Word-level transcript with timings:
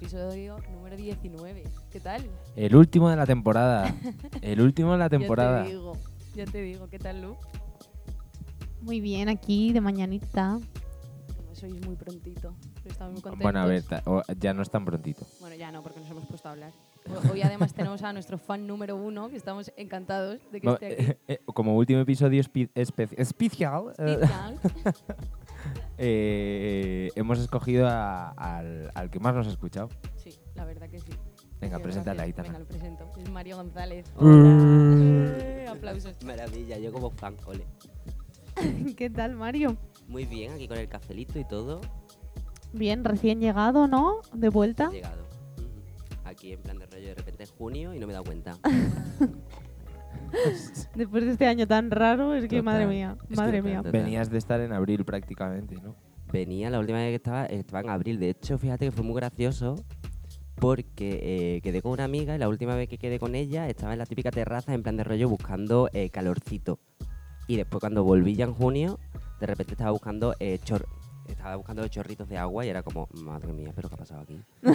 Episodio 0.00 0.58
número 0.72 0.94
19. 0.94 1.62
¿Qué 1.90 2.00
tal? 2.00 2.22
El 2.54 2.76
último 2.76 3.08
de 3.08 3.16
la 3.16 3.24
temporada. 3.26 3.94
El 4.42 4.60
último 4.60 4.92
de 4.92 4.98
la 4.98 5.08
temporada. 5.08 5.64
Ya 5.64 5.64
te 5.64 5.72
digo, 5.72 5.92
ya 6.34 6.44
te 6.44 6.62
digo. 6.62 6.88
¿Qué 6.90 6.98
tal, 6.98 7.22
Lu? 7.22 7.36
Muy 8.82 9.00
bien, 9.00 9.30
aquí 9.30 9.72
de 9.72 9.80
mañanita. 9.80 10.58
Sois 11.54 11.72
muy 11.86 11.96
prontito. 11.96 12.54
Estamos 12.84 13.14
muy 13.14 13.22
contentos. 13.22 13.42
Bueno, 13.42 13.60
a 13.60 13.66
ver, 13.66 13.82
ya 14.38 14.52
no 14.52 14.60
es 14.60 14.68
tan 14.70 14.84
prontito. 14.84 15.24
Bueno, 15.40 15.56
ya 15.56 15.72
no, 15.72 15.82
porque 15.82 16.00
nos 16.00 16.10
hemos 16.10 16.26
puesto 16.26 16.48
a 16.48 16.52
hablar. 16.52 16.72
Ho- 17.08 17.32
Hoy 17.32 17.40
además 17.40 17.72
tenemos 17.72 18.02
a 18.02 18.12
nuestro 18.12 18.36
fan 18.36 18.66
número 18.66 18.96
uno, 18.96 19.30
que 19.30 19.36
estamos 19.36 19.72
encantados 19.78 20.40
de 20.52 20.60
que 20.60 20.66
No, 20.66 20.74
esté 20.74 20.86
aquí. 20.92 21.02
eh, 21.04 21.18
eh, 21.28 21.40
como 21.46 21.74
último 21.74 22.00
episodio 22.00 22.42
espe- 22.42 22.70
espe- 22.74 23.14
especial, 23.16 23.94
eh, 23.98 24.18
Especial. 24.20 24.60
eh, 25.98 27.10
hemos 27.14 27.38
escogido 27.38 27.86
a- 27.88 28.30
al, 28.30 28.90
al 28.94 29.10
que 29.10 29.18
más 29.20 29.34
nos 29.34 29.46
ha 29.46 29.50
escuchado. 29.50 29.88
Sí, 30.16 30.30
la 30.54 30.64
verdad 30.64 30.88
que 30.88 31.00
sí. 31.00 31.10
Venga, 31.60 31.78
Muchas 31.78 31.82
preséntale, 31.82 32.16
gracias. 32.18 32.38
Aitana. 32.38 32.48
Venga, 32.48 32.58
lo 32.58 32.66
presento. 32.66 33.10
Es 33.22 33.30
Mario 33.30 33.56
González. 33.56 34.06
Hola. 34.16 34.58
Eh, 35.00 35.66
aplausos. 35.70 36.22
Maravilla, 36.24 36.78
yo 36.78 36.92
como 36.92 37.10
fan, 37.10 37.34
ole. 37.46 37.64
¿Qué 38.96 39.08
tal, 39.10 39.34
Mario? 39.36 39.76
Muy 40.08 40.24
bien, 40.26 40.52
aquí 40.52 40.68
con 40.68 40.78
el 40.78 40.88
cafelito 40.88 41.38
y 41.38 41.44
todo. 41.44 41.80
Bien, 42.72 43.04
recién 43.04 43.40
llegado, 43.40 43.86
¿no? 43.88 44.20
De 44.34 44.48
vuelta. 44.50 44.88
He 44.92 44.96
llegado. 44.96 45.24
Aquí 46.24 46.52
en 46.52 46.60
plan 46.60 46.78
de 46.78 46.86
rollo 46.86 47.06
de 47.08 47.14
repente 47.14 47.44
es 47.44 47.50
junio 47.52 47.94
y 47.94 47.98
no 48.00 48.06
me 48.06 48.12
he 48.12 48.14
dado 48.14 48.24
cuenta. 48.24 48.58
Después 50.94 51.24
de 51.24 51.32
este 51.32 51.46
año 51.46 51.66
tan 51.66 51.90
raro, 51.90 52.34
es 52.34 52.42
que 52.42 52.48
Total. 52.58 52.62
madre 52.64 52.86
mía, 52.86 53.16
Es 53.22 53.28
que 53.28 53.34
madre 53.36 53.62
mía. 53.62 53.76
total. 53.78 53.92
Venías 53.92 54.30
de 54.30 54.38
estar 54.38 54.60
en 54.60 54.72
abril 54.72 55.04
prácticamente, 55.04 55.76
¿no? 55.82 55.94
Venía 56.32 56.70
la 56.70 56.80
última 56.80 56.98
vez 56.98 57.10
que 57.10 57.14
estaba, 57.16 57.46
estaba 57.46 57.80
en 57.80 57.90
abril. 57.90 58.18
De 58.18 58.30
hecho, 58.30 58.58
fíjate 58.58 58.86
que 58.86 58.92
fue 58.92 59.04
muy 59.04 59.14
gracioso 59.14 59.76
porque 60.56 61.20
eh, 61.56 61.60
quedé 61.62 61.82
con 61.82 61.92
una 61.92 62.04
amiga 62.04 62.34
y 62.34 62.38
la 62.38 62.48
última 62.48 62.74
vez 62.74 62.88
que 62.88 62.98
quedé 62.98 63.18
con 63.18 63.34
ella 63.34 63.68
estaba 63.68 63.92
en 63.92 63.98
la 63.98 64.06
típica 64.06 64.30
terraza 64.30 64.72
en 64.74 64.82
plan 64.82 64.96
de 64.96 65.04
rollo 65.04 65.28
buscando 65.28 65.88
eh, 65.92 66.10
calorcito. 66.10 66.78
Y 67.46 67.56
después 67.56 67.80
cuando 67.80 68.02
volví 68.02 68.34
ya 68.34 68.44
en 68.46 68.54
junio, 68.54 68.98
de 69.40 69.46
repente 69.46 69.72
estaba 69.74 69.90
buscando 69.92 70.34
eh, 70.40 70.58
chor- 70.64 70.86
estaba 71.28 71.56
buscando 71.56 71.86
chorritos 71.88 72.28
de 72.28 72.38
agua 72.38 72.64
y 72.66 72.70
era 72.70 72.82
como, 72.82 73.08
madre 73.22 73.52
mía, 73.52 73.72
pero 73.74 73.88
¿qué 73.88 73.94
ha 73.94 73.98
pasado 73.98 74.22
aquí? 74.22 74.40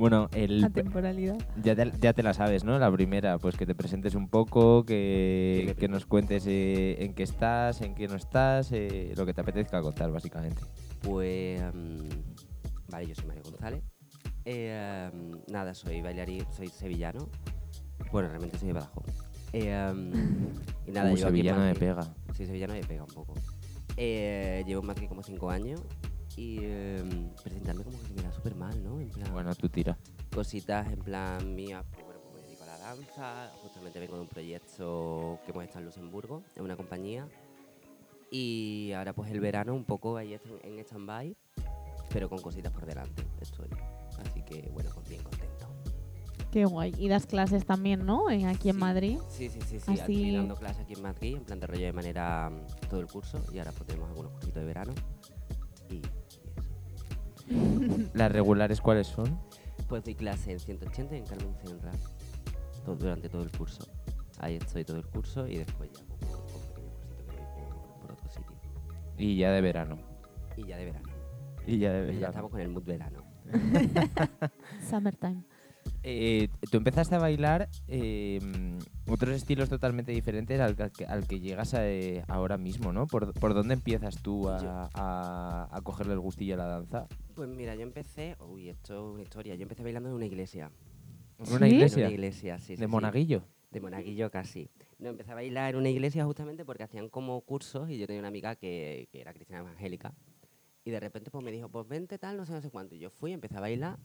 Bueno, 0.00 0.30
el, 0.32 0.62
La 0.62 0.70
temporalidad. 0.70 1.36
ya, 1.62 1.76
te, 1.76 1.92
ya 2.00 2.14
te 2.14 2.22
la 2.22 2.32
sabes, 2.32 2.64
¿no? 2.64 2.78
La 2.78 2.90
primera, 2.90 3.36
pues 3.36 3.54
que 3.58 3.66
te 3.66 3.74
presentes 3.74 4.14
un 4.14 4.30
poco, 4.30 4.82
Que 4.86 5.64
que, 5.66 5.74
que 5.74 5.88
nos 5.88 6.06
cuentes 6.06 6.46
eh, 6.46 6.96
en 7.04 7.12
qué 7.12 7.22
estás, 7.22 7.82
en 7.82 7.94
qué 7.94 8.08
no 8.08 8.16
estás, 8.16 8.72
eh, 8.72 9.12
lo 9.14 9.26
que 9.26 9.34
te 9.34 9.42
apetezca 9.42 9.82
contar, 9.82 10.10
básicamente. 10.10 10.62
Pues, 11.02 11.60
mm, 11.74 12.08
vale, 12.90 13.08
yo 13.08 13.14
soy 13.14 13.26
Mario 13.26 13.42
González. 13.44 13.82
Eh, 14.46 15.10
mm, 15.12 15.52
nada, 15.52 15.74
soy 15.74 16.00
bailarín, 16.00 16.46
soy 16.50 16.68
sevillano. 16.68 17.28
Bueno, 18.10 18.30
realmente 18.30 18.56
soy 18.56 18.68
de 18.68 18.72
Badajoz. 18.72 19.04
Eh, 19.52 19.92
mm, 19.94 20.88
y 20.88 20.92
nada, 20.92 21.10
aquí 21.10 21.20
en 21.20 21.26
sevillano 21.26 21.60
de 21.60 21.74
Madrid- 21.74 21.78
pega. 21.78 22.14
Sí, 22.34 22.46
sevillano 22.46 22.72
de 22.72 22.80
pega 22.80 23.02
un 23.02 23.14
poco. 23.14 23.34
Eh, 23.98 24.64
llevo 24.66 24.80
en 24.80 24.86
Madrid 24.86 25.08
como 25.08 25.22
5 25.22 25.50
años 25.50 25.82
y 26.40 26.56
eh, 26.62 27.02
presentarme 27.42 27.84
como 27.84 27.98
que 28.00 28.06
se 28.06 28.14
me 28.14 28.22
da 28.22 28.32
súper 28.32 28.54
mal, 28.54 28.82
¿no? 28.82 28.98
En 28.98 29.10
plan, 29.10 29.30
Bueno, 29.32 29.54
tú 29.54 29.68
tira. 29.68 29.98
cositas 30.34 30.90
en 30.90 31.00
plan 31.00 31.54
mías, 31.54 31.84
pues 31.92 32.04
bueno, 32.06 32.20
pues 32.22 32.34
me 32.36 32.42
dedico 32.48 32.62
a 32.62 32.66
la 32.66 32.78
danza, 32.78 33.52
justamente 33.62 33.98
vengo 34.00 34.14
de 34.16 34.22
un 34.22 34.28
proyecto 34.28 35.38
que 35.44 35.50
hemos 35.50 35.64
estado 35.64 35.80
en 35.80 35.84
Luxemburgo, 35.86 36.42
en 36.56 36.62
una 36.64 36.76
compañía, 36.76 37.28
y 38.30 38.92
ahora 38.96 39.12
pues 39.12 39.30
el 39.30 39.40
verano 39.40 39.74
un 39.74 39.84
poco 39.84 40.16
ahí 40.16 40.32
está 40.32 40.48
en 40.62 40.78
stand-by, 40.78 41.36
pero 42.10 42.30
con 42.30 42.40
cositas 42.40 42.72
por 42.72 42.86
delante 42.86 43.22
estoy, 43.40 43.68
así 44.24 44.42
que 44.42 44.70
bueno, 44.72 44.88
pues 44.94 45.08
bien 45.10 45.22
contento. 45.22 45.66
Qué 46.50 46.64
guay. 46.64 46.92
Y 46.98 47.06
das 47.06 47.26
clases 47.26 47.64
también, 47.64 48.04
¿no? 48.04 48.28
Eh, 48.28 48.44
Aquí 48.44 48.70
en 48.70 48.74
Sí. 48.74 48.80
Madrid. 48.80 49.18
Sí, 49.28 49.48
sí, 49.48 49.60
sí, 49.68 49.78
sí, 49.78 49.92
Así- 49.92 50.00
aquí 50.00 50.34
dando 50.34 50.56
clases 50.56 50.80
aquí 50.82 50.94
en 50.94 51.02
Madrid, 51.02 51.36
en 51.36 51.44
plan 51.44 51.60
de 51.60 51.66
rollo 51.68 51.84
de 51.86 51.92
manera 51.92 52.50
mm, 52.50 52.88
todo 52.88 52.98
el 52.98 53.06
curso, 53.06 53.38
y 53.52 53.58
ahora 53.58 53.70
pues 53.72 53.86
tenemos 53.86 54.08
algunos 54.08 54.32
cursitos 54.32 54.56
de 54.62 54.64
verano, 54.66 54.92
y. 55.90 56.00
¿Las 58.14 58.32
regulares 58.32 58.80
cuáles 58.80 59.06
son? 59.06 59.38
Pues 59.88 60.04
doy 60.04 60.14
clase 60.14 60.52
en 60.52 60.60
180 60.60 61.14
y 61.14 61.18
en 61.18 61.26
Carmen 61.26 61.54
Senra 61.64 61.90
todo, 62.84 62.94
durante 62.96 63.28
todo 63.28 63.42
el 63.42 63.50
curso. 63.50 63.86
Ahí 64.38 64.56
estoy 64.56 64.84
todo 64.84 64.98
el 64.98 65.06
curso 65.06 65.46
y 65.46 65.58
después 65.58 65.90
ya 65.92 66.04
con 66.04 66.16
pequeños 66.18 66.94
cursitos 66.94 67.24
que 67.24 67.32
doy 67.32 67.40
por, 67.54 68.00
por 68.00 68.12
otro 68.12 68.28
sitio. 68.30 68.56
Y 69.18 69.36
ya 69.36 69.50
de 69.52 69.60
verano. 69.60 69.98
Y 70.56 70.64
ya 70.66 70.76
de 70.76 70.84
verano. 70.86 71.08
Y 71.66 71.78
ya 71.78 71.92
de 71.92 71.98
Y 72.00 72.06
ya 72.06 72.12
verano. 72.12 72.26
estamos 72.28 72.50
con 72.50 72.60
el 72.60 72.68
mood 72.68 72.84
verano. 72.84 73.24
Summertime. 74.88 75.42
Eh, 76.02 76.48
tú 76.70 76.78
empezaste 76.78 77.14
a 77.14 77.18
bailar 77.18 77.68
eh, 77.86 78.38
mm, 78.42 79.10
otros 79.12 79.34
estilos 79.34 79.68
totalmente 79.68 80.12
diferentes 80.12 80.58
al, 80.60 80.74
que- 80.74 80.82
al 80.82 80.92
que, 80.92 81.04
al 81.04 81.26
que 81.26 81.40
llegas 81.40 81.74
a, 81.74 81.86
eh, 81.88 82.24
ahora 82.28 82.56
mismo, 82.56 82.92
¿no? 82.92 83.06
¿Por, 83.06 83.34
por 83.34 83.52
dónde 83.52 83.74
empiezas 83.74 84.22
tú 84.22 84.48
a, 84.48 84.62
Yo- 84.62 84.70
a- 84.94 85.68
a 85.70 85.80
cogerle 85.82 86.14
el 86.14 86.20
gustillo 86.20 86.54
a 86.54 86.58
la 86.58 86.66
danza? 86.66 87.06
Pues 87.34 87.48
mira, 87.48 87.74
yo 87.74 87.82
empecé... 87.82 88.36
Uy, 88.40 88.68
esto 88.70 88.94
es 88.94 89.14
una 89.14 89.22
historia. 89.22 89.54
Yo 89.56 89.62
empecé 89.62 89.82
bailando 89.82 90.08
en 90.08 90.14
una 90.14 90.26
iglesia. 90.26 90.70
¿En 91.38 91.52
una 91.52 91.66
¿Sí? 91.68 91.74
iglesia? 91.74 91.98
En 91.98 92.04
una 92.06 92.14
iglesia, 92.14 92.58
sí, 92.58 92.64
sí, 92.66 92.76
¿De 92.76 92.86
sí. 92.86 92.90
monaguillo? 92.90 93.42
De 93.70 93.80
monaguillo 93.80 94.30
casi. 94.30 94.70
No, 94.98 95.10
empecé 95.10 95.32
a 95.32 95.34
bailar 95.34 95.74
en 95.74 95.80
una 95.80 95.88
iglesia 95.90 96.24
justamente 96.24 96.64
porque 96.64 96.82
hacían 96.82 97.08
como 97.08 97.40
cursos 97.42 97.88
y 97.90 97.98
yo 97.98 98.06
tenía 98.06 98.20
una 98.20 98.28
amiga 98.28 98.56
que, 98.56 99.08
que 99.12 99.20
era 99.20 99.32
cristiana 99.32 99.62
evangélica. 99.62 100.12
Y 100.84 100.90
de 100.90 100.98
repente 101.00 101.30
pues 101.30 101.44
me 101.44 101.52
dijo, 101.52 101.68
pues 101.68 101.86
vente 101.86 102.18
tal, 102.18 102.36
no 102.38 102.46
sé, 102.46 102.52
no 102.52 102.60
sé 102.62 102.70
cuánto. 102.70 102.94
Y 102.94 102.98
yo 102.98 103.10
fui, 103.10 103.32
empecé 103.32 103.56
a 103.56 103.60
bailar 103.60 103.98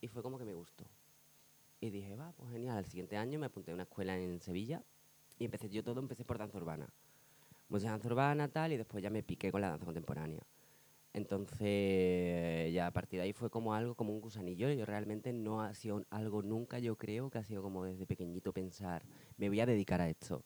y 0.00 0.08
fue 0.08 0.22
como 0.22 0.38
que 0.38 0.44
me 0.44 0.54
gustó. 0.54 0.84
Y 1.86 1.90
dije, 1.90 2.16
va, 2.16 2.32
pues 2.32 2.50
genial. 2.50 2.78
Al 2.78 2.86
siguiente 2.86 3.16
año 3.16 3.38
me 3.38 3.46
apunté 3.46 3.70
a 3.70 3.74
una 3.74 3.84
escuela 3.84 4.18
en 4.18 4.40
Sevilla 4.40 4.82
y 5.38 5.44
empecé, 5.44 5.68
yo 5.68 5.84
todo 5.84 6.00
empecé 6.00 6.24
por 6.24 6.36
danza 6.36 6.58
urbana. 6.58 6.88
Música 7.68 7.92
danza 7.92 8.08
urbana, 8.08 8.48
tal, 8.48 8.72
y 8.72 8.76
después 8.76 9.02
ya 9.02 9.10
me 9.10 9.22
piqué 9.22 9.52
con 9.52 9.60
la 9.60 9.70
danza 9.70 9.84
contemporánea. 9.84 10.42
Entonces, 11.12 12.72
ya 12.72 12.88
a 12.88 12.90
partir 12.90 13.20
de 13.20 13.24
ahí 13.24 13.32
fue 13.32 13.50
como 13.50 13.72
algo, 13.72 13.94
como 13.94 14.12
un 14.12 14.20
gusanillo. 14.20 14.68
Yo 14.72 14.84
realmente 14.84 15.32
no 15.32 15.62
ha 15.62 15.74
sido 15.74 16.04
algo 16.10 16.42
nunca, 16.42 16.80
yo 16.80 16.96
creo, 16.96 17.30
que 17.30 17.38
ha 17.38 17.44
sido 17.44 17.62
como 17.62 17.84
desde 17.84 18.04
pequeñito 18.04 18.52
pensar, 18.52 19.02
me 19.36 19.48
voy 19.48 19.60
a 19.60 19.66
dedicar 19.66 20.00
a 20.00 20.08
esto. 20.08 20.42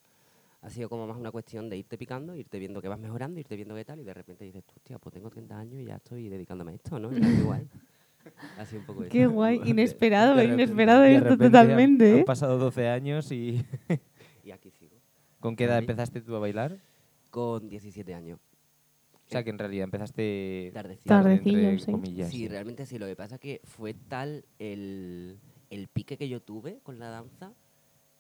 Ha 0.61 0.69
sido 0.69 0.91
como 0.91 1.07
más 1.07 1.17
una 1.17 1.31
cuestión 1.31 1.71
de 1.71 1.79
irte 1.79 1.97
picando, 1.97 2.35
irte 2.37 2.59
viendo 2.59 2.83
que 2.83 2.89
vas 2.89 3.01
mejorando, 3.01 3.41
irte 3.41 3.57
viendo 3.57 3.75
qué 3.75 3.85
tal, 3.85 4.01
y 4.01 4.05
de 4.05 4.13
repente 4.13 4.45
dices, 4.45 4.63
hostia, 4.77 4.99
pues 4.99 5.15
tengo 5.15 5.31
30 5.31 5.59
años 5.59 5.81
y 5.81 5.87
ya 5.87 5.97
estoy 5.97 6.29
dedicándome 6.29 6.73
a 6.73 6.75
esto, 6.75 6.99
¿no? 7.01 7.11
Y 7.11 7.19
qué 7.19 7.27
sido 8.67 8.81
un 8.81 8.87
poco 8.87 9.05
Qué 9.09 9.23
eso. 9.23 9.31
guay. 9.31 9.61
Inesperado, 9.67 10.35
de 10.37 10.45
inesperado 10.45 11.03
de 11.03 11.15
esto 11.17 11.31
han- 11.31 11.39
totalmente, 11.39 12.13
Han, 12.13 12.19
¿eh? 12.21 12.25
pasado 12.25 12.59
12 12.59 12.89
años 12.89 13.31
y... 13.33 13.65
Y 14.45 14.51
aquí 14.53 14.71
sigo. 14.71 14.97
¿Con 15.39 15.55
qué 15.57 15.65
edad 15.65 15.77
Ahí. 15.77 15.83
empezaste 15.85 16.21
tú 16.21 16.35
a 16.35 16.39
bailar? 16.39 16.79
Con 17.31 17.69
17 17.69 18.15
años. 18.15 18.39
O 19.13 19.31
sea, 19.31 19.45
que 19.45 19.51
en 19.51 19.59
realidad 19.59 19.85
empezaste... 19.85 20.71
Tardecillo. 20.75 21.05
tarde, 21.09 21.37
Tardecillo, 21.37 21.59
entre 21.69 21.79
sí. 21.85 21.93
comillas, 21.93 22.31
Sí, 22.31 22.37
sí. 22.39 22.49
realmente 22.49 22.85
sí. 22.87 22.99
Lo 22.99 23.07
que 23.07 23.15
pasa 23.17 23.37
es 23.37 23.41
que 23.41 23.61
fue 23.65 23.95
tal 23.95 24.45
el, 24.59 25.39
el 25.71 25.87
pique 25.89 26.17
que 26.17 26.29
yo 26.29 26.41
tuve 26.43 26.81
con 26.83 26.99
la 26.99 27.11
danza 27.11 27.53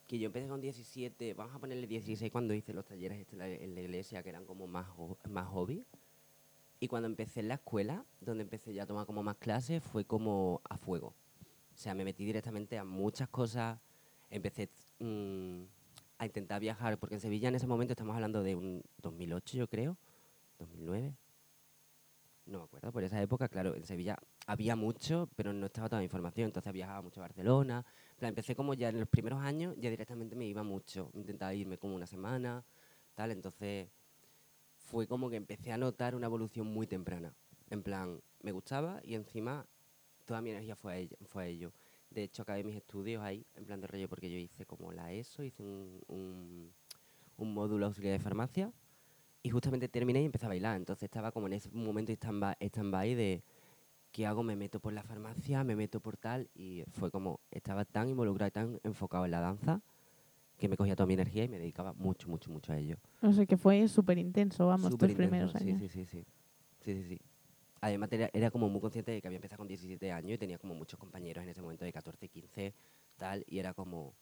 que 0.07 0.19
yo 0.19 0.27
empecé 0.27 0.49
con 0.49 0.61
17, 0.61 1.35
vamos 1.35 1.55
a 1.55 1.59
ponerle 1.61 1.87
16 1.87 2.31
cuando 2.33 2.53
hice 2.53 2.73
los 2.73 2.85
talleres 2.85 3.19
este 3.19 3.35
en 3.35 3.39
la- 3.39 3.49
en 3.49 3.75
la 3.77 3.81
iglesia 3.81 4.23
que 4.25 4.29
eran 4.29 4.45
como 4.45 4.67
más, 4.67 4.87
más 5.29 5.47
hobby. 5.49 5.85
Y 6.83 6.89
cuando 6.89 7.07
empecé 7.07 7.41
en 7.41 7.49
la 7.49 7.55
escuela, 7.55 8.07
donde 8.21 8.43
empecé 8.43 8.73
ya 8.73 8.85
a 8.85 8.87
tomar 8.87 9.05
como 9.05 9.23
más 9.23 9.37
clases, 9.37 9.85
fue 9.85 10.07
como 10.07 10.63
a 10.69 10.79
fuego. 10.79 11.09
O 11.75 11.77
sea, 11.77 11.95
me 11.95 12.05
metí 12.05 12.25
directamente 12.25 12.79
a 12.79 12.85
muchas 12.85 13.29
cosas. 13.29 13.79
Empecé 14.31 14.71
mm, 14.99 15.63
a 16.17 16.25
intentar 16.27 16.59
viajar, 16.59 16.99
porque 16.99 17.17
en 17.17 17.21
Sevilla 17.21 17.49
en 17.49 17.55
ese 17.55 17.67
momento 17.67 17.93
estamos 17.93 18.15
hablando 18.15 18.43
de 18.43 18.55
un 18.55 18.83
2008, 18.97 19.59
yo 19.59 19.69
creo, 19.69 19.99
2009. 20.59 21.15
No 22.47 22.59
me 22.61 22.65
acuerdo, 22.65 22.93
por 22.93 23.05
esa 23.05 23.21
época, 23.21 23.49
claro, 23.49 23.75
en 23.75 23.85
Sevilla 23.85 24.17
había 24.47 24.75
mucho, 24.75 25.29
pero 25.37 25.53
no 25.53 25.67
estaba 25.67 25.89
toda 25.91 26.01
la 26.01 26.05
información, 26.05 26.47
entonces 26.47 26.73
viajaba 26.73 27.03
mucho 27.03 27.21
a 27.21 27.25
Barcelona. 27.25 27.85
Plan, 28.19 28.31
empecé 28.31 28.57
como 28.57 28.73
ya 28.73 28.89
en 28.89 29.01
los 29.01 29.09
primeros 29.09 29.41
años, 29.41 29.75
ya 29.79 29.91
directamente 29.91 30.35
me 30.35 30.47
iba 30.47 30.63
mucho, 30.63 31.11
intentaba 31.13 31.53
irme 31.53 31.77
como 31.77 31.95
una 31.95 32.07
semana, 32.07 32.65
tal, 33.15 33.31
entonces 33.33 33.89
fue 34.91 35.07
como 35.07 35.31
que 35.31 35.37
empecé 35.37 35.71
a 35.73 35.79
notar 35.79 36.17
una 36.17 36.27
evolución 36.27 36.67
muy 36.67 36.87
temprana. 36.87 37.33
En 37.71 37.83
plan, 37.83 38.21
me 38.43 38.51
gustaba 38.51 39.01
y 39.05 39.15
encima 39.15 39.65
toda 40.25 40.43
mi 40.43 40.51
energía 40.51 40.75
fue 40.75 40.93
a, 40.93 40.97
ello, 40.97 41.17
fue 41.27 41.45
a 41.45 41.47
ello. 41.47 41.73
De 42.11 42.25
hecho, 42.25 42.43
acabé 42.43 42.65
mis 42.65 42.75
estudios 42.75 43.23
ahí, 43.23 43.47
en 43.55 43.67
plan 43.67 43.81
de 43.81 43.87
rollo, 43.87 44.09
porque 44.09 44.29
yo 44.29 44.37
hice 44.37 44.67
como 44.67 44.91
la 44.91 45.13
ESO, 45.13 45.45
hice 45.45 45.63
un, 45.63 46.73
un, 47.39 47.55
módulo 47.55 47.87
auxiliar 47.87 48.13
de 48.13 48.19
farmacia 48.19 48.73
y 49.43 49.51
justamente 49.51 49.89
terminé 49.89 50.23
y 50.23 50.27
empecé 50.27 50.47
a 50.47 50.49
bailar. 50.49 50.77
Entonces 50.77 51.05
estaba 51.05 51.31
como 51.31 51.47
en 51.47 51.55
ese 51.55 51.71
momento 51.71 52.13
stand-by 52.13 52.57
stand-by 52.61 53.15
de 53.15 53.45
¿qué 54.11 54.27
hago? 54.27 54.43
Me 54.43 54.57
meto 54.57 54.81
por 54.81 54.93
la 54.93 55.05
farmacia, 55.05 55.63
me 55.63 55.77
meto 55.77 56.01
por 56.01 56.17
tal 56.17 56.51
y 56.53 56.83
fue 56.91 57.13
como, 57.13 57.41
estaba 57.53 57.85
tan 57.85 58.09
involucrado 58.09 58.49
y 58.49 58.51
tan 58.51 58.81
enfocado 58.83 59.25
en 59.25 59.31
la 59.31 59.41
danza 59.41 59.83
que 60.61 60.69
me 60.69 60.77
cogía 60.77 60.95
toda 60.95 61.07
mi 61.07 61.15
energía 61.15 61.45
y 61.45 61.49
me 61.49 61.59
dedicaba 61.59 61.93
mucho, 61.95 62.29
mucho, 62.29 62.51
mucho 62.51 62.73
a 62.73 62.79
ello. 62.79 62.99
No 63.23 63.33
sé, 63.33 63.47
que 63.47 63.57
fue 63.57 63.89
súper 63.89 64.19
intenso, 64.19 64.67
vamos, 64.67 64.97
tus 64.97 65.13
primeros 65.15 65.53
sí, 65.53 65.59
años. 65.59 65.81
Sí, 65.81 65.89
sí, 65.89 66.05
sí. 66.05 66.25
Sí, 66.81 66.95
sí, 66.95 67.05
sí. 67.09 67.21
además 67.81 68.13
era, 68.13 68.31
era 68.33 68.51
como 68.51 68.69
muy 68.69 68.81
consciente 68.81 69.11
de 69.11 69.21
que 69.21 69.27
había 69.27 69.37
empezado 69.37 69.59
con 69.59 69.69
17 69.69 70.13
años 70.13 70.33
y 70.33 70.39
tenía 70.39 70.59
como 70.59 70.75
muchos 70.75 70.99
compañeros 70.99 71.43
en 71.43 71.51
ese 71.51 71.61
momento 71.61 71.85
de 71.85 71.93
14, 71.93 72.29
15, 72.29 72.75
tal, 73.17 73.45
y 73.49 73.59
era 73.59 73.75
como, 73.75 74.15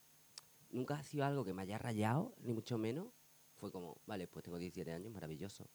nunca 0.70 0.94
ha 0.94 1.02
sido 1.02 1.24
algo 1.24 1.44
que 1.44 1.52
me 1.52 1.62
haya 1.62 1.76
rayado, 1.76 2.34
ni 2.42 2.52
mucho 2.52 2.78
menos, 2.78 3.08
fue 3.56 3.70
como, 3.70 3.98
vale, 4.06 4.26
pues 4.28 4.44
tengo 4.44 4.58
17 4.58 4.90
años, 4.92 5.12
maravilloso. 5.12 5.68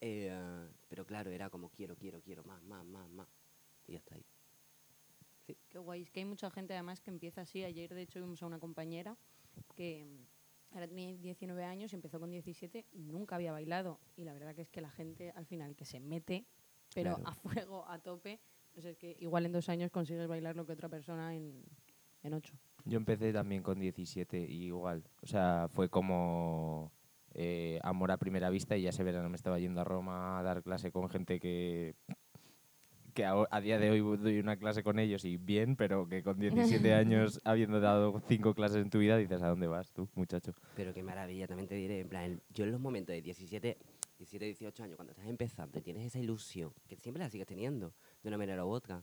Eh, 0.00 0.68
pero 0.88 1.04
claro, 1.06 1.30
era 1.30 1.50
como, 1.50 1.70
quiero, 1.70 1.96
quiero, 1.96 2.20
quiero, 2.20 2.44
más, 2.44 2.62
más, 2.62 2.84
más, 2.84 3.08
más, 3.10 3.28
y 3.86 3.92
ya 3.92 3.98
está 3.98 4.14
ahí. 4.14 4.24
Qué 5.68 5.78
guay, 5.78 6.02
es 6.02 6.10
que 6.10 6.20
hay 6.20 6.26
mucha 6.26 6.50
gente 6.50 6.72
además 6.72 7.00
que 7.00 7.10
empieza 7.10 7.42
así. 7.42 7.64
Ayer, 7.64 7.92
de 7.92 8.02
hecho, 8.02 8.20
vimos 8.20 8.42
a 8.42 8.46
una 8.46 8.58
compañera 8.58 9.16
que 9.74 10.04
mm, 10.04 10.74
ahora 10.74 10.88
tiene 10.88 11.16
19 11.18 11.64
años 11.64 11.92
y 11.92 11.96
empezó 11.96 12.18
con 12.20 12.30
17 12.30 12.86
y 12.92 13.02
nunca 13.04 13.36
había 13.36 13.52
bailado. 13.52 14.00
Y 14.16 14.24
la 14.24 14.32
verdad 14.32 14.54
que 14.54 14.62
es 14.62 14.70
que 14.70 14.80
la 14.80 14.90
gente 14.90 15.30
al 15.32 15.46
final 15.46 15.76
que 15.76 15.84
se 15.84 16.00
mete, 16.00 16.46
pero 16.94 17.16
Claro. 17.16 17.28
a 17.28 17.34
fuego, 17.34 17.88
a 17.88 17.98
tope, 17.98 18.40
pues 18.72 18.84
es 18.86 18.96
que 18.96 19.16
igual 19.20 19.46
en 19.46 19.52
dos 19.52 19.68
años 19.68 19.90
consigues 19.90 20.26
bailar 20.28 20.56
lo 20.56 20.66
que 20.66 20.72
otra 20.72 20.88
persona 20.88 21.34
en, 21.34 21.62
en 22.22 22.34
ocho. 22.34 22.54
Yo 22.84 22.96
empecé 22.96 23.32
también 23.32 23.62
con 23.62 23.78
17 23.78 24.38
y 24.48 24.64
igual. 24.64 25.04
O 25.22 25.26
sea, 25.26 25.68
fue 25.70 25.88
como 25.88 26.90
eh, 27.34 27.78
amor 27.82 28.10
a 28.10 28.16
primera 28.16 28.50
vista 28.50 28.76
y 28.76 28.82
ya 28.82 28.90
ese 28.90 29.04
verano 29.04 29.28
me 29.28 29.36
estaba 29.36 29.58
yendo 29.58 29.80
a 29.80 29.84
Roma 29.84 30.38
a 30.38 30.42
dar 30.42 30.62
clase 30.62 30.90
con 30.90 31.08
gente 31.08 31.38
que 31.38 31.94
que 33.12 33.24
a, 33.24 33.34
a 33.50 33.60
día 33.60 33.78
de 33.78 33.90
hoy 33.90 34.00
doy 34.18 34.38
una 34.38 34.56
clase 34.56 34.82
con 34.82 34.98
ellos 34.98 35.24
y 35.24 35.36
bien, 35.36 35.76
pero 35.76 36.08
que 36.08 36.22
con 36.22 36.38
17 36.40 36.94
años, 36.94 37.40
habiendo 37.44 37.80
dado 37.80 38.20
cinco 38.28 38.54
clases 38.54 38.78
en 38.82 38.90
tu 38.90 38.98
vida, 38.98 39.16
dices, 39.16 39.42
¿a 39.42 39.48
dónde 39.48 39.66
vas 39.66 39.90
tú, 39.92 40.08
muchacho? 40.14 40.52
Pero 40.74 40.92
qué 40.94 41.02
maravilla, 41.02 41.46
también 41.46 41.68
te 41.68 41.74
diré, 41.74 42.00
en 42.00 42.08
plan, 42.08 42.24
el- 42.24 42.42
yo 42.50 42.64
en 42.64 42.72
los 42.72 42.80
momentos 42.80 43.14
de 43.14 43.22
17, 43.22 43.76
17, 44.18 44.44
18 44.46 44.82
años, 44.84 44.96
cuando 44.96 45.12
estás 45.12 45.26
empezando 45.26 45.78
y 45.78 45.82
tienes 45.82 46.06
esa 46.06 46.18
ilusión, 46.18 46.72
que 46.88 46.96
siempre 46.96 47.22
la 47.22 47.28
sigues 47.30 47.46
teniendo, 47.46 47.92
de 48.22 48.28
una 48.28 48.38
manera 48.38 48.64
u 48.64 48.68
otra, 48.68 49.02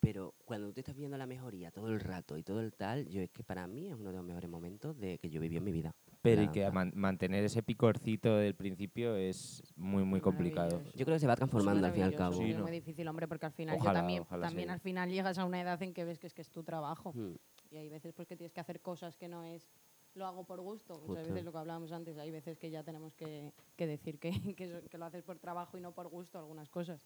pero 0.00 0.34
cuando 0.46 0.68
tú 0.68 0.72
te 0.74 0.80
estás 0.80 0.96
viendo 0.96 1.16
la 1.18 1.26
mejoría 1.26 1.70
todo 1.70 1.88
el 1.88 2.00
rato 2.00 2.36
y 2.38 2.42
todo 2.42 2.60
el 2.60 2.72
tal, 2.72 3.06
yo 3.08 3.20
es 3.20 3.30
que 3.30 3.44
para 3.44 3.66
mí 3.66 3.88
es 3.88 3.94
uno 3.94 4.10
de 4.10 4.16
los 4.16 4.24
mejores 4.24 4.48
momentos 4.50 4.98
de 4.98 5.18
que 5.18 5.28
yo 5.30 5.40
viví 5.40 5.56
en 5.58 5.64
mi 5.64 5.72
vida. 5.72 5.94
Pero 6.22 6.42
y 6.42 6.48
que 6.48 6.60
danza. 6.60 6.74
man- 6.74 6.92
mantener 6.94 7.44
ese 7.44 7.62
picorcito 7.62 8.36
del 8.36 8.54
principio 8.54 9.16
es 9.16 9.62
muy, 9.76 10.04
muy 10.04 10.20
complicado. 10.20 10.82
Yo 10.94 11.06
creo 11.06 11.16
que 11.16 11.20
se 11.20 11.26
va 11.26 11.34
transformando 11.36 11.86
al 11.86 11.92
fin 11.92 12.02
y 12.02 12.04
al 12.04 12.14
cabo. 12.14 12.34
Sí, 12.36 12.50
Es 12.50 12.56
¿no? 12.56 12.62
muy 12.64 12.72
difícil, 12.72 13.08
hombre, 13.08 13.26
porque 13.26 13.46
al 13.46 13.52
final 13.52 13.76
Ojalá, 13.78 13.92
yo 13.92 13.98
también, 14.00 14.24
también 14.28 14.66
sea. 14.66 14.74
al 14.74 14.80
final 14.80 15.08
llegas 15.10 15.38
a 15.38 15.44
una 15.46 15.60
edad 15.60 15.82
en 15.82 15.94
que 15.94 16.04
ves 16.04 16.18
que 16.18 16.26
es 16.26 16.34
que 16.34 16.42
es 16.42 16.50
tu 16.50 16.62
trabajo. 16.62 17.12
Mm. 17.14 17.36
Y 17.70 17.76
hay 17.78 17.88
veces 17.88 18.12
pues 18.12 18.28
que 18.28 18.36
tienes 18.36 18.52
que 18.52 18.60
hacer 18.60 18.80
cosas 18.80 19.16
que 19.16 19.28
no 19.28 19.44
es 19.44 19.70
lo 20.14 20.26
hago 20.26 20.44
por 20.44 20.60
gusto. 20.60 20.94
Muchas 20.94 21.06
Justo. 21.18 21.32
veces 21.32 21.44
lo 21.44 21.52
que 21.52 21.58
hablábamos 21.58 21.92
antes, 21.92 22.18
hay 22.18 22.30
veces 22.32 22.58
que 22.58 22.68
ya 22.68 22.82
tenemos 22.82 23.14
que, 23.14 23.52
que 23.76 23.86
decir 23.86 24.18
que, 24.18 24.30
que, 24.56 24.82
que 24.90 24.98
lo 24.98 25.04
haces 25.06 25.22
por 25.22 25.38
trabajo 25.38 25.78
y 25.78 25.80
no 25.80 25.92
por 25.92 26.08
gusto 26.08 26.38
algunas 26.38 26.68
cosas. 26.68 27.00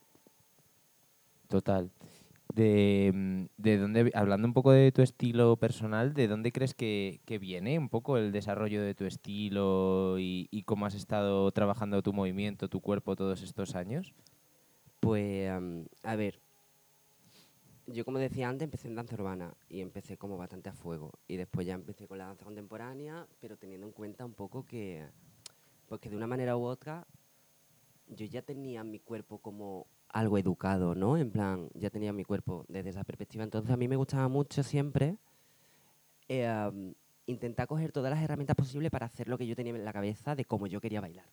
Total. 1.49 1.91
De, 2.55 3.11
mm, 3.13 3.45
de 3.57 3.79
dónde, 3.79 4.13
hablando 4.15 4.47
un 4.47 4.55
poco 4.55 4.71
de 4.71 4.93
tu 4.93 5.03
estilo 5.03 5.57
personal, 5.57 6.15
¿de 6.15 6.29
dónde 6.29 6.53
crees 6.53 6.73
que, 6.73 7.21
que 7.25 7.41
viene 7.41 7.79
un 7.81 7.89
poco 7.89 8.17
el 8.17 8.31
desarrollo 8.31 8.81
de 8.81 8.95
tu 8.95 9.05
estilo 9.07 10.17
y, 10.21 10.63
cómo 10.65 10.87
has 10.87 10.95
estado 10.95 11.51
trabajando 11.51 12.01
tu 12.03 12.13
movimiento, 12.13 12.69
tu 12.69 12.81
cuerpo 12.81 13.17
todos 13.17 13.43
estos 13.43 13.75
años? 13.75 14.15
Pues, 15.01 15.51
a 16.05 16.17
ver, 16.17 16.41
yo 17.87 18.05
como 18.05 18.19
decía 18.19 18.49
antes, 18.49 18.65
empecé 18.65 18.89
en 18.89 18.95
danza 18.95 19.15
urbana 19.15 19.55
y 19.69 19.81
empecé 19.81 20.17
como 20.17 20.37
bastante 20.37 20.71
a 20.71 20.75
fuego. 20.75 21.13
Y 21.29 21.37
después 21.37 21.67
ya 21.67 21.75
empecé 21.75 22.07
con 22.07 22.19
la 22.19 22.27
danza 22.27 22.45
contemporánea, 22.45 23.27
pero 23.41 23.57
teniendo 23.57 23.87
en 23.87 23.93
cuenta 23.93 24.25
un 24.25 24.33
poco 24.33 24.65
que, 24.65 25.05
pues 25.89 26.01
que 26.01 26.09
de 26.09 26.17
una 26.17 26.27
manera 26.27 26.57
u 26.57 26.63
otra, 26.63 27.07
yo 28.07 28.27
ya 28.27 28.43
tenía 28.43 28.85
mi 28.85 29.01
cuerpo 29.01 29.39
como 29.39 29.87
algo 30.15 30.39
educado, 30.39 30.95
¿no? 30.95 31.17
En 31.19 31.31
plan, 31.31 31.69
ya 31.75 31.91
tenía 31.91 32.13
mi 32.13 32.25
cuerpo 32.25 32.65
desde 32.69 32.91
esa 32.91 33.03
perspectiva. 33.05 33.43
Entonces 33.45 33.71
a 33.73 33.77
mí 33.77 33.89
me 33.89 33.97
gustaba 33.97 34.29
mucho 34.29 34.63
siempre 34.63 35.17
eh, 36.29 36.47
am, 36.47 36.95
intentar 37.27 37.67
coger 37.67 37.91
todas 37.93 38.11
las 38.13 38.23
herramientas 38.23 38.55
posibles 38.57 38.91
para 38.91 39.07
hacer 39.07 39.29
lo 39.29 39.37
que 39.37 39.47
yo 39.47 39.57
tenía 39.57 39.75
en 39.75 39.85
la 39.85 39.93
cabeza 39.93 40.35
de 40.37 40.45
cómo 40.45 40.67
yo 40.69 40.81
quería 40.81 41.01
bailar. 41.01 41.27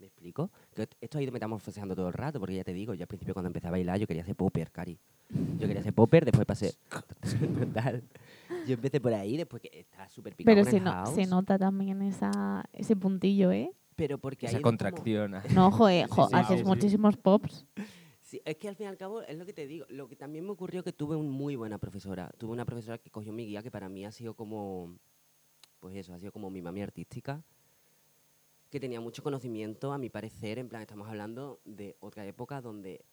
¿Me 0.00 0.06
explico? 0.06 0.50
Que 0.74 0.88
esto 1.00 1.18
ha 1.18 1.22
ido 1.22 1.30
metamorfoseando 1.30 1.94
todo 1.94 2.08
el 2.08 2.12
rato, 2.12 2.40
porque 2.40 2.56
ya 2.56 2.64
te 2.64 2.72
digo, 2.72 2.94
yo 2.94 3.04
al 3.04 3.06
principio 3.06 3.32
cuando 3.34 3.46
empecé 3.46 3.68
a 3.68 3.70
bailar 3.70 3.98
yo 4.00 4.06
quería 4.08 4.24
hacer 4.24 4.34
popper, 4.34 4.70
cari. 4.72 4.98
Yo 5.30 5.66
quería 5.68 5.80
hacer 5.80 5.94
popper, 5.94 6.24
después 6.24 6.44
pasé... 6.44 6.74
Total. 7.58 8.02
Yo 8.66 8.74
empecé 8.74 9.00
por 9.00 9.12
ahí, 9.14 9.36
después 9.36 9.62
que 9.62 9.70
está 9.80 10.08
súper 10.08 10.34
picado 10.34 10.54
Pero 10.56 10.68
se, 10.68 10.80
no- 10.80 11.06
se 11.06 11.26
nota 11.26 11.58
también 11.58 12.02
esa, 12.02 12.64
ese 12.72 12.96
puntillo, 12.96 13.52
¿eh? 13.52 13.70
pero 13.94 14.18
porque 14.18 14.46
Esa 14.46 14.56
es 14.56 14.62
como- 14.62 14.70
contracción. 14.72 15.34
No, 15.54 15.70
joder, 15.70 16.06
Sí, 16.08 16.12
jo, 16.16 16.28
sí, 16.28 16.34
haces 16.34 16.56
sí, 16.58 16.62
sí. 16.62 16.64
muchísimos 16.64 17.16
pops. 17.16 17.64
Sí, 18.34 18.42
es 18.44 18.56
que 18.56 18.68
al 18.68 18.74
fin 18.74 18.86
y 18.86 18.88
al 18.88 18.96
cabo 18.96 19.22
es 19.22 19.38
lo 19.38 19.46
que 19.46 19.52
te 19.52 19.64
digo. 19.64 19.86
Lo 19.90 20.08
que 20.08 20.16
también 20.16 20.44
me 20.44 20.50
ocurrió 20.50 20.82
que 20.82 20.92
tuve 20.92 21.14
una 21.14 21.30
muy 21.30 21.54
buena 21.54 21.78
profesora. 21.78 22.32
Tuve 22.36 22.50
una 22.50 22.64
profesora 22.64 22.98
que 22.98 23.08
cogió 23.08 23.32
mi 23.32 23.46
guía, 23.46 23.62
que 23.62 23.70
para 23.70 23.88
mí 23.88 24.04
ha 24.04 24.10
sido 24.10 24.34
como, 24.34 24.98
pues 25.78 25.94
eso, 25.94 26.12
ha 26.12 26.18
sido 26.18 26.32
como 26.32 26.50
mi 26.50 26.60
mami 26.60 26.82
artística, 26.82 27.44
que 28.70 28.80
tenía 28.80 29.00
mucho 29.00 29.22
conocimiento, 29.22 29.92
a 29.92 29.98
mi 29.98 30.10
parecer, 30.10 30.58
en 30.58 30.68
plan, 30.68 30.82
estamos 30.82 31.08
hablando 31.08 31.60
de 31.64 31.96
otra 32.00 32.26
época 32.26 32.60
donde 32.60 33.04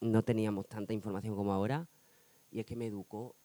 no 0.00 0.24
teníamos 0.24 0.66
tanta 0.66 0.92
información 0.92 1.36
como 1.36 1.52
ahora, 1.52 1.88
y 2.50 2.58
es 2.58 2.66
que 2.66 2.74
me 2.74 2.86
educó 2.86 3.36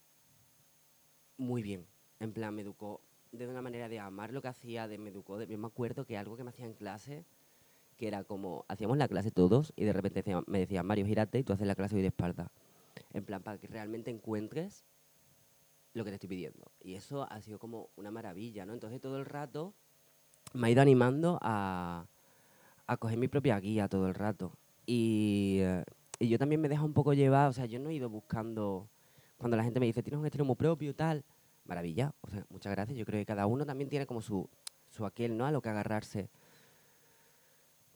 muy 1.38 1.62
bien. 1.62 1.86
En 2.20 2.34
plan, 2.34 2.56
me 2.56 2.64
educó 2.64 3.02
de 3.32 3.48
una 3.48 3.62
manera 3.62 3.88
de 3.88 4.00
amar 4.00 4.34
lo 4.34 4.42
que 4.42 4.48
hacía, 4.48 4.88
de 4.88 4.98
me 4.98 5.12
educó, 5.12 5.38
de, 5.38 5.46
yo 5.46 5.60
me 5.60 5.68
acuerdo 5.68 6.08
que 6.08 6.18
algo 6.18 6.36
que 6.36 6.44
me 6.44 6.50
hacía 6.50 6.66
en 6.66 6.74
clase 6.74 7.24
que 8.02 8.08
era 8.08 8.24
como, 8.24 8.66
hacíamos 8.68 8.98
la 8.98 9.08
clase 9.08 9.30
todos 9.30 9.74
y 9.76 9.84
de 9.84 9.94
repente 9.94 10.24
me 10.48 10.58
decían, 10.58 10.88
Mario, 10.88 11.06
gírate 11.06 11.38
y 11.38 11.44
tú 11.44 11.54
haces 11.54 11.68
la 11.68 11.76
clase 11.76 11.96
hoy 11.96 12.02
de 12.02 12.08
espalda. 12.08 12.52
En 13.14 13.24
plan, 13.24 13.44
para 13.44 13.60
que 13.60 13.68
realmente 13.68 14.10
encuentres 14.10 14.84
lo 15.94 16.04
que 16.04 16.10
te 16.10 16.16
estoy 16.16 16.30
pidiendo. 16.30 16.72
Y 16.80 16.96
eso 16.96 17.32
ha 17.32 17.40
sido 17.42 17.60
como 17.60 17.92
una 17.96 18.10
maravilla, 18.10 18.66
¿no? 18.66 18.74
Entonces 18.74 19.00
todo 19.02 19.20
el 19.20 19.26
rato 19.26 19.76
me 20.54 20.66
ha 20.66 20.72
ido 20.72 20.82
animando 20.82 21.38
a, 21.44 22.08
a 22.88 22.98
coger 22.98 23.20
mi 23.20 23.28
propia 23.28 23.60
guía 23.60 23.88
todo 23.88 24.08
el 24.08 24.16
rato. 24.16 24.58
Y, 24.88 25.60
y 26.18 26.28
yo 26.28 26.40
también 26.40 26.60
me 26.60 26.70
dejo 26.70 26.84
un 26.84 26.94
poco 26.94 27.14
llevar, 27.14 27.50
o 27.50 27.54
sea, 27.54 27.68
yo 27.68 27.78
no 27.78 27.92
he 27.92 27.94
ido 27.94 28.10
buscando, 28.10 28.90
cuando 29.38 29.58
la 29.58 29.64
gente 29.64 29.80
me 29.80 29.86
dice, 29.86 30.02
tienes 30.02 30.20
un 30.20 30.26
estilo 30.26 30.44
muy 30.44 30.56
propio 30.56 30.96
tal, 30.96 31.24
maravilla, 31.66 32.16
o 32.22 32.32
sea, 32.32 32.48
muchas 32.50 32.72
gracias. 32.72 32.98
Yo 32.98 33.06
creo 33.06 33.22
que 33.22 33.28
cada 33.28 33.46
uno 33.46 33.64
también 33.64 33.92
tiene 33.92 34.08
como 34.08 34.24
su, 34.24 34.50
su 34.90 35.06
aquel, 35.06 35.38
¿no? 35.38 35.46
A 35.46 35.52
lo 35.52 35.62
que 35.62 35.70
agarrarse. 35.70 36.32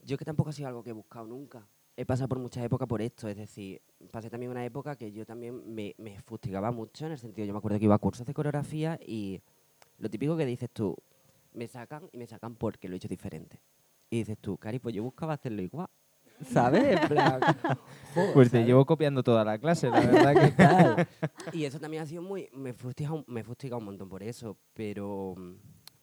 Yo 0.06 0.18
que 0.18 0.26
tampoco 0.26 0.52
ha 0.52 0.54
sido 0.54 0.68
algo 0.68 0.84
que 0.84 0.92
he 0.92 0.94
buscado 0.94 1.26
nunca. 1.26 1.68
He 1.98 2.06
pasado 2.06 2.28
por 2.30 2.38
muchas 2.40 2.64
épocas 2.64 2.88
por 2.88 3.02
esto, 3.02 3.28
es 3.28 3.38
decir, 3.38 3.82
pasé 4.12 4.30
también 4.30 4.52
una 4.52 4.64
época 4.64 4.96
que 4.96 5.12
yo 5.12 5.26
también 5.26 5.74
me, 5.74 5.96
me 5.98 6.22
fustigaba 6.22 6.70
mucho 6.72 7.06
en 7.06 7.14
el 7.14 7.18
sentido, 7.18 7.48
yo 7.48 7.54
me 7.54 7.58
acuerdo 7.58 7.80
que 7.80 7.86
iba 7.86 7.96
a 7.96 8.00
cursos 8.00 8.28
de 8.28 8.34
coreografía 8.34 9.00
y 9.02 9.42
lo 9.98 10.10
típico 10.10 10.36
que 10.38 10.46
dices 10.46 10.70
tú, 10.72 10.96
me 11.54 11.68
sacan 11.68 12.10
y 12.12 12.18
me 12.18 12.28
sacan 12.28 12.56
porque 12.56 12.88
lo 12.90 12.96
he 12.96 12.98
hecho 12.98 13.08
diferente. 13.08 13.62
Y 14.10 14.18
dices 14.18 14.38
tú, 14.40 14.58
Cari, 14.58 14.78
pues 14.80 14.94
yo 14.94 15.04
buscaba 15.04 15.34
hacerlo 15.34 15.62
igual, 15.62 15.88
¿sabes? 16.52 16.84
En 17.02 17.08
plan, 17.08 17.40
Pues 18.34 18.52
te 18.52 18.58
¿sabes? 18.58 18.68
llevo 18.68 18.86
copiando 18.86 19.24
toda 19.24 19.44
la 19.46 19.58
clase, 19.58 19.90
la 19.90 20.00
verdad 20.06 20.34
que... 20.36 20.52
Tal. 20.52 21.08
Y 21.54 21.64
eso 21.64 21.80
también 21.80 22.04
ha 22.04 22.06
sido 22.06 22.22
muy. 22.22 22.50
Me 22.54 22.74
fustiga, 22.74 23.12
me 23.26 23.44
fustiga 23.44 23.78
un 23.78 23.86
montón 23.86 24.10
por 24.10 24.22
eso, 24.22 24.58
pero, 24.74 25.34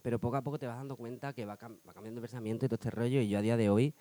pero 0.02 0.18
poco 0.18 0.36
a 0.36 0.42
poco 0.42 0.58
te 0.58 0.66
vas 0.66 0.76
dando 0.76 0.96
cuenta 0.96 1.32
que 1.32 1.44
va, 1.44 1.56
cam- 1.58 1.78
va 1.88 1.94
cambiando 1.94 2.20
el 2.20 2.22
pensamiento 2.22 2.66
y 2.66 2.68
todo 2.68 2.74
este 2.76 2.90
rollo. 2.90 3.20
Y 3.20 3.28
yo 3.28 3.38
a 3.38 3.42
día 3.42 3.56
de 3.56 3.70
hoy 3.70 3.94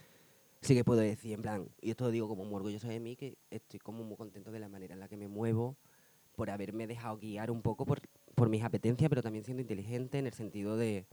sí 0.62 0.74
que 0.76 0.84
puedo 0.84 1.00
decir, 1.02 1.34
en 1.34 1.42
plan, 1.42 1.70
y 1.82 1.92
esto 1.92 2.06
lo 2.06 2.12
digo 2.12 2.28
como 2.28 2.44
muy 2.44 2.56
orgulloso 2.58 2.88
de 2.88 3.00
mí, 3.00 3.16
que 3.16 3.38
estoy 3.50 3.80
como 3.80 4.04
muy 4.04 4.18
contento 4.18 4.52
de 4.52 4.60
la 4.60 4.68
manera 4.68 4.94
en 4.94 5.00
la 5.00 5.08
que 5.08 5.18
me 5.18 5.28
muevo, 5.28 5.76
por 6.36 6.50
haberme 6.50 6.88
dejado 6.88 7.18
guiar 7.18 7.52
un 7.52 7.62
poco 7.62 7.86
por, 7.86 8.00
por 8.36 8.50
mis 8.50 8.64
apetencias, 8.64 9.10
pero 9.10 9.22
también 9.22 9.44
siendo 9.44 9.62
inteligente 9.62 10.18
en 10.18 10.26
el 10.28 10.34
sentido 10.34 10.78
de, 10.78 11.06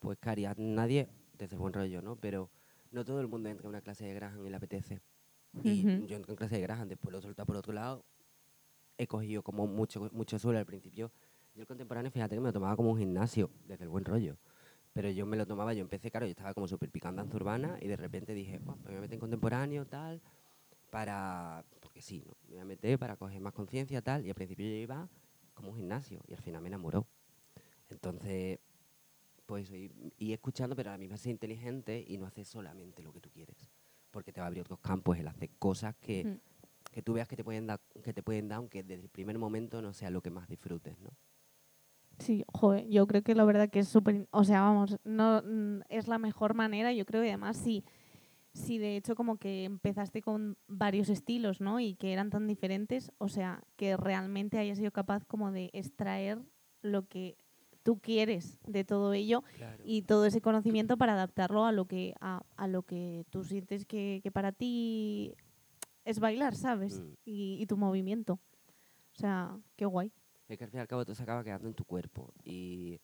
pues, 0.00 0.18
Cari, 0.18 0.46
a 0.46 0.54
nadie, 0.56 1.08
desde 1.36 1.54
el 1.54 1.60
buen 1.60 1.72
rollo, 1.72 2.02
¿no? 2.02 2.16
Pero 2.16 2.50
no 2.90 3.04
todo 3.04 3.20
el 3.20 3.28
mundo 3.28 3.48
entra 3.48 3.64
en 3.64 3.68
una 3.70 3.80
clase 3.82 4.04
de 4.04 4.14
Graham 4.14 4.46
y 4.46 4.50
le 4.50 4.56
apetece. 4.56 5.00
Y 5.62 5.86
Ujú. 5.86 6.06
yo 6.06 6.16
entré 6.16 6.32
en 6.32 6.36
clase 6.36 6.56
de 6.56 6.62
Graham, 6.62 6.88
después 6.88 7.12
lo 7.12 7.20
soltado 7.20 7.46
por 7.46 7.56
otro 7.56 7.72
lado, 7.72 8.04
he 8.96 9.06
cogido 9.06 9.42
como 9.42 9.66
mucho, 9.66 10.08
mucho 10.12 10.38
suelo 10.38 10.58
al 10.58 10.66
principio. 10.66 11.12
Yo 11.58 11.62
el 11.62 11.66
contemporáneo, 11.66 12.08
fíjate 12.12 12.36
que 12.36 12.40
me 12.40 12.46
lo 12.50 12.52
tomaba 12.52 12.76
como 12.76 12.92
un 12.92 12.98
gimnasio, 12.98 13.50
desde 13.66 13.82
el 13.82 13.90
buen 13.90 14.04
rollo. 14.04 14.36
Pero 14.92 15.10
yo 15.10 15.26
me 15.26 15.36
lo 15.36 15.44
tomaba, 15.44 15.74
yo 15.74 15.80
empecé, 15.80 16.08
claro, 16.08 16.24
yo 16.24 16.30
estaba 16.30 16.54
como 16.54 16.68
súper 16.68 16.88
picando 16.88 17.20
danza 17.20 17.34
urbana 17.34 17.78
y 17.82 17.88
de 17.88 17.96
repente 17.96 18.32
dije, 18.32 18.60
"Buah, 18.60 18.76
pues 18.76 18.84
me 18.84 18.90
voy 18.92 18.98
a 18.98 19.00
meter 19.00 19.14
en 19.14 19.20
contemporáneo, 19.20 19.84
tal, 19.84 20.22
para, 20.88 21.64
porque 21.80 22.00
sí, 22.00 22.22
¿no? 22.24 22.36
Me 22.46 22.50
voy 22.54 22.58
a 22.60 22.64
meter 22.64 22.96
para 22.96 23.16
coger 23.16 23.40
más 23.40 23.54
conciencia, 23.54 24.00
tal. 24.02 24.24
Y 24.24 24.28
al 24.28 24.36
principio 24.36 24.66
yo 24.68 24.74
iba 24.76 25.08
como 25.54 25.70
un 25.70 25.76
gimnasio 25.78 26.22
y 26.28 26.34
al 26.34 26.42
final 26.42 26.62
me 26.62 26.68
enamoró. 26.68 27.08
Entonces, 27.90 28.60
pues 29.44 29.68
y, 29.72 29.90
y 30.16 30.32
escuchando, 30.32 30.76
pero 30.76 30.90
a 30.90 30.92
la 30.92 30.98
misma 30.98 31.16
ser 31.16 31.32
inteligente 31.32 32.04
y 32.06 32.18
no 32.18 32.26
hacer 32.26 32.44
solamente 32.44 33.02
lo 33.02 33.12
que 33.12 33.20
tú 33.20 33.30
quieres. 33.30 33.68
Porque 34.12 34.32
te 34.32 34.40
va 34.40 34.46
a 34.46 34.46
abrir 34.46 34.60
otros 34.60 34.78
campos, 34.78 35.18
el 35.18 35.26
hacer 35.26 35.50
cosas 35.58 35.96
que, 35.96 36.24
Mm. 36.24 36.38
que 36.92 37.02
tú 37.02 37.14
veas 37.14 37.26
que 37.26 37.34
te 37.34 37.42
pueden 37.42 37.66
dar, 37.66 37.80
que 38.04 38.12
te 38.14 38.22
pueden 38.22 38.46
dar, 38.46 38.58
aunque 38.58 38.84
desde 38.84 39.02
el 39.02 39.08
primer 39.08 39.40
momento 39.40 39.82
no 39.82 39.92
sea 39.92 40.08
lo 40.10 40.22
que 40.22 40.30
más 40.30 40.46
disfrutes, 40.46 40.96
¿no? 41.00 41.10
Sí, 42.18 42.44
joder, 42.52 42.88
yo 42.88 43.06
creo 43.06 43.22
que 43.22 43.34
la 43.34 43.44
verdad 43.44 43.70
que 43.70 43.80
es 43.80 43.88
súper, 43.88 44.26
o 44.30 44.44
sea, 44.44 44.62
vamos, 44.62 44.98
no 45.04 45.42
es 45.88 46.08
la 46.08 46.18
mejor 46.18 46.54
manera, 46.54 46.92
yo 46.92 47.06
creo, 47.06 47.24
y 47.24 47.28
además 47.28 47.56
si 47.56 47.84
si 48.54 48.78
de 48.78 48.96
hecho 48.96 49.14
como 49.14 49.36
que 49.36 49.64
empezaste 49.64 50.20
con 50.20 50.56
varios 50.66 51.08
estilos, 51.08 51.60
¿no? 51.60 51.80
Y 51.80 51.94
que 51.94 52.12
eran 52.12 52.30
tan 52.30 52.46
diferentes, 52.46 53.12
o 53.18 53.28
sea, 53.28 53.62
que 53.76 53.96
realmente 53.96 54.58
hayas 54.58 54.78
sido 54.78 54.90
capaz 54.90 55.24
como 55.24 55.52
de 55.52 55.70
extraer 55.72 56.40
lo 56.82 57.06
que 57.06 57.36
tú 57.82 58.00
quieres 58.00 58.58
de 58.66 58.84
todo 58.84 59.12
ello 59.12 59.42
Claro. 59.56 59.82
y 59.84 60.02
todo 60.02 60.26
ese 60.26 60.40
conocimiento 60.40 60.96
para 60.96 61.12
adaptarlo 61.12 61.64
a 61.64 61.72
lo 61.72 61.86
que 61.86 62.14
a, 62.20 62.42
a 62.56 62.66
lo 62.66 62.82
que 62.82 63.24
tú 63.30 63.44
sientes 63.44 63.86
que, 63.86 64.20
que 64.22 64.32
para 64.32 64.52
ti 64.52 65.34
es 66.04 66.18
bailar, 66.18 66.56
¿sabes? 66.56 67.00
Mm. 67.00 67.12
Y, 67.24 67.56
y 67.60 67.66
tu 67.66 67.76
movimiento. 67.76 68.40
O 69.14 69.18
sea, 69.18 69.56
qué 69.76 69.84
guay. 69.86 70.12
Es 70.48 70.56
que 70.56 70.64
al 70.64 70.70
fin 70.70 70.78
y 70.78 70.80
al 70.80 70.88
cabo 70.88 71.04
todo 71.04 71.14
se 71.14 71.22
acaba 71.22 71.44
quedando 71.44 71.68
en 71.68 71.74
tu 71.74 71.84
cuerpo. 71.84 72.32
Y 72.42 72.98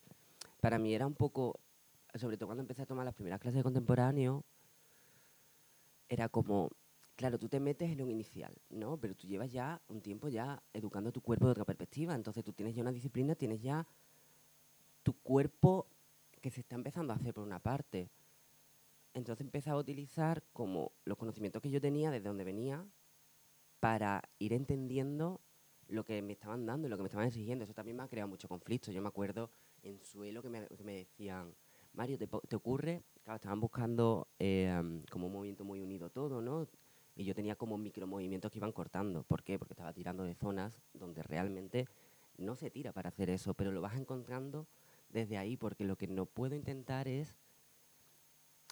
para 0.61 0.79
mí 0.79 0.95
era 0.95 1.07
un 1.07 1.15
poco, 1.15 1.61
sobre 2.15 2.39
todo 2.39 2.47
cuando 2.49 2.63
empecé 2.63 2.83
a 2.83 2.87
tomar 2.87 3.05
las 3.05 3.15
primeras 3.15 3.39
clases 3.39 3.59
de 3.59 3.63
contemporáneo, 3.63 4.45
era 6.09 6.31
como, 6.31 6.71
claro, 7.17 7.39
tú 7.39 7.49
te 7.49 7.61
metes 7.61 7.91
en 7.91 8.01
un 8.01 8.11
inicial, 8.11 8.57
¿no? 8.71 8.97
Pero 8.97 9.15
tú 9.15 9.27
llevas 9.27 9.53
ya 9.53 9.83
un 9.89 10.01
tiempo 10.01 10.29
ya 10.29 10.63
educando 10.73 11.13
tu 11.13 11.21
cuerpo 11.21 11.45
de 11.45 11.53
otra 11.53 11.67
perspectiva. 11.67 12.15
Entonces 12.15 12.43
tú 12.45 12.55
tienes 12.55 12.75
ya 12.75 12.81
una 12.81 12.93
disciplina, 12.93 13.35
tienes 13.35 13.61
ya 13.61 13.87
tu 15.03 15.13
cuerpo 15.13 15.87
que 16.41 16.51
se 16.51 16.61
está 16.61 16.77
empezando 16.77 17.13
a 17.13 17.17
hacer 17.17 17.35
por 17.35 17.45
una 17.45 17.59
parte. 17.59 18.09
Entonces 19.13 19.45
empecé 19.45 19.69
a 19.69 19.77
utilizar 19.77 20.43
como 20.55 20.93
los 21.05 21.19
conocimientos 21.19 21.61
que 21.61 21.71
yo 21.71 21.81
tenía 21.81 22.11
desde 22.11 22.27
donde 22.27 22.45
venía 22.45 22.87
para 23.81 24.23
ir 24.39 24.55
entendiendo 24.55 25.41
lo 25.89 26.05
que 26.05 26.21
me 26.23 26.33
estaban 26.33 26.67
dando 26.67 26.89
lo 26.89 26.97
que 26.97 27.03
me 27.03 27.09
estaban 27.09 27.27
exigiendo. 27.27 27.65
Eso 27.65 27.75
también 27.75 27.97
me 27.97 28.03
ha 28.03 28.09
creado 28.09 28.29
mucho 28.29 28.49
conflicto. 28.49 28.91
Yo 28.93 29.03
me 29.03 29.09
acuerdo 29.09 29.51
en 29.83 30.01
suelo 30.01 30.43
que 30.43 30.49
me, 30.49 30.67
que 30.67 30.85
me 30.85 30.97
decían, 30.97 31.55
Mario, 31.93 32.19
¿te, 32.19 32.27
te 32.27 32.57
ocurre? 32.57 33.03
Claro, 33.23 33.37
estaban 33.37 33.61
buscando 33.61 34.29
eh, 34.39 35.03
como 35.11 35.27
un 35.27 35.33
movimiento 35.33 35.65
muy 35.65 35.81
unido 35.81 36.11
todo, 36.11 36.41
¿no? 36.41 36.67
Y 37.17 37.25
yo 37.25 37.35
tenía 37.35 37.55
como 37.55 37.79
micromovimientos 37.79 38.51
que 38.51 38.59
iban 38.59 38.73
cortando. 38.73 39.23
¿Por 39.23 39.45
qué? 39.45 39.59
Porque 39.59 39.75
estaba 39.75 39.93
tirando 39.93 40.25
de 40.25 40.35
zonas 40.35 40.81
donde 40.93 41.23
realmente 41.23 41.87
no 42.37 42.57
se 42.57 42.71
tira 42.71 42.93
para 42.93 43.11
hacer 43.11 43.31
eso, 43.31 43.55
pero 43.55 43.71
lo 43.71 43.81
vas 43.81 43.97
encontrando 43.97 44.67
desde 45.11 45.39
ahí, 45.39 45.57
porque 45.57 45.85
lo 45.85 45.97
que 45.97 46.09
no 46.09 46.27
puedo 46.27 46.57
intentar 46.57 47.07
es 47.07 47.37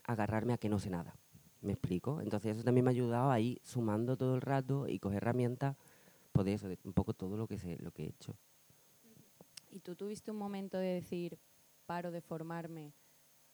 agarrarme 0.04 0.52
a 0.52 0.58
que 0.58 0.68
no 0.68 0.78
sé 0.78 0.90
nada. 0.90 1.14
¿Me 1.60 1.72
explico? 1.72 2.20
Entonces 2.20 2.56
eso 2.56 2.64
también 2.64 2.84
me 2.84 2.90
ha 2.90 2.92
ayudado 2.92 3.30
ahí 3.30 3.60
sumando 3.62 4.16
todo 4.16 4.34
el 4.34 4.40
rato 4.40 4.88
y 4.88 4.98
coger 4.98 5.18
herramientas, 5.18 5.76
pues 6.32 6.46
de 6.46 6.54
eso, 6.54 6.68
de 6.68 6.78
un 6.84 6.92
poco 6.92 7.14
todo 7.14 7.36
lo 7.36 7.46
que, 7.46 7.58
sé, 7.58 7.76
lo 7.80 7.92
que 7.92 8.04
he 8.04 8.08
hecho. 8.08 8.36
¿Y 9.70 9.80
tú 9.80 9.94
tuviste 9.94 10.30
un 10.30 10.36
momento 10.36 10.78
de 10.78 10.94
decir, 10.94 11.38
paro 11.86 12.10
de 12.10 12.20
formarme 12.20 12.94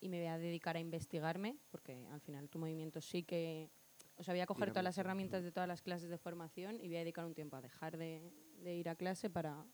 y 0.01 0.09
me 0.09 0.19
voy 0.19 0.29
a 0.29 0.39
dedicar 0.39 0.77
a 0.77 0.81
investigarme? 0.81 1.59
Porque 1.71 2.07
al 2.13 2.21
final 2.21 2.49
tu 2.49 2.59
movimiento 2.59 3.01
sí 3.01 3.23
que... 3.23 3.71
O 4.17 4.25
sea, 4.25 4.35
voy 4.35 4.41
a 4.41 4.47
coger 4.47 4.65
Tira 4.65 4.73
todas 4.73 4.85
las 4.85 4.99
herramientas 4.99 5.45
de 5.45 5.53
todas 5.53 5.69
las 5.69 5.81
clases 5.81 6.11
de 6.11 6.19
formación 6.19 6.81
y 6.81 6.89
voy 6.89 6.97
a 6.97 7.01
dedicar 7.01 7.25
un 7.25 7.35
tiempo 7.35 7.57
a 7.57 7.61
dejar 7.61 7.97
de, 7.97 8.33
de 8.63 8.77
ir 8.77 8.89
a 8.89 8.97
clase 8.97 9.31
para... 9.31 9.65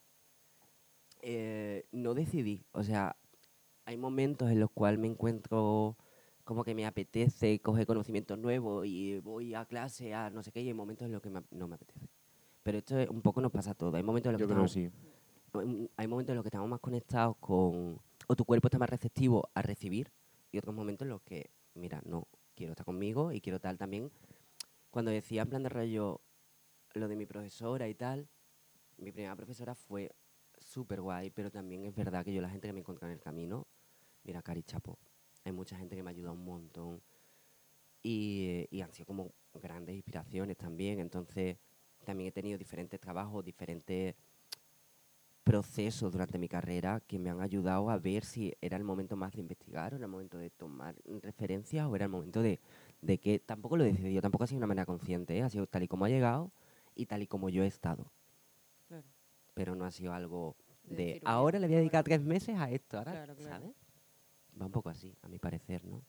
Eh, 1.23 1.87
no 1.93 2.13
decidí, 2.13 2.67
o 2.73 2.83
sea, 2.83 3.17
hay 3.87 3.97
momentos 3.97 4.51
en 4.51 4.61
los 4.61 4.71
cuales 4.71 5.01
me 5.01 5.07
encuentro 5.07 5.97
como 6.45 6.65
que 6.65 6.75
me 6.75 6.85
apetece 6.85 7.61
coger 7.61 7.87
conocimientos 7.87 8.39
nuevos 8.39 8.87
y 8.87 9.19
voy 9.21 9.55
a 9.55 9.65
clase, 9.65 10.13
a 10.13 10.29
no 10.29 10.43
sé 10.43 10.53
qué, 10.53 10.61
y 10.61 10.69
hay 10.69 10.75
momentos 10.75 11.07
en 11.07 11.13
los 11.13 11.23
que 11.23 11.31
me 11.31 11.43
no 11.51 11.67
me 11.67 11.77
apetece. 11.77 12.09
Pero 12.65 12.79
esto 12.79 12.99
es- 12.99 13.09
un 13.09 13.21
poco 13.23 13.41
nos 13.41 13.53
pasa 13.53 13.71
a 13.73 13.75
todos. 13.75 13.95
Hay 13.95 14.03
momentos 14.03 14.31
en 14.31 14.33
los 14.33 14.41
Yo 14.41 14.47
que 14.49 14.53
creo 14.55 14.65
estamos 14.65 14.73
sí. 14.73 14.91
un- 15.53 15.89
hay 15.97 16.09
momentos 16.09 16.33
en 16.33 16.37
los 16.37 16.43
que 16.43 16.49
estamos 16.49 16.69
más 16.69 16.81
conectados 16.81 17.37
con, 17.39 18.01
o 18.27 18.35
tu 18.37 18.45
cuerpo 18.45 18.67
está 18.67 18.79
más 18.79 18.89
receptivo 18.91 19.49
a 19.55 19.63
recibir, 19.63 20.11
y 20.51 20.59
otros 20.59 20.75
momentos 20.75 21.05
en 21.05 21.11
los 21.11 21.23
que, 21.23 21.51
mira, 21.75 22.03
no, 22.07 22.27
quiero 22.57 22.73
estar 22.73 22.85
conmigo 22.85 23.31
y 23.33 23.41
quiero 23.41 23.61
tal 23.61 23.77
también. 23.79 24.11
Cuando 24.91 25.11
decía 25.13 25.43
en 25.43 25.51
plan 25.51 25.63
de 25.63 25.69
rollo 25.69 26.21
lo 26.95 27.07
de 27.07 27.15
mi 27.17 27.27
profesora 27.27 27.87
y 27.89 27.95
tal, 27.95 28.27
mi 28.97 29.13
primera 29.13 29.37
profesora 29.37 29.75
fue 29.75 30.11
súper 30.59 31.01
guay, 31.03 31.31
pero 31.31 31.51
también 31.51 31.85
es 31.85 31.95
verdad 31.95 32.25
que 32.25 32.33
yo 32.33 32.41
la 32.41 32.49
gente 32.49 32.67
que 32.69 32.73
me 32.73 32.81
encontré 32.81 33.07
en 33.09 33.13
el 33.15 33.21
camino, 33.21 33.67
mira, 34.25 34.41
Cari 34.43 34.63
Chapo, 34.63 34.99
hay 35.45 35.53
mucha 35.53 35.77
gente 35.77 35.95
que 35.97 36.03
me 36.03 36.11
ha 36.11 36.13
ayudado 36.13 36.35
un 36.35 36.45
montón 36.45 37.03
y, 38.03 38.67
y 38.71 38.81
han 38.81 38.93
sido 38.93 39.07
como 39.07 39.33
grandes 39.55 39.95
inspiraciones 39.95 40.57
también, 40.57 40.99
entonces 41.01 41.59
también 42.05 42.29
he 42.29 42.33
tenido 42.33 42.59
diferentes 42.59 43.01
trabajos, 43.01 43.45
diferentes 43.45 44.15
procesos 45.43 46.11
durante 46.11 46.39
mi 46.39 46.49
carrera 46.49 47.01
que 47.07 47.19
me 47.19 47.29
han 47.29 47.41
ayudado 47.43 47.91
a 47.91 47.99
ver 47.99 48.25
si 48.25 48.55
era 48.63 48.79
el 48.79 48.85
momento 48.85 49.15
más 49.15 49.33
de 49.33 49.41
investigar 49.41 49.93
o 49.93 49.97
era 49.97 50.07
el 50.07 50.11
momento 50.11 50.39
de 50.39 50.49
tomar 50.51 50.95
referencias 51.23 51.87
o 51.87 51.95
era 51.95 52.07
el 52.07 52.11
momento 52.11 52.41
de, 52.41 52.61
de 53.03 53.19
que 53.19 53.39
tampoco 53.41 53.77
lo 53.77 53.85
he 53.85 53.89
decidido, 53.93 54.23
tampoco 54.23 54.45
ha 54.45 54.47
sido 54.47 54.57
de 54.57 54.65
una 54.65 54.69
manera 54.69 54.87
consciente, 54.87 55.37
¿eh? 55.37 55.43
ha 55.43 55.51
sido 55.51 55.67
tal 55.67 55.83
y 55.83 55.89
como 55.89 56.07
ha 56.07 56.09
llegado 56.09 56.51
y 56.95 57.05
tal 57.07 57.23
y 57.23 57.27
como 57.27 57.51
yo 57.51 57.63
he 57.63 57.67
estado, 57.67 58.11
Claro. 58.89 59.07
pero 59.53 59.75
no 59.75 59.85
ha 59.85 59.91
sido 59.91 60.15
algo 60.15 60.57
De 60.85 60.97
de, 60.97 61.05
decir, 61.05 61.23
"Oye, 61.25 61.33
ahora 61.35 61.59
le 61.59 61.67
voy 61.67 61.75
a 61.75 61.79
dedicar 61.79 61.99
ahora". 61.99 62.05
tres 62.05 62.23
meses 62.23 62.57
a 62.59 62.71
esto, 62.71 62.97
ahora, 62.99 63.13
Claro, 63.13 63.37
claro. 63.37 63.51
¿sabes? 63.61 63.77
Va 64.61 64.67
un 64.67 64.73
poco 64.73 64.89
así, 64.89 65.15
a 65.21 65.29
mi 65.29 65.39
parecer, 65.39 65.85
¿no? 65.85 66.03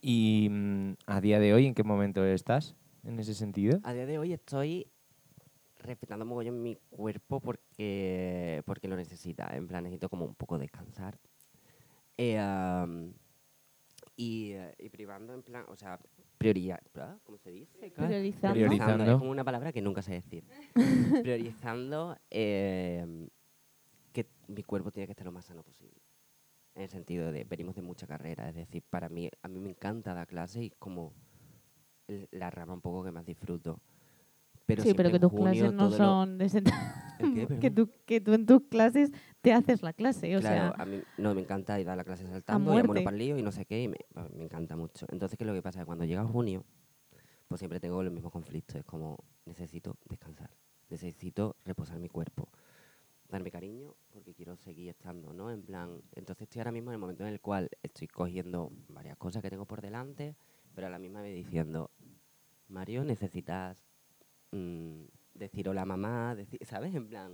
¿Y 0.00 0.48
mm, 0.50 0.94
a 1.06 1.20
día 1.20 1.38
de 1.38 1.54
hoy 1.54 1.66
en 1.66 1.74
qué 1.74 1.84
momento 1.84 2.24
estás 2.24 2.74
en 3.04 3.18
ese 3.18 3.34
sentido? 3.34 3.80
A 3.82 3.92
día 3.92 4.06
de 4.06 4.18
hoy 4.18 4.32
estoy 4.32 4.86
respetando 5.78 6.24
mogollón 6.24 6.62
mi 6.62 6.76
cuerpo 6.90 7.40
porque, 7.40 8.62
porque 8.66 8.88
lo 8.88 8.96
necesita. 8.96 9.48
En 9.56 9.66
plan, 9.66 9.84
necesito 9.84 10.08
como 10.08 10.24
un 10.24 10.34
poco 10.34 10.58
descansar. 10.58 11.18
Eh, 12.16 12.38
y, 14.16 14.54
y 14.78 14.88
privando 14.90 15.32
en 15.32 15.42
plan, 15.42 15.64
o 15.68 15.76
sea, 15.76 15.98
prioridad, 16.36 16.80
¿cómo 17.24 17.38
se 17.38 17.50
dice? 17.50 17.90
Priorizando. 17.90 18.54
Priorizando. 18.54 19.04
Es 19.04 19.18
como 19.18 19.30
una 19.30 19.44
palabra 19.44 19.72
que 19.72 19.80
nunca 19.80 20.02
sé 20.02 20.12
decir. 20.12 20.44
Priorizando 21.22 22.16
eh, 22.30 23.28
que 24.12 24.26
mi 24.48 24.62
cuerpo 24.62 24.90
tiene 24.90 25.06
que 25.06 25.12
estar 25.12 25.24
lo 25.24 25.32
más 25.32 25.46
sano 25.46 25.62
posible. 25.62 26.00
En 26.74 26.82
el 26.82 26.88
sentido 26.88 27.32
de, 27.32 27.44
venimos 27.44 27.74
de 27.74 27.82
mucha 27.82 28.06
carrera, 28.06 28.48
es 28.48 28.54
decir, 28.54 28.82
para 28.88 29.08
mí, 29.08 29.30
a 29.42 29.48
mí 29.48 29.58
me 29.58 29.70
encanta 29.70 30.14
dar 30.14 30.26
clase 30.26 30.62
y 30.62 30.66
es 30.68 30.76
como 30.78 31.14
la 32.30 32.50
rama 32.50 32.74
un 32.74 32.80
poco 32.80 33.04
que 33.04 33.10
más 33.12 33.24
disfruto. 33.26 33.80
Pero 34.66 34.82
sí, 34.84 34.94
pero 34.94 35.10
que 35.10 35.18
tus 35.18 35.30
junio 35.30 35.52
clases 35.52 35.72
no 35.74 35.88
lo- 35.88 35.96
son 35.96 36.38
¿El 37.18 37.34
qué? 37.34 37.46
que, 37.60 37.70
tú, 37.70 37.90
que 38.06 38.20
tú 38.20 38.32
en 38.34 38.46
tus 38.46 38.62
clases 38.70 39.10
te 39.40 39.52
haces 39.52 39.82
la 39.82 39.92
clase, 39.92 40.36
o 40.36 40.40
claro, 40.40 40.72
sea, 40.72 40.82
a 40.82 40.86
mí 40.86 41.02
no 41.16 41.34
me 41.34 41.40
encanta 41.42 41.78
ir 41.80 41.88
a 41.90 41.96
la 41.96 42.04
clase 42.04 42.26
saltando 42.26 42.72
y 42.72 42.78
a 42.78 42.82
muerte. 42.84 43.12
lío 43.12 43.36
y 43.38 43.42
no 43.42 43.52
sé 43.52 43.64
qué, 43.66 43.82
y 43.82 43.88
me, 43.88 43.96
a 44.14 44.28
me 44.28 44.44
encanta 44.44 44.76
mucho. 44.76 45.06
Entonces, 45.10 45.36
¿qué 45.36 45.44
es 45.44 45.48
lo 45.48 45.54
que 45.54 45.62
pasa? 45.62 45.84
Cuando 45.84 46.04
llega 46.04 46.24
junio, 46.24 46.64
pues 47.48 47.58
siempre 47.58 47.80
tengo 47.80 48.02
los 48.02 48.12
mismos 48.12 48.32
conflictos. 48.32 48.76
Es 48.76 48.84
como, 48.84 49.18
necesito 49.44 49.96
descansar, 50.08 50.50
necesito 50.88 51.56
reposar 51.64 51.98
mi 51.98 52.08
cuerpo, 52.08 52.48
darme 53.28 53.50
cariño, 53.50 53.94
porque 54.10 54.34
quiero 54.34 54.56
seguir 54.56 54.88
estando, 54.90 55.32
¿no? 55.32 55.50
En 55.50 55.62
plan, 55.62 56.00
entonces 56.14 56.42
estoy 56.44 56.60
ahora 56.60 56.72
mismo 56.72 56.90
en 56.90 56.94
el 56.94 57.00
momento 57.00 57.24
en 57.24 57.30
el 57.32 57.40
cual 57.40 57.68
estoy 57.82 58.06
cogiendo 58.08 58.70
varias 58.88 59.16
cosas 59.16 59.42
que 59.42 59.50
tengo 59.50 59.66
por 59.66 59.80
delante, 59.80 60.36
pero 60.74 60.86
a 60.86 60.90
la 60.90 60.98
misma 60.98 61.22
vez 61.22 61.34
diciendo, 61.34 61.90
Mario, 62.70 63.04
necesitas 63.04 63.84
mm, 64.52 65.02
decir 65.34 65.68
hola 65.68 65.84
mamá, 65.84 66.34
decir, 66.34 66.60
¿sabes? 66.64 66.94
En 66.94 67.08
plan, 67.08 67.32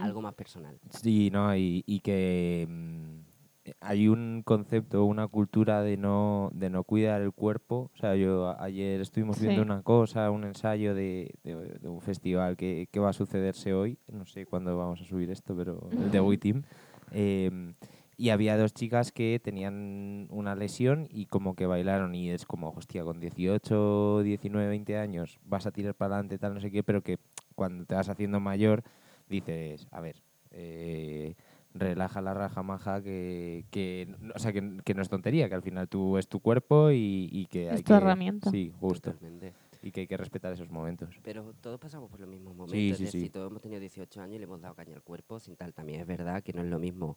algo 0.00 0.22
más 0.22 0.34
personal. 0.34 0.78
Sí, 0.90 1.30
no, 1.30 1.54
y, 1.56 1.82
y 1.86 2.00
que 2.00 2.66
mm, 2.68 3.18
eh, 3.66 3.74
hay 3.80 4.08
un 4.08 4.42
concepto, 4.44 5.04
una 5.04 5.28
cultura 5.28 5.82
de 5.82 5.96
no, 5.96 6.50
de 6.54 6.70
no 6.70 6.84
cuidar 6.84 7.20
el 7.20 7.32
cuerpo. 7.32 7.90
O 7.94 7.96
sea, 7.98 8.16
yo 8.16 8.58
ayer 8.60 9.00
estuvimos 9.00 9.38
viendo 9.40 9.62
Sí. 9.62 9.66
una 9.66 9.82
cosa, 9.82 10.30
un 10.30 10.44
ensayo 10.44 10.94
de, 10.94 11.34
de- 11.44 11.78
de 11.78 11.88
un 11.88 12.00
festival 12.00 12.56
que, 12.56 12.88
que 12.90 13.00
va 13.00 13.10
a 13.10 13.12
sucederse 13.14 13.74
hoy. 13.74 13.98
No 14.12 14.24
sé 14.26 14.46
cuándo 14.46 14.76
vamos 14.76 15.00
a 15.00 15.04
subir 15.04 15.30
esto, 15.30 15.54
pero 15.56 15.90
el 15.92 16.10
de 16.10 16.20
WeTeam. 16.20 16.62
Em, 17.10 17.74
y 18.18 18.30
había 18.30 18.58
dos 18.58 18.74
chicas 18.74 19.12
que 19.12 19.40
tenían 19.42 20.26
una 20.30 20.56
lesión 20.56 21.06
y 21.08 21.26
como 21.26 21.54
que 21.54 21.66
bailaron 21.66 22.16
y 22.16 22.30
es 22.30 22.44
como, 22.46 22.70
hostia, 22.70 23.04
con 23.04 23.20
18, 23.20 24.22
19, 24.24 24.68
20 24.68 24.98
años 24.98 25.38
vas 25.44 25.66
a 25.66 25.70
tirar 25.70 25.94
para 25.94 26.16
adelante, 26.16 26.36
tal, 26.36 26.52
no 26.54 26.60
sé 26.60 26.72
qué, 26.72 26.82
pero 26.82 27.00
que 27.00 27.18
cuando 27.54 27.86
te 27.86 27.94
vas 27.94 28.08
haciendo 28.08 28.40
mayor 28.40 28.82
dices, 29.28 29.86
a 29.92 30.00
ver, 30.00 30.16
eh, 30.50 31.36
relaja 31.74 32.20
la 32.20 32.34
raja 32.34 32.64
maja, 32.64 33.00
que, 33.00 33.64
que, 33.70 34.12
o 34.34 34.38
sea, 34.40 34.52
que, 34.52 34.78
que 34.84 34.94
no 34.94 35.02
es 35.02 35.08
tontería, 35.08 35.48
que 35.48 35.54
al 35.54 35.62
final 35.62 35.88
tú 35.88 36.18
es 36.18 36.26
tu 36.26 36.40
cuerpo 36.40 36.90
y, 36.90 37.28
y 37.30 37.46
que 37.46 37.68
Es 37.68 37.72
hay 37.74 37.82
tu 37.82 37.84
que... 37.84 37.94
herramienta. 37.94 38.50
Sí, 38.50 38.72
justo. 38.80 39.12
Totalmente. 39.12 39.54
Y 39.80 39.92
que 39.92 40.00
hay 40.00 40.06
que 40.08 40.16
respetar 40.16 40.52
esos 40.52 40.70
momentos. 40.70 41.16
Pero 41.22 41.54
todos 41.60 41.78
pasamos 41.78 42.10
por 42.10 42.18
los 42.18 42.28
mismos 42.28 42.52
momentos. 42.52 42.72
Sí, 42.72 42.90
es 42.90 42.98
sí, 42.98 43.04
decir, 43.04 43.20
sí. 43.22 43.30
todos 43.30 43.48
hemos 43.48 43.62
tenido 43.62 43.80
18 43.80 44.20
años 44.20 44.34
y 44.34 44.38
le 44.38 44.44
hemos 44.44 44.60
dado 44.60 44.74
caña 44.74 44.96
al 44.96 45.02
cuerpo 45.02 45.38
sin 45.38 45.54
tal. 45.54 45.72
También 45.72 46.00
es 46.00 46.06
verdad 46.08 46.42
que 46.42 46.52
no 46.52 46.62
es 46.62 46.68
lo 46.68 46.80
mismo 46.80 47.16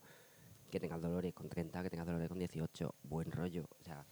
que 0.72 0.80
tengas 0.80 1.00
dolores 1.01 1.34
con 1.34 1.48
30 1.50 1.84
que 1.84 1.90
tengas 1.92 2.08
dolores 2.08 2.28
con 2.30 2.40
18. 2.40 2.96
Buen 3.04 3.32
rollo. 3.32 3.66
O 3.80 3.84
sea, 3.84 4.04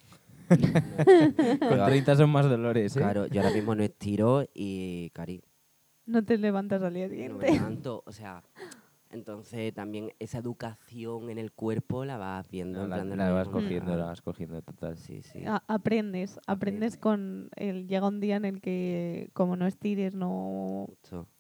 no- 0.50 0.58
Con 1.70 1.78
yo- 1.78 1.86
30 1.86 2.16
son 2.16 2.30
más 2.30 2.48
dolores, 2.50 2.96
¿eh? 2.96 3.00
claro, 3.00 3.26
yo 3.28 3.42
ahora 3.42 3.54
mismo 3.54 3.74
no 3.76 3.84
estiro 3.84 4.46
y, 4.54 5.10
Cari, 5.12 5.42
no 6.06 6.24
te 6.26 6.38
levantas 6.38 6.82
al 6.84 6.94
día 6.94 7.06
no 7.08 7.10
me 7.12 7.16
siguiente. 7.16 7.52
levanto. 7.54 8.04
O 8.06 8.12
sea, 8.12 8.44
Entonces 9.12 9.74
también 9.74 10.12
esa 10.20 10.38
educación 10.38 11.30
en 11.32 11.40
el 11.40 11.52
cuerpo 11.52 12.06
la 12.06 12.18
vas 12.18 12.48
viendo. 12.50 12.84
en 12.84 12.90
La, 12.92 12.98
plan 12.98 13.10
de 13.10 13.16
la 13.16 13.24
rollo 13.26 13.36
vas 13.38 13.50
cogiendo, 13.50 13.96
la 13.96 14.06
vas 14.06 14.22
cogiendo 14.22 14.62
total. 14.62 14.98
Sí, 14.98 15.22
sí. 15.24 15.44
A- 15.46 15.64
aprendes, 15.68 16.40
aprendes 16.46 16.96
Aprende. 16.96 17.00
con 17.00 17.50
el 17.56 17.88
llega 17.88 18.08
un 18.08 18.20
día 18.20 18.36
en 18.36 18.46
el 18.46 18.62
que 18.62 19.30
como 19.34 19.56
no 19.56 19.66
estires 19.66 20.14
no 20.14 20.88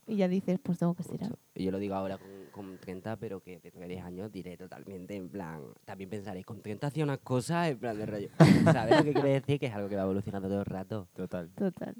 y 0.07 0.15
ya 0.15 0.27
dices 0.27 0.59
pues 0.63 0.79
tengo 0.79 0.95
que 0.95 1.03
estirar. 1.03 1.38
Y 1.53 1.65
yo 1.65 1.71
lo 1.71 1.77
digo 1.77 1.93
ahora 1.93 2.17
con, 2.17 2.29
con 2.51 2.77
30, 2.79 3.17
pero 3.17 3.39
que 3.41 3.59
dentro 3.59 3.81
de 3.81 3.88
10 3.88 4.03
años 4.03 4.31
diré 4.31 4.57
totalmente 4.57 5.15
en 5.15 5.29
plan. 5.29 5.61
También 5.85 6.09
pensaré, 6.09 6.43
con 6.43 6.61
30 6.61 6.88
hacía 6.88 7.03
unas 7.03 7.19
cosas 7.19 7.69
en 7.69 7.77
plan 7.77 7.97
de 7.97 8.05
rollo. 8.07 8.29
¿Sabes 8.63 8.97
lo 8.97 9.03
que 9.03 9.13
quiere 9.13 9.29
decir? 9.29 9.59
Que 9.59 9.67
es 9.67 9.73
algo 9.75 9.89
que 9.89 9.95
va 9.95 10.03
evolucionando 10.03 10.47
todo 10.47 10.59
el 10.61 10.65
rato. 10.65 11.07
Total. 11.13 11.49
Total. 11.51 11.95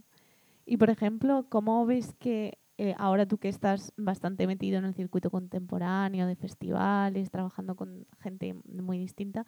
Y 0.66 0.78
por 0.78 0.90
ejemplo, 0.90 1.46
¿cómo 1.50 1.86
ves 1.86 2.16
que 2.20 2.58
eh, 2.82 2.96
ahora 2.98 3.26
tú 3.26 3.38
que 3.38 3.50
estás 3.50 3.92
bastante 3.98 4.48
metido 4.48 4.78
en 4.78 4.86
el 4.86 4.94
circuito 4.94 5.30
contemporáneo 5.30 6.26
de 6.28 6.38
festivales, 6.38 7.30
trabajando 7.30 7.76
con 7.76 8.08
gente 8.22 8.56
muy 8.72 8.98
distinta, 8.98 9.46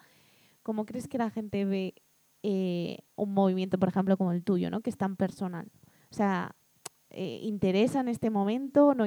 ¿cómo 0.62 0.84
crees 0.84 1.08
que 1.08 1.16
la 1.16 1.30
gente 1.30 1.64
ve 1.64 1.94
eh, 2.42 2.98
un 3.16 3.32
movimiento, 3.32 3.78
por 3.78 3.88
ejemplo, 3.88 4.18
como 4.18 4.32
el 4.32 4.44
tuyo, 4.44 4.70
¿no? 4.70 4.82
que 4.82 4.90
es 4.90 4.98
tan 4.98 5.16
personal? 5.16 5.72
O 6.10 6.14
sea, 6.14 6.54
eh, 7.08 7.38
¿interesa 7.40 8.00
en 8.00 8.08
este 8.08 8.28
momento? 8.28 8.94
¿No 8.94 9.06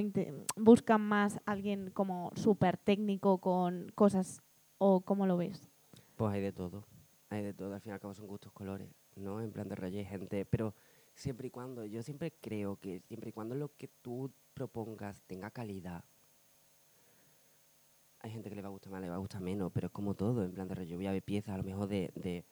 ¿Buscan 0.55 1.01
más 1.01 1.39
alguien 1.45 1.91
como 1.91 2.31
súper 2.33 2.77
técnico 2.77 3.37
con 3.37 3.91
cosas? 3.93 4.41
¿O 4.79 5.01
cómo 5.01 5.27
lo 5.27 5.37
ves? 5.37 5.69
Pues 6.15 6.33
hay 6.33 6.41
de 6.41 6.51
todo. 6.51 6.83
Hay 7.29 7.43
de 7.43 7.53
todo. 7.53 7.75
Al 7.75 7.81
fin 7.81 7.91
y 7.91 7.93
al 7.93 7.99
cabo 7.99 8.15
son 8.15 8.25
gustos 8.25 8.51
colores, 8.51 8.89
¿no? 9.15 9.39
En 9.39 9.51
plan 9.51 9.69
de 9.69 9.75
rollo 9.75 9.99
hay 9.99 10.05
gente. 10.05 10.45
Pero 10.45 10.73
siempre 11.15 11.47
y 11.47 11.51
cuando, 11.51 11.85
yo 11.85 12.03
siempre 12.03 12.31
creo 12.41 12.77
que 12.79 12.99
siempre 13.01 13.29
y 13.29 13.33
cuando 13.33 13.55
lo 13.55 13.75
que 13.75 13.87
tú 13.87 14.31
propongas 14.53 15.21
tenga 15.23 15.49
calidad. 15.51 16.03
Hay 18.19 18.31
gente 18.31 18.49
que 18.49 18.55
le 18.55 18.61
va 18.61 18.67
a 18.69 18.71
gustar 18.71 18.91
más, 18.91 19.01
le 19.01 19.09
va 19.09 19.15
a 19.15 19.19
gustar 19.19 19.41
menos, 19.41 19.71
pero 19.73 19.87
es 19.87 19.93
como 19.93 20.15
todo. 20.15 20.43
En 20.43 20.51
plan 20.51 20.67
de 20.67 20.75
rollo, 20.75 20.89
yo 20.89 20.97
voy 20.97 21.07
a 21.07 21.11
ver 21.11 21.21
piezas 21.23 21.53
a 21.53 21.57
lo 21.57 21.63
mejor 21.63 21.87
de, 21.87 22.11
de- 22.15 22.45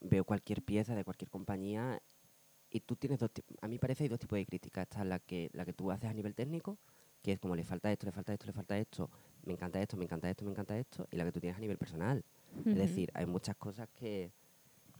Veo 0.00 0.24
cualquier 0.24 0.62
pieza 0.62 0.94
de 0.94 1.04
cualquier 1.04 1.28
compañía 1.30 2.00
y 2.70 2.80
tú 2.80 2.96
tienes 2.96 3.18
dos. 3.20 3.30
A 3.60 3.68
mí 3.68 3.78
parece 3.78 4.04
hay 4.04 4.08
dos 4.08 4.18
tipos 4.18 4.38
de 4.38 4.46
críticas. 4.46 4.84
Está 4.84 5.04
la 5.04 5.18
que, 5.18 5.50
la 5.52 5.66
que 5.66 5.74
tú 5.74 5.90
haces 5.90 6.08
a 6.08 6.14
nivel 6.14 6.34
técnico, 6.34 6.78
que 7.20 7.32
es 7.32 7.38
como 7.38 7.54
le 7.54 7.64
falta 7.64 7.92
esto, 7.92 8.06
le 8.06 8.12
falta 8.12 8.32
esto, 8.32 8.46
le 8.46 8.52
falta 8.54 8.78
esto, 8.78 9.10
me 9.44 9.52
encanta 9.52 9.82
esto, 9.82 9.98
me 9.98 10.04
encanta 10.04 10.30
esto, 10.30 10.44
me 10.46 10.52
encanta 10.52 10.78
esto, 10.78 11.06
y 11.10 11.16
la 11.16 11.24
que 11.26 11.32
tú 11.32 11.40
tienes 11.40 11.58
a 11.58 11.60
nivel 11.60 11.76
personal. 11.76 12.24
Es 12.64 12.76
decir, 12.76 13.10
hay 13.12 13.26
muchas 13.26 13.56
cosas 13.56 13.88
que, 13.90 14.32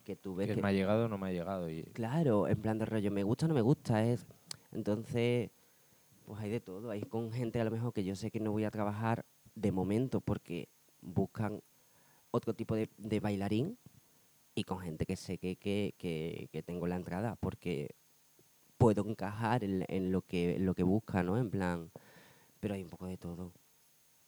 que 0.05 0.17
tú 0.17 0.35
ves 0.35 0.49
Que 0.49 0.55
que... 0.55 0.63
me 0.63 0.69
ha 0.69 0.73
llegado 0.73 1.07
o 1.07 1.09
no 1.09 1.19
me 1.19 1.29
ha 1.29 1.33
llegado. 1.33 1.69
Y, 1.71 1.83
Claro, 1.93 2.47
en 2.49 2.61
plan 2.61 2.79
de 2.79 2.87
rollo, 2.87 3.11
me 3.11 3.23
gusta 3.23 3.47
o 3.47 3.49
no 3.49 3.55
me 3.55 3.63
gusta, 3.63 4.05
es... 4.05 4.27
Entonces, 4.73 5.51
pues 6.25 6.41
hay 6.41 6.51
de 6.51 6.61
todo. 6.61 6.91
Hay 6.91 7.03
con 7.03 7.33
gente 7.33 7.61
a 7.61 7.65
lo 7.65 7.71
mejor 7.71 7.93
que 7.93 8.05
yo 8.05 8.15
sé 8.17 8.31
que 8.31 8.41
no 8.41 8.53
voy 8.53 8.65
a 8.65 8.71
trabajar 8.71 9.25
de 9.55 9.73
momento 9.73 10.21
porque 10.21 10.69
buscan 11.01 11.63
otro 12.31 12.55
tipo 12.55 12.75
de, 12.75 12.91
de 12.99 13.21
bailarín 13.21 13.79
y 14.55 14.65
con 14.65 14.79
gente 14.81 15.07
que 15.07 15.17
sé 15.17 15.39
que, 15.39 15.57
que, 15.57 15.95
que, 15.99 16.49
que 16.53 16.63
tengo 16.63 16.87
la 16.87 16.97
entrada 16.97 17.37
porque 17.37 17.95
puedo 18.77 19.09
encajar 19.09 19.65
en, 19.65 19.85
en 19.89 20.13
lo 20.13 20.23
que 20.23 20.57
en 20.57 20.67
lo 20.67 20.75
que 20.75 20.83
busca, 20.83 21.23
¿no? 21.23 21.39
En 21.39 21.51
plan, 21.51 21.91
pero 22.61 22.75
hay 22.75 22.83
un 22.83 22.91
poco 22.91 23.07
de 23.07 23.17
todo. 23.17 23.53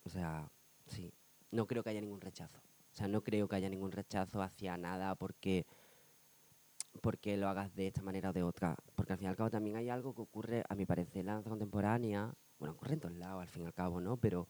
O 0.04 0.08
sea, 0.08 0.48
sí. 0.86 1.12
No 1.50 1.66
creo 1.66 1.82
que 1.82 1.90
haya 1.90 2.00
ningún 2.00 2.20
rechazo. 2.20 2.60
O 2.96 2.98
sea, 2.98 3.08
no 3.08 3.22
creo 3.22 3.46
que 3.46 3.56
haya 3.56 3.68
ningún 3.68 3.92
rechazo 3.92 4.40
hacia 4.40 4.78
nada 4.78 5.14
porque 5.16 5.66
porque 7.02 7.36
lo 7.36 7.46
hagas 7.46 7.74
de 7.74 7.88
esta 7.88 8.00
manera 8.00 8.30
o 8.30 8.32
de 8.32 8.42
otra. 8.42 8.74
Porque 8.94 9.12
al 9.12 9.18
fin 9.18 9.26
y 9.26 9.28
al 9.28 9.36
cabo 9.36 9.50
también 9.50 9.76
hay 9.76 9.90
algo 9.90 10.14
que 10.14 10.22
ocurre, 10.22 10.64
a 10.66 10.74
mi 10.74 10.86
parecer, 10.86 11.20
en 11.20 11.26
la 11.26 11.34
danza 11.34 11.50
contemporánea. 11.50 12.32
Bueno, 12.58 12.72
ocurre 12.72 12.94
en 12.94 13.00
todos 13.00 13.14
lados, 13.14 13.42
al 13.42 13.48
fin 13.48 13.64
y 13.64 13.66
al 13.66 13.74
cabo, 13.74 14.00
¿no? 14.00 14.16
Pero, 14.16 14.48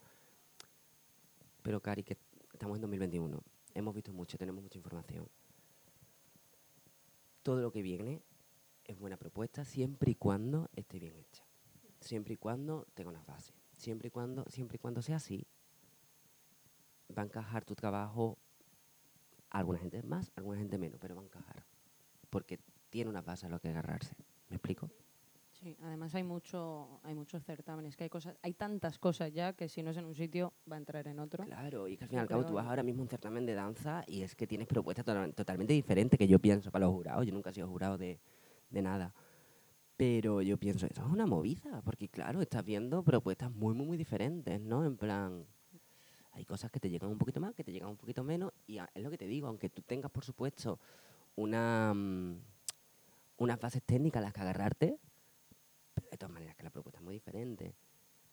pero 1.60 1.80
Cari, 1.80 2.04
que 2.04 2.18
estamos 2.52 2.76
en 2.76 2.82
2021. 2.82 3.42
Hemos 3.74 3.92
visto 3.92 4.12
mucho, 4.12 4.38
tenemos 4.38 4.62
mucha 4.62 4.78
información. 4.78 5.28
Todo 7.42 7.60
lo 7.60 7.72
que 7.72 7.82
viene 7.82 8.22
es 8.84 8.96
buena 8.96 9.16
propuesta 9.16 9.64
siempre 9.64 10.12
y 10.12 10.14
cuando 10.14 10.70
esté 10.76 11.00
bien 11.00 11.16
hecha. 11.16 11.42
Siempre 12.00 12.34
y 12.34 12.36
cuando 12.36 12.86
tenga 12.94 13.10
una 13.10 13.24
base. 13.24 13.54
Siempre 13.76 14.06
y 14.06 14.10
cuando, 14.12 14.44
siempre 14.50 14.76
y 14.76 14.78
cuando 14.78 15.02
sea 15.02 15.16
así, 15.16 15.48
va 17.16 17.22
a 17.22 17.26
encajar 17.26 17.64
tu 17.64 17.74
trabajo 17.74 18.38
a 19.50 19.58
alguna 19.58 19.78
gente 19.78 20.02
más, 20.02 20.30
a 20.36 20.40
alguna 20.40 20.58
gente 20.58 20.78
menos, 20.78 20.98
pero 21.00 21.14
va 21.16 21.22
a 21.22 21.24
encajar. 21.24 21.64
Porque 22.30 22.58
tiene 22.90 23.10
una 23.10 23.22
base 23.22 23.46
a 23.46 23.48
lo 23.48 23.60
que 23.60 23.68
agarrarse. 23.68 24.14
¿Me 24.48 24.56
explico? 24.56 24.90
Sí, 25.52 25.76
además 25.82 26.14
hay 26.14 26.22
mucho, 26.22 27.00
hay 27.02 27.14
muchos 27.14 27.42
certámenes, 27.42 27.96
que 27.96 28.04
hay 28.04 28.10
cosas, 28.10 28.36
hay 28.42 28.52
tantas 28.52 28.98
cosas 28.98 29.32
ya 29.32 29.54
que 29.54 29.70
si 29.70 29.82
no 29.82 29.90
es 29.90 29.96
en 29.96 30.04
un 30.04 30.14
sitio 30.14 30.52
va 30.70 30.76
a 30.76 30.78
entrar 30.78 31.08
en 31.08 31.18
otro. 31.18 31.44
Claro, 31.44 31.88
y 31.88 31.96
que 31.96 32.04
al 32.04 32.10
fin 32.10 32.18
y 32.18 32.20
al 32.20 32.28
cabo 32.28 32.44
tú 32.44 32.54
vas 32.54 32.66
ahora 32.66 32.82
mismo 32.82 33.00
a 33.00 33.04
un 33.04 33.08
certamen 33.08 33.46
de 33.46 33.54
danza 33.54 34.04
y 34.06 34.22
es 34.22 34.34
que 34.36 34.46
tienes 34.46 34.66
propuestas 34.66 35.06
total- 35.06 35.32
totalmente 35.34 35.72
diferentes 35.72 36.18
que 36.18 36.28
yo 36.28 36.38
pienso 36.38 36.70
para 36.70 36.84
los 36.84 36.94
jurados. 36.94 37.26
Yo 37.26 37.32
nunca 37.32 37.50
he 37.50 37.54
sido 37.54 37.68
jurado 37.68 37.96
de, 37.96 38.20
de 38.68 38.82
nada. 38.82 39.14
Pero 39.96 40.42
yo 40.42 40.58
pienso, 40.58 40.84
eso 40.86 41.06
es 41.06 41.10
una 41.10 41.24
movida, 41.26 41.80
porque 41.82 42.10
claro, 42.10 42.42
estás 42.42 42.62
viendo 42.62 43.02
propuestas 43.02 43.50
muy, 43.50 43.74
muy, 43.74 43.86
muy 43.86 43.96
diferentes, 43.96 44.60
¿no? 44.60 44.84
En 44.84 44.98
plan, 44.98 45.46
hay 46.36 46.44
cosas 46.44 46.70
que 46.70 46.78
te 46.78 46.90
llegan 46.90 47.10
un 47.10 47.16
poquito 47.16 47.40
más, 47.40 47.54
que 47.54 47.64
te 47.64 47.72
llegan 47.72 47.88
un 47.88 47.96
poquito 47.96 48.22
menos, 48.22 48.52
y 48.66 48.78
es 48.78 49.02
lo 49.02 49.10
que 49.10 49.16
te 49.16 49.26
digo, 49.26 49.48
aunque 49.48 49.70
tú 49.70 49.80
tengas, 49.80 50.10
por 50.10 50.22
supuesto, 50.22 50.78
una, 51.34 51.94
mm, 51.94 52.38
unas 53.38 53.58
bases 53.58 53.82
técnicas 53.82 54.20
a 54.20 54.26
las 54.26 54.34
que 54.34 54.40
agarrarte, 54.42 54.98
pero 55.94 56.08
de 56.10 56.18
todas 56.18 56.32
maneras 56.32 56.54
que 56.54 56.62
la 56.62 56.70
propuesta 56.70 56.98
es 56.98 57.04
muy 57.04 57.14
diferente. 57.14 57.74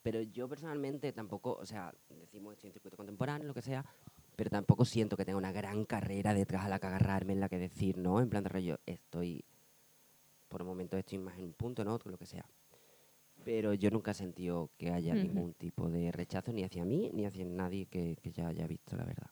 Pero 0.01 0.21
yo 0.21 0.49
personalmente 0.49 1.13
tampoco, 1.13 1.53
o 1.53 1.65
sea, 1.65 1.93
decimos 2.09 2.53
estoy 2.53 2.67
en 2.67 2.73
circuito 2.73 2.97
contemporáneo, 2.97 3.47
lo 3.47 3.53
que 3.53 3.61
sea, 3.61 3.85
pero 4.35 4.49
tampoco 4.49 4.83
siento 4.83 5.15
que 5.15 5.23
tenga 5.23 5.37
una 5.37 5.53
gran 5.53 5.85
carrera 5.85 6.33
detrás 6.33 6.65
a 6.65 6.69
la 6.69 6.79
que 6.79 6.87
agarrarme, 6.87 7.31
en 7.31 7.39
la 7.39 7.47
que 7.47 7.57
decir, 7.57 7.97
¿no? 7.97 8.19
En 8.19 8.29
plan 8.29 8.43
de 8.43 8.49
rollo, 8.49 8.79
estoy, 8.85 9.45
por 10.49 10.61
un 10.61 10.67
momento 10.67 10.97
estoy 10.97 11.19
más 11.19 11.37
en 11.37 11.45
un 11.45 11.53
punto, 11.53 11.85
¿no? 11.85 11.97
Lo 12.03 12.17
que 12.17 12.25
sea. 12.25 12.45
Pero 13.43 13.73
yo 13.73 13.91
nunca 13.91 14.11
he 14.11 14.13
sentido 14.13 14.69
que 14.77 14.91
haya 14.91 15.13
Ujú. 15.13 15.23
ningún 15.23 15.53
tipo 15.53 15.89
de 15.89 16.11
rechazo 16.11 16.53
ni 16.53 16.63
hacia 16.63 16.85
mí 16.85 17.11
ni 17.13 17.25
hacia 17.25 17.45
nadie 17.45 17.85
que, 17.87 18.17
que 18.21 18.31
ya 18.31 18.47
haya 18.47 18.67
visto, 18.67 18.95
la 18.95 19.05
verdad. 19.05 19.27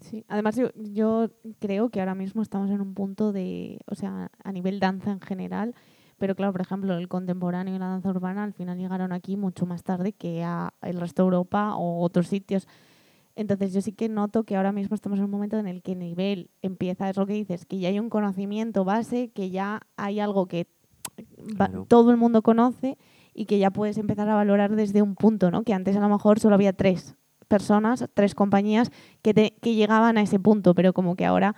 Sí, 0.00 0.24
además 0.28 0.56
yo, 0.56 0.70
yo 0.74 1.30
creo 1.58 1.90
que 1.90 2.00
ahora 2.00 2.14
mismo 2.14 2.40
estamos 2.42 2.70
en 2.70 2.80
un 2.80 2.94
punto 2.94 3.32
de, 3.32 3.80
o 3.86 3.94
sea, 3.94 4.30
a 4.44 4.52
nivel 4.52 4.78
danza 4.78 5.10
en 5.10 5.20
general, 5.20 5.74
pero 6.18 6.36
claro, 6.36 6.52
por 6.52 6.60
ejemplo, 6.60 6.96
el 6.96 7.08
contemporáneo 7.08 7.74
y 7.74 7.78
la 7.78 7.88
danza 7.88 8.10
urbana 8.10 8.44
al 8.44 8.52
final 8.52 8.78
llegaron 8.78 9.12
aquí 9.12 9.36
mucho 9.36 9.66
más 9.66 9.82
tarde 9.82 10.12
que 10.12 10.44
a 10.44 10.72
el 10.82 11.00
resto 11.00 11.22
de 11.22 11.26
Europa 11.26 11.74
o 11.76 12.00
otros 12.02 12.28
sitios. 12.28 12.68
Entonces 13.34 13.72
yo 13.72 13.80
sí 13.82 13.92
que 13.92 14.08
noto 14.08 14.44
que 14.44 14.56
ahora 14.56 14.72
mismo 14.72 14.94
estamos 14.94 15.18
en 15.18 15.24
un 15.24 15.30
momento 15.30 15.58
en 15.58 15.66
el 15.68 15.82
que 15.82 15.92
el 15.92 16.00
nivel 16.00 16.50
empieza, 16.62 17.08
es 17.08 17.16
lo 17.16 17.26
que 17.26 17.34
dices, 17.34 17.66
que 17.66 17.78
ya 17.78 17.88
hay 17.88 17.98
un 17.98 18.10
conocimiento 18.10 18.84
base, 18.84 19.30
que 19.30 19.50
ya 19.50 19.82
hay 19.96 20.20
algo 20.20 20.46
que 20.46 20.66
Claro. 21.56 21.86
todo 21.88 22.10
el 22.10 22.16
mundo 22.16 22.42
conoce 22.42 22.96
y 23.38 23.46
que 23.46 23.58
ya 23.58 23.70
puedes 23.70 23.98
empezar 23.98 24.28
a 24.28 24.34
valorar 24.34 24.74
desde 24.74 25.00
un 25.00 25.14
punto, 25.14 25.50
¿no? 25.50 25.62
Que 25.62 25.72
antes 25.72 25.96
a 25.96 26.00
lo 26.00 26.08
mejor 26.08 26.40
solo 26.40 26.54
había 26.56 26.72
tres 26.72 27.14
personas, 27.46 28.04
tres 28.14 28.34
compañías 28.34 28.90
que, 29.22 29.32
te- 29.32 29.54
que 29.62 29.74
llegaban 29.74 30.18
a 30.18 30.22
ese 30.22 30.38
punto, 30.40 30.74
pero 30.74 30.92
como 30.92 31.14
que 31.16 31.24
ahora 31.24 31.54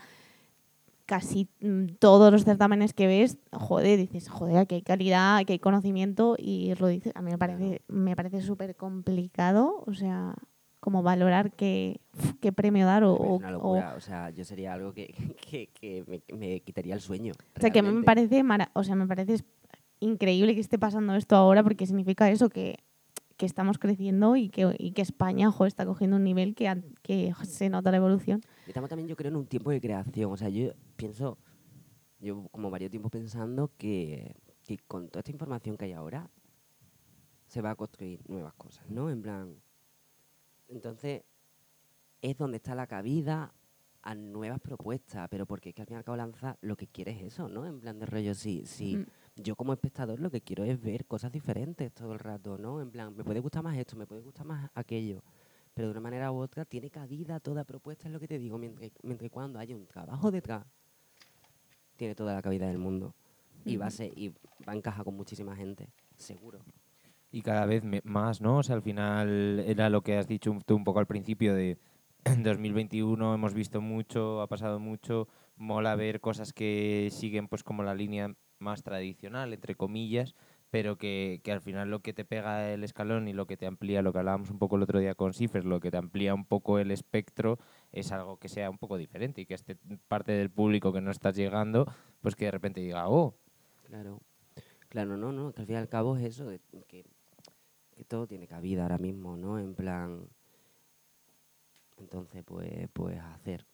casi 1.07 1.49
mm, 1.61 1.87
todos 1.99 2.31
los 2.31 2.45
certámenes 2.45 2.95
que 2.95 3.07
ves, 3.07 3.39
joder, 3.53 3.99
dices, 3.99 4.29
joder, 4.29 4.59
aquí 4.59 4.77
hay 4.77 4.83
calidad, 4.83 5.39
aquí 5.39 5.55
hay 5.55 5.59
conocimiento 5.59 6.37
y 6.39 6.75
lo 6.79 6.87
dices, 6.87 7.13
a 7.17 7.23
mí 7.23 7.31
me 7.33 7.39
parece, 7.39 7.83
me 7.89 8.15
parece 8.15 8.41
súper 8.43 8.77
complicado, 8.77 9.83
o 9.87 9.95
sea, 9.95 10.35
como 10.79 11.03
valorar 11.03 11.51
qué, 11.53 12.01
qué 12.41 12.53
premio 12.53 12.87
dar 12.87 13.03
o, 13.05 13.15
o- 13.15 13.37
una 13.39 13.49
o- 13.49 13.53
locura, 13.53 13.95
o 13.97 14.01
sea, 14.01 14.31
yo 14.31 14.45
sería 14.45 14.73
algo 14.73 14.93
que, 14.93 15.13
que, 15.51 15.69
que 15.75 16.05
me, 16.07 16.37
me 16.39 16.61
quitaría 16.61 16.95
el 16.95 17.01
sueño. 17.01 17.33
O 17.57 17.61
sea, 17.61 17.71
que 17.71 17.81
a 17.81 17.83
mí 17.83 17.91
me 17.91 18.05
parece, 18.05 18.43
mara- 18.45 18.71
o 18.75 18.85
sea, 18.85 18.95
me 18.95 19.07
parece 19.07 19.35
es- 19.35 19.45
increíble 20.01 20.55
que 20.55 20.61
esté 20.61 20.79
pasando 20.79 21.15
esto 21.15 21.37
ahora 21.37 21.63
porque 21.63 21.87
significa 21.87 22.31
eso, 22.31 22.49
que, 22.49 22.77
que 23.37 23.47
estamos 23.47 23.79
creciendo 23.79 24.37
y 24.37 24.49
que, 24.49 24.75
y 24.79 24.93
que 24.93 25.03
España 25.03 25.51
jo, 25.51 25.67
está 25.67 25.87
cogiendo 25.87 26.17
un 26.17 26.25
nivel 26.25 26.55
que, 26.55 26.83
que 27.03 27.33
se 27.45 27.71
nota 27.71 27.91
la 27.91 27.99
evolución. 27.99 28.41
Estamos 28.67 28.89
también, 28.91 29.09
yo 29.09 29.17
creo, 29.17 29.31
en 29.31 29.37
un 29.37 29.47
tiempo 29.47 29.71
de 29.71 29.81
creación. 29.81 30.33
O 30.33 30.37
sea, 30.37 30.49
yo 30.49 30.73
pienso, 30.97 31.39
yo 32.19 32.49
como 32.51 32.71
varios 32.71 32.91
tiempos 32.91 33.11
pensando 33.11 33.71
que, 33.77 34.35
que 34.63 34.79
con 34.79 35.09
toda 35.09 35.21
esta 35.21 35.31
información 35.31 35.77
que 35.77 35.87
hay 35.87 35.93
ahora, 35.93 36.31
se 37.47 37.61
va 37.61 37.71
a 37.71 37.75
construir 37.75 38.21
nuevas 38.29 38.55
cosas, 38.55 38.89
¿no? 38.89 39.11
En 39.11 39.23
plan, 39.23 39.57
entonces, 40.69 41.25
es 42.23 42.37
donde 42.37 42.59
está 42.59 42.75
la 42.75 42.87
cabida 42.87 43.53
a 44.03 44.15
nuevas 44.15 44.61
propuestas, 44.61 45.29
pero 45.29 45.47
porque 45.47 45.71
es 45.71 45.75
que 45.75 45.83
al 45.83 45.87
fin 45.87 45.95
y 45.95 45.99
al 45.99 46.05
cabo 46.05 46.17
lanza 46.17 46.57
lo 46.61 46.77
que 46.77 46.87
quiere 46.87 47.13
es 47.13 47.23
eso, 47.23 47.49
¿no? 47.49 47.67
En 47.67 47.81
plan 47.81 47.99
de 47.99 48.07
rollo, 48.07 48.35
sí, 48.35 48.63
sí. 48.67 48.97
Mm. 48.97 49.07
Yo 49.43 49.57
como 49.57 49.73
espectador 49.73 50.21
lo 50.21 50.31
que 50.31 50.41
quiero 50.41 50.65
es 50.65 50.81
ver 50.81 51.07
cosas 51.07 51.33
diferentes 51.33 51.93
todo 51.93 52.13
el 52.13 52.19
rato, 52.19 52.59
¿no? 52.59 52.81
En 52.81 52.91
plan, 52.91 53.17
me 53.17 53.25
puede 53.25 53.41
gustar 53.41 53.63
más 53.63 53.77
esto, 53.77 53.97
me 53.97 54.07
puede 54.07 54.23
gustar 54.23 54.47
más 54.47 54.71
aquello 54.75 55.23
pero 55.75 55.89
de 55.89 55.93
una 55.93 56.01
manera 56.01 56.33
u 56.33 56.37
otra 56.37 56.65
tiene 56.65 56.91
cabida 56.91 57.41
toda 57.41 57.65
propuesta, 57.65 58.09
es 58.09 58.13
lo 58.13 58.21
que 58.21 58.29
te 58.29 58.39
digo, 58.39 58.59
mientras, 58.59 58.91
mientras 59.03 59.31
cuando 59.31 59.59
haya 59.59 59.77
un 59.77 59.87
trabajo 59.87 60.31
detrás, 60.31 60.67
tiene 61.97 62.15
toda 62.15 62.35
la 62.35 62.43
cabida 62.43 62.67
del 62.67 62.79
mundo. 62.79 63.15
Y 63.65 63.77
va 63.77 63.87
a 63.87 63.91
ser, 63.91 64.11
y 64.17 64.29
va 64.29 64.73
a 64.73 64.75
encajar 64.75 65.05
con 65.05 65.17
muchísima 65.17 65.55
gente, 65.55 65.89
seguro. 66.17 66.61
y 67.31 67.43
cada 67.43 67.67
vez 67.67 67.83
más, 68.05 68.41
¿no? 68.41 68.59
O 68.59 68.63
sea, 68.63 68.75
al 68.75 68.83
final 68.83 69.61
era 69.67 69.91
lo 69.91 70.03
que 70.03 70.17
has 70.17 70.27
dicho 70.27 70.57
tú 70.67 70.77
un 70.77 70.85
poco 70.85 70.99
al 70.99 71.07
principio 71.07 71.55
de 71.55 71.79
en 72.25 72.43
2021 72.43 73.35
hemos 73.35 73.55
visto 73.55 73.81
mucho, 73.81 74.41
ha 74.41 74.49
pasado 74.49 74.79
mucho, 74.81 75.29
mola 75.57 75.95
ver 75.95 76.21
cosas 76.21 76.53
que 76.53 77.09
siguen 77.13 77.49
pues 77.49 77.63
como 77.63 77.83
la 77.83 77.95
línea 77.95 78.35
más 78.61 78.83
tradicional, 78.83 79.53
entre 79.53 79.75
comillas, 79.75 80.35
pero 80.71 80.97
que, 80.97 81.41
que 81.43 81.53
al 81.53 81.61
final 81.61 81.91
lo 81.91 82.01
que 82.01 82.13
te 82.13 82.25
pega 82.25 82.73
el 82.73 82.85
escalón 82.85 83.27
y 83.29 83.33
lo 83.33 83.47
que 83.47 83.57
te 83.57 83.67
amplía, 83.67 84.03
lo 84.03 84.13
que 84.13 84.19
hablábamos 84.21 84.51
un 84.51 84.59
poco 84.59 84.77
el 84.77 84.83
otro 84.83 85.01
día 85.01 85.15
con 85.15 85.35
Cifres, 85.35 85.65
lo 85.65 85.81
que 85.81 85.91
te 85.91 85.97
amplía 85.97 86.35
un 86.35 86.45
poco 86.45 86.79
el 86.79 86.91
espectro 86.91 87.59
es 87.93 88.13
algo 88.13 88.39
que 88.39 88.49
sea 88.49 88.71
un 88.71 88.79
poco 88.79 88.97
diferente 88.97 89.41
y 89.41 89.47
que 89.47 89.55
este 89.55 89.77
parte 90.09 90.33
del 90.33 90.51
público 90.51 90.93
que 90.93 91.01
no 91.01 91.11
estás 91.11 91.35
llegando, 91.37 91.87
pues 92.23 92.37
que 92.37 92.45
de 92.47 92.51
repente 92.53 92.81
diga, 92.81 93.09
oh, 93.09 93.35
Claro, 93.91 94.21
claro, 94.89 95.17
no, 95.17 95.33
no, 95.33 95.53
que 95.53 95.63
al 95.63 95.67
fin 95.67 95.75
y 95.75 95.79
al 95.79 95.89
cabo 95.89 96.17
es 96.17 96.23
eso, 96.23 96.49
que, 96.87 97.05
que 97.91 98.05
todo 98.05 98.29
tiene 98.29 98.47
cabida 98.47 98.85
ahora 98.85 98.99
mismo, 98.99 99.37
¿no? 99.37 99.59
En 99.59 99.75
plan, 99.75 100.29
entonces, 101.97 102.45
pues, 102.45 102.89
pues 102.93 103.19
hacer, 103.19 103.67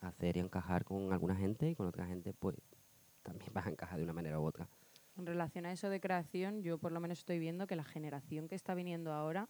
hacer 0.00 0.36
y 0.36 0.40
encajar 0.40 0.84
con 0.84 1.14
alguna 1.14 1.34
gente 1.34 1.70
y 1.70 1.74
con 1.74 1.86
otra 1.86 2.06
gente, 2.06 2.34
pues 2.34 2.56
también 3.24 3.52
vas 3.52 3.66
a 3.66 3.70
encajar 3.70 3.98
de 3.98 4.04
una 4.04 4.12
manera 4.12 4.38
u 4.38 4.44
otra. 4.44 4.68
En 5.16 5.26
relación 5.26 5.66
a 5.66 5.72
eso 5.72 5.88
de 5.90 6.00
creación, 6.00 6.62
yo 6.62 6.78
por 6.78 6.92
lo 6.92 7.00
menos 7.00 7.18
estoy 7.18 7.40
viendo 7.40 7.66
que 7.66 7.74
la 7.74 7.84
generación 7.84 8.46
que 8.46 8.54
está 8.54 8.74
viniendo 8.74 9.12
ahora, 9.12 9.48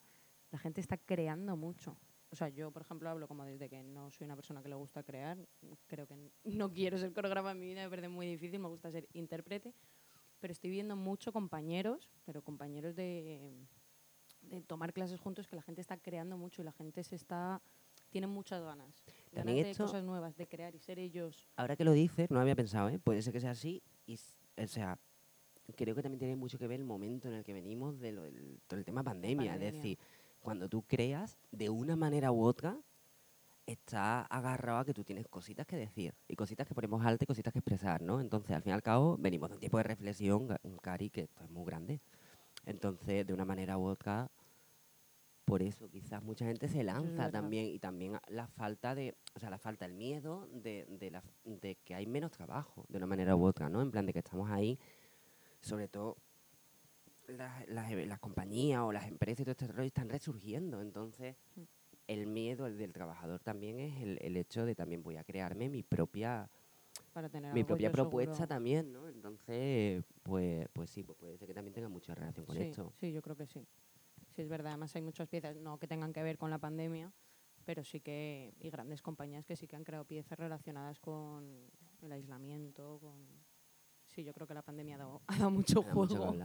la 0.50 0.58
gente 0.58 0.80
está 0.80 0.96
creando 0.96 1.56
mucho. 1.56 1.96
O 2.30 2.36
sea, 2.36 2.48
yo, 2.48 2.70
por 2.70 2.82
ejemplo, 2.82 3.08
hablo 3.08 3.28
como 3.28 3.44
desde 3.44 3.68
que 3.68 3.82
no 3.82 4.10
soy 4.10 4.24
una 4.24 4.36
persona 4.36 4.62
que 4.62 4.68
le 4.68 4.74
gusta 4.74 5.02
crear. 5.02 5.38
Creo 5.86 6.06
que 6.06 6.16
no 6.44 6.72
quiero 6.72 6.98
ser 6.98 7.12
coreógrafa 7.12 7.52
en 7.52 7.60
mi 7.60 7.66
vida, 7.66 7.82
me 7.84 7.90
parece 7.90 8.08
muy 8.08 8.26
difícil, 8.26 8.58
me 8.60 8.68
gusta 8.68 8.90
ser 8.90 9.06
intérprete. 9.12 9.74
Pero 10.40 10.52
estoy 10.52 10.70
viendo 10.70 10.96
mucho 10.96 11.32
compañeros, 11.32 12.10
pero 12.24 12.42
compañeros 12.42 12.94
de 12.96 13.66
tomar 14.66 14.92
clases 14.92 15.20
juntos, 15.20 15.46
que 15.46 15.56
la 15.56 15.62
gente 15.62 15.80
está 15.80 15.96
creando 15.96 16.36
mucho 16.36 16.60
y 16.60 16.64
la 16.64 16.72
gente 16.72 17.02
se 17.04 17.16
está 17.16 17.62
tiene 18.14 18.28
muchas 18.28 18.62
ganas. 18.62 19.02
También 19.32 19.56
ganas 19.56 19.64
de 19.64 19.70
esto- 19.72 19.84
cosas 19.86 20.04
nuevas, 20.04 20.36
de 20.36 20.46
crear 20.46 20.72
y 20.72 20.78
ser 20.78 21.00
ellos. 21.00 21.48
Ahora 21.56 21.74
que 21.74 21.82
lo 21.82 21.90
dices, 21.90 22.30
no 22.30 22.38
había 22.38 22.54
pensado, 22.54 22.88
¿eh? 22.88 23.00
Puede 23.00 23.20
ser 23.22 23.32
que 23.32 23.40
sea 23.40 23.50
así 23.50 23.82
y, 24.06 24.16
o 24.56 24.66
sea, 24.68 25.00
creo 25.74 25.96
que 25.96 26.02
también 26.02 26.20
tiene 26.20 26.36
mucho 26.36 26.56
que 26.56 26.68
ver 26.68 26.78
el 26.78 26.86
momento 26.86 27.26
en 27.26 27.34
el 27.34 27.42
que 27.42 27.52
venimos 27.52 27.98
de 27.98 28.12
del, 28.12 28.60
el 28.70 28.84
tema 28.84 29.02
pandemia. 29.02 29.46
Es 29.46 29.58
pandemia. 29.58 29.72
decir, 29.82 29.98
cuando 30.40 30.68
tú 30.68 30.82
creas, 30.82 31.36
de 31.50 31.70
una 31.70 31.96
manera 31.96 32.30
u 32.30 32.44
otra, 32.44 32.78
está 33.66 34.22
agarrado 34.26 34.78
a 34.78 34.84
que 34.84 34.94
tú 34.94 35.02
tienes 35.02 35.26
cositas 35.26 35.66
que 35.66 35.74
decir 35.76 36.14
y 36.28 36.36
cositas 36.36 36.68
que 36.68 36.74
ponemos 36.74 37.04
alto 37.04 37.24
y 37.24 37.26
cositas 37.26 37.52
que 37.52 37.58
expresar, 37.58 38.00
¿no? 38.00 38.20
Entonces, 38.20 38.54
al 38.54 38.62
fin 38.62 38.70
y 38.70 38.74
al 38.74 38.82
cabo, 38.82 39.16
venimos 39.18 39.48
de 39.48 39.54
un 39.56 39.60
tiempo 39.60 39.78
de 39.78 39.82
reflexión, 39.84 40.56
un 40.62 40.76
Cari, 40.76 41.10
que 41.10 41.22
esto 41.22 41.42
es 41.42 41.50
muy 41.50 41.64
grande. 41.64 42.00
Entonces, 42.64 43.26
de 43.26 43.32
una 43.34 43.44
manera 43.44 43.76
u 43.76 43.86
otra, 43.86 44.30
por 45.44 45.62
eso 45.62 45.88
quizás 45.90 46.22
mucha 46.22 46.46
gente 46.46 46.68
se 46.68 46.82
lanza 46.82 47.30
también 47.30 47.66
y 47.66 47.78
también 47.78 48.18
la 48.28 48.46
falta 48.46 48.94
de, 48.94 49.14
o 49.34 49.38
sea, 49.38 49.50
la 49.50 49.58
falta, 49.58 49.84
el 49.84 49.94
miedo 49.94 50.48
de, 50.52 50.86
de, 50.88 51.10
la, 51.10 51.22
de 51.44 51.76
que 51.84 51.94
hay 51.94 52.06
menos 52.06 52.30
trabajo, 52.32 52.84
de 52.88 52.96
una 52.98 53.06
manera 53.06 53.36
u 53.36 53.44
otra, 53.44 53.68
¿no? 53.68 53.82
En 53.82 53.90
plan 53.90 54.06
de 54.06 54.12
que 54.12 54.20
estamos 54.20 54.50
ahí, 54.50 54.78
sobre 55.60 55.88
todo 55.88 56.16
las, 57.28 57.66
las, 57.68 57.90
las 57.92 58.18
compañías 58.20 58.80
o 58.80 58.92
las 58.92 59.06
empresas 59.06 59.40
y 59.40 59.44
todo 59.44 59.52
este 59.52 59.66
rollo 59.68 59.86
están 59.86 60.08
resurgiendo, 60.08 60.80
entonces 60.80 61.36
Mm. 61.56 61.62
el 62.08 62.26
miedo 62.26 62.66
el 62.66 62.76
del 62.78 62.92
trabajador 62.92 63.40
también 63.40 63.80
es 63.80 64.02
el, 64.02 64.18
el 64.20 64.36
hecho 64.36 64.64
de 64.66 64.74
también 64.74 65.02
voy 65.02 65.16
a 65.16 65.24
crearme 65.24 65.68
mi 65.68 65.82
propia 65.82 66.50
Para 67.12 67.28
tener 67.28 67.52
mi 67.54 67.64
propia 67.64 67.90
propuesta 67.92 68.34
seguro. 68.34 68.48
también, 68.48 68.92
¿no? 68.92 69.08
Entonces, 69.08 70.04
pues, 70.22 70.68
pues 70.72 70.90
sí, 70.90 71.02
pues 71.02 71.16
puede 71.18 71.38
ser 71.38 71.48
que 71.48 71.54
también 71.54 71.72
tenga 71.74 71.88
mucha 71.88 72.14
relación 72.14 72.44
con 72.46 72.56
sí, 72.56 72.62
esto. 72.62 72.92
Sí, 72.98 73.12
yo 73.12 73.22
creo 73.22 73.36
que 73.36 73.46
sí. 73.46 73.66
Sí, 74.34 74.42
es 74.42 74.48
verdad. 74.48 74.72
Además 74.72 74.94
hay 74.96 75.02
muchas 75.02 75.28
piezas, 75.28 75.56
no 75.56 75.78
que 75.78 75.86
tengan 75.86 76.12
que 76.12 76.22
ver 76.22 76.38
con 76.38 76.50
la 76.50 76.58
pandemia, 76.58 77.12
pero 77.64 77.84
sí 77.84 78.00
que, 78.00 78.54
y 78.58 78.68
grandes 78.70 79.00
compañías 79.00 79.46
que 79.46 79.56
sí 79.56 79.68
que 79.68 79.76
han 79.76 79.84
creado 79.84 80.04
piezas 80.04 80.38
relacionadas 80.38 80.98
con 80.98 81.70
el 82.02 82.12
aislamiento, 82.12 82.98
con... 83.00 83.14
Sí, 84.06 84.24
yo 84.24 84.32
creo 84.32 84.46
que 84.46 84.54
la 84.54 84.62
pandemia 84.62 84.96
ha 84.96 84.98
dado, 84.98 85.22
ha 85.28 85.36
dado 85.36 85.50
mucho 85.50 85.82
juego. 85.82 86.36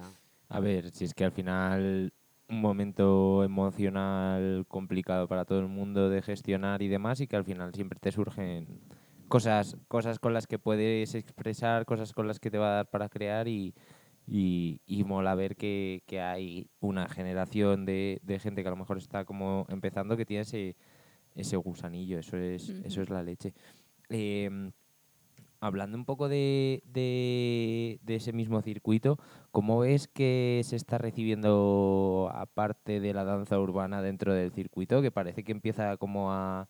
A 0.50 0.60
ver, 0.60 0.92
si 0.92 1.06
es 1.06 1.14
que 1.14 1.26
al 1.26 1.32
final 1.32 2.14
un 2.48 2.62
momento 2.62 3.44
emocional 3.44 4.66
complicado 4.68 5.28
para 5.28 5.46
todo 5.46 5.60
el 5.60 5.68
mundo 5.68 6.10
de 6.10 6.22
gestionar 6.22 6.82
y 6.82 6.88
demás 6.88 7.20
y 7.22 7.28
que 7.28 7.36
al 7.36 7.44
final 7.44 7.74
siempre 7.74 8.00
te 8.00 8.12
surgen 8.12 8.82
cosas, 9.28 9.78
cosas 9.88 10.18
con 10.18 10.34
las 10.34 10.48
que 10.48 10.58
puedes 10.58 11.14
expresar, 11.14 11.86
cosas 11.86 12.14
con 12.14 12.28
las 12.28 12.40
que 12.40 12.50
te 12.50 12.58
va 12.58 12.72
a 12.72 12.76
dar 12.78 12.90
para 12.90 13.10
crear 13.10 13.48
y, 13.48 13.76
y, 14.30 14.82
y 14.86 15.04
mola 15.04 15.34
ver 15.34 15.56
que, 15.56 16.04
que 16.06 16.22
hay 16.22 16.68
una 16.80 17.10
generación 17.10 17.86
de, 17.86 18.20
de 18.24 18.40
gente 18.40 18.62
que 18.62 18.68
a 18.68 18.72
lo 18.72 18.78
mejor 18.78 19.00
está 19.00 19.26
como 19.26 19.66
empezando 19.70 20.16
que 20.16 20.26
tiene 20.26 20.44
ese, 20.44 20.76
ese 21.36 21.58
gusanillo, 21.58 22.20
eso 22.20 22.38
es, 22.38 22.70
eso 22.70 23.02
es 23.02 23.10
la 23.10 23.24
leche. 23.24 23.54
Em, 24.10 24.72
hablando 25.60 25.98
un 25.98 26.06
poco 26.06 26.30
de, 26.30 26.84
de, 26.86 28.00
de 28.04 28.16
ese 28.16 28.32
mismo 28.32 28.62
circuito, 28.62 29.18
¿cómo 29.50 29.80
ves 29.80 30.08
que 30.08 30.62
se 30.64 30.76
está 30.76 31.00
recibiendo, 31.00 32.30
aparte 32.32 33.00
de 33.00 33.14
la 33.14 33.24
danza 33.24 33.60
urbana, 33.60 34.04
dentro 34.04 34.34
del 34.34 34.52
circuito? 34.52 35.02
Que 35.02 35.10
parece 35.10 35.44
que 35.44 35.52
empieza 35.52 35.98
como 35.98 36.32
a, 36.32 36.70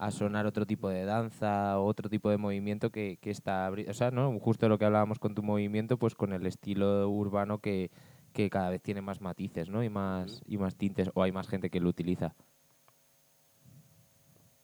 a 0.00 0.10
sonar 0.10 0.46
otro 0.46 0.64
tipo 0.64 0.88
de 0.88 1.04
danza, 1.04 1.78
otro 1.78 2.08
tipo 2.08 2.30
de 2.30 2.38
movimiento 2.38 2.90
que, 2.90 3.18
que 3.20 3.30
está... 3.30 3.70
O 3.70 3.92
sea, 3.92 4.10
¿no? 4.10 4.38
Justo 4.40 4.66
lo 4.66 4.78
que 4.78 4.86
hablábamos 4.86 5.18
con 5.18 5.34
tu 5.34 5.42
movimiento, 5.42 5.98
pues 5.98 6.14
con 6.14 6.32
el 6.32 6.46
estilo 6.46 7.06
urbano 7.10 7.58
que, 7.58 7.90
que 8.32 8.48
cada 8.48 8.70
vez 8.70 8.80
tiene 8.80 9.02
más 9.02 9.20
matices, 9.20 9.68
¿no? 9.68 9.84
Y 9.84 9.90
más, 9.90 10.40
y 10.46 10.56
más 10.56 10.76
tintes, 10.76 11.10
o 11.12 11.22
hay 11.22 11.32
más 11.32 11.48
gente 11.48 11.68
que 11.68 11.80
lo 11.80 11.90
utiliza. 11.90 12.34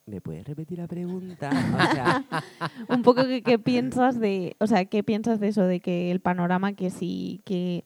¿Me 0.06 0.22
puedes 0.22 0.46
repetir 0.46 0.78
la 0.78 0.86
pregunta? 0.86 1.50
O 1.50 1.94
sea, 1.94 2.24
Un 2.88 3.02
poco 3.02 3.26
que 3.26 3.42
qué 3.42 3.58
piensas 3.58 4.18
de, 4.18 4.56
o 4.58 4.66
sea, 4.66 4.86
qué 4.86 5.02
piensas 5.04 5.38
de 5.38 5.48
eso, 5.48 5.64
de 5.64 5.80
que 5.80 6.10
el 6.10 6.20
panorama 6.20 6.72
que 6.72 6.88
sí, 6.88 7.42
que, 7.44 7.84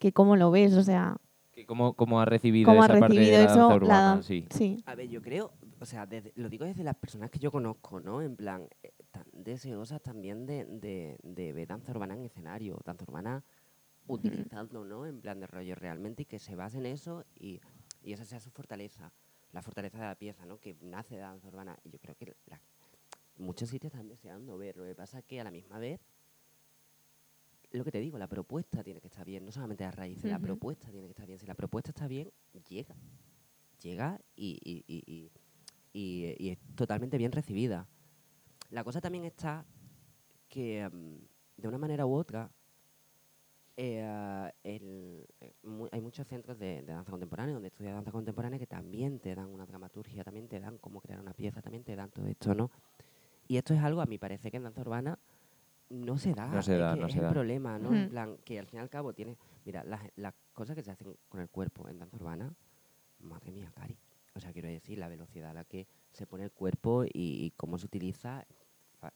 que 0.00 0.10
cómo 0.10 0.34
lo 0.34 0.50
ves, 0.50 0.74
o 0.74 0.82
sea, 0.82 1.18
Que 1.52 1.64
¿Cómo, 1.64 1.92
¿Cómo 1.92 2.20
ha 2.20 2.24
recibido 2.24 2.66
cómo 2.66 2.82
ha 2.82 2.86
esa 2.86 2.98
parte 2.98 3.14
recibido 3.14 3.38
de 3.38 3.44
la 3.44 3.50
danza 3.50 3.76
urbana? 3.76 4.22
Sí. 4.24 4.46
sí. 4.50 4.82
a 4.84 4.96
ver, 4.96 5.08
yo 5.08 5.22
creo, 5.22 5.52
o 5.80 5.84
sea, 5.86 6.06
desde- 6.06 6.32
lo 6.36 6.48
digo 6.48 6.64
desde 6.64 6.82
las 6.84 6.96
personas 6.96 7.30
que 7.30 7.38
yo 7.38 7.50
conozco, 7.50 8.00
¿no? 8.00 8.22
En 8.22 8.36
plan, 8.36 8.68
eh, 8.82 8.92
tan 9.10 9.24
deseosas 9.32 10.00
también 10.02 10.46
de, 10.46 10.64
de, 10.64 11.18
de 11.22 11.52
ver 11.52 11.68
danza 11.68 11.92
urbana 11.92 12.14
en 12.14 12.22
escenario, 12.24 12.78
danza 12.84 13.04
urbana 13.04 13.44
utilizando, 14.08 14.84
¿no? 14.84 15.04
En 15.06 15.20
plan 15.20 15.40
de 15.40 15.46
rollo 15.46 15.74
realmente 15.74 16.22
y 16.22 16.26
que 16.26 16.38
se 16.38 16.54
base 16.54 16.78
en 16.78 16.86
eso 16.86 17.24
y, 17.34 17.60
y 18.02 18.12
esa 18.12 18.24
sea 18.24 18.40
su 18.40 18.50
fortaleza, 18.50 19.12
la 19.52 19.62
fortaleza 19.62 19.98
de 19.98 20.04
la 20.04 20.14
pieza, 20.14 20.46
¿no? 20.46 20.58
Que 20.58 20.76
nace 20.80 21.16
de 21.16 21.20
danza 21.22 21.48
urbana. 21.48 21.78
Y 21.84 21.90
yo 21.90 21.98
creo 21.98 22.14
que 22.14 22.34
la- 22.46 22.60
muchos 23.38 23.68
sitios 23.68 23.92
están 23.92 24.08
deseando 24.08 24.56
ver. 24.56 24.76
Lo 24.76 24.84
que 24.84 24.94
pasa 24.94 25.18
es 25.18 25.24
que 25.24 25.40
a 25.40 25.44
la 25.44 25.50
misma 25.50 25.78
vez, 25.78 26.00
lo 27.72 27.84
que 27.84 27.90
te 27.92 27.98
digo, 28.00 28.16
la 28.16 28.28
propuesta 28.28 28.82
tiene 28.82 29.00
que 29.00 29.08
estar 29.08 29.26
bien, 29.26 29.44
no 29.44 29.50
solamente 29.52 29.84
la 29.84 29.90
raíz, 29.90 30.22
la 30.24 30.36
Ujú. 30.36 30.44
propuesta 30.46 30.90
tiene 30.90 31.06
que 31.08 31.10
estar 31.12 31.26
bien. 31.26 31.38
Si 31.38 31.46
la 31.46 31.54
propuesta 31.54 31.90
está 31.90 32.06
bien, 32.06 32.32
llega. 32.70 32.94
Llega 33.82 34.20
y, 34.36 34.58
y- 34.64 34.84
y- 34.86 35.02
y- 35.06 35.30
y- 35.96 36.34
y 36.38 36.50
es 36.50 36.58
totalmente 36.74 37.16
bien 37.16 37.32
recibida. 37.32 37.86
La 38.70 38.84
cosa 38.84 39.00
también 39.00 39.24
está 39.24 39.64
que, 40.48 40.86
mm, 40.92 41.60
de 41.62 41.68
una 41.68 41.78
manera 41.78 42.04
u 42.06 42.12
otra, 42.14 42.50
eh, 43.78 44.50
el- 44.62 45.26
eh, 45.40 45.52
mu- 45.62 45.88
hay 45.92 46.00
muchos 46.00 46.26
centros 46.26 46.58
de, 46.58 46.82
de 46.82 46.92
danza 46.92 47.10
contemporánea 47.10 47.54
donde 47.54 47.68
estudias 47.68 47.94
danza 47.94 48.10
contemporánea 48.12 48.58
que 48.58 48.66
también 48.66 49.20
te 49.20 49.34
dan 49.34 49.48
una 49.52 49.66
dramaturgia, 49.66 50.24
también 50.24 50.48
te 50.48 50.60
dan 50.60 50.78
cómo 50.78 51.00
crear 51.00 51.20
una 51.20 51.34
pieza, 51.34 51.60
también 51.62 51.84
te 51.84 51.94
dan 51.96 52.10
todo 52.10 52.26
esto, 52.26 52.54
¿no? 52.54 52.70
Y 53.48 53.56
esto 53.58 53.74
es 53.74 53.80
algo, 53.80 54.00
a 54.00 54.06
mí 54.06 54.18
parece 54.18 54.50
que 54.50 54.56
en 54.56 54.64
danza 54.64 54.80
urbana 54.80 55.18
no 55.90 56.18
se 56.18 56.34
da. 56.34 56.48
No 56.48 56.62
se 56.62 56.74
es 56.74 56.80
da, 56.80 56.94
que 56.94 57.00
no 57.00 57.06
es 57.06 57.12
se 57.12 57.18
el 57.18 57.24
da. 57.24 57.30
problema, 57.30 57.78
¿no? 57.78 57.90
En 58.04 58.08
plan, 58.08 58.38
que 58.44 58.58
al 58.58 58.66
fin 58.66 58.78
y 58.78 58.82
al 58.82 58.90
cabo 58.90 59.12
tiene... 59.12 59.36
Mira, 59.64 59.84
las, 59.84 60.00
las 60.16 60.34
cosas 60.52 60.74
que 60.74 60.82
se 60.82 60.90
hacen 60.90 61.16
con 61.28 61.40
el 61.40 61.48
cuerpo 61.48 61.88
en 61.88 61.98
danza 61.98 62.16
urbana, 62.16 62.52
madre 63.20 63.52
mía, 63.52 63.70
Cari. 63.74 63.96
O 64.36 64.40
sea, 64.40 64.52
quiero 64.52 64.68
decir, 64.68 64.98
la 64.98 65.08
velocidad 65.08 65.50
a 65.50 65.54
la 65.54 65.64
que 65.64 65.86
se 66.12 66.26
pone 66.26 66.44
el 66.44 66.52
cuerpo 66.52 67.04
y, 67.04 67.10
y 67.14 67.52
cómo 67.56 67.78
se 67.78 67.86
utiliza 67.86 68.44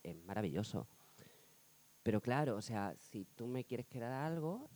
es 0.03 0.17
maravilloso. 0.25 0.89
Pero 2.03 2.21
claro, 2.21 2.57
o 2.57 2.63
sea, 2.63 2.95
si 2.99 3.25
tú 3.37 3.47
me 3.47 3.65
quieres 3.65 3.87
crear 3.87 4.11
algo, 4.13 4.71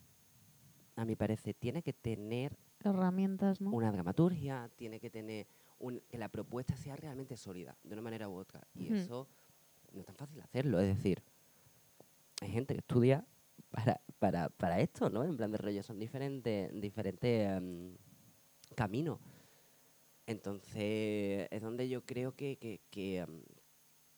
a 0.95 1.03
mi 1.05 1.15
parecer 1.15 1.55
tiene 1.55 1.81
que 1.81 1.93
tener 1.93 2.55
Herramientas, 2.83 3.59
¿no? 3.61 3.71
una 3.71 3.91
dramaturgia, 3.91 4.69
tiene 4.75 4.99
que 4.99 5.09
tener 5.09 5.47
un- 5.79 6.01
que 6.07 6.19
la 6.19 6.29
propuesta 6.29 6.77
sea 6.77 6.95
realmente 6.95 7.35
sólida, 7.35 7.75
de 7.83 7.93
una 7.93 8.01
manera 8.03 8.29
u 8.29 8.35
otra. 8.35 8.61
Y 8.75 8.93
eso 8.93 9.27
no 9.91 10.01
es 10.01 10.05
tan 10.05 10.15
fácil 10.15 10.39
hacerlo. 10.41 10.79
Es 10.79 10.95
decir, 10.95 11.23
hay 12.41 12.51
gente 12.51 12.75
que 12.75 12.79
estudia 12.81 13.25
para, 13.71 13.99
para, 14.19 14.49
para 14.49 14.79
esto, 14.79 15.09
¿no? 15.09 15.23
En 15.23 15.35
plan 15.35 15.51
de 15.51 15.57
rollo, 15.57 15.81
son 15.81 15.97
diferentes, 15.97 16.71
diferentes 16.79 17.49
em, 17.57 17.97
caminos. 18.75 19.19
Entonces, 20.27 21.47
es 21.51 21.61
donde 21.61 21.87
yo 21.89 22.03
creo 22.05 22.35
que, 22.35 22.57
que, 22.57 22.81
que, 22.89 23.25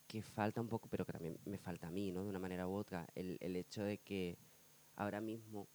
que 0.06 0.22
falta 0.22 0.60
un 0.60 0.68
poco, 0.68 0.88
pero 0.88 1.04
que 1.06 1.12
también 1.12 1.38
me 1.44 1.58
falta 1.58 1.88
a 1.88 1.90
mí, 1.90 2.10
¿no? 2.12 2.22
De 2.24 2.30
una 2.30 2.38
manera 2.38 2.66
u 2.66 2.74
otra, 2.74 3.06
el, 3.14 3.36
el 3.40 3.56
hecho 3.56 3.82
de 3.82 3.98
que 3.98 4.38
ahora 4.96 5.20
mismo 5.20 5.68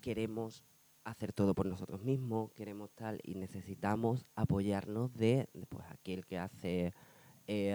queremos 0.00 0.64
hacer 1.04 1.32
todo 1.32 1.54
por 1.54 1.66
nosotros 1.66 2.02
mismos, 2.02 2.52
queremos 2.52 2.90
tal, 2.92 3.20
y 3.24 3.34
necesitamos 3.34 4.26
apoyarnos 4.34 5.14
de, 5.14 5.48
pues, 5.68 5.84
aquel 5.90 6.26
que 6.26 6.38
hace 6.38 6.92
eh, 7.48 7.72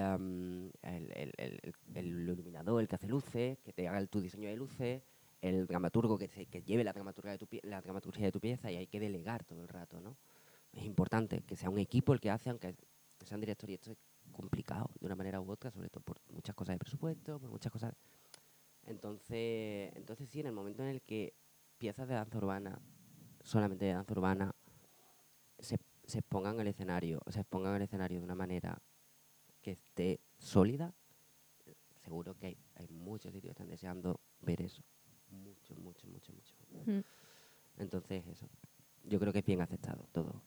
el- 0.84 1.34
el- 1.38 1.74
el 1.96 2.08
iluminador, 2.08 2.82
el 2.82 2.88
que 2.90 2.96
hace 2.96 3.08
luces, 3.08 3.58
que 3.60 3.72
te 3.74 3.88
haga 3.88 4.00
el- 4.00 4.10
tu 4.10 4.20
diseño 4.22 4.50
de 4.50 4.58
luces, 4.58 5.02
el 5.42 5.66
dramaturgo 5.68 6.18
que, 6.18 6.28
se- 6.28 6.46
que 6.46 6.62
lleve 6.62 6.84
la 6.84 6.94
dramaturgia, 6.94 7.32
de 7.32 7.38
tu, 7.40 7.48
la 7.64 7.82
dramaturgia 7.82 8.26
de 8.26 8.32
tu 8.32 8.40
pieza 8.40 8.72
y 8.72 8.76
hay 8.78 8.88
que 8.88 9.00
delegar 9.00 9.44
todo 9.44 9.62
el 9.62 9.68
rato, 9.68 10.00
¿no? 10.00 10.18
Es 10.72 10.84
importante 10.86 11.42
que 11.42 11.56
sea 11.56 11.70
un 11.70 11.80
equipo 11.80 12.14
el 12.14 12.20
que 12.22 12.30
hace, 12.30 12.50
aunque 12.50 12.76
sea 13.26 13.36
un 13.36 13.42
director, 13.42 13.70
y 13.70 13.74
esto 13.74 13.92
es 13.92 13.98
complicado 14.32 14.90
de 15.00 15.06
una 15.06 15.16
manera 15.16 15.42
u 15.42 15.52
otra, 15.52 15.72
sobre 15.72 15.90
todo 15.90 16.04
por 16.04 16.22
muchas 16.30 16.56
cosas 16.56 16.76
de 16.76 16.80
presupuesto, 16.80 17.40
por 17.40 17.50
muchas 17.50 17.72
cosas... 17.72 17.94
Entonces, 18.84 19.92
entonces 19.96 20.30
sí, 20.30 20.40
en 20.40 20.48
el 20.48 20.54
momento 20.54 20.82
en 20.84 20.90
el 20.90 21.02
que 21.02 21.34
piezas 21.78 22.08
de 22.08 22.16
danza 22.16 22.38
urbana, 22.38 22.80
solamente 23.44 23.86
de 23.86 23.94
danza 23.94 24.14
urbana, 24.14 24.56
se, 25.60 25.78
se 26.04 26.20
expongan 26.20 26.60
al 26.60 26.68
escenario, 26.68 27.22
se 27.28 27.42
expongan 27.42 27.74
al 27.76 27.82
escenario 27.82 28.20
de 28.20 28.24
una 28.24 28.36
manera 28.36 28.82
que 29.62 29.72
esté 29.72 30.20
sólida, 30.38 30.96
seguro 32.04 32.36
que 32.36 32.48
hay, 32.48 32.58
hay 32.76 32.88
muchos 32.88 33.32
sitios 33.34 33.50
que 33.50 33.62
están 33.62 33.70
deseando 33.70 34.20
ver 34.40 34.62
eso. 34.62 34.84
Mucho, 35.32 35.76
mucho, 35.76 36.08
mucho, 36.08 36.34
mucho. 36.34 36.56
Mm. 36.86 37.02
Entonces, 37.78 38.26
eso. 38.28 38.48
Yo 39.04 39.20
creo 39.20 39.34
que 39.34 39.40
es 39.40 39.46
bien 39.46 39.62
aceptado 39.62 40.08
todo. 40.12 40.42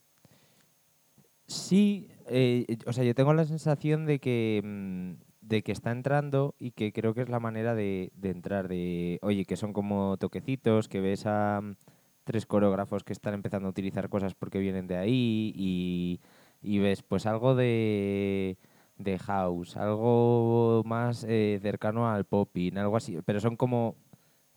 Sí, 1.47 2.09
eh, 2.27 2.67
o 2.87 2.93
sea, 2.93 3.05
yo 3.05 3.15
tengo 3.15 3.35
la 3.35 3.45
sensación 3.45 4.07
de 4.07 4.19
que, 4.19 4.63
mm, 4.65 5.13
de 5.43 5.63
que 5.63 5.73
está 5.73 5.91
entrando 5.91 6.55
y 6.59 6.71
que 6.71 6.93
creo 6.93 7.15
que 7.15 7.23
es 7.23 7.29
la 7.29 7.41
manera 7.41 7.75
de, 7.75 8.13
de 8.15 8.31
entrar, 8.31 8.69
de, 8.69 9.19
oye, 9.23 9.45
que 9.45 9.57
son 9.57 9.73
como 9.73 10.17
toquecitos, 10.17 10.89
que 10.89 11.01
ves 11.01 11.27
a 11.27 11.61
mm, 11.63 11.77
tres 12.25 12.47
coreógrafos 12.47 13.05
que 13.05 13.13
están 13.13 13.35
empezando 13.35 13.69
a 13.69 13.71
utilizar 13.71 14.09
cosas 14.09 14.35
porque 14.35 14.59
vienen 14.59 14.87
de 14.87 14.97
ahí 14.97 15.53
y, 15.55 16.21
y 16.63 16.79
ves 16.79 17.03
pues 17.03 17.27
algo 17.27 17.55
de, 17.55 18.57
de 18.97 19.19
house, 19.19 19.77
algo 19.77 20.83
más 20.87 21.25
eh, 21.29 21.59
cercano 21.61 22.09
al 22.09 22.25
popping, 22.25 22.79
algo 22.79 22.97
así, 22.97 23.19
pero 23.27 23.41
son 23.41 23.57
como 23.57 23.97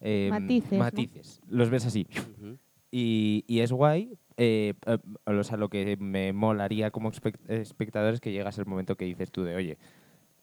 eh, 0.02 0.28
Matices, 0.32 0.72
¿no? 0.74 0.78
matices, 0.80 1.42
los 1.50 1.70
ves 1.70 1.86
así. 1.86 2.08
Y, 2.92 3.44
y 3.48 3.60
es 3.60 3.72
guay. 3.72 4.18
eh, 4.38 4.74
eh, 4.86 4.98
o 5.26 5.44
sea, 5.44 5.58
lo 5.58 5.70
que 5.70 5.98
me 5.98 6.32
molaría 6.34 6.92
como 6.92 7.12
espect- 7.12 7.50
espectador 7.50 8.14
es 8.14 8.20
que 8.22 8.32
llegas 8.32 8.58
el 8.60 8.66
momento 8.66 8.96
que 8.96 9.06
dices 9.06 9.32
tú 9.32 9.44
de, 9.44 9.56
oye, 9.56 9.78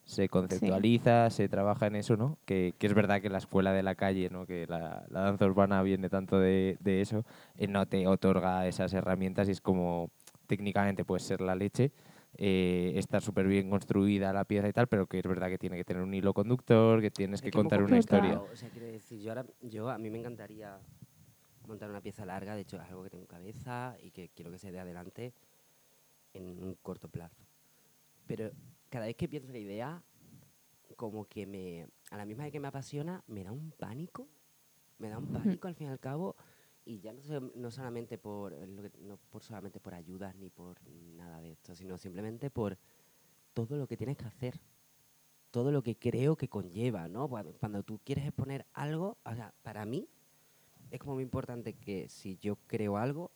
se 0.04 0.28
conceptualiza, 0.28 1.30
se 1.30 1.48
trabaja 1.48 1.86
en 1.86 1.96
eso, 1.96 2.16
¿no? 2.16 2.36
Que, 2.44 2.74
que 2.78 2.86
es 2.86 2.92
verdad 2.92 3.22
que 3.22 3.30
la 3.30 3.38
escuela 3.38 3.72
de 3.72 3.82
la 3.82 3.94
calle, 3.94 4.28
¿no? 4.30 4.44
Que 4.46 4.66
la, 4.66 5.06
la 5.08 5.20
danza 5.20 5.46
urbana 5.46 5.82
viene 5.82 6.10
tanto 6.10 6.38
de, 6.38 6.76
de 6.80 7.00
eso, 7.00 7.24
eh, 7.56 7.68
no 7.68 7.86
te 7.86 8.06
otorga 8.06 8.66
esas 8.66 8.92
herramientas 8.92 9.48
y 9.48 9.52
es 9.52 9.62
como 9.62 10.10
técnicamente 10.46 11.06
puede 11.06 11.20
ser 11.20 11.40
la 11.40 11.54
leche, 11.54 11.90
eh, 12.36 12.92
está 12.96 13.20
súper 13.20 13.46
bien 13.46 13.70
construida 13.70 14.32
la 14.32 14.44
pieza 14.44 14.68
y 14.68 14.72
tal, 14.72 14.86
pero 14.88 15.06
que 15.06 15.18
es 15.18 15.24
verdad 15.24 15.48
que 15.48 15.58
tiene 15.58 15.76
que 15.76 15.84
tener 15.84 16.02
un 16.02 16.12
hilo 16.12 16.34
conductor, 16.34 17.00
que 17.00 17.10
tienes 17.10 17.38
Es 17.38 17.42
que 17.42 17.50
contar 17.50 17.82
una 17.82 17.98
historia. 17.98 18.40
O 18.40 18.56
sea, 18.56 18.68
quiero 18.70 18.86
decir, 18.86 19.20
yo 19.20 19.30
ahora, 19.30 19.46
yo 19.60 19.88
a 19.88 19.98
mí 19.98 20.10
me 20.10 20.18
encantaría 20.18 20.78
montar 21.66 21.90
una 21.90 22.00
pieza 22.00 22.26
larga, 22.26 22.54
de 22.54 22.62
hecho 22.62 22.76
es 22.76 22.82
algo 22.82 23.02
que 23.04 23.10
tengo 23.10 23.22
en 23.22 23.28
cabeza 23.28 23.96
y 24.02 24.10
que 24.10 24.28
quiero 24.30 24.50
que 24.50 24.58
se 24.58 24.72
dé 24.72 24.80
adelante 24.80 25.32
en 26.34 26.62
un 26.62 26.74
corto 26.82 27.08
plazo. 27.08 27.44
Pero 28.26 28.50
cada 28.90 29.06
vez 29.06 29.16
que 29.16 29.28
pienso 29.28 29.48
en 29.48 29.54
la 29.54 29.58
idea, 29.60 30.02
como 30.96 31.26
que 31.26 31.46
me, 31.46 31.86
a 32.10 32.16
la 32.16 32.26
misma 32.26 32.44
vez 32.44 32.52
que 32.52 32.60
me 32.60 32.68
apasiona, 32.68 33.22
me 33.26 33.44
da 33.44 33.52
un 33.52 33.70
pánico, 33.72 34.28
me 34.98 35.08
da 35.08 35.18
un 35.18 35.26
pánico 35.32 35.68
al 35.68 35.74
fin 35.74 35.88
y 35.88 35.90
al 35.90 36.00
cabo, 36.00 36.36
y 36.84 37.00
ya 37.00 37.12
no, 37.12 37.20
no 37.54 37.70
solamente 37.70 38.18
por, 38.18 38.52
no 38.66 39.16
por 39.30 39.42
solamente 39.42 39.80
por 39.80 39.94
ayudas 39.94 40.34
ni 40.36 40.50
por 40.50 40.78
nada 41.16 41.40
de 41.40 41.52
esto, 41.52 41.74
sino 41.74 41.98
simplemente 41.98 42.50
por 42.50 42.78
todo 43.52 43.76
lo 43.76 43.86
que 43.86 43.96
tienes 43.96 44.16
que 44.16 44.24
hacer 44.24 44.60
todo 45.54 45.70
lo 45.70 45.84
que 45.84 45.96
creo 45.96 46.34
que 46.34 46.48
conlleva, 46.48 47.06
¿no? 47.06 47.28
Cuando, 47.28 47.84
tú 47.84 48.00
quieres 48.02 48.24
exponer 48.24 48.66
algo, 48.72 49.18
o 49.24 49.34
sea, 49.36 49.54
para 49.62 49.86
mí 49.86 50.08
es 50.90 50.98
como 50.98 51.14
muy 51.14 51.22
importante 51.22 51.74
que 51.74 52.08
si 52.08 52.36
yo 52.38 52.56
creo 52.66 52.96
algo, 52.96 53.30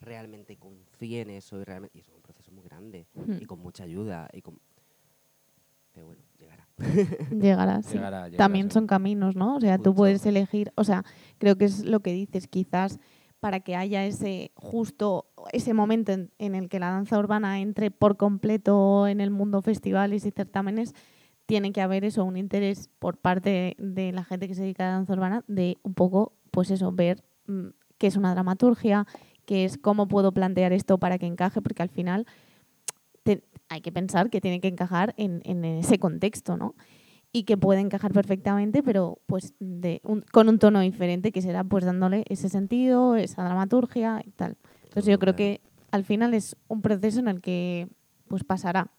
realmente 0.00 0.56
confíe 0.56 1.20
en 1.20 1.28
eso 1.28 1.60
y 1.60 1.64
realmente... 1.64 1.98
Y 1.98 2.00
eso 2.00 2.12
es 2.12 2.16
un 2.16 2.22
proceso 2.22 2.50
muy 2.50 2.64
grande 2.64 3.06
y 3.38 3.44
con 3.44 3.58
mucha 3.58 3.84
ayuda 3.84 4.30
y 4.32 4.40
con... 4.40 4.58
Pero 5.92 6.06
bueno, 6.06 6.22
llegará. 6.38 6.59
Llegará, 7.30 7.82
sí. 7.82 7.94
Llegará- 7.94 8.24
llegará 8.26 8.36
También 8.36 8.70
son 8.70 8.86
caminos, 8.86 9.36
¿no? 9.36 9.56
O 9.56 9.60
sea, 9.60 9.78
tú 9.78 9.94
puedes 9.94 10.24
elegir, 10.26 10.72
o 10.76 10.84
sea, 10.84 11.04
creo 11.38 11.56
que 11.56 11.66
es 11.66 11.84
lo 11.84 12.00
que 12.00 12.12
dices, 12.12 12.46
quizás 12.48 12.98
para 13.40 13.60
que 13.60 13.74
haya 13.74 14.04
ese 14.04 14.52
justo 14.54 15.26
ese 15.52 15.72
momento 15.72 16.12
en, 16.12 16.30
en 16.38 16.54
el 16.54 16.68
que 16.68 16.78
la 16.78 16.90
danza 16.90 17.18
urbana 17.18 17.60
entre 17.60 17.90
por 17.90 18.16
completo 18.18 19.06
en 19.08 19.20
el 19.20 19.30
mundo 19.30 19.62
festivales 19.62 20.26
y 20.26 20.30
certámenes, 20.30 20.94
tiene 21.46 21.72
que 21.72 21.80
haber 21.80 22.04
eso, 22.04 22.24
un 22.24 22.36
interés 22.36 22.88
por 22.98 23.16
parte 23.16 23.76
de 23.78 24.12
la 24.12 24.24
gente 24.24 24.46
que 24.46 24.54
se 24.54 24.62
dedica 24.62 24.84
a 24.84 24.88
la 24.90 24.94
danza 24.96 25.14
urbana 25.14 25.42
de 25.48 25.78
un 25.82 25.94
poco, 25.94 26.34
pues 26.50 26.70
eso, 26.70 26.92
ver 26.92 27.24
mm, 27.46 27.68
qué 27.98 28.06
es 28.06 28.16
una 28.16 28.32
dramaturgia, 28.32 29.06
qué 29.46 29.64
es 29.64 29.78
cómo 29.78 30.06
puedo 30.06 30.32
plantear 30.32 30.72
esto 30.72 30.98
para 30.98 31.18
que 31.18 31.26
encaje, 31.26 31.60
porque 31.62 31.82
al 31.82 31.88
final 31.88 32.26
hay 33.70 33.80
que 33.80 33.92
pensar 33.92 34.28
que 34.30 34.40
tiene 34.40 34.60
que 34.60 34.68
encajar 34.68 35.14
en, 35.16 35.40
en 35.44 35.64
ese 35.64 35.98
contexto, 35.98 36.56
¿no? 36.56 36.74
Y 37.32 37.44
que 37.44 37.56
puede 37.56 37.80
encajar 37.80 38.12
perfectamente, 38.12 38.82
pero 38.82 39.20
pues 39.26 39.54
de 39.60 40.00
un- 40.04 40.22
con 40.32 40.48
un 40.48 40.58
tono 40.58 40.80
diferente, 40.80 41.30
que 41.30 41.40
será 41.40 41.62
pues 41.62 41.84
dándole 41.84 42.24
ese 42.28 42.48
sentido, 42.48 43.14
esa 43.14 43.44
dramaturgia 43.44 44.20
y 44.26 44.32
tal. 44.32 44.58
Entonces 44.82 45.06
yo 45.06 45.18
creo 45.20 45.36
que 45.36 45.60
al 45.92 46.04
final 46.04 46.34
es 46.34 46.56
un 46.66 46.82
proceso 46.82 47.20
en 47.20 47.28
el 47.28 47.40
que 47.40 47.88
pues 48.26 48.42
pasará, 48.42 48.90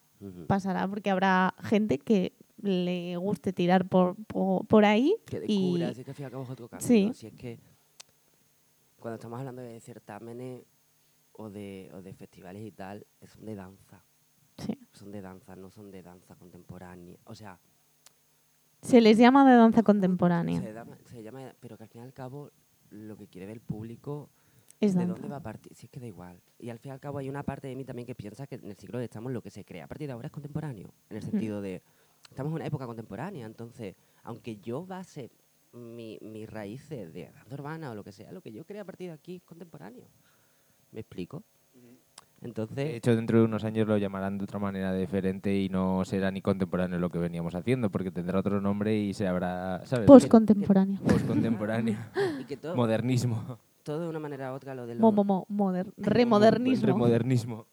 pasará 0.47 0.88
porque 0.88 1.10
habrá 1.10 1.53
gente 1.62 1.97
que 1.99 2.34
le 2.62 3.17
guste 3.17 3.51
tirar 3.51 3.89
por, 3.89 4.15
por, 4.25 4.65
por 4.67 4.86
ahí 4.86 5.15
Que 5.25 5.38
y 5.38 5.39
descubra, 5.39 5.93
si 5.93 6.01
es 6.01 6.05
que 6.05 6.21
y 6.21 6.25
es 6.25 6.49
otro 6.49 6.69
camino. 6.69 6.88
Sí. 6.88 7.12
Si 7.13 7.27
es 7.27 7.34
que 7.34 7.60
cuando 8.99 9.15
estamos 9.15 9.38
hablando 9.39 9.62
de 9.63 9.77
certámenes 9.81 10.62
o 11.34 11.49
de, 11.49 11.89
o 11.93 12.01
de 12.01 12.13
festivales 12.13 12.63
y 12.65 12.71
tal, 12.71 13.05
son 13.25 13.45
de 13.45 13.55
danza. 13.55 14.05
Sí. 14.62 14.78
Son 14.93 15.12
de 15.12 15.21
danza, 15.21 15.56
no 15.56 15.69
son 15.69 15.91
de 15.91 16.02
danza 16.04 16.36
contemporánea. 16.36 17.17
O 17.26 17.36
sea, 17.36 17.60
se 18.82 19.00
les 19.02 19.17
llama 19.17 19.50
de 19.50 19.56
danza 19.56 19.84
contemporánea. 19.84 20.60
Se, 20.62 20.74
llama- 20.74 20.97
se 21.06 21.24
llama, 21.24 21.54
pero 21.60 21.78
que 21.78 21.84
al 21.84 21.89
fin 21.89 22.02
y 22.02 22.04
al 22.06 22.13
cabo 22.13 22.52
lo 22.89 23.15
que 23.17 23.28
quiere 23.28 23.47
ver 23.47 23.56
el 23.58 23.62
público, 23.62 24.30
Es 24.80 24.95
¿de 24.95 25.06
dónde 25.06 25.28
va 25.30 25.38
a 25.38 25.43
partir? 25.43 25.74
Si 25.76 25.86
es 25.86 25.89
que 25.91 26.00
da 26.00 26.08
igual. 26.08 26.41
Y 26.58 26.69
al 26.69 26.80
fin 26.80 26.89
y 26.89 26.93
al 26.93 27.00
cabo 27.00 27.19
hay 27.19 27.30
una 27.30 27.43
parte 27.43 27.67
de 27.67 27.76
mí 27.76 27.86
también 27.86 28.06
que 28.06 28.15
piensa 28.15 28.47
que 28.47 28.56
en 28.56 28.65
el 28.65 28.76
siglo 28.78 28.97
que 29.00 29.06
estamos 29.06 29.32
lo 29.32 29.41
que 29.41 29.52
se 29.52 29.63
crea 29.63 29.86
a 29.86 29.88
partir 29.88 30.08
de 30.08 30.13
ahora 30.13 30.28
es 30.28 30.32
contemporáneo. 30.32 30.93
En 31.10 31.17
el 31.17 31.24
sentido 31.24 31.62
de, 31.62 31.84
estamos 32.30 32.50
en 32.52 32.56
una 32.56 32.65
época 32.65 32.86
contemporánea, 32.88 33.45
entonces, 33.45 33.95
aunque 34.24 34.58
yo 34.58 34.86
base 34.86 35.32
mi- 35.74 36.19
mis 36.21 36.50
raíces 36.50 37.13
de 37.13 37.32
danza 37.32 37.54
urbana 37.56 37.91
o 37.91 37.95
lo 37.95 38.04
que 38.04 38.12
sea, 38.12 38.32
lo 38.32 38.41
que 38.41 38.52
yo 38.52 38.65
crea 38.65 38.82
a 38.82 38.86
partir 38.86 39.08
de 39.10 39.13
aquí 39.13 39.36
es 39.38 39.43
contemporáneo. 39.43 40.08
¿Me 40.91 41.00
explico? 41.02 41.43
Entonces, 42.41 42.75
De 42.75 42.95
hecho, 42.95 43.15
dentro 43.15 43.38
de 43.39 43.45
unos 43.45 43.63
años 43.63 43.88
lo 43.88 43.97
llamarán 43.97 44.38
de 44.39 44.45
otra 44.45 44.58
manera 44.60 44.93
diferente 44.93 45.56
y 45.56 45.69
no 45.69 46.04
será 46.06 46.32
ni 46.32 46.41
contemporáneo 46.41 46.97
lo 46.97 47.10
que 47.12 47.19
veníamos 47.19 47.54
haciendo, 47.54 47.91
porque 47.91 48.10
tendrá 48.12 48.39
otro 48.39 48.60
nombre 48.60 48.97
y 48.97 49.13
se 49.13 49.27
habrá, 49.27 49.86
¿sabes? 49.86 50.08
Postcontemporáneo. 50.08 50.99
y 52.39 52.45
que 52.45 52.58
todo, 52.58 52.75
Modernismo. 52.75 53.60
todo 53.84 54.01
de 54.01 54.10
una 54.10 54.19
manera 54.19 54.51
u 54.51 54.56
otra 54.56 54.73
lo 54.73 54.88
de 54.88 54.95
los, 54.95 55.01
Mo- 55.01 55.12
mo- 55.12 55.23
mo- 55.23 55.45
moder- 55.49 55.93
remodernismo. 55.97 56.88
Remodernismo. 56.88 57.67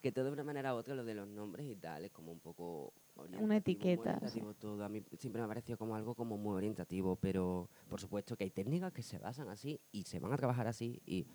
que 0.00 0.10
todo 0.12 0.24
de 0.26 0.32
una 0.32 0.44
manera 0.44 0.74
u 0.74 0.78
otra 0.78 0.94
lo 0.94 1.04
de 1.04 1.14
los 1.14 1.28
nombres 1.28 1.66
y 1.66 1.76
tal 1.76 2.04
es 2.06 2.10
como 2.10 2.32
un 2.32 2.40
poco 2.40 2.92
muy 3.40 3.56
etiqueta, 3.56 4.20
sí. 4.28 4.42
todo 4.58 4.82
a 4.84 4.88
mí 4.88 5.02
siempre 5.18 5.40
me 5.40 5.44
ha 5.46 5.48
parecido 5.48 5.78
como 5.78 5.94
algo 5.96 6.14
como 6.14 6.36
muy 6.36 6.56
orientativo 6.56 7.16
pero 7.16 7.70
por 7.88 8.00
supuesto 8.00 8.36
que 8.36 8.44
hay 8.44 8.50
técnicas 8.50 8.92
que 8.92 9.02
se 9.02 9.18
basan 9.18 9.48
así 9.48 9.80
y 9.92 10.02
se 10.02 10.18
van 10.20 10.32
a 10.32 10.36
trabajar 10.36 10.66
así 10.66 11.00
y, 11.06 11.26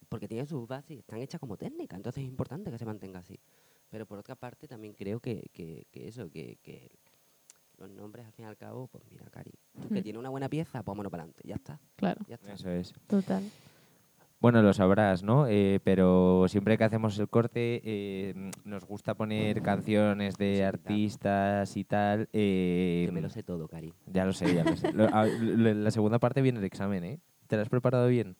y 0.00 0.04
porque 0.08 0.28
tienen 0.28 0.46
sus 0.46 0.66
bases 0.66 0.90
y 0.92 0.98
están 1.00 1.18
hechas 1.20 1.40
como 1.40 1.56
técnica 1.56 1.96
entonces 1.96 2.22
es 2.22 2.28
importante 2.28 2.70
que 2.70 2.78
se 2.78 2.84
mantenga 2.86 3.18
así 3.20 3.38
pero 3.90 4.06
por 4.06 4.18
otra 4.18 4.34
parte 4.34 4.68
también 4.68 4.92
creo 4.94 5.20
que, 5.20 5.48
que, 5.52 5.86
que 5.90 6.08
eso 6.08 6.28
que, 6.30 6.58
que 6.62 6.90
los 7.78 7.90
nombres 7.90 8.26
al 8.26 8.32
fin 8.32 8.44
y 8.44 8.48
al 8.48 8.56
cabo 8.56 8.86
pues 8.88 9.04
mira 9.10 9.24
Cari 9.30 9.52
tú 9.80 9.88
que 9.88 10.00
Mm. 10.00 10.02
tiene 10.02 10.18
una 10.18 10.28
buena 10.30 10.48
pieza 10.48 10.82
pues 10.82 10.86
vámonos 10.86 11.10
para 11.10 11.22
adelante 11.24 11.42
ya 11.46 11.54
está 11.56 11.80
Claro, 11.96 12.20
ya 12.28 12.34
está 12.36 12.52
Eso 12.52 12.70
es. 12.70 12.92
total. 13.06 13.42
Bueno, 14.40 14.62
lo 14.62 14.72
sabrás, 14.72 15.24
¿no? 15.24 15.48
Eh, 15.48 15.80
pero 15.82 16.46
siempre 16.48 16.78
que 16.78 16.84
hacemos 16.84 17.18
el 17.18 17.28
corte 17.28 17.80
eh, 17.82 18.34
nos 18.64 18.84
gusta 18.84 19.14
poner 19.14 19.62
canciones 19.62 20.36
de 20.36 20.50
Musiquita. 20.50 20.68
artistas 20.68 21.76
y 21.76 21.82
tal. 21.84 22.28
eh, 22.32 23.02
que 23.06 23.12
me 23.12 23.20
lo 23.20 23.30
sé 23.30 23.42
todo 23.42 23.66
Cari 23.66 23.92
Ya 24.06 24.24
lo 24.24 24.32
sé, 24.32 24.54
ya 24.54 24.62
lo 24.62 24.76
sé. 24.76 24.92
La 24.92 25.90
segunda 25.90 26.20
parte 26.20 26.40
viene 26.40 26.60
el 26.60 26.64
examen, 26.64 27.02
¿eh? 27.02 27.20
¿Te 27.48 27.56
lo 27.56 27.62
has 27.62 27.68
preparado 27.68 28.06
bien? 28.06 28.36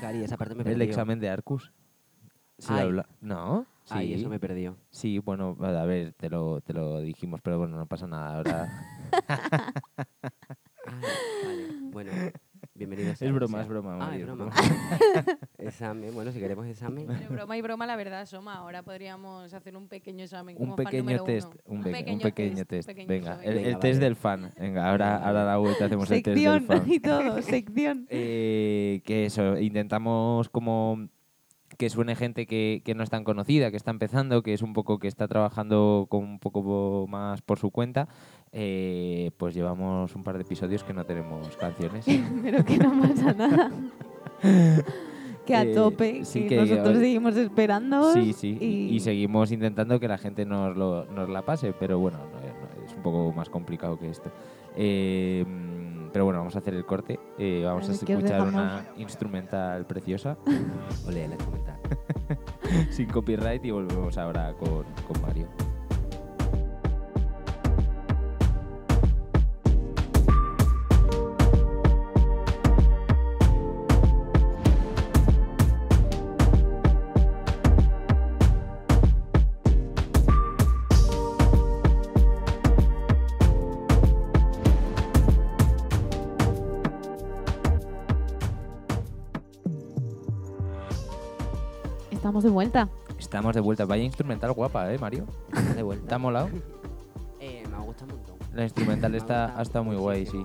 Cari 0.00 0.22
esa 0.24 0.36
parte 0.36 0.54
me 0.54 0.60
El 0.60 0.64
perdió 0.66 0.84
examen 0.84 1.20
de 1.20 1.28
Arcus. 1.30 1.72
Ay. 2.68 2.80
habla- 2.86 3.08
¿No? 3.20 3.66
Sí. 3.84 3.94
ay 3.96 4.14
eso 4.14 4.28
me 4.28 4.38
perdió 4.38 4.76
Sí, 4.90 5.18
bueno, 5.18 5.56
a 5.60 5.84
ver, 5.84 6.12
te 6.14 6.30
lo, 6.30 6.60
te 6.60 6.72
lo 6.72 7.00
dijimos, 7.00 7.40
pero 7.42 7.58
bueno, 7.58 7.76
no 7.76 7.86
pasa 7.86 8.06
nada. 8.06 8.36
Ahora 8.36 8.68
Ah, 10.86 11.00
vale. 11.44 11.66
Bueno, 11.92 12.12
Sea, 12.86 13.28
Es 13.28 13.34
broma, 13.34 13.62
es 13.62 13.68
broma, 13.68 13.94
Ah, 13.94 13.98
Mario, 13.98 14.24
es 14.24 14.30
es 14.30 14.36
broma. 14.36 14.52
broma. 14.54 15.38
examen, 15.58 16.14
bueno, 16.14 16.32
si 16.32 16.38
queremos 16.40 16.66
examen. 16.66 17.10
Entre 17.10 17.28
broma 17.28 17.56
y 17.56 17.62
broma, 17.62 17.86
la 17.86 17.96
verdad, 17.96 18.26
Soma, 18.26 18.54
ahora 18.56 18.82
podríamos 18.82 19.52
hacer 19.54 19.76
un 19.76 19.88
pequeño 19.88 20.24
examen. 20.24 20.56
Un 20.58 20.60
como 20.64 20.76
fan 20.76 20.84
pequeño 20.86 21.02
número 21.04 21.24
test, 21.24 21.46
uno. 21.66 21.76
un, 21.78 21.82
pe- 21.82 21.88
un 22.12 22.18
pequeño 22.20 22.64
test. 22.64 22.86
pequeño 22.88 23.08
Venga, 23.08 23.42
el, 23.42 23.58
el 23.58 23.64
Venga, 23.64 23.78
test 23.80 23.94
vale. 23.94 24.04
del 24.04 24.16
fan. 24.16 24.50
Venga, 24.58 24.90
ahora, 24.90 25.16
ahora 25.24 25.42
a 25.42 25.46
la 25.46 25.56
vuelta 25.58 25.84
hacemos 25.86 26.10
el 26.10 26.22
test 26.22 26.36
del 26.38 26.62
fan. 26.62 26.82
y 26.86 27.00
todo, 27.00 27.42
sección. 27.42 28.06
Eh, 28.10 29.02
que 29.04 29.26
eso, 29.26 29.58
intentamos 29.58 30.48
como 30.48 31.08
que 31.78 31.88
suene 31.88 32.14
gente 32.14 32.46
que, 32.46 32.82
que 32.84 32.94
no 32.94 33.02
es 33.02 33.08
tan 33.08 33.24
conocida, 33.24 33.70
que 33.70 33.78
está 33.78 33.90
empezando, 33.90 34.42
que 34.42 34.52
es 34.52 34.60
un 34.60 34.74
poco 34.74 34.98
que 34.98 35.08
está 35.08 35.26
trabajando 35.26 36.06
con 36.10 36.22
un 36.22 36.38
poco 36.38 37.06
más 37.08 37.40
por 37.40 37.58
su 37.58 37.70
cuenta. 37.70 38.08
Eh, 38.54 39.30
pues 39.38 39.54
llevamos 39.54 40.14
un 40.14 40.22
par 40.22 40.36
de 40.36 40.42
episodios 40.42 40.84
que 40.84 40.92
no 40.92 41.04
tenemos 41.06 41.56
canciones. 41.56 42.04
Pero 42.42 42.64
que 42.64 42.76
no 42.78 43.00
pasa 43.00 43.32
nada. 43.32 43.70
que 45.46 45.54
a 45.56 45.62
Eh, 45.62 45.74
tope, 45.74 46.24
sí 46.24 46.46
que, 46.46 46.56
nosotros 46.56 46.98
seguimos 46.98 47.36
esperando. 47.36 48.12
Sí, 48.12 48.32
sí. 48.32 48.58
Y, 48.60 49.00
seguimos 49.00 49.50
intentando 49.52 49.98
que 49.98 50.06
la 50.06 50.18
gente 50.18 50.44
nos, 50.44 50.76
lo- 50.76 51.06
nos 51.06 51.28
la 51.30 51.42
pase, 51.42 51.72
pero 51.72 51.98
bueno, 51.98 52.18
no, 52.18 52.24
no, 52.40 52.84
es 52.86 52.94
un 52.94 53.02
poco 53.02 53.32
más 53.32 53.48
complicado 53.48 53.98
que 53.98 54.08
esto. 54.10 54.30
Eh, 54.76 55.44
pero 56.12 56.26
bueno, 56.26 56.40
vamos 56.40 56.54
a 56.54 56.58
hacer 56.58 56.74
el 56.74 56.84
corte. 56.84 57.18
Eh, 57.38 57.62
vamos 57.64 57.84
a 57.88 57.92
ver, 57.92 58.00
¿qué 58.00 58.14
os 58.16 58.22
escuchar 58.22 58.46
una 58.48 58.86
instrumental 58.98 59.86
preciosa, 59.86 60.36
Ole, 61.06 61.26
la 61.26 61.36
comentar. 61.38 61.78
sin 62.90 63.08
copyright, 63.08 63.64
y 63.64 63.70
volvemos 63.70 64.18
ahora 64.18 64.52
con, 64.54 64.84
con 65.08 65.22
Mario. 65.22 65.48
Estamos 92.42 92.44
de 92.44 92.50
vuelta. 92.50 92.88
Estamos 93.20 93.54
de 93.54 93.60
vuelta. 93.60 93.84
Vaya 93.84 94.02
instrumental 94.02 94.52
guapa, 94.52 94.92
¿eh, 94.92 94.98
Mario? 94.98 95.26
De 95.68 95.74
¿Te 95.76 95.82
vuelta. 95.84 96.16
ha 96.16 96.18
molado? 96.18 96.48
Eh, 97.38 97.62
me 97.70 97.76
ha 97.76 97.80
gustado 97.80 98.12
un 98.12 98.18
montón. 98.18 98.36
La 98.52 98.64
instrumental 98.64 99.14
está, 99.14 99.56
ha 99.56 99.62
estado 99.62 99.84
muy 99.84 99.94
guay, 99.96 100.26
sí. 100.26 100.44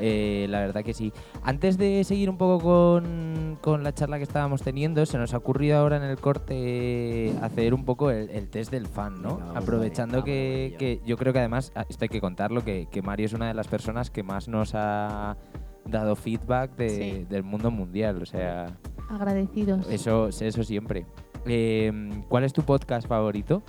Eh, 0.00 0.46
la 0.48 0.60
verdad 0.60 0.82
que 0.82 0.94
sí. 0.94 1.12
Antes 1.42 1.76
de 1.76 2.02
seguir 2.04 2.30
un 2.30 2.38
poco 2.38 2.60
con, 2.64 3.58
con 3.60 3.82
la 3.84 3.92
charla 3.92 4.16
que 4.16 4.22
estábamos 4.22 4.62
teniendo, 4.62 5.04
se 5.04 5.18
nos 5.18 5.34
ha 5.34 5.36
ocurrido 5.36 5.76
ahora 5.78 5.98
en 5.98 6.02
el 6.04 6.16
corte 6.18 7.34
hacer 7.42 7.74
un 7.74 7.84
poco 7.84 8.10
el, 8.10 8.30
el 8.30 8.48
test 8.48 8.70
del 8.70 8.86
fan, 8.86 9.20
¿no? 9.20 9.36
Venga, 9.36 9.58
Aprovechando 9.58 10.24
que, 10.24 10.76
que 10.78 11.02
yo 11.04 11.18
creo 11.18 11.34
que 11.34 11.40
además, 11.40 11.72
ah, 11.74 11.84
esto 11.90 12.06
hay 12.06 12.08
que 12.08 12.22
contarlo, 12.22 12.64
que, 12.64 12.88
que 12.90 13.02
Mario 13.02 13.26
es 13.26 13.34
una 13.34 13.48
de 13.48 13.54
las 13.54 13.68
personas 13.68 14.10
que 14.10 14.22
más 14.22 14.48
nos 14.48 14.72
ha 14.74 15.36
dado 15.84 16.16
feedback 16.16 16.74
de- 16.76 16.88
Sí. 16.88 17.26
del 17.28 17.42
mundo 17.42 17.70
mundial. 17.70 18.22
O 18.22 18.26
sea, 18.26 18.66
Agradecidos. 19.14 19.86
eso, 19.88 20.28
eso 20.28 20.62
siempre. 20.64 21.06
Eh, 21.46 21.92
¿Cuál 22.28 22.44
es 22.44 22.52
tu 22.52 22.62
podcast 22.62 23.06
favorito? 23.06 23.62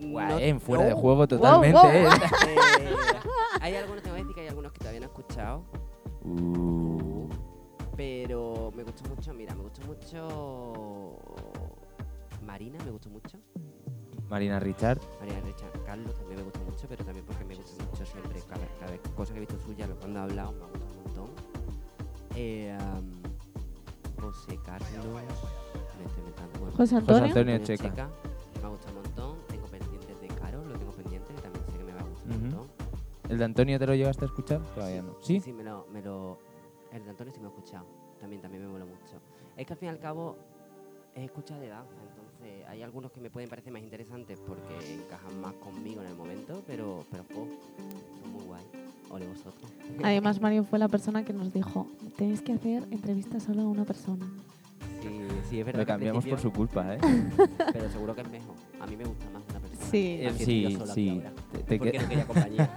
Guau, 0.00 0.28
No- 0.30 0.38
eh, 0.38 0.48
en 0.48 0.60
fuera 0.60 0.84
de 0.84 0.94
juego 0.94 1.28
totalmente. 1.28 1.78
wow. 1.78 1.90
eh. 1.90 2.06
eh, 2.48 2.90
hay 3.60 3.76
algunos, 3.76 4.02
tengo 4.02 4.16
que 4.16 4.22
decir 4.22 4.34
que 4.34 4.40
hay 4.42 4.48
algunos 4.48 4.72
que 4.72 4.78
todavía 4.78 5.00
no 5.00 5.06
he 5.06 5.08
escuchado. 5.08 5.64
Uh. 6.24 7.28
Pero 7.96 8.72
me 8.74 8.84
gustó 8.84 9.08
mucho, 9.10 9.34
mira, 9.34 9.54
me 9.54 9.62
gustó 9.62 9.82
mucho. 9.86 11.16
Marina 12.44 12.78
me 12.84 12.90
gustó 12.90 13.10
mucho. 13.10 13.38
Marina 14.28 14.58
Richard. 14.58 14.98
María 15.20 15.40
Richard 15.40 15.84
Carlos 15.84 16.14
también 16.14 16.38
me 16.38 16.44
gustó 16.44 16.60
mucho, 16.60 16.86
pero 16.88 17.04
también 17.04 17.26
porque 17.26 17.44
me 17.44 17.54
gusta 17.54 17.84
mucho 17.84 18.06
siempre. 18.06 18.40
Cada, 18.48 18.66
cada 18.80 18.90
vez 18.92 19.00
cosa 19.14 19.32
que 19.34 19.38
he 19.38 19.40
visto 19.40 19.58
suya, 19.60 19.86
lo 19.86 19.94
cuando 19.96 20.20
ha 20.20 20.22
hablado, 20.24 20.52
me 20.52 20.64
ha 20.64 20.68
gustado 20.68 20.92
un 20.96 21.02
montón. 21.04 21.30
Eh, 22.34 22.76
am, 22.80 23.21
José 24.22 24.56
Carlos. 24.64 24.90
Me 24.92 26.04
estoy 26.04 26.20
inventando. 26.20 26.60
bueno, 26.60 26.76
José 26.76 26.96
Antonio. 26.96 27.24
Antonio 27.24 27.58
Checa. 27.58 28.08
Me 28.60 28.66
ha 28.66 28.68
gustado 28.68 28.96
un 28.96 29.02
montón. 29.02 29.38
Tengo 29.48 29.66
pendientes 29.66 30.20
de 30.20 30.28
Caro, 30.28 30.64
lo 30.64 30.78
tengo 30.78 30.92
pendiente, 30.92 31.34
que 31.34 31.40
también 31.40 31.64
sé 31.66 31.78
que 31.78 31.84
me 31.84 31.92
va 31.92 32.00
a 32.00 32.04
gustar 32.04 32.32
un 32.32 32.42
montón. 32.42 32.68
¿El 33.28 33.38
de 33.38 33.44
Antonio 33.44 33.78
te 33.80 33.86
lo 33.86 33.94
llegaste 33.96 34.24
a 34.24 34.28
escuchar? 34.28 34.60
Todavía 34.74 35.02
no. 35.02 35.16
¿Sí? 35.20 35.40
Sí, 35.40 35.52
me 35.52 35.64
lo, 35.64 35.86
me 35.90 36.00
lo. 36.02 36.38
El 36.92 37.02
de 37.02 37.10
Antonio 37.10 37.32
sí 37.32 37.40
me 37.40 37.44
lo 37.44 37.50
he 37.50 37.54
escuchado. 37.56 37.86
También, 38.20 38.40
también 38.40 38.64
me 38.64 38.70
mola 38.70 38.84
mucho. 38.84 39.20
Es 39.56 39.66
que 39.66 39.72
al 39.72 39.78
fin 39.78 39.86
y 39.86 39.90
al 39.90 39.98
cabo 39.98 40.36
es 41.14 41.24
escucha 41.24 41.58
de 41.58 41.68
danza, 41.68 41.96
entonces 42.42 42.68
hay 42.68 42.82
algunos 42.82 43.12
que 43.12 43.20
me 43.20 43.30
pueden 43.30 43.48
parecer 43.48 43.72
más 43.72 43.82
interesantes 43.82 44.38
porque 44.46 44.74
encajan 44.94 45.40
más 45.40 45.54
conmigo 45.54 46.00
en 46.02 46.08
el 46.08 46.14
momento, 46.16 46.62
pero, 46.66 47.04
pero 47.10 47.24
jo, 47.34 47.46
son 48.22 48.32
muy 48.32 48.44
guay. 48.44 48.64
Ole 49.10 49.26
vosotros. 49.26 49.70
Además, 50.02 50.40
Mario 50.40 50.64
fue 50.64 50.78
la 50.78 50.88
persona 50.88 51.24
que 51.24 51.32
nos 51.32 51.52
dijo, 51.52 51.86
tenéis 52.16 52.40
que 52.42 52.52
hacer 52.52 52.84
entrevistas 52.90 53.42
solo 53.44 53.62
a 53.62 53.66
una 53.68 53.84
persona. 53.84 54.26
Sí, 55.02 55.08
sí, 55.50 55.60
es 55.60 55.66
verdad. 55.66 55.80
Lo 55.80 55.86
cambiamos 55.86 56.24
por 56.24 56.38
su 56.40 56.52
culpa, 56.52 56.94
¿eh? 56.94 56.98
Pero 57.72 57.90
seguro 57.90 58.14
que 58.14 58.20
es 58.22 58.30
mejor. 58.30 58.54
A 58.80 58.86
mí 58.86 58.96
me 58.96 59.04
gusta 59.04 59.24
más 59.30 59.42
una 59.50 59.60
persona. 59.60 59.86
Sí. 59.90 60.18
Eh, 60.20 60.32
sí, 60.38 60.62
yo. 60.70 60.84
Te- 60.84 61.58
te 61.64 61.78
Porque 61.78 61.92
que- 61.92 61.98
no 61.98 62.08
quería 62.08 62.26
compañía. 62.26 62.76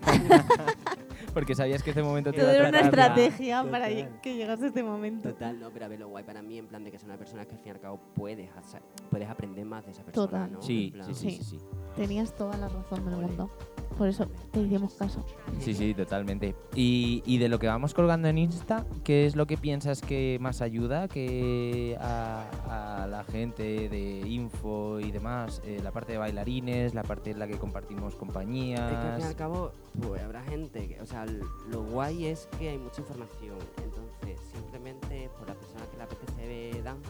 Porque 1.35 1.53
sabías 1.53 1.83
que 1.83 1.89
este 1.91 2.01
momento 2.01 2.31
te 2.31 2.41
iba 2.41 2.49
a 2.49 2.53
era 2.55 2.69
una 2.69 2.79
tratar- 2.79 2.85
estrategia 3.19 3.63
para 3.69 3.89
Total. 3.89 4.21
que 4.21 4.35
llegase 4.37 4.67
este 4.67 4.81
momento. 4.83 5.29
Total, 5.33 5.59
no, 5.59 5.69
pero 5.69 5.85
a 5.85 5.87
ver 5.89 5.99
lo 5.99 6.07
guay 6.07 6.23
para 6.23 6.41
mí, 6.41 6.57
en 6.57 6.65
plan 6.67 6.83
de 6.83 6.89
que 6.91 6.95
es 6.97 7.03
una 7.03 7.17
persona 7.17 7.45
que 7.45 7.51
al 7.55 7.59
fin 7.59 7.67
y 7.67 7.71
al 7.71 7.79
cabo 7.81 7.99
puedes, 8.15 8.49
hacer- 8.55 8.81
puedes 9.11 9.29
aprender 9.29 9.65
más 9.65 9.85
de 9.85 9.91
esa 9.91 10.03
persona, 10.03 10.25
Total. 10.27 10.51
¿no? 10.53 10.61
Sí, 10.61 10.85
En 10.87 10.93
plan, 10.93 11.13
sí, 11.13 11.29
sí, 11.31 11.43
sí. 11.43 11.59
Tenías 11.97 12.33
toda 12.35 12.55
la 12.57 12.69
razón 12.69 13.05
del 13.05 13.17
mundo. 13.17 13.51
Por 13.97 14.09
eso 14.09 14.27
te 14.51 14.59
hicimos 14.59 14.93
caso. 14.95 15.23
Sí, 15.59 15.73
sí, 15.73 15.93
totalmente. 15.93 16.53
Y, 16.75 17.23
y 17.25 17.37
de 17.37 17.47
lo 17.47 17.59
que 17.59 17.67
vamos 17.67 17.93
colgando 17.93 18.27
en 18.27 18.37
Insta, 18.37 18.85
¿qué 19.05 19.25
es 19.25 19.35
lo 19.37 19.47
que 19.47 19.55
piensas 19.57 20.01
que 20.01 20.37
más 20.41 20.61
ayuda 20.61 21.07
que 21.07 21.97
a, 22.01 23.03
a 23.03 23.07
la 23.07 23.23
gente 23.23 23.87
de 23.87 24.19
info 24.27 24.99
y 24.99 25.11
demás? 25.11 25.61
Eh, 25.65 25.79
la 25.81 25.91
parte 25.91 26.11
de 26.13 26.17
bailarines, 26.17 26.93
la 26.93 27.03
parte 27.03 27.31
en 27.31 27.39
la 27.39 27.47
que 27.47 27.57
compartimos 27.57 28.13
Es 28.13 28.19
que 28.19 28.25
al 28.25 28.31
fin 28.43 28.53
y 28.53 28.73
compañías. 28.73 29.23
al 29.25 29.35
cabo, 29.35 29.71
pues 30.01 30.21
habrá 30.21 30.43
gente, 30.43 30.87
que, 30.89 31.01
o 31.01 31.05
sea, 31.05 31.25
lo 31.25 31.83
guay 31.83 32.25
es 32.25 32.47
que 32.59 32.69
hay 32.69 32.77
mucha 32.77 33.01
información, 33.01 33.57
entonces 33.83 34.39
simplemente 34.53 35.29
por 35.37 35.47
las 35.47 35.57
personas 35.57 35.87
que 35.87 35.97
le 35.97 36.03
apetece 36.03 36.47
ver 36.47 36.83
danza 36.83 37.09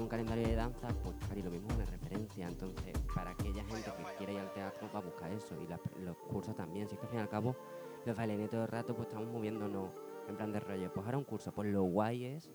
un 0.00 0.08
calendario 0.08 0.46
de 0.46 0.54
danza, 0.54 0.88
pues 1.02 1.16
casi 1.28 1.42
lo 1.42 1.50
mismo 1.50 1.68
es 1.70 1.74
una 1.76 1.84
referencia, 1.86 2.48
entonces 2.48 2.98
para 3.14 3.30
aquella 3.30 3.64
gente 3.64 3.90
que 3.96 4.16
quiera 4.16 4.32
ir 4.32 4.38
al 4.40 4.52
teatro 4.52 4.88
va 4.94 4.98
a 4.98 5.02
buscar 5.02 5.32
eso. 5.32 5.56
Y 5.60 6.02
los 6.02 6.16
cursos 6.16 6.54
también, 6.54 6.88
si 6.88 6.94
es 6.94 7.00
que 7.00 7.06
al 7.06 7.10
fin 7.10 7.18
y 7.18 7.22
al 7.22 7.28
cabo 7.28 7.56
los 8.04 8.16
bailarines 8.16 8.50
todo 8.50 8.62
el 8.62 8.68
rato 8.68 8.96
pues 8.96 9.08
estamos 9.08 9.28
moviéndonos 9.28 9.90
en 10.28 10.36
plan 10.36 10.52
de 10.52 10.60
rollo, 10.60 10.92
pues 10.92 11.04
ahora 11.04 11.18
un 11.18 11.24
curso, 11.24 11.52
pues 11.52 11.70
lo 11.72 11.82
guay 11.82 12.24
es 12.24 12.50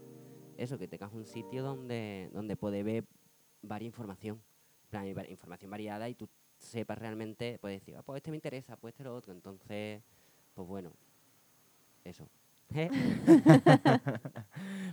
eso, 0.58 0.78
que 0.78 0.88
tengas 0.88 1.13
un 1.13 1.26
sitio 1.26 1.63
donde, 1.63 2.30
donde 2.34 2.56
puedes 2.56 2.84
ver 2.84 3.06
varia 3.62 3.86
información, 3.86 4.41
plan, 4.89 5.08
información 5.30 5.69
variada 5.71 6.10
y 6.10 6.15
tú 6.15 6.28
sepas 6.58 6.97
realmente, 6.97 7.60
puedes 7.60 7.80
decir, 7.80 7.95
ah, 7.95 8.02
pues 8.04 8.17
este 8.17 8.32
me 8.32 8.38
interesa, 8.38 8.76
pues 8.76 8.93
este 8.93 9.04
lo 9.04 9.15
otro. 9.15 9.32
Entonces, 9.34 10.02
pues 10.56 10.68
bueno, 10.68 10.91
eso. 12.03 12.28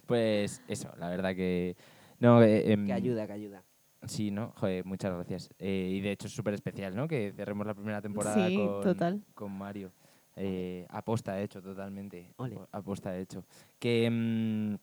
Pues 0.06 0.62
eso, 0.68 0.92
la 0.98 1.08
verdad 1.08 1.34
que... 1.34 1.76
No, 2.24 2.42
eh, 2.42 2.72
em, 2.72 2.86
que 2.86 2.92
ayuda, 2.94 3.26
que 3.26 3.32
ayuda. 3.34 3.62
Sí, 4.06 4.30
¿no? 4.30 4.52
Joder, 4.56 4.84
muchas 4.86 5.12
gracias. 5.14 5.50
Eh, 5.58 5.90
y 5.92 6.00
de 6.00 6.12
hecho 6.12 6.26
es 6.26 6.32
súper 6.34 6.54
especial, 6.54 6.96
¿no? 6.96 7.06
Que 7.06 7.32
cerremos 7.36 7.66
la 7.66 7.74
primera 7.74 8.00
temporada 8.00 8.48
Sí, 8.48 8.56
con, 8.56 8.82
total. 8.82 9.22
con 9.34 9.52
Mario. 9.52 9.92
Eh, 10.36 10.86
aposta 10.88 11.40
hecho, 11.40 11.60
totalmente. 11.62 12.32
Ole. 12.36 12.56
Apo- 12.56 12.68
Aposta 12.72 13.16
hecho. 13.18 13.44
Que 13.78 14.08
mm, 14.10 14.74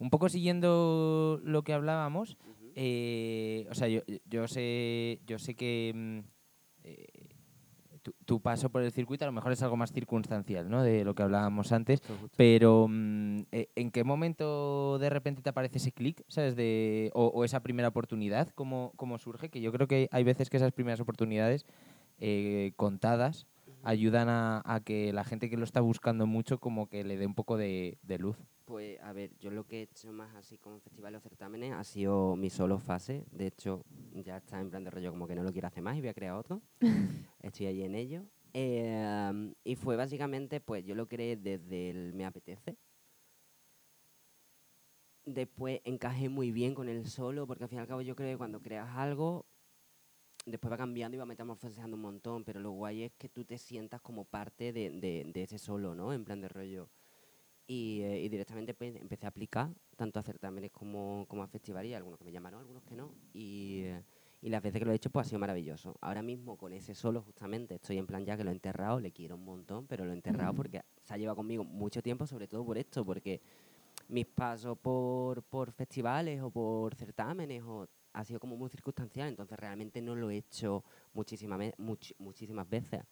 un 0.00 0.10
poco 0.10 0.28
siguiendo 0.28 1.40
lo 1.44 1.62
que 1.62 1.72
hablábamos, 1.74 2.36
eh, 2.74 3.66
o 3.70 3.74
sea, 3.74 3.86
yo, 3.88 4.00
yo 4.28 4.48
sé, 4.48 5.20
yo 5.26 5.38
sé 5.38 5.54
que 5.54 6.22
eh, 6.84 7.06
tu, 8.02 8.12
tu 8.24 8.40
paso 8.40 8.70
por 8.70 8.82
el 8.82 8.92
circuito 8.92 9.24
a 9.24 9.26
lo 9.26 9.32
mejor 9.32 9.52
es 9.52 9.62
algo 9.62 9.76
más 9.76 9.92
circunstancial, 9.92 10.68
¿no? 10.68 10.82
De 10.82 11.04
lo 11.04 11.14
que 11.14 11.22
hablábamos 11.22 11.72
antes. 11.72 12.02
Pero, 12.36 12.86
mm, 12.88 13.38
eh, 13.52 13.68
¿en 13.76 13.90
qué 13.90 14.04
momento 14.04 14.98
de 14.98 15.10
repente 15.10 15.42
te 15.42 15.50
aparece 15.50 15.78
ese 15.78 15.92
clic, 15.92 16.24
¿sabes? 16.28 16.56
De, 16.56 17.10
o, 17.14 17.26
o 17.26 17.44
esa 17.44 17.60
primera 17.60 17.88
oportunidad, 17.88 18.48
¿cómo, 18.54 18.92
¿cómo 18.96 19.18
surge? 19.18 19.48
Que 19.48 19.60
yo 19.60 19.72
creo 19.72 19.86
que 19.86 20.08
hay 20.10 20.24
veces 20.24 20.50
que 20.50 20.56
esas 20.56 20.72
primeras 20.72 21.00
oportunidades 21.00 21.66
eh, 22.18 22.72
contadas 22.76 23.46
ayudan 23.82 24.28
a, 24.28 24.62
a 24.64 24.80
que 24.80 25.12
la 25.12 25.24
gente 25.24 25.50
que 25.50 25.56
lo 25.56 25.64
está 25.64 25.80
buscando 25.80 26.26
mucho 26.26 26.58
como 26.58 26.88
que 26.88 27.04
le 27.04 27.16
dé 27.16 27.26
un 27.26 27.34
poco 27.34 27.56
de, 27.56 27.98
de 28.02 28.18
luz. 28.18 28.36
Pues 28.64 28.98
a 29.00 29.12
ver, 29.12 29.36
yo 29.38 29.50
lo 29.50 29.64
que 29.64 29.80
he 29.80 29.82
hecho 29.82 30.12
más 30.12 30.34
así 30.34 30.56
con 30.56 30.80
festivales 30.80 31.18
o 31.18 31.22
certámenes 31.22 31.72
ha 31.72 31.84
sido 31.84 32.36
mi 32.36 32.48
solo 32.48 32.78
fase. 32.78 33.26
De 33.30 33.46
hecho, 33.46 33.84
ya 34.14 34.38
está 34.38 34.60
en 34.60 34.70
plan 34.70 34.84
de 34.84 34.90
rollo 34.90 35.10
como 35.10 35.26
que 35.26 35.34
no 35.34 35.42
lo 35.42 35.52
quiero 35.52 35.68
hacer 35.68 35.82
más 35.82 35.96
y 35.96 36.00
voy 36.00 36.08
a 36.08 36.14
crear 36.14 36.34
otro. 36.34 36.62
Estoy 37.42 37.66
ahí 37.66 37.82
en 37.82 37.94
ello. 37.94 38.24
Eh, 38.54 39.52
y 39.64 39.74
fue 39.76 39.96
básicamente, 39.96 40.60
pues 40.60 40.84
yo 40.84 40.94
lo 40.94 41.08
creé 41.08 41.36
desde 41.36 41.90
el 41.90 42.14
me 42.14 42.24
apetece. 42.24 42.76
Después 45.24 45.80
encajé 45.84 46.28
muy 46.28 46.50
bien 46.50 46.74
con 46.74 46.88
el 46.88 47.06
solo, 47.06 47.46
porque 47.46 47.64
al 47.64 47.70
fin 47.70 47.78
y 47.78 47.80
al 47.80 47.86
cabo 47.86 48.00
yo 48.00 48.16
creo 48.16 48.32
que 48.32 48.38
cuando 48.38 48.60
creas 48.60 48.88
algo, 48.96 49.46
después 50.44 50.72
va 50.72 50.76
cambiando 50.76 51.16
y 51.16 51.18
va 51.18 51.26
metamorfoseando 51.26 51.96
un 51.96 52.02
montón, 52.02 52.44
pero 52.44 52.60
lo 52.60 52.70
guay 52.72 53.04
es 53.04 53.12
que 53.12 53.28
tú 53.28 53.44
te 53.44 53.58
sientas 53.58 54.00
como 54.00 54.24
parte 54.24 54.72
de, 54.72 54.90
de- 54.90 55.24
de 55.32 55.42
ese 55.42 55.58
solo, 55.58 55.94
¿no? 55.94 56.12
En 56.12 56.24
plan 56.24 56.40
de 56.40 56.48
rollo. 56.48 56.88
Y, 57.66 58.00
eh, 58.02 58.20
y 58.22 58.28
directamente 58.28 58.74
pues, 58.74 58.96
empecé 58.96 59.24
a 59.26 59.28
aplicar 59.30 59.70
tanto 59.96 60.18
a 60.18 60.22
certámenes 60.22 60.72
como, 60.72 61.24
como 61.28 61.42
a 61.42 61.46
festivales, 61.46 61.94
algunos 61.94 62.18
que 62.18 62.24
me 62.24 62.32
llamaron, 62.32 62.60
algunos 62.60 62.82
que 62.82 62.96
no. 62.96 63.10
Y, 63.32 63.82
eh, 63.84 64.02
y 64.42 64.48
las 64.50 64.60
veces 64.62 64.80
que 64.80 64.84
lo 64.84 64.92
he 64.92 64.96
hecho 64.96 65.10
pues 65.10 65.26
ha 65.26 65.28
sido 65.30 65.38
maravilloso. 65.38 65.96
Ahora 66.00 66.22
mismo 66.22 66.56
con 66.58 66.72
ese 66.72 66.94
solo 66.94 67.22
justamente 67.22 67.76
estoy 67.76 67.98
en 67.98 68.06
plan 68.06 68.24
ya 68.26 68.36
que 68.36 68.42
lo 68.44 68.50
he 68.50 68.52
enterrado, 68.52 68.98
le 68.98 69.12
quiero 69.12 69.36
un 69.36 69.44
montón, 69.44 69.86
pero 69.86 70.04
lo 70.04 70.10
he 70.10 70.14
enterrado 70.14 70.54
porque 70.54 70.82
se 71.02 71.14
ha 71.14 71.16
llevado 71.16 71.36
conmigo 71.36 71.62
mucho 71.64 72.02
tiempo, 72.02 72.26
sobre 72.26 72.48
todo 72.48 72.64
por 72.64 72.76
esto, 72.76 73.04
porque 73.04 73.40
mis 74.08 74.26
pasos 74.26 74.76
por, 74.78 75.42
por 75.44 75.70
festivales 75.72 76.42
o 76.42 76.50
por 76.50 76.94
certámenes 76.96 77.62
o, 77.62 77.86
ha 78.12 78.24
sido 78.24 78.40
como 78.40 78.56
muy 78.56 78.68
circunstancial, 78.70 79.28
entonces 79.28 79.58
realmente 79.58 80.00
no 80.02 80.14
lo 80.14 80.30
he 80.30 80.36
hecho 80.36 80.84
muchísimas, 81.14 81.58
me- 81.58 81.74
much- 81.78 82.14
muchísimas 82.18 82.68
veces, 82.68 83.02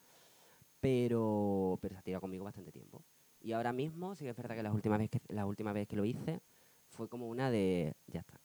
pero, 0.80 1.78
pero 1.80 1.94
se 1.94 1.98
ha 1.98 2.02
tirado 2.02 2.20
conmigo 2.20 2.44
bastante 2.44 2.72
tiempo. 2.72 3.02
Y 3.40 3.52
ahora 3.52 3.72
mismo 3.72 4.14
sí 4.14 4.24
que 4.24 4.30
es 4.30 4.36
verdad 4.36 4.56
que 4.56 4.62
la 4.62 4.72
última 4.72 4.98
vez 4.98 5.10
que, 5.10 5.20
la 5.28 5.46
última 5.46 5.72
vez 5.72 5.88
que 5.88 5.96
lo 5.96 6.04
hice 6.04 6.40
fue 6.88 7.08
como 7.08 7.28
una 7.28 7.50
de, 7.50 7.94
ya 8.06 8.20
está, 8.20 8.40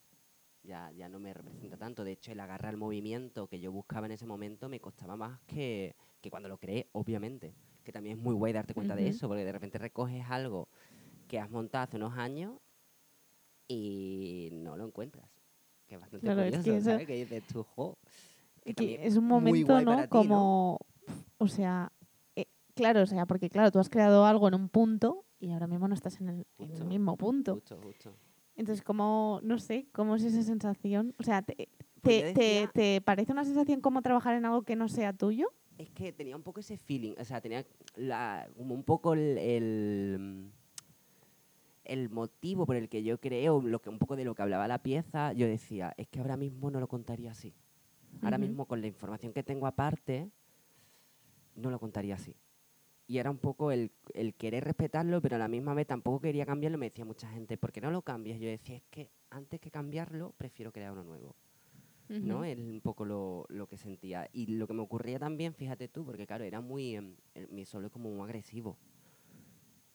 ya, 0.63 0.91
ya 0.91 1.09
no 1.09 1.19
me 1.19 1.33
representa 1.33 1.77
tanto. 1.77 2.03
De 2.03 2.13
hecho, 2.13 2.31
el 2.31 2.39
agarrar 2.39 2.73
el 2.73 2.77
movimiento 2.79 3.47
que 3.47 3.59
yo 3.59 3.71
buscaba 3.71 4.05
en 4.05 4.13
ese 4.13 4.25
momento 4.25 4.69
me 4.69 4.79
costaba 4.79 5.15
más 5.15 5.39
que, 5.41 5.95
que 6.21 6.29
cuando 6.29 6.49
lo 6.49 6.57
creé, 6.57 6.87
obviamente. 6.93 7.53
Que 7.83 7.91
también 7.91 8.17
es 8.17 8.23
muy 8.23 8.33
guay 8.33 8.51
darte 8.53 8.73
cuenta 8.73 8.95
de 8.95 9.03
eso, 9.09 9.27
porque 9.27 9.45
de 9.45 9.51
repente 9.51 9.77
recoges 9.77 10.25
algo 10.29 10.69
que 11.27 11.39
has 11.39 11.51
montado 11.51 11.83
hace 11.83 11.97
unos 11.97 12.17
años 12.17 12.57
y 13.67 14.49
no 14.53 14.77
lo 14.77 14.85
encuentras. 14.85 15.29
Que 15.95 15.97
es 15.97 16.01
bastante 16.01 16.25
Claro, 16.25 16.41
es 16.43 16.63
que 16.63 16.77
eso- 16.77 16.89
¿sabes? 16.91 17.07
Que 17.07 17.15
dices 17.15 17.43
tú, 17.47 17.63
jo, 17.63 17.97
que 18.63 18.73
que 18.73 18.73
también 18.73 19.01
es 19.01 19.15
un 19.17 19.25
momento, 19.25 19.81
¿no? 19.81 20.01
ti, 20.03 20.07
como, 20.09 20.79
o 21.37 21.47
sea, 21.47 21.91
eh, 22.35 22.45
claro, 22.73 23.01
o 23.03 23.05
sea, 23.05 23.25
porque 23.25 23.49
claro, 23.49 23.71
tú 23.71 23.79
has 23.79 23.89
creado 23.89 24.25
algo 24.25 24.47
en 24.47 24.55
un 24.55 24.69
punto 24.69 25.25
y 25.39 25.51
ahora 25.51 25.67
mismo 25.67 25.87
no 25.87 25.93
estás 25.93 26.19
en 26.21 26.29
el, 26.29 26.35
en 26.57 26.65
el 26.65 26.69
Justo. 26.71 26.85
mismo 26.85 27.17
punto. 27.17 27.53
Justo, 27.55 27.77
justo. 27.83 28.15
Entonces, 28.55 28.83
como, 28.83 29.39
no 29.43 29.59
sé, 29.59 29.87
¿cómo 29.91 30.15
es 30.15 30.23
esa 30.23 30.41
sensación? 30.41 31.13
O 31.19 31.23
sea, 31.23 31.41
¿te, 31.41 31.67
Pues 32.01 32.33
te, 32.33 33.01
parece 33.01 33.31
una 33.33 33.43
sensación 33.43 33.81
como 33.81 34.01
trabajar 34.01 34.35
en 34.35 34.45
algo 34.45 34.61
que 34.63 34.75
no 34.75 34.87
sea 34.87 35.11
tuyo? 35.13 35.51
Es 35.77 35.89
que 35.91 36.13
tenía 36.13 36.37
un 36.37 36.43
poco 36.43 36.61
ese 36.61 36.77
feeling, 36.77 37.13
o 37.19 37.25
sea, 37.25 37.41
tenía 37.41 37.65
la, 37.95 38.47
como 38.55 38.73
un 38.73 38.83
poco 38.83 39.13
el, 39.13 39.37
el, 39.37 40.51
el 41.86 42.09
motivo 42.09 42.65
por 42.65 42.75
el 42.75 42.89
que 42.89 43.03
yo 43.03 43.19
creo, 43.19 43.61
lo 43.61 43.79
que, 43.79 43.89
un 43.89 43.99
poco 43.99 44.15
de 44.15 44.25
lo 44.25 44.36
que 44.36 44.41
hablaba 44.41 44.67
la 44.67 44.79
pieza, 44.79 45.33
yo 45.33 45.47
decía, 45.47 45.93
es 45.97 46.07
que 46.07 46.19
ahora 46.19 46.38
mismo 46.38 46.69
no 46.71 46.79
lo 46.79 46.88
contaría 46.88 47.31
así. 47.31 47.53
Ahora 48.21 48.38
mismo 48.47 48.65
con 48.65 48.81
la 48.81 48.88
información 48.88 49.33
que 49.33 49.43
tengo 49.43 49.67
aparte, 49.67 50.29
no 51.55 51.69
lo 51.69 51.79
contaría 51.79 52.15
así. 52.15 52.36
Y 53.07 53.19
era 53.19 53.29
un 53.29 53.38
poco 53.38 53.71
el, 53.71 53.91
el 54.13 54.33
querer 54.33 54.63
respetarlo, 54.63 55.21
pero 55.21 55.36
a 55.36 55.39
la 55.39 55.47
misma 55.47 55.73
vez 55.75 55.86
tampoco 55.88 56.19
quería 56.21 56.45
cambiarlo. 56.45 56.77
Me 56.77 56.88
decía 56.89 57.05
mucha 57.05 57.29
gente, 57.29 57.55
¿por 57.57 57.71
qué 57.71 57.79
no 57.79 57.91
lo 57.91 58.01
cambias? 58.01 58.39
Yo 58.39 58.47
decía, 58.49 58.75
es 58.77 58.83
que 58.89 59.11
antes 59.29 59.59
que 59.59 59.69
cambiarlo, 59.69 60.33
prefiero 60.38 60.71
crear 60.71 60.91
uno 60.91 61.03
nuevo. 61.03 61.36
¿no? 62.27 62.43
Es 62.45 62.57
un 62.57 62.81
poco 62.81 63.05
lo, 63.05 63.45
lo 63.49 63.67
que 63.67 63.77
sentía. 63.77 64.27
Y 64.33 64.47
lo 64.47 64.65
que 64.67 64.73
me 64.73 64.81
ocurría 64.81 65.19
también, 65.19 65.53
fíjate 65.53 65.88
tú, 65.88 66.03
porque 66.05 66.25
claro, 66.25 66.43
era 66.43 66.61
muy, 66.61 66.95
em, 66.95 67.15
el- 67.36 67.47
mi 67.49 67.65
solo 67.65 67.88
es 67.88 67.93
como 67.93 68.09
muy 68.09 68.23
agresivo. 68.23 68.77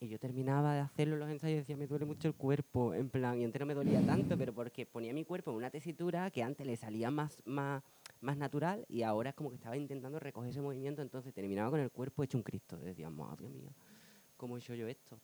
Y 0.02 0.08
yo 0.08 0.18
terminaba 0.18 0.74
de 0.74 0.80
hacerlo 0.80 1.16
los 1.18 1.28
ensayos 1.28 1.56
y 1.56 1.58
decía, 1.58 1.76
me 1.76 1.86
duele 1.86 2.06
mucho 2.06 2.26
el 2.26 2.34
cuerpo, 2.34 2.94
en 2.94 3.10
plan, 3.10 3.38
y 3.38 3.44
antes 3.44 3.60
no 3.60 3.66
me 3.66 3.74
dolía 3.74 4.00
tanto, 4.00 4.38
pero 4.38 4.54
porque 4.54 4.86
ponía 4.86 5.12
mi 5.12 5.26
cuerpo 5.26 5.50
en 5.50 5.58
una 5.58 5.68
tesitura 5.68 6.30
que 6.30 6.42
antes 6.42 6.66
le 6.66 6.74
salía 6.74 7.10
más, 7.10 7.42
más, 7.44 7.82
más 8.22 8.38
natural 8.38 8.86
y 8.88 9.02
ahora 9.02 9.30
es 9.30 9.36
como 9.36 9.50
que 9.50 9.56
estaba 9.56 9.76
intentando 9.76 10.18
recoger 10.18 10.48
ese 10.48 10.62
movimiento, 10.62 11.02
entonces 11.02 11.34
terminaba 11.34 11.68
con 11.68 11.80
el 11.80 11.90
cuerpo 11.90 12.22
hecho 12.22 12.38
un 12.38 12.42
Cristo. 12.42 12.78
Decía, 12.78 13.10
madre 13.10 13.50
mía, 13.50 13.74
¿cómo 14.38 14.56
he 14.56 14.60
hecho 14.60 14.74
yo 14.74 14.88
esto? 14.88 15.20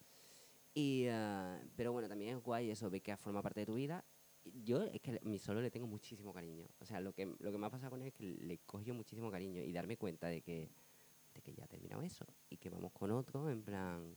Y, 0.74 1.06
ah, 1.08 1.58
pero 1.74 1.92
bueno, 1.92 2.06
también 2.06 2.36
es 2.36 2.44
guay 2.44 2.70
eso, 2.70 2.90
de 2.90 3.00
que 3.00 3.16
forma 3.16 3.40
parte 3.40 3.60
de 3.60 3.66
tu 3.66 3.76
vida. 3.76 4.04
Y 4.44 4.62
Yo 4.62 4.82
es 4.82 5.00
que 5.00 5.18
mi 5.22 5.38
solo 5.38 5.62
le 5.62 5.70
tengo 5.70 5.86
muchísimo 5.86 6.34
cariño. 6.34 6.66
O 6.80 6.84
sea, 6.84 7.00
lo 7.00 7.14
que, 7.14 7.34
lo 7.38 7.50
que 7.50 7.56
me 7.56 7.66
ha 7.66 7.70
pasado 7.70 7.92
con 7.92 8.02
él 8.02 8.08
es 8.08 8.12
que 8.12 8.24
le 8.24 8.58
cogió 8.58 8.92
muchísimo 8.92 9.30
cariño 9.30 9.62
y 9.62 9.72
darme 9.72 9.96
cuenta 9.96 10.26
de 10.26 10.42
que, 10.42 10.68
de 11.34 11.40
que 11.40 11.54
ya 11.54 11.64
ha 11.64 11.66
terminado 11.66 12.02
eso 12.02 12.26
y 12.50 12.58
que 12.58 12.68
vamos 12.68 12.92
con 12.92 13.10
otro, 13.10 13.48
en 13.48 13.62
plan, 13.62 14.14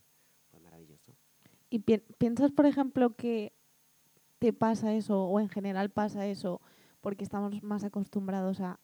maravilloso. 0.60 1.14
¿Y 1.70 1.80
pi- 1.80 2.03
piensas, 2.18 2.51
por 2.51 2.66
ejemplo, 2.66 3.16
que 3.16 3.53
te 4.39 4.53
pasa 4.53 4.93
eso 4.93 5.26
o 5.26 5.39
en 5.39 5.49
general 5.49 5.89
pasa 5.89 6.26
eso 6.26 6.62
porque 7.01 7.24
estamos 7.24 7.62
más 7.64 7.84
acostumbrados 7.84 8.60
a, 8.62 8.80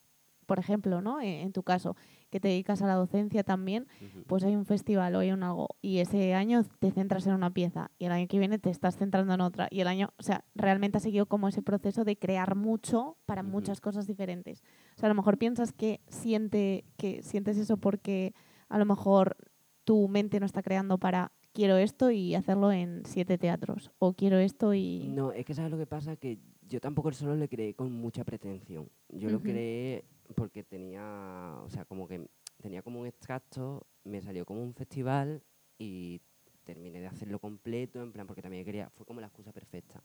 por 0.46 0.60
ejemplo, 0.60 1.02
¿no? 1.02 1.20
En, 1.22 1.28
en 1.42 1.54
tu 1.54 1.64
caso, 1.64 1.96
que 2.30 2.40
te 2.40 2.50
dedicas 2.50 2.82
a 2.82 2.88
la 2.88 2.96
docencia 2.96 3.44
también, 3.44 3.88
pues 4.28 4.44
hay 4.44 4.56
un 4.56 4.66
festival 4.66 5.16
o 5.16 5.20
hay 5.20 5.32
un 5.32 5.44
algo 5.44 5.70
y 5.82 6.00
ese 6.00 6.34
año 6.34 6.64
te 6.80 6.92
centras 6.92 7.26
en 7.28 7.34
una 7.34 7.52
pieza 7.54 7.92
y 7.98 8.06
el 8.06 8.12
año 8.12 8.28
que 8.28 8.38
viene 8.40 8.60
te 8.60 8.70
estás 8.70 8.98
centrando 8.98 9.34
en 9.34 9.42
otra 9.42 9.68
y 9.72 9.80
el 9.82 9.88
año, 9.88 10.14
o 10.18 10.24
sea, 10.24 10.44
realmente 10.54 10.98
has 10.98 11.04
seguido 11.04 11.26
como 11.26 11.48
ese 11.48 11.62
proceso 11.62 12.04
de 12.04 12.18
crear 12.18 12.56
mucho 12.56 13.18
para 13.26 13.42
muchas 13.44 13.80
cosas 13.82 14.06
diferentes. 14.08 14.62
O 14.96 15.00
sea, 15.00 15.08
a 15.08 15.10
lo 15.10 15.16
mejor 15.16 15.38
piensas 15.38 15.72
que 15.72 16.02
siente 16.10 16.84
que 16.98 17.24
sientes 17.24 17.58
eso 17.58 17.78
porque 17.78 18.34
a 18.70 18.78
lo 18.78 18.86
mejor 18.86 19.38
tu 19.84 20.08
mente 20.10 20.40
no 20.40 20.46
está 20.46 20.62
creando 20.62 20.98
para 20.98 21.32
quiero 21.56 21.78
esto 21.78 22.12
y 22.12 22.36
hacerlo 22.36 22.72
en 22.72 23.02
siete 23.06 23.38
teatros 23.38 23.90
o 23.98 24.14
quiero 24.14 24.38
esto 24.38 24.74
y 24.74 25.08
No, 25.08 25.32
es 25.32 25.46
que 25.46 25.56
sabes 25.56 25.72
lo 25.72 25.78
que 25.78 25.88
pasa, 25.88 26.18
que 26.18 26.38
yo 26.68 26.80
tampoco 26.80 27.10
el 27.10 27.16
solo 27.16 27.36
le 27.36 27.48
creé 27.48 27.74
con 27.74 27.92
mucha 27.92 28.24
pretensión. 28.24 28.90
Yo 29.10 29.30
lo 29.30 29.40
creé 29.42 30.04
porque 30.36 30.64
tenía, 30.64 31.56
o 31.64 31.70
sea, 31.70 31.86
como 31.86 32.08
que 32.08 32.28
tenía 32.62 32.82
como 32.82 33.00
un 33.00 33.08
extracto, 33.08 33.88
me 34.04 34.22
salió 34.22 34.46
como 34.46 34.62
un 34.62 34.74
festival 34.74 35.42
y 35.78 36.22
terminé 36.64 37.00
de 37.00 37.08
hacerlo 37.08 37.40
completo, 37.40 38.02
en 38.02 38.12
plan, 38.12 38.28
porque 38.28 38.42
también 38.42 38.66
quería, 38.66 38.90
fue 38.90 39.06
como 39.06 39.22
la 39.22 39.28
excusa 39.28 39.54
perfecta. 39.54 40.04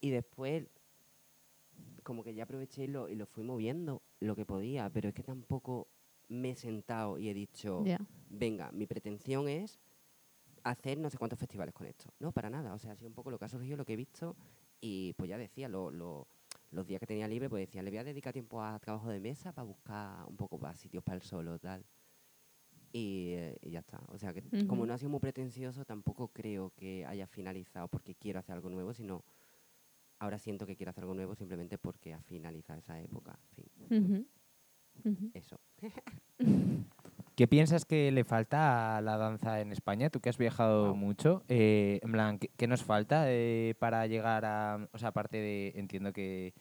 Y 0.00 0.10
después, 0.10 0.66
como 2.02 2.24
que 2.24 2.34
ya 2.34 2.44
aproveché 2.44 2.84
y 2.84 2.88
lo, 2.88 3.08
y 3.08 3.14
lo 3.14 3.26
fui 3.26 3.44
moviendo 3.44 4.02
lo 4.20 4.34
que 4.34 4.44
podía, 4.44 4.90
pero 4.90 5.10
es 5.10 5.14
que 5.14 5.22
tampoco 5.22 5.86
me 6.28 6.50
he 6.50 6.56
sentado 6.56 7.18
y 7.18 7.28
he 7.28 7.34
dicho, 7.34 7.84
venga, 8.30 8.72
mi 8.72 8.86
pretensión 8.86 9.48
es 9.48 9.78
hacer 10.64 10.98
no 10.98 11.10
sé 11.10 11.18
cuántos 11.18 11.38
festivales 11.38 11.74
con 11.74 11.86
esto. 11.86 12.10
No, 12.20 12.32
para 12.32 12.50
nada. 12.50 12.72
O 12.74 12.78
sea, 12.78 12.92
ha 12.92 12.96
sido 12.96 13.08
un 13.08 13.14
poco 13.14 13.30
lo 13.30 13.38
que 13.38 13.44
ha 13.44 13.48
surgido, 13.48 13.76
lo 13.76 13.84
que 13.84 13.94
he 13.94 13.96
visto. 13.96 14.36
Y 14.80 15.12
pues 15.14 15.28
ya 15.30 15.38
decía, 15.38 15.68
lo- 15.68 15.90
lo- 15.90 16.26
los 16.70 16.86
días 16.86 17.00
que 17.00 17.06
tenía 17.06 17.28
libre, 17.28 17.48
pues 17.50 17.66
decía, 17.66 17.82
le 17.82 17.90
voy 17.90 17.98
a 17.98 18.04
dedicar 18.04 18.32
tiempo 18.32 18.62
a 18.62 18.78
trabajo 18.78 19.10
de 19.10 19.20
mesa 19.20 19.52
para 19.52 19.66
buscar 19.66 20.24
un 20.26 20.36
poco 20.36 20.58
para 20.58 20.74
sitios 20.74 21.02
para 21.04 21.16
el 21.16 21.22
solo, 21.22 21.58
tal. 21.58 21.84
Y, 22.92 23.30
eh, 23.32 23.56
y 23.62 23.70
ya 23.70 23.80
está. 23.80 24.00
O 24.08 24.18
sea, 24.18 24.32
que 24.34 24.42
como 24.66 24.82
Ujú. 24.82 24.86
no 24.86 24.94
ha 24.94 24.98
sido 24.98 25.10
muy 25.10 25.20
pretencioso, 25.20 25.84
tampoco 25.84 26.28
creo 26.28 26.70
que 26.76 27.04
haya 27.06 27.26
finalizado 27.26 27.88
porque 27.88 28.14
quiero 28.14 28.38
hacer 28.38 28.54
algo 28.54 28.68
nuevo, 28.70 28.92
sino 28.92 29.24
ahora 30.18 30.38
siento 30.38 30.66
que 30.66 30.76
quiero 30.76 30.90
hacer 30.90 31.02
algo 31.04 31.14
nuevo 31.14 31.34
simplemente 31.34 31.78
porque 31.78 32.12
ha 32.12 32.22
finalizado 32.22 32.78
esa 32.78 33.00
época. 33.00 33.38
En 33.56 33.88
fin, 33.88 34.26
Ujú. 35.04 35.10
Ujú. 35.10 35.30
eso. 35.34 35.58
¿Qué 37.42 37.48
piensas 37.48 37.84
que 37.84 38.12
le 38.12 38.22
falta 38.22 38.96
a 38.96 39.00
la 39.00 39.16
danza 39.16 39.60
en 39.60 39.72
España? 39.72 40.10
Tú 40.10 40.20
que 40.20 40.28
has 40.28 40.38
viajado 40.38 40.94
mucho, 40.94 41.42
eh, 41.48 41.98
en 42.00 42.12
plan, 42.12 42.38
¿qué, 42.38 42.52
qué 42.56 42.68
nos 42.68 42.84
falta 42.84 43.24
eh, 43.26 43.74
para 43.80 44.06
llegar 44.06 44.44
a, 44.44 44.88
o 44.92 44.98
sea, 44.98 45.08
aparte 45.08 45.38
de, 45.38 45.72
entiendo 45.74 46.12
que 46.12 46.54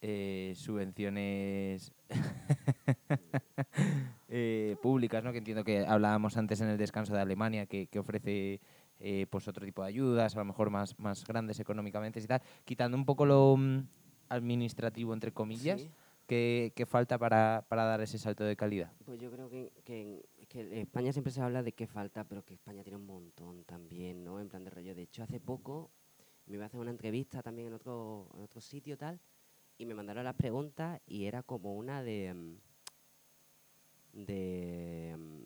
eh, 0.00 0.54
subvenciones 0.56 1.92
eh, 4.28 4.74
públicas, 4.82 5.22
¿no? 5.22 5.30
Que 5.30 5.38
entiendo 5.38 5.62
que 5.62 5.86
hablábamos 5.86 6.36
antes 6.36 6.60
en 6.62 6.70
el 6.70 6.78
descanso 6.78 7.14
de 7.14 7.20
Alemania, 7.20 7.66
que, 7.66 7.86
que 7.86 8.00
ofrece 8.00 8.60
eh, 8.98 9.26
pues 9.30 9.46
otro 9.46 9.64
tipo 9.64 9.82
de 9.82 9.88
ayudas, 9.90 10.34
a 10.34 10.40
lo 10.40 10.46
mejor 10.46 10.70
más, 10.70 10.98
más 10.98 11.24
grandes 11.24 11.60
económicamente 11.60 12.18
y 12.18 12.26
tal, 12.26 12.42
quitando 12.64 12.96
un 12.96 13.04
poco 13.04 13.24
lo 13.24 13.56
mm, 13.56 13.86
administrativo, 14.30 15.14
entre 15.14 15.30
comillas, 15.30 15.82
Sí. 15.82 15.90
¿Qué, 16.28 16.72
qué 16.76 16.86
falta 16.86 17.18
para, 17.18 17.66
para 17.68 17.84
dar 17.84 18.00
ese 18.02 18.18
salto 18.18 18.44
de 18.44 18.54
calidad? 18.54 18.92
Pues 19.04 19.18
yo 19.18 19.30
creo 19.32 19.48
que, 19.48 19.72
que 19.82 20.00
en, 20.02 20.22
que 20.46 20.60
en 20.60 20.72
España 20.74 21.12
siempre 21.12 21.32
se 21.32 21.40
habla 21.40 21.64
de 21.64 21.72
que 21.72 21.88
falta, 21.88 22.22
pero 22.24 22.44
que 22.44 22.54
España 22.54 22.84
tiene 22.84 22.98
un 22.98 23.06
montón 23.06 23.64
también, 23.64 24.22
¿no? 24.22 24.38
En 24.38 24.48
plan 24.48 24.62
de 24.62 24.70
rollo. 24.70 24.94
De 24.94 25.02
hecho, 25.02 25.24
hace 25.24 25.40
poco 25.40 25.90
me 26.46 26.54
iba 26.54 26.64
a 26.64 26.66
hacer 26.66 26.78
una 26.78 26.90
entrevista 26.90 27.42
también 27.42 27.68
en 27.68 27.74
otro, 27.74 28.30
en 28.34 28.42
otro 28.42 28.60
sitio 28.60 28.96
tal, 28.96 29.18
y 29.78 29.86
me 29.86 29.94
mandaron 29.94 30.22
las 30.24 30.34
preguntas 30.36 31.00
y 31.06 31.24
era 31.24 31.42
como 31.42 31.74
una 31.74 32.02
de... 32.02 32.32
mm, 32.34 32.56
de 34.26 35.16
mm, 35.18 35.42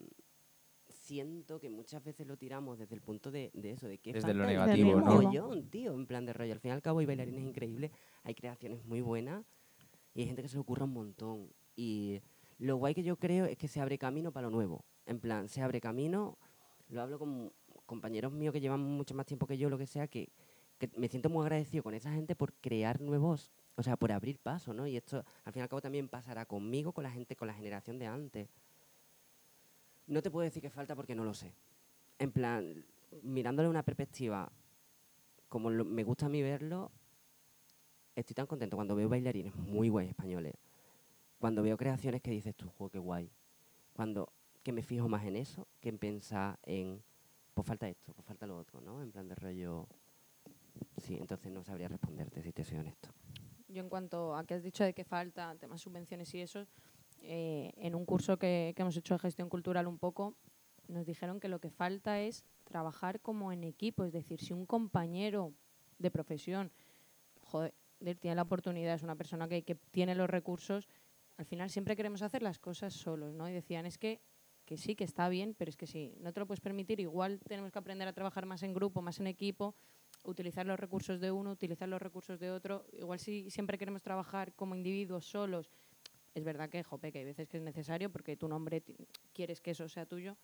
siento 0.89 1.59
que 1.59 1.69
muchas 1.69 2.03
veces 2.03 2.25
lo 2.27 2.37
tiramos 2.37 2.79
desde 2.79 2.95
el 2.95 3.01
punto 3.01 3.29
de, 3.29 3.51
de 3.53 3.71
eso, 3.71 3.87
de 3.87 3.97
que 3.97 4.13
Desde 4.13 4.33
lo 4.33 4.45
negativo, 4.45 4.99
¿no? 4.99 5.05
mogollón, 5.05 5.69
tío, 5.69 5.93
en 5.93 6.05
plan 6.05 6.25
de 6.25 6.33
rollo. 6.33 6.53
Al 6.53 6.59
fin 6.59 6.69
y 6.69 6.73
al 6.73 6.81
cabo 6.81 6.99
hay 6.99 7.05
bailarines 7.05 7.43
increíbles, 7.43 7.91
hay 8.23 8.35
creaciones 8.35 8.85
muy 8.85 9.01
buenas 9.01 9.43
y 10.13 10.21
hay 10.21 10.27
gente 10.27 10.41
que 10.41 10.47
se 10.47 10.55
le 10.55 10.61
ocurra 10.61 10.85
un 10.85 10.93
montón. 10.93 11.49
Y 11.75 12.21
Lo 12.59 12.77
guay 12.77 12.93
que 12.93 13.03
yo 13.03 13.17
creo 13.17 13.45
es 13.45 13.57
que 13.57 13.67
se 13.67 13.81
abre 13.81 13.97
camino 13.97 14.31
para 14.31 14.47
lo 14.47 14.51
nuevo. 14.51 14.85
En 15.05 15.19
plan, 15.19 15.49
se 15.49 15.61
abre 15.61 15.81
camino, 15.81 16.37
lo 16.89 17.01
hablo 17.01 17.19
con 17.19 17.51
compañeros 17.85 18.31
míos 18.31 18.53
que 18.53 18.61
llevan 18.61 18.79
mucho 18.79 19.13
más 19.13 19.25
tiempo 19.25 19.47
que 19.47 19.57
yo, 19.57 19.69
lo 19.69 19.77
que 19.77 19.87
sea, 19.87 20.07
que, 20.07 20.29
me 20.97 21.07
siento 21.07 21.29
muy 21.29 21.43
agradecido 21.43 21.81
con 21.81 21.93
esa 21.93 22.11
gente 22.11 22.35
por 22.35 22.53
crear 22.55 22.99
nuevos, 22.99 23.51
o 23.75 23.83
sea, 23.83 23.95
por 23.95 24.11
abrir 24.11 24.37
paso, 24.39 24.73
¿no? 24.73 24.85
Y 24.85 24.97
esto 24.97 25.23
al 25.45 25.53
fin 25.53 25.61
y 25.61 25.63
al 25.63 25.69
cabo 25.69 25.81
también 25.81 26.09
pasará 26.09 26.45
conmigo, 26.45 26.91
con 26.91 27.03
la 27.03 27.11
gente, 27.11 27.35
con 27.37 27.47
la 27.47 27.53
generación 27.53 27.99
de 27.99 28.07
antes. 28.07 28.49
No 30.07 30.21
te 30.21 30.29
puedo 30.29 30.43
decir 30.43 30.61
que 30.61 30.69
falta 30.69 30.95
porque 30.95 31.15
no 31.15 31.23
lo 31.23 31.33
sé. 31.33 31.53
En 32.19 32.31
plan, 32.31 32.85
mirándole 33.21 33.69
una 33.69 33.83
perspectiva 33.83 34.51
como 35.47 35.69
me 35.69 36.03
gusta 36.03 36.25
a 36.25 36.29
mí 36.29 36.41
verlo, 36.41 36.91
estoy 38.15 38.33
tan 38.33 38.47
contento 38.47 38.77
cuando 38.77 38.95
veo 38.95 39.09
bailarines 39.09 39.55
muy 39.55 39.89
guays 39.89 40.09
españoles. 40.09 40.53
Cuando 41.39 41.61
veo 41.63 41.77
creaciones 41.77 42.21
que 42.21 42.31
dices 42.31 42.55
tú, 42.55 42.69
juego 42.69 42.89
qué 42.89 42.99
guay. 42.99 43.31
Cuando 43.93 44.31
que 44.63 44.71
me 44.71 44.81
fijo 44.81 45.09
más 45.09 45.25
en 45.25 45.35
eso 45.35 45.67
que 45.81 45.89
en 45.89 45.97
pensar 45.97 46.57
en, 46.63 47.03
pues 47.53 47.67
falta 47.67 47.87
esto, 47.89 48.13
pues 48.13 48.25
falta 48.25 48.47
lo 48.47 48.57
otro, 48.57 48.79
¿no? 48.81 49.01
En 49.01 49.11
plan 49.11 49.27
de 49.27 49.35
rollo. 49.35 49.87
Sí, 50.97 51.17
entonces 51.19 51.51
no 51.51 51.63
sabría 51.63 51.87
responderte 51.87 52.41
si 52.41 52.53
te 52.53 52.63
soy 52.63 52.77
honesto. 52.77 53.09
Yo 53.67 53.81
en 53.81 53.89
cuanto 53.89 54.35
a 54.35 54.45
que 54.45 54.53
has 54.53 54.63
dicho 54.63 54.83
de 54.83 54.93
que 54.93 55.03
falta 55.03 55.55
temas 55.55 55.81
subvenciones 55.81 56.33
y 56.33 56.41
eso, 56.41 56.65
eh, 57.21 57.73
en 57.75 57.95
un 57.95 58.05
curso 58.05 58.37
que, 58.37 58.73
que 58.75 58.81
hemos 58.81 58.95
hecho 58.95 59.15
de 59.15 59.19
gestión 59.19 59.49
cultural 59.49 59.87
un 59.87 59.97
poco, 59.97 60.35
nos 60.87 61.05
dijeron 61.05 61.39
que 61.39 61.47
lo 61.47 61.59
que 61.59 61.69
falta 61.69 62.21
es 62.21 62.45
trabajar 62.63 63.19
como 63.19 63.51
en 63.51 63.63
equipo, 63.63 64.05
es 64.05 64.13
decir, 64.13 64.39
si 64.39 64.53
un 64.53 64.65
compañero 64.65 65.53
de 65.97 66.11
profesión 66.11 66.71
joder, 67.43 67.73
tiene 68.19 68.35
la 68.35 68.41
oportunidad, 68.43 68.95
es 68.95 69.03
una 69.03 69.15
persona 69.15 69.47
que, 69.47 69.63
que 69.63 69.75
tiene 69.75 70.15
los 70.15 70.29
recursos, 70.29 70.89
al 71.37 71.45
final 71.45 71.69
siempre 71.69 71.95
queremos 71.95 72.21
hacer 72.21 72.43
las 72.43 72.59
cosas 72.59 72.93
solos, 72.93 73.33
¿no? 73.33 73.49
Y 73.49 73.53
decían, 73.53 73.85
es 73.85 73.97
que, 73.97 74.21
que 74.65 74.77
sí, 74.77 74.95
que 74.95 75.03
está 75.03 75.29
bien, 75.29 75.55
pero 75.57 75.69
es 75.69 75.77
que 75.77 75.87
si 75.87 76.13
no 76.19 76.31
te 76.31 76.39
lo 76.39 76.47
puedes 76.47 76.61
permitir, 76.61 76.99
igual 76.99 77.39
tenemos 77.47 77.71
que 77.71 77.79
aprender 77.79 78.07
a 78.07 78.13
trabajar 78.13 78.45
más 78.45 78.63
en 78.63 78.73
grupo, 78.73 79.01
más 79.01 79.19
en 79.19 79.27
equipo, 79.27 79.75
utilizar 80.23 80.65
los 80.65 80.79
recursos 80.79 81.19
de 81.19 81.31
uno, 81.31 81.51
utilizar 81.51 81.89
los 81.89 82.01
recursos 82.01 82.39
de 82.39 82.51
otro. 82.51 82.85
Igual 82.93 83.19
si 83.19 83.49
siempre 83.49 83.77
queremos 83.77 84.01
trabajar 84.01 84.53
como 84.53 84.75
individuos 84.75 85.25
solos, 85.25 85.71
es 86.33 86.43
verdad 86.43 86.69
que, 86.69 86.83
jope, 86.83 87.11
que 87.11 87.19
hay 87.19 87.25
veces 87.25 87.47
que 87.47 87.57
es 87.57 87.63
necesario 87.63 88.11
porque 88.11 88.35
tu 88.35 88.47
nombre 88.47 88.83
quieres 89.33 89.61
que 89.61 89.71
eso 89.71 89.87
sea 89.89 90.05
tuyo. 90.05 90.37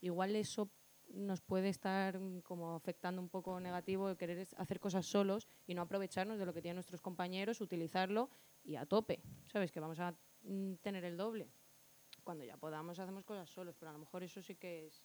Igual 0.00 0.34
eso 0.36 0.68
nos 1.12 1.40
puede 1.40 1.68
estar 1.68 2.18
mm, 2.18 2.40
como 2.42 2.74
afectando 2.74 3.20
un 3.22 3.28
poco 3.28 3.58
negativo 3.60 4.08
de 4.08 4.16
querer 4.16 4.46
hacer 4.56 4.80
cosas 4.80 5.06
solos 5.06 5.48
y 5.66 5.74
no 5.74 5.82
aprovecharnos 5.82 6.38
de 6.38 6.46
lo 6.46 6.52
que 6.52 6.62
tienen 6.62 6.76
nuestros 6.76 7.00
compañeros, 7.00 7.60
utilizarlo 7.60 8.28
y 8.64 8.76
a 8.76 8.86
tope, 8.86 9.20
¿sabes? 9.44 9.70
Que 9.72 9.80
vamos 9.80 9.98
a 10.00 10.14
mm, 10.42 10.74
tener 10.82 11.04
el 11.04 11.16
doble. 11.16 11.48
Cuando 12.24 12.44
ya 12.44 12.56
podamos 12.56 12.98
hacemos 12.98 13.24
cosas 13.24 13.48
solos, 13.50 13.76
pero 13.78 13.90
a 13.90 13.92
lo 13.92 13.98
mejor 13.98 14.22
eso 14.22 14.40
sí 14.42 14.54
que 14.54 14.86
es 14.86 15.02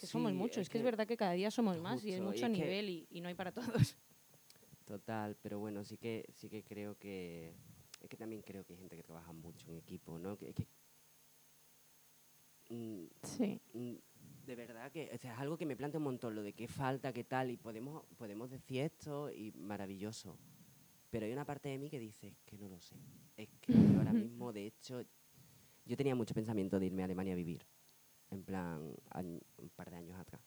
que 0.00 0.06
somos 0.06 0.32
muchos. 0.32 0.58
Es 0.62 0.68
que, 0.68 0.78
es 0.78 0.84
verdad 0.84 1.06
que 1.06 1.16
cada 1.16 1.32
día 1.32 1.50
somos 1.50 1.78
más 1.78 2.02
y 2.04 2.12
es 2.12 2.18
y 2.18 2.20
mucho 2.20 2.48
nivel 2.48 2.88
y, 2.88 3.06
y 3.10 3.20
no 3.20 3.28
hay 3.28 3.34
para 3.34 3.52
todos. 3.52 3.96
Total, 4.86 5.36
pero 5.42 5.58
bueno, 5.58 5.82
sí 5.84 5.96
que 5.96 6.26
sí 6.32 6.48
que 6.50 6.62
creo 6.62 6.96
que 6.98 7.54
es 8.00 8.08
que 8.08 8.16
también 8.18 8.42
creo 8.42 8.64
que 8.64 8.74
hay 8.74 8.78
gente 8.78 8.96
que 8.96 9.02
trabaja 9.02 9.32
mucho 9.32 9.70
en 9.70 9.78
equipo, 9.78 10.18
¿no? 10.18 10.36
Que, 10.36 10.52
que- 10.52 10.68
mm, 12.68 13.06
Sí. 13.22 13.60
mm, 13.72 13.94
de 14.46 14.54
verdad 14.56 14.90
que 14.92 15.10
o 15.14 15.18
sea, 15.18 15.34
es 15.34 15.38
algo 15.40 15.56
que 15.56 15.66
me 15.66 15.76
plantea 15.76 15.98
un 15.98 16.04
montón 16.04 16.34
lo 16.34 16.42
de 16.42 16.52
qué 16.52 16.68
falta, 16.68 17.12
qué 17.12 17.24
tal 17.24 17.50
y 17.50 17.56
podemos 17.56 18.04
podemos 18.16 18.50
decir 18.50 18.80
esto 18.82 19.30
y 19.30 19.52
maravilloso. 19.52 20.38
Pero 21.10 21.26
hay 21.26 21.32
una 21.32 21.44
parte 21.44 21.68
de 21.68 21.78
mí 21.78 21.88
que 21.88 21.98
dice 22.00 22.28
"Es 22.28 22.38
que 22.44 22.58
no 22.58 22.68
lo 22.68 22.80
sé. 22.80 22.96
Es 23.36 23.48
que 23.60 23.72
yo 23.72 23.98
ahora 23.98 24.12
mismo, 24.30 24.52
de 24.52 24.66
hecho, 24.66 25.02
yo 25.84 25.96
tenía 25.96 26.14
mucho 26.14 26.34
pensamiento 26.34 26.78
de 26.78 26.86
irme 26.86 27.02
a 27.02 27.06
Alemania 27.06 27.32
a 27.32 27.36
vivir, 27.36 27.66
en 28.30 28.42
plan 28.44 28.94
un 29.16 29.70
par 29.70 29.90
de 29.90 29.96
años 29.96 30.18
atrás. 30.18 30.42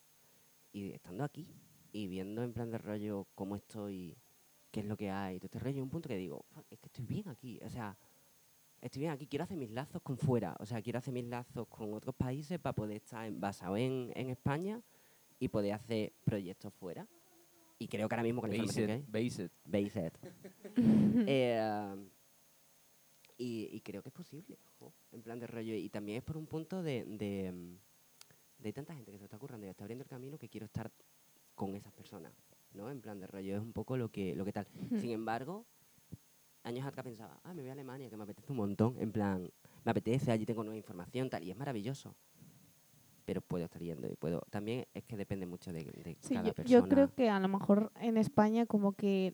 Y 0.71 0.91
estando 0.91 1.23
aquí 1.23 1.47
y 1.91 2.07
viendo 2.07 2.43
en 2.43 2.53
plan 2.53 2.69
de 2.69 2.77
rollo 2.77 3.27
cómo 3.33 3.55
estoy, 3.55 4.17
qué 4.71 4.81
es 4.81 4.85
lo 4.85 4.97
que 4.97 5.09
hay, 5.09 5.37
todo 5.39 5.45
este 5.47 5.59
rollo, 5.59 5.75
hay 5.77 5.81
un 5.81 5.89
punto 5.89 6.09
que 6.09 6.17
digo, 6.17 6.45
"Fuck, 6.49 6.65
es 6.69 6.79
que 6.79 6.87
estoy 6.87 7.05
bien 7.05 7.27
aquí, 7.29 7.59
o 7.63 7.69
sea, 7.69 7.97
estoy 8.81 9.01
bien 9.01 9.11
aquí, 9.11 9.27
quiero 9.27 9.43
hacer 9.43 9.57
mis 9.57 9.69
lazos 9.71 10.01
con 10.01 10.17
fuera, 10.17 10.55
o 10.59 10.65
sea, 10.65 10.81
quiero 10.81 10.99
hacer 10.99 11.13
mis 11.13 11.25
lazos 11.25 11.67
con 11.67 11.93
otros 11.93 12.15
países 12.15 12.59
para 12.59 12.73
poder 12.73 12.97
estar 12.97 13.25
en- 13.25 13.39
basado 13.39 13.75
en, 13.77 14.11
en 14.15 14.29
España 14.29 14.81
y 15.39 15.47
poder 15.49 15.73
hacer 15.73 16.13
proyectos 16.23 16.73
fuera. 16.73 17.07
Y 17.79 17.87
creo 17.87 18.09
que 18.09 18.15
ahora 18.15 18.23
mismo 18.23 18.41
con 18.41 18.49
la 18.49 18.57
Base 18.57 18.81
información 18.81 18.87
que 18.87 19.17
hay, 19.17 19.25
it, 19.27 19.31
base 19.31 19.43
it. 19.45 19.51
Base 19.65 20.07
it. 20.07 20.13
Eh, 21.29 21.95
y, 23.37 23.69
y 23.71 23.81
creo 23.81 24.01
que 24.01 24.09
es 24.09 24.13
posible, 24.15 24.57
jo, 24.79 24.93
en 25.11 25.21
plan 25.21 25.39
de 25.39 25.45
rollo. 25.47 25.75
Y 25.75 25.89
también 25.89 26.17
es 26.17 26.23
por 26.23 26.37
un 26.37 26.47
punto 26.47 26.81
de, 26.81 27.05
de, 27.05 27.51
mm, 27.51 27.77
de 28.63 28.73
tanta 28.73 28.95
gente 28.95 29.11
que 29.11 29.19
se 29.19 29.25
está 29.25 29.37
currando 29.37 29.67
y 29.67 29.69
está 29.69 29.83
abriendo 29.83 30.03
el 30.03 30.09
camino 30.09 30.39
que 30.39 30.49
quiero 30.49 30.65
estar 30.65 30.91
con 31.53 31.75
esas 31.75 31.93
personas, 31.93 32.33
¿no? 32.73 32.89
En 32.89 32.99
plan 33.01 33.19
de 33.19 33.27
rollo, 33.27 33.57
es 33.57 33.61
un 33.61 33.73
poco 33.73 33.95
lo 33.95 34.09
que, 34.09 34.35
lo 34.35 34.43
que 34.43 34.53
tal. 34.53 34.67
Sin 34.99 35.11
embargo, 35.11 35.65
años 36.67 36.85
atrás 36.85 37.03
pensaba, 37.03 37.39
ah, 37.43 37.53
me 37.53 37.61
voy 37.61 37.69
a 37.69 37.73
Alemania, 37.73 38.09
que 38.09 38.17
me 38.17 38.23
apetece 38.23 38.51
un 38.51 38.57
montón, 38.57 38.95
en 38.99 39.11
plan, 39.11 39.49
me 39.83 39.91
apetece, 39.91 40.31
allí 40.31 40.45
tengo 40.45 40.63
nueva 40.63 40.77
información, 40.77 41.29
tal, 41.29 41.43
y 41.43 41.51
es 41.51 41.57
maravilloso. 41.57 42.15
Pero 43.25 43.41
puedo 43.41 43.65
estar 43.65 43.81
yendo 43.81 44.07
y 44.07 44.15
puedo. 44.15 44.41
También 44.49 44.85
es 44.93 45.03
que 45.03 45.17
depende 45.17 45.45
mucho 45.45 45.73
de, 45.73 45.83
de 45.83 46.17
Sí, 46.21 46.33
cada 46.35 46.47
yo, 46.47 46.53
persona. 46.53 46.79
yo 46.83 46.87
creo 46.89 47.13
que 47.13 47.29
a 47.29 47.39
lo 47.39 47.47
mejor 47.49 47.91
en 47.99 48.15
España 48.17 48.65
como 48.65 48.93
que 48.93 49.33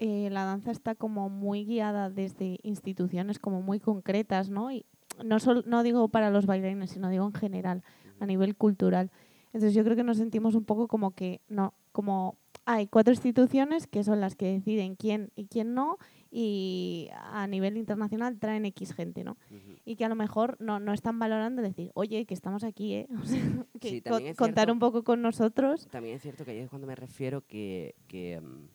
eh, 0.00 0.30
la 0.30 0.44
danza 0.44 0.70
está 0.70 0.94
como 0.94 1.28
muy 1.28 1.64
guiada 1.64 2.10
desde 2.10 2.58
instituciones 2.62 3.38
como 3.38 3.62
muy 3.62 3.78
concretas, 3.80 4.48
¿no? 4.50 4.70
Y 4.72 4.84
no, 5.24 5.38
sol- 5.40 5.64
no 5.66 5.82
digo 5.82 6.08
para 6.08 6.30
los 6.30 6.46
bailarines, 6.46 6.90
sino 6.90 7.08
digo 7.08 7.24
en 7.26 7.34
general, 7.34 7.82
a 8.20 8.26
nivel 8.26 8.56
cultural. 8.56 9.10
Entonces 9.46 9.74
yo 9.74 9.82
creo 9.84 9.96
que 9.96 10.04
nos 10.04 10.18
sentimos 10.18 10.54
un 10.54 10.64
poco 10.64 10.88
como 10.88 11.12
que 11.12 11.40
no, 11.48 11.74
como 11.92 12.36
hay 12.64 12.86
cuatro 12.86 13.12
instituciones 13.12 13.86
que 13.86 14.04
son 14.04 14.20
las 14.20 14.34
que 14.36 14.52
deciden 14.52 14.94
quién 14.96 15.30
y 15.36 15.46
quién 15.46 15.72
no 15.74 15.98
y 16.30 17.08
a 17.12 17.46
nivel 17.46 17.76
internacional 17.76 18.38
traen 18.38 18.64
X 18.66 18.92
gente, 18.94 19.24
¿no? 19.24 19.38
Y 19.84 19.96
que 19.96 20.04
a 20.04 20.08
lo 20.08 20.14
mejor 20.14 20.56
no, 20.60 20.78
no 20.80 20.92
están 20.92 21.18
valorando 21.18 21.62
decir, 21.62 21.90
oye, 21.94 22.26
que 22.26 22.34
estamos 22.34 22.64
aquí, 22.64 22.94
¿eh? 22.94 23.08
O 23.22 23.24
sea, 23.24 23.66
que 23.80 23.88
Sí, 23.90 24.02
co- 24.02 24.18
contar 24.36 24.66
cierto. 24.66 24.72
un 24.72 24.78
poco 24.78 25.04
con 25.04 25.22
nosotros. 25.22 25.86
También 25.90 26.16
es 26.16 26.22
cierto 26.22 26.44
que 26.44 26.50
ahí 26.50 26.58
es 26.58 26.68
cuando 26.68 26.86
me 26.86 26.94
refiero 26.94 27.46
que, 27.46 27.94
que, 28.06 28.40
mm, 28.40 28.68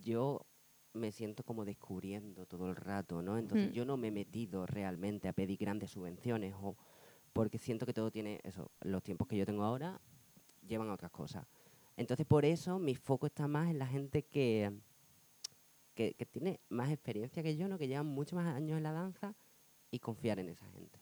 yo 0.00 0.46
me 0.92 1.10
siento 1.10 1.42
como 1.42 1.64
descubriendo 1.64 2.46
todo 2.46 2.68
el 2.70 2.76
rato, 2.76 3.20
¿no? 3.22 3.36
Entonces 3.36 3.72
yo 3.72 3.84
no 3.84 3.96
me 3.96 4.08
he 4.08 4.12
metido 4.12 4.64
realmente 4.66 5.28
a 5.28 5.32
pedir 5.32 5.58
grandes 5.58 5.90
subvenciones 5.90 6.54
o 6.60 6.76
porque 7.32 7.58
siento 7.58 7.84
que 7.84 7.92
todo 7.92 8.12
tiene 8.12 8.40
eso, 8.44 8.70
los 8.82 9.02
tiempos 9.02 9.26
que 9.26 9.36
yo 9.36 9.44
tengo 9.44 9.64
ahora 9.64 10.00
llevan 10.66 10.88
a 10.88 10.94
otras 10.94 11.10
cosas. 11.10 11.46
Entonces 11.96 12.26
por 12.26 12.44
eso 12.44 12.78
mi 12.78 12.94
foco 12.94 13.26
está 13.26 13.48
más 13.48 13.68
en 13.70 13.78
la 13.80 13.86
gente 13.88 14.22
que, 14.22 14.72
que, 15.94 16.14
que 16.14 16.26
tiene 16.26 16.60
más 16.68 16.90
experiencia 16.90 17.42
que 17.42 17.56
yo, 17.56 17.68
¿no? 17.68 17.78
Que 17.78 17.88
llevan 17.88 18.06
muchos 18.06 18.34
más 18.34 18.54
años 18.54 18.76
en 18.76 18.82
la 18.82 18.92
danza 18.92 19.34
y 19.90 19.98
confiar 19.98 20.38
en 20.38 20.48
esa 20.48 20.66
gente. 20.66 21.00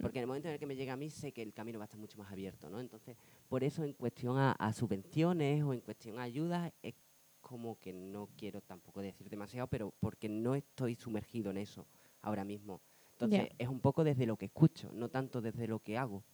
Porque 0.00 0.18
en 0.18 0.22
el 0.22 0.26
momento 0.26 0.48
en 0.48 0.54
el 0.54 0.60
que 0.60 0.66
me 0.66 0.76
llega 0.76 0.92
a 0.94 0.96
mí 0.96 1.10
sé 1.10 1.32
que 1.32 1.42
el 1.42 1.52
camino 1.52 1.78
va 1.78 1.84
a 1.84 1.86
estar 1.86 1.98
mucho 2.00 2.16
más 2.18 2.30
abierto, 2.32 2.70
¿no? 2.70 2.80
Entonces, 2.80 3.16
por 3.48 3.62
eso 3.64 3.84
en 3.84 3.92
cuestión 3.92 4.38
a, 4.38 4.52
a 4.52 4.72
subvenciones 4.72 5.62
o 5.62 5.72
en 5.72 5.80
cuestión 5.80 6.18
a 6.18 6.22
ayudas, 6.22 6.72
es 6.82 6.94
como 7.40 7.78
que 7.78 7.92
no 7.92 8.28
quiero 8.36 8.60
tampoco 8.62 9.02
decir 9.02 9.28
demasiado, 9.28 9.66
pero 9.66 9.92
porque 10.00 10.28
no 10.28 10.54
estoy 10.54 10.94
sumergido 10.94 11.50
en 11.50 11.58
eso 11.58 11.86
ahora 12.22 12.44
mismo. 12.44 12.80
Entonces, 13.12 13.48
es 13.58 13.68
un 13.68 13.80
poco 13.80 14.02
desde 14.04 14.26
lo 14.26 14.36
que 14.36 14.46
escucho, 14.46 14.90
no 14.92 15.08
tanto 15.08 15.40
desde 15.40 15.66
lo 15.68 15.80
que 15.80 15.98
hago. 15.98 16.24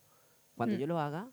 Cuando 0.55 0.77
Mm. 0.77 0.79
yo 0.79 0.87
lo 0.87 0.99
haga, 1.01 1.33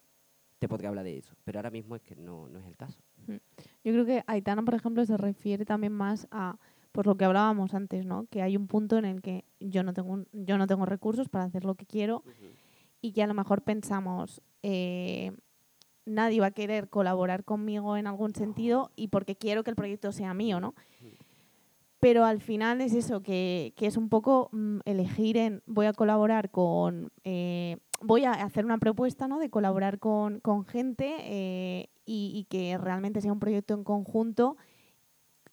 te 0.60 0.68
podré 0.68 0.88
hablar 0.88 1.04
de 1.06 1.18
eso, 1.18 1.36
pero 1.44 1.60
ahora 1.60 1.70
mismo 1.72 1.96
es 1.96 2.02
que 2.02 2.16
no, 2.16 2.48
no 2.50 2.60
es 2.60 2.66
el 2.66 2.78
caso. 2.78 3.00
Yo 3.28 3.92
creo 3.92 4.06
que 4.06 4.24
Aitana, 4.28 4.64
por 4.64 4.74
ejemplo, 4.76 5.06
se 5.06 5.18
refiere 5.18 5.66
también 5.66 5.94
más 5.94 6.28
a 6.32 6.58
por 6.92 7.08
lo 7.08 7.16
que 7.18 7.26
hablábamos 7.26 7.74
antes, 7.74 8.06
¿no? 8.06 8.26
Que 8.30 8.42
hay 8.42 8.56
un 8.56 8.68
punto 8.68 8.98
en 8.98 9.04
el 9.06 9.22
que 9.22 9.44
yo 9.60 9.84
no 9.84 9.94
tengo 9.94 10.14
un- 10.14 10.28
yo 10.32 10.58
no 10.58 10.66
tengo 10.66 10.86
recursos 10.86 11.28
para 11.28 11.44
hacer 11.46 11.66
lo 11.66 11.76
que 11.76 11.86
quiero 11.86 12.24
y 13.02 13.12
que 13.12 13.22
a 13.24 13.28
lo 13.28 13.34
mejor 13.34 13.64
pensamos 13.64 14.42
eh, 14.64 15.32
nadie 16.06 16.40
va 16.40 16.48
a 16.48 16.52
querer 16.52 16.88
colaborar 16.90 17.44
conmigo 17.44 17.98
en 17.98 18.08
algún 18.08 18.34
sentido 18.34 18.92
y 18.96 19.10
porque 19.10 19.36
quiero 19.36 19.64
que 19.64 19.72
el 19.72 19.76
proyecto 19.76 20.12
sea 20.12 20.34
mío, 20.34 20.60
¿no? 20.60 20.74
Pero 22.00 22.24
al 22.26 22.40
final 22.40 22.82
es 22.82 22.94
eso, 22.94 23.22
que, 23.24 23.74
que 23.76 23.88
es 23.88 23.98
un 23.98 24.10
poco 24.10 24.50
mm, 24.52 24.80
elegir 24.86 25.38
en 25.38 25.64
voy 25.66 25.88
a 25.88 25.94
colaborar 25.94 26.50
con, 26.52 27.12
eh, 27.24 27.78
voy 28.02 28.26
a 28.26 28.32
hacer 28.32 28.66
una 28.66 28.78
propuesta 28.78 29.28
¿no? 29.28 29.40
de 29.40 29.50
colaborar 29.50 30.00
con, 30.00 30.40
con 30.40 30.66
gente 30.66 31.16
eh, 31.20 31.90
y, 32.06 32.46
que 32.50 32.78
realmente 32.78 33.22
sea 33.22 33.32
un 33.32 33.40
proyecto 33.40 33.74
en 33.74 33.84
conjunto 33.84 34.58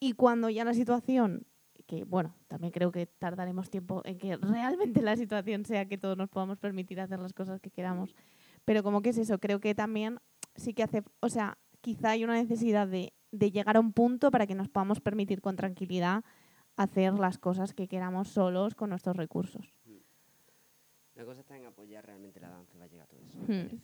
y 0.01 0.13
cuando 0.13 0.51
ya 0.51 0.65
la 0.65 0.75
situación, 0.75 1.47
que 1.87 2.05
bueno, 2.05 2.35
también 2.49 2.73
creo 2.73 2.91
que 2.93 3.07
tardaremos 3.07 3.71
tiempo 3.71 4.03
en 4.05 4.19
que 4.19 4.37
realmente 4.37 5.01
la 5.03 5.17
situación 5.17 5.65
sea 5.65 5.87
que 5.87 5.99
todos 5.99 6.17
nos 6.17 6.29
podamos 6.29 6.59
permitir 6.59 7.01
hacer 7.01 7.21
las 7.21 7.33
cosas 7.33 7.61
que 7.61 7.71
queramos, 7.71 8.15
pero 8.65 8.83
como 8.83 9.03
que 9.03 9.11
es 9.11 9.19
eso, 9.19 9.39
creo 9.39 9.61
que 9.61 9.75
también 9.75 10.19
sí 10.57 10.75
que 10.75 10.83
hace, 10.83 11.03
o 11.21 11.29
sea, 11.29 11.59
quizá 11.81 12.11
hay 12.11 12.25
una 12.25 12.35
necesidad 12.35 12.87
de, 12.87 13.13
de 13.31 13.51
llegar 13.51 13.77
a 13.77 13.81
un 13.81 13.93
punto 13.93 14.31
para 14.31 14.47
que 14.47 14.55
nos 14.55 14.69
podamos 14.69 15.01
permitir 15.01 15.41
con 15.41 15.57
tranquilidad 15.57 16.25
hacer 16.77 17.15
las 17.15 17.39
cosas 17.39 17.75
que 17.75 17.89
queramos 17.89 18.29
solos 18.29 18.75
con 18.75 18.91
nuestros 18.91 19.17
recursos. 19.17 19.73
La 21.15 21.25
cosa 21.25 21.41
está 21.41 21.57
en 21.57 21.67
apoyar 21.67 22.05
realmente 22.07 22.41
la 22.41 22.49
danza 22.49 22.75
y 22.75 22.79
va 22.79 22.85
a 22.85 22.89
llegar 22.89 23.07
todo 23.09 23.21
eso. 23.21 23.39
Hmm. 23.39 23.43
es 23.53 23.65
decir, 23.71 23.81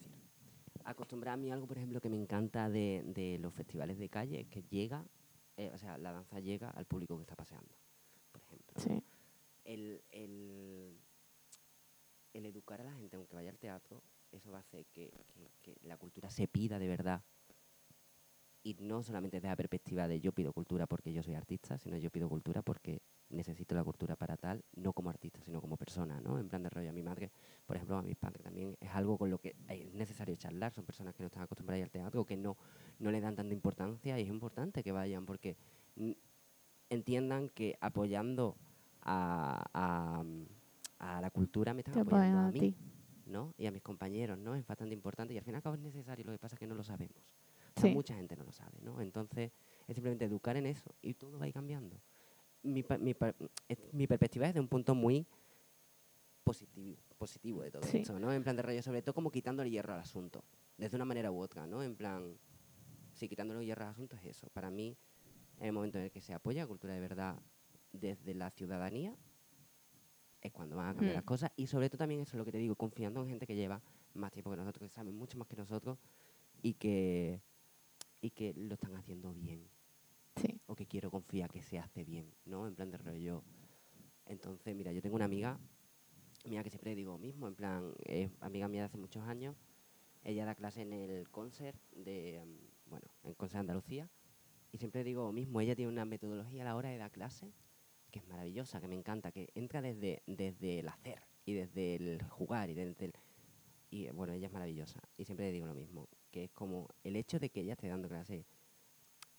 acostumbrar 0.83 1.33
a 1.35 1.37
mí 1.37 1.51
algo, 1.51 1.67
por 1.67 1.77
ejemplo, 1.77 2.01
que 2.01 2.09
me 2.09 2.17
encanta 2.17 2.69
de, 2.69 3.03
de 3.05 3.37
los 3.39 3.53
festivales 3.53 3.97
de 3.99 4.09
calle 4.09 4.41
es 4.41 4.47
que 4.47 4.63
llega, 4.63 5.05
eh, 5.57 5.71
o 5.73 5.77
sea, 5.77 5.97
la 5.97 6.11
danza 6.11 6.39
llega 6.39 6.69
al 6.71 6.85
público 6.85 7.15
que 7.17 7.23
está 7.23 7.35
paseando, 7.35 7.75
por 8.31 8.41
ejemplo. 8.41 9.03
el, 9.65 10.01
el, 10.11 10.97
el 12.33 12.45
educar 12.45 12.81
a 12.81 12.85
la 12.85 12.93
gente, 12.93 13.15
aunque 13.17 13.35
vaya 13.35 13.51
al 13.51 13.59
teatro, 13.59 14.01
eso 14.31 14.51
va 14.51 14.57
a 14.57 14.61
hacer 14.61 14.85
que, 14.87 15.11
que- 15.33 15.51
que 15.61 15.77
la 15.87 15.97
cultura 15.97 16.29
se 16.29 16.47
pida 16.47 16.79
de 16.79 16.87
verdad. 16.87 17.23
Y 18.63 18.73
no 18.79 19.01
solamente 19.03 19.37
desde 19.37 19.47
la 19.47 19.55
perspectiva 19.55 20.07
de 20.07 20.19
yo 20.19 20.31
pido 20.33 20.51
cultura 20.53 20.85
porque 20.85 21.13
yo 21.13 21.23
soy 21.23 21.33
artista, 21.35 21.77
sino 21.77 21.97
yo 21.97 22.09
pido 22.11 22.27
cultura 22.27 22.61
porque 22.61 23.01
necesito 23.29 23.75
la 23.75 23.83
cultura 23.83 24.15
para 24.15 24.37
tal, 24.37 24.63
no 24.75 24.93
como 24.93 25.09
artista, 25.09 25.39
sino 25.41 25.61
como 25.61 25.77
persona, 25.77 26.19
¿no? 26.19 26.39
En 26.39 26.49
plan 26.49 26.63
de 26.63 26.69
rollo 26.69 26.89
a 26.89 26.93
mi 26.93 27.03
madre, 27.03 27.31
por 27.65 27.75
ejemplo, 27.75 27.97
a 27.97 28.01
mis 28.01 28.15
padres 28.17 28.41
también 28.43 28.75
es 28.79 28.89
algo 28.91 29.17
con 29.17 29.29
lo 29.29 29.37
que 29.39 29.55
es 29.67 29.93
necesario 29.93 30.35
charlar, 30.35 30.71
son 30.73 30.85
personas 30.85 31.13
que 31.15 31.23
no 31.23 31.27
están 31.27 31.43
acostumbradas 31.43 31.83
al 31.83 31.91
teatro, 31.91 32.25
que 32.25 32.35
no, 32.37 32.57
no 32.99 33.11
le 33.11 33.21
dan 33.21 33.35
tanta 33.35 33.53
importancia 33.53 34.19
y 34.19 34.23
es 34.23 34.29
importante 34.29 34.83
que 34.83 34.91
vayan 34.91 35.25
porque 35.25 35.55
entiendan 36.89 37.49
que 37.49 37.77
apoyando 37.81 38.55
a, 39.01 39.63
a, 39.73 40.23
a 40.99 41.21
la 41.21 41.29
cultura 41.29 41.73
me 41.73 41.81
están 41.81 41.93
Te 41.93 41.99
apoyando 42.01 42.37
apoyan 42.37 42.45
a 42.45 42.47
a 42.47 42.51
mí, 42.51 42.59
ti. 42.59 42.75
¿no? 43.27 43.53
Y 43.57 43.67
a 43.67 43.71
mis 43.71 43.81
compañeros, 43.83 44.37
¿no? 44.39 44.55
Es 44.55 44.65
bastante 44.65 44.93
importante 44.95 45.33
y 45.33 45.37
al 45.37 45.43
fin 45.43 45.53
y 45.53 45.57
al 45.57 45.61
cabo 45.61 45.75
es 45.75 45.81
necesario, 45.81 46.25
lo 46.25 46.31
que 46.31 46.39
pasa 46.39 46.55
es 46.55 46.59
que 46.59 46.67
no 46.67 46.75
lo 46.75 46.83
sabemos. 46.83 47.15
O 47.75 47.79
sea, 47.81 47.89
Sí. 47.89 47.93
mucha 47.95 48.15
gente 48.15 48.35
no 48.35 48.43
lo 48.43 48.51
sabe, 48.51 48.79
¿no? 48.81 48.99
Entonces 48.99 49.51
es 49.87 49.95
simplemente 49.95 50.25
educar 50.25 50.57
en 50.57 50.65
eso 50.65 50.95
y 51.01 51.13
todo 51.13 51.37
va 51.37 51.45
a 51.45 51.47
ir 51.47 51.53
cambiando. 51.53 51.97
Mi, 52.63 52.83
mi, 52.99 53.15
mi 53.93 54.07
perspectiva 54.07 54.47
es 54.47 54.53
de 54.53 54.59
un 54.59 54.67
punto 54.67 54.93
muy 54.95 55.25
positivo, 56.43 56.97
positivo 57.17 57.61
de 57.61 57.71
todo 57.71 57.83
Sí. 57.83 57.99
esto, 57.99 58.19
¿no? 58.19 58.31
En 58.33 58.43
plan 58.43 58.55
de 58.55 58.61
rollo, 58.63 58.81
sobre 58.81 59.01
todo 59.01 59.13
como 59.13 59.31
quitando 59.31 59.63
el 59.63 59.69
hierro 59.69 59.93
al 59.93 59.99
asunto, 60.01 60.43
desde 60.77 60.95
una 60.95 61.05
manera 61.05 61.31
u 61.31 61.39
otra, 61.39 61.65
¿no? 61.67 61.83
En 61.83 61.95
plan, 61.95 62.37
sí, 63.13 63.27
quitándole 63.29 63.59
el 63.61 63.65
hierro 63.65 63.83
al 63.85 63.91
asunto 63.91 64.15
es 64.17 64.25
eso. 64.25 64.49
Para 64.49 64.69
mí, 64.71 64.97
en 65.59 65.65
el 65.67 65.71
momento 65.73 65.97
en 65.99 66.05
el 66.05 66.11
que 66.11 66.21
se 66.21 66.33
apoya 66.33 66.63
la 66.63 66.67
cultura 66.67 66.93
de 66.93 66.99
verdad 66.99 67.39
desde 67.91 68.33
la 68.33 68.49
ciudadanía, 68.51 69.15
es 70.41 70.51
cuando 70.51 70.75
van 70.77 70.87
a 70.87 70.93
cambiar 70.93 71.15
Mm. 71.15 71.17
las 71.17 71.23
cosas. 71.25 71.51
Y 71.55 71.67
sobre 71.67 71.89
todo 71.89 71.97
también 71.99 72.21
eso 72.21 72.31
es 72.35 72.37
lo 72.37 72.45
que 72.45 72.51
te 72.51 72.57
digo, 72.57 72.75
confiando 72.75 73.21
en 73.21 73.27
gente 73.29 73.45
que 73.45 73.55
lleva 73.55 73.81
más 74.13 74.31
tiempo 74.31 74.49
que 74.51 74.57
nosotros, 74.57 74.89
que 74.89 74.93
saben 74.93 75.15
mucho 75.15 75.37
más 75.37 75.47
que 75.47 75.55
nosotros 75.57 75.97
y 76.61 76.73
que, 76.73 77.41
y 78.21 78.31
que 78.31 78.53
lo 78.53 78.73
están 78.73 78.95
haciendo 78.95 79.33
bien. 79.33 79.69
O 80.69 80.75
que 80.75 80.85
quiero 80.85 81.09
confiar 81.09 81.49
que 81.51 81.63
se 81.63 81.79
hace 81.79 82.03
bien, 82.03 82.31
¿no? 82.45 82.67
En 82.67 82.75
plan 82.75 82.91
de 82.91 82.97
rollo. 82.97 83.43
Entonces, 84.27 84.75
mira, 84.75 84.91
yo 84.91 85.01
tengo 85.01 85.15
una 85.15 85.25
amiga 85.25 85.59
mía 86.45 86.63
que 86.63 86.69
siempre 86.69 86.93
digo 86.93 87.17
mismo, 87.17 87.47
en 87.47 87.55
plan, 87.55 87.91
amiga 88.39 88.67
mía 88.67 88.81
de 88.81 88.85
hace 88.85 88.97
muchos 88.97 89.23
años. 89.23 89.55
Ella 90.23 90.45
da 90.45 90.53
clase 90.53 90.83
en 90.83 90.93
el 90.93 91.27
concert 91.29 91.79
de, 91.91 92.39
mm, 92.45 92.89
bueno, 92.91 93.07
en 93.23 93.33
concert 93.33 93.61
Andalucía. 93.61 94.11
Y 94.71 94.77
siempre 94.77 95.03
digo 95.03 95.31
mismo, 95.31 95.59
ella 95.59 95.75
tiene 95.75 95.91
una 95.91 96.05
metodología 96.05 96.61
a 96.61 96.65
la 96.65 96.75
hora 96.75 96.89
de 96.89 96.99
dar 96.99 97.09
clase 97.09 97.51
que 98.11 98.19
es 98.19 98.27
maravillosa, 98.27 98.79
que 98.79 98.87
me 98.87 98.95
encanta, 98.95 99.31
que 99.31 99.49
entra 99.55 99.81
desde, 99.81 100.21
desde 100.27 100.79
el 100.79 100.89
hacer 100.89 101.23
y 101.45 101.53
desde 101.53 101.95
el 101.95 102.23
jugar 102.29 102.69
y 102.69 102.75
desde 102.75 103.05
el... 103.05 103.13
Y 103.89 104.07
bueno, 104.11 104.33
ella 104.33 104.47
es 104.47 104.53
maravillosa. 104.53 105.01
Y 105.17 105.25
siempre 105.25 105.47
le 105.47 105.51
digo 105.51 105.65
lo 105.65 105.73
mismo, 105.73 106.07
que 106.29 106.43
es 106.45 106.51
como 106.51 106.89
el 107.03 107.15
hecho 107.15 107.39
de 107.39 107.49
que 107.49 107.61
ella 107.61 107.73
esté 107.73 107.87
dando 107.87 108.07
clase 108.07 108.45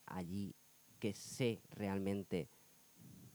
allí, 0.07 0.55
que 1.01 1.15
sé 1.15 1.61
realmente 1.71 2.49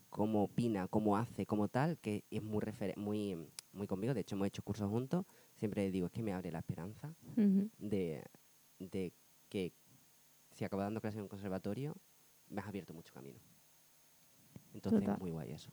cómo 0.09 0.43
opina, 0.43 0.87
cómo 0.87 1.17
hace, 1.17 1.45
como 1.45 1.67
tal, 1.67 1.97
que 1.97 2.23
es 2.31 2.41
muy, 2.41 2.61
muy, 2.95 3.37
muy 3.73 3.87
conmigo. 3.87 4.13
De 4.13 4.21
hecho, 4.21 4.35
hemos 4.35 4.47
hecho 4.47 4.63
cursos 4.63 4.89
juntos. 4.89 5.25
Siempre 5.55 5.91
digo, 5.91 6.05
es 6.05 6.13
que 6.13 6.23
me 6.23 6.31
abre 6.31 6.51
la 6.51 6.59
esperanza 6.59 7.13
de, 7.79 8.23
de 8.79 9.11
que 9.49 9.73
si 10.51 10.63
acabo 10.63 10.81
dando 10.81 11.01
clase 11.01 11.17
en 11.17 11.23
un 11.23 11.27
conservatorio, 11.27 11.95
me 12.47 12.61
has 12.61 12.67
abierto 12.67 12.93
mucho 12.93 13.13
camino. 13.13 13.39
Entonces, 14.73 15.01
Total. 15.01 15.19
muy 15.19 15.31
guay 15.31 15.51
eso. 15.51 15.71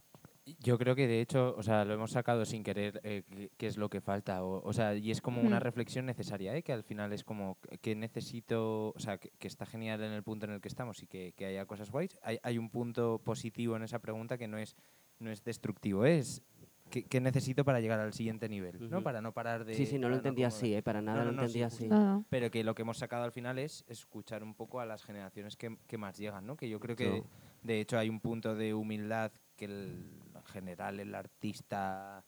Yo 0.58 0.76
creo 0.76 0.96
que 0.96 1.06
de 1.06 1.20
hecho, 1.20 1.54
o 1.56 1.62
sea, 1.62 1.84
lo 1.84 1.94
hemos 1.94 2.10
sacado 2.10 2.44
sin 2.44 2.64
querer, 2.64 3.00
eh, 3.04 3.22
qué- 3.56 3.68
es 3.68 3.76
lo 3.76 3.88
que 3.88 4.00
falta. 4.00 4.42
O, 4.42 4.60
o 4.66 4.72
sea, 4.72 4.94
y 4.96 5.10
es 5.12 5.20
como 5.20 5.40
una 5.40 5.60
reflexión 5.60 6.04
necesaria, 6.04 6.56
¿eh? 6.56 6.62
que 6.64 6.72
al 6.72 6.82
final 6.82 7.12
es 7.12 7.22
como 7.22 7.58
que- 7.80 7.94
necesito, 7.94 8.88
o 8.88 8.98
sea, 8.98 9.18
que, 9.18 9.30
que 9.38 9.46
está 9.46 9.66
genial 9.66 10.02
en 10.02 10.10
el 10.12 10.22
punto 10.24 10.46
en 10.46 10.52
el 10.52 10.60
que 10.60 10.66
estamos 10.68 11.00
y 11.02 11.06
que, 11.06 11.32
que 11.36 11.46
haya 11.46 11.64
cosas 11.66 11.90
guays. 11.90 12.18
Hay, 12.22 12.38
hay 12.42 12.58
un 12.58 12.70
punto 12.70 13.20
positivo 13.24 13.76
en 13.76 13.84
esa 13.84 14.00
pregunta 14.00 14.36
que 14.36 14.48
no 14.48 14.58
es, 14.58 14.74
no 15.20 15.30
es 15.30 15.44
destructivo, 15.44 16.04
¿eh? 16.04 16.18
es 16.18 16.42
que, 16.90 17.04
que 17.04 17.20
necesito 17.20 17.64
para 17.64 17.80
llegar 17.80 18.00
al 18.00 18.12
siguiente 18.12 18.48
nivel, 18.48 18.90
¿no? 18.90 19.02
Para 19.02 19.22
no 19.22 19.32
parar 19.32 19.64
de... 19.64 19.74
sí, 19.74 19.86
sí, 19.86 19.94
no 19.98 20.08
lo 20.08 20.14
para 20.14 20.16
entendí 20.18 20.42
como- 20.42 20.48
así, 20.48 20.74
¿eh? 20.74 20.82
para 20.82 21.00
nada 21.00 21.20
no, 21.20 21.24
lo 21.26 21.32
no, 21.32 21.48
sí, 21.48 21.60
entendí 21.60 21.64
justo. 21.64 21.76
así. 21.84 21.88
No, 21.88 22.14
no. 22.18 22.24
Pero 22.28 22.50
que 22.50 22.64
lo 22.64 22.74
que 22.74 22.82
hemos 22.82 22.98
sacado 22.98 23.22
al 23.24 23.32
final 23.32 23.58
es 23.60 23.84
escuchar 23.86 24.42
un 24.42 24.54
poco 24.54 24.80
a 24.80 24.86
las 24.86 25.04
generaciones 25.04 25.56
que, 25.56 25.76
que 25.86 25.96
más 25.98 26.18
llegan, 26.18 26.44
¿no? 26.46 26.56
Que 26.56 26.68
yo 26.68 26.80
creo 26.80 26.96
que, 26.96 27.22
de 27.62 27.80
hecho, 27.80 27.96
hay 27.98 28.08
un 28.10 28.18
punto 28.20 28.54
de 28.56 28.74
humildad 28.74 29.30
que 29.56 29.66
el- 29.66 30.04
general 30.52 31.00
el 31.00 31.14
artista 31.14 32.24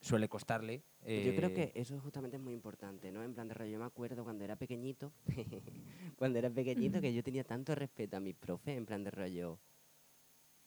suele 0.00 0.28
costarle. 0.28 0.82
Pues 1.02 1.24
Yo 1.24 1.34
creo 1.34 1.50
eh, 1.50 1.52
que 1.52 1.72
eso 1.74 1.98
justamente 2.00 2.36
es 2.36 2.42
muy 2.42 2.54
importante, 2.54 3.10
¿no? 3.12 3.22
En 3.22 3.34
plan 3.34 3.48
de 3.48 3.54
rollo, 3.54 3.72
yo 3.72 3.78
me 3.78 3.84
acuerdo 3.84 4.24
cuando 4.24 4.44
era 4.44 4.56
pequeñito, 4.56 5.12
cuando 6.16 6.38
era 6.38 6.48
pequeñito, 6.50 7.00
que 7.00 7.12
yo 7.12 7.22
tenía 7.22 7.44
tanto 7.44 7.74
respeto 7.74 8.16
a 8.16 8.20
mis 8.20 8.34
profes, 8.34 8.76
en 8.76 8.86
plan 8.86 9.04
de 9.04 9.10
rollo, 9.10 9.58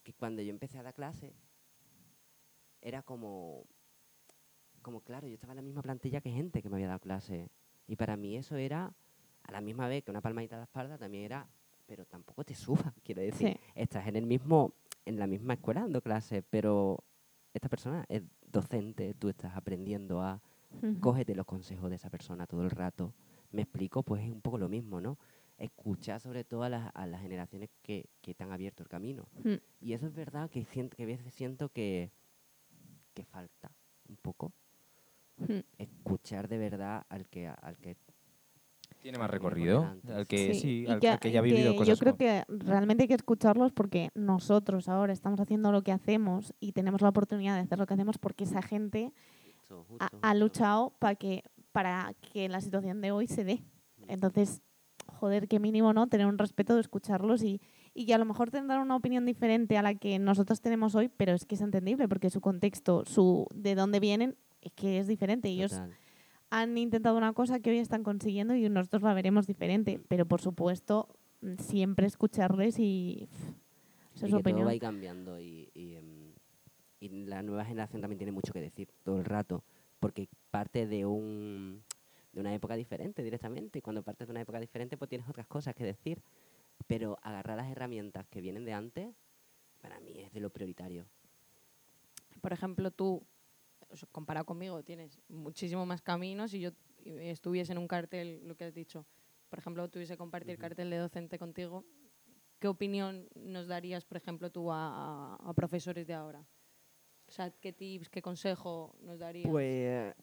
que 0.03 0.13
cuando 0.13 0.41
yo 0.41 0.49
empecé 0.49 0.78
a 0.78 0.84
dar 0.84 0.93
clase, 0.93 1.34
era 2.82 3.01
como, 3.01 3.65
como 4.82 5.01
claro, 5.01 5.28
yo 5.28 5.34
estaba 5.34 5.53
en 5.53 5.57
la 5.57 5.61
misma 5.63 5.82
plantilla 5.82 6.22
que 6.22 6.32
gente 6.32 6.61
que 6.61 6.70
me 6.70 6.76
había 6.76 6.88
dado 6.88 6.99
clase. 6.99 7.49
Y 7.88 7.95
para 7.95 8.15
mí 8.18 8.38
eso 8.38 8.55
era, 8.57 8.93
a 9.43 9.51
la 9.51 9.61
misma 9.61 9.88
vez 9.88 10.03
que 10.03 10.11
una 10.11 10.22
palmadita 10.22 10.55
a 10.55 10.59
la 10.59 10.65
espalda, 10.65 10.97
también 10.97 11.24
era, 11.24 11.47
pero 11.86 12.05
tampoco 12.05 12.43
te 12.43 12.53
subas, 12.55 12.93
quiero 13.03 13.22
decir, 13.22 13.49
Sí. 13.49 13.59
estás 13.76 14.07
en 14.07 14.15
el 14.18 14.26
mismo, 14.26 14.74
en 15.08 15.18
la 15.18 15.28
misma 15.28 15.53
escuela 15.53 15.82
dando 15.82 16.01
clases, 16.01 16.43
pero 16.49 17.03
esta 17.53 17.70
persona 17.70 18.05
es 18.10 18.24
docente, 18.51 19.14
tú 19.14 19.30
estás 19.30 19.55
aprendiendo 19.55 20.22
a 20.22 20.41
cógete 20.99 21.34
los 21.34 21.45
consejos 21.45 21.89
de 21.89 21.95
esa 21.95 22.10
persona 22.10 22.45
todo 22.45 22.64
el 22.64 22.70
rato. 22.70 23.14
Me 23.51 23.62
explico, 23.62 24.03
pues 24.03 24.24
es 24.24 24.32
un 24.32 24.41
poco 24.41 24.58
lo 24.58 24.68
mismo, 24.70 24.99
¿no? 24.99 25.18
Escuchar 25.58 26.20
sobre 26.20 26.43
todo 26.43 26.64
a 26.64 26.70
las, 26.70 26.91
a 26.93 27.08
las 27.08 27.22
generaciones 27.22 27.70
que, 27.82 28.10
que 28.22 28.36
te 28.36 28.43
han 28.43 28.51
abierto 28.51 28.84
el 28.84 28.89
camino. 28.89 29.28
Mm. 29.43 29.55
Y 29.80 29.93
eso 29.93 30.08
es 30.08 30.14
verdad 30.14 30.49
que, 30.49 30.66
siento, 30.66 30.95
que 30.97 31.03
a 31.03 31.08
veces 31.08 31.34
siento 31.34 31.70
que, 31.70 32.12
que 33.14 33.24
falta 33.24 33.72
un 34.08 34.18
poco. 34.18 34.51
Mm. 35.38 35.60
Escuchar 35.78 36.47
de 36.47 36.58
verdad 36.58 37.05
al 37.10 37.28
que, 37.28 37.47
al 37.47 37.78
que 37.78 37.95
Tiene 39.08 39.20
más 39.20 39.32
recorrido, 39.32 39.88
al 40.14 40.28
que 40.28 40.53
Sí, 40.53 40.86
al, 40.86 40.99
que- 40.99 41.08
al 41.08 41.20
que 41.20 41.32
ya 41.32 41.39
ha 41.39 41.41
vivido 41.41 41.72
que 41.72 41.78
cosas. 41.78 41.97
Yo 41.97 41.97
creo 41.97 42.12
como- 42.12 42.18
que 42.18 42.43
realmente 42.66 43.03
hay 43.03 43.08
que 43.08 43.14
escucharlos 43.14 43.72
porque 43.72 44.10
nosotros 44.16 44.89
ahora 44.89 45.14
estamos 45.14 45.39
haciendo 45.39 45.72
lo 45.72 45.82
que 45.82 45.93
hacemos 45.93 46.53
y 46.60 46.74
tenemos 46.74 46.99
la 47.01 47.08
oportunidad 47.08 47.55
de 47.55 47.62
hacer 47.62 47.80
lo 47.80 47.86
que 47.86 47.93
hacemos 47.93 48.18
porque 48.18 48.43
esa 48.43 48.62
gente 48.62 49.14
justo, 49.70 49.76
ha, 49.76 49.84
justo, 50.10 50.20
ha 50.22 50.32
justo. 50.32 50.34
luchado 50.43 50.93
para 50.99 51.16
que, 51.16 51.43
para 51.72 52.14
que 52.34 52.49
la 52.49 52.60
situación 52.60 52.99
de 52.99 53.12
hoy 53.12 53.28
se 53.28 53.45
dé. 53.45 53.64
Entonces, 54.10 54.62
joder, 55.05 55.47
qué 55.47 55.62
mínimo, 55.62 55.93
¿no? 55.93 56.08
Tener 56.08 56.28
un 56.28 56.38
respeto 56.38 56.76
de 56.76 56.82
escucharlos 56.82 57.43
y, 57.43 57.62
y 57.93 58.08
que 58.08 58.14
a 58.14 58.18
lo 58.18 58.26
mejor 58.26 58.51
tendrán 58.51 58.82
una 58.82 58.97
opinión 58.97 59.26
diferente 59.26 59.78
a 59.78 59.82
la 59.84 59.95
que 59.95 60.20
nosotros 60.20 60.60
tenemos 60.60 60.95
hoy, 60.95 61.08
pero 61.08 61.32
es 61.32 61.45
que 61.45 61.55
es 61.55 61.62
entendible 61.62 62.10
porque 62.10 62.30
su 62.30 62.41
contexto, 62.41 63.05
su 63.05 63.47
de 63.55 63.74
dónde 63.74 64.01
vienen, 64.01 64.36
es 64.62 64.74
que 64.74 64.99
es 64.99 65.08
diferente. 65.08 65.47
Ellos 65.47 65.72
Total. 65.72 65.91
Han 66.49 66.77
intentado 66.77 67.17
una 67.17 67.33
cosa 67.33 67.59
que 67.59 67.69
hoy 67.71 67.79
están 67.79 68.03
consiguiendo 68.03 68.55
y 68.55 68.67
nosotros 68.69 69.01
la 69.03 69.13
veremos 69.13 69.47
diferente. 69.47 69.99
Pero 70.07 70.25
por 70.25 70.41
supuesto, 70.41 71.09
mm, 71.41 71.55
siempre 71.59 72.07
escucharles 72.07 72.75
y 72.79 73.27
pff, 73.29 73.39
esa 74.15 74.25
y 74.27 74.29
es 74.29 74.31
su 74.31 74.37
que 74.37 74.43
todo 74.43 74.51
opinión. 74.51 74.67
va 74.67 74.71
a 74.71 74.75
ir 74.75 74.81
cambiando 74.81 75.39
y, 75.39 75.69
y, 75.73 75.95
em, 75.95 76.33
y 76.99 77.09
la 77.25 77.43
nueva 77.43 77.65
generación 77.65 78.01
también 78.01 78.17
tiene 78.17 78.31
mucho 78.31 78.53
que 78.53 78.61
decir 78.61 78.89
todo 79.03 79.17
el 79.17 79.25
rato, 79.25 79.63
porque 79.99 80.27
parte 80.51 80.87
de 80.87 81.05
un 81.05 81.83
de 82.33 82.41
una 82.41 82.53
época 82.53 82.75
diferente 82.75 83.23
directamente, 83.23 83.79
y 83.79 83.81
cuando 83.81 84.03
partes 84.03 84.27
de 84.27 84.31
una 84.31 84.41
época 84.41 84.59
diferente 84.59 84.95
pues 84.95 85.09
tienes 85.09 85.27
otras 85.27 85.47
cosas 85.47 85.73
que 85.73 85.83
decir, 85.83 86.21
pero 86.85 87.17
agarrar 87.23 87.57
las 87.57 87.71
herramientas 87.71 88.27
que 88.27 88.41
vienen 88.41 88.63
de 88.63 88.73
antes, 88.73 89.09
para 89.81 89.99
mí 90.01 90.13
es 90.19 90.31
de 90.33 90.39
lo 90.39 90.51
prioritario. 90.51 91.05
Por 92.41 92.53
ejemplo, 92.53 92.91
tú, 92.91 93.23
comparado 94.11 94.45
conmigo, 94.45 94.83
tienes 94.83 95.19
muchísimo 95.29 95.85
más 95.85 96.01
caminos 96.01 96.53
y 96.53 96.59
yo 96.59 96.71
estuviese 97.05 97.71
en 97.71 97.77
un 97.77 97.88
cartel, 97.88 98.41
lo 98.47 98.55
que 98.55 98.65
has 98.65 98.73
dicho, 98.73 99.05
por 99.49 99.59
ejemplo, 99.59 99.88
tuviese 99.89 100.13
que 100.13 100.17
compartir 100.17 100.55
Ujú. 100.55 100.61
cartel 100.61 100.89
de 100.89 100.97
docente 100.97 101.39
contigo, 101.39 101.85
¿qué 102.59 102.67
opinión 102.67 103.27
nos 103.35 103.67
darías, 103.67 104.03
por 104.05 104.17
ejemplo, 104.17 104.49
tú 104.51 104.71
a, 104.71 105.35
a- 105.35 105.35
a 105.35 105.53
profesores 105.53 106.05
de 106.07 106.13
ahora? 106.13 106.45
O 107.27 107.31
sea, 107.31 107.51
¿qué 107.51 107.73
tips, 107.73 108.09
qué 108.09 108.21
consejo 108.21 108.95
nos 109.01 109.19
darías? 109.19 109.49
Pues 109.49 110.13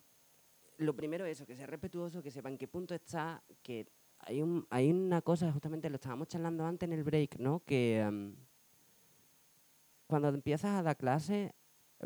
lo 0.79 0.95
primero 0.97 1.25
eso, 1.25 1.47
que 1.47 1.57
sea 1.57 1.67
respetuoso, 1.67 2.23
que 2.23 2.31
sepa 2.31 2.49
en 2.49 2.59
qué 2.59 2.67
punto 2.69 2.95
está, 2.95 3.43
que 3.63 3.87
hay, 4.19 4.43
un, 4.43 4.67
hay 4.71 4.91
una 4.91 5.23
cosa, 5.23 5.53
justamente 5.53 5.89
lo 5.89 5.97
estábamos 5.97 6.29
charlando 6.29 6.65
antes 6.67 6.87
en 6.87 6.93
el 6.93 7.05
break, 7.05 7.39
¿no? 7.39 7.61
Que, 7.65 8.01
em, 8.01 8.35
cuando 10.07 10.29
empiezas 10.29 10.73
a 10.79 10.83
dar 10.83 10.97
clase, 10.97 11.55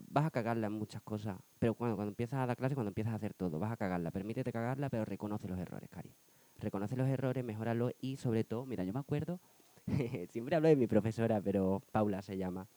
vas 0.09 0.26
a 0.26 0.30
cagarla 0.30 0.66
en 0.68 0.72
muchas 0.74 1.02
cosas. 1.02 1.38
Pero 1.59 1.74
cuando, 1.74 1.96
cuando 1.96 2.11
empiezas 2.11 2.40
a 2.40 2.46
dar 2.46 2.56
clase, 2.56 2.74
cuando 2.74 2.90
empiezas 2.90 3.12
a 3.12 3.16
hacer 3.16 3.34
todo, 3.34 3.59
vas 3.59 3.72
a 3.72 3.76
cagarla. 3.76 4.11
Permítete 4.11 4.52
cagarla, 4.52 4.88
pero 4.90 5.04
reconoce 5.04 5.48
los 5.48 5.59
errores, 5.59 5.88
Cari. 5.90 6.14
Reconoce 6.59 6.96
los 6.96 7.09
errores, 7.09 7.44
mejóralos 7.44 7.92
y 8.00 8.16
sobre 8.16 8.44
todo, 8.44 8.66
mira, 8.66 8.84
yo 8.84 8.92
me 8.92 9.00
acuerdo, 9.00 9.40
siempre 10.30 10.56
hablo 10.56 10.68
de 10.68 10.76
mi 10.76 10.86
profesora, 10.86 11.40
pero 11.40 11.82
Paula 11.92 12.20
se 12.22 12.36
llama, 12.36 12.68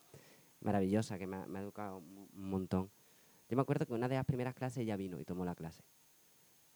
maravillosa, 0.62 1.18
que 1.18 1.28
me 1.28 1.38
ha, 1.38 1.62
educado 1.62 1.98
un 1.98 2.30
montón. 2.34 2.92
Yo 3.50 3.56
me 3.56 3.62
acuerdo 3.62 3.86
que 3.86 3.94
una 3.94 4.08
de 4.08 4.16
las 4.16 4.26
primeras 4.26 4.54
clases 4.54 4.80
ella 4.80 4.96
vino 4.96 5.20
y 5.20 5.26
tomó 5.26 5.44
la 5.44 5.56
clase. 5.56 5.84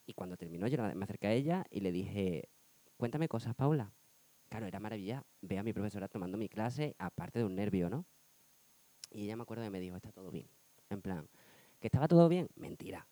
Y 0.05 0.13
cuando 0.13 0.35
terminó, 0.35 0.67
yo 0.67 0.81
me 0.95 1.03
acerqué 1.03 1.27
a 1.27 1.33
ella 1.33 1.65
y 1.69 1.79
le 1.79 1.91
dije, 1.91 2.49
cuéntame 2.97 3.27
cosas, 3.27 3.55
Paula. 3.55 3.91
Claro, 4.49 4.67
era 4.67 4.79
maravilla 4.79 5.23
ver 5.41 5.59
a 5.59 5.63
mi 5.63 5.73
profesora 5.73 6.07
tomando 6.07 6.37
mi 6.37 6.49
clase, 6.49 6.95
aparte 6.99 7.39
de 7.39 7.45
un 7.45 7.55
nervio, 7.55 7.89
¿no? 7.89 8.05
Y 9.11 9.23
ella 9.23 9.35
me 9.35 9.43
acuerdo 9.43 9.63
que 9.63 9.69
me 9.69 9.79
dijo, 9.79 9.95
está 9.95 10.11
todo 10.11 10.31
bien. 10.31 10.47
En 10.89 11.01
plan, 11.01 11.27
¿que 11.79 11.87
estaba 11.87 12.07
todo 12.07 12.27
bien? 12.29 12.49
Mentira, 12.55 13.07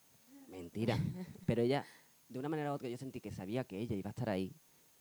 mentira. 0.48 0.98
Pero 1.46 1.62
ella, 1.62 1.84
de 2.28 2.38
una 2.38 2.48
manera 2.48 2.72
u 2.72 2.74
otra, 2.74 2.88
yo 2.88 2.98
sentí 2.98 3.20
que 3.20 3.30
sabía 3.30 3.64
que 3.64 3.78
ella 3.78 3.96
iba 3.96 4.08
a 4.08 4.12
estar 4.12 4.30
ahí 4.30 4.54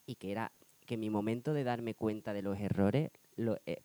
y 0.06 0.16
que 0.16 0.32
era 0.32 0.52
que 0.86 0.98
mi 0.98 1.10
momento 1.10 1.54
de 1.54 1.64
darme 1.64 1.96
cuenta 1.96 2.34
de 2.34 2.42
los 2.42 2.60
errores, 2.60 3.10
eh, 3.38 3.82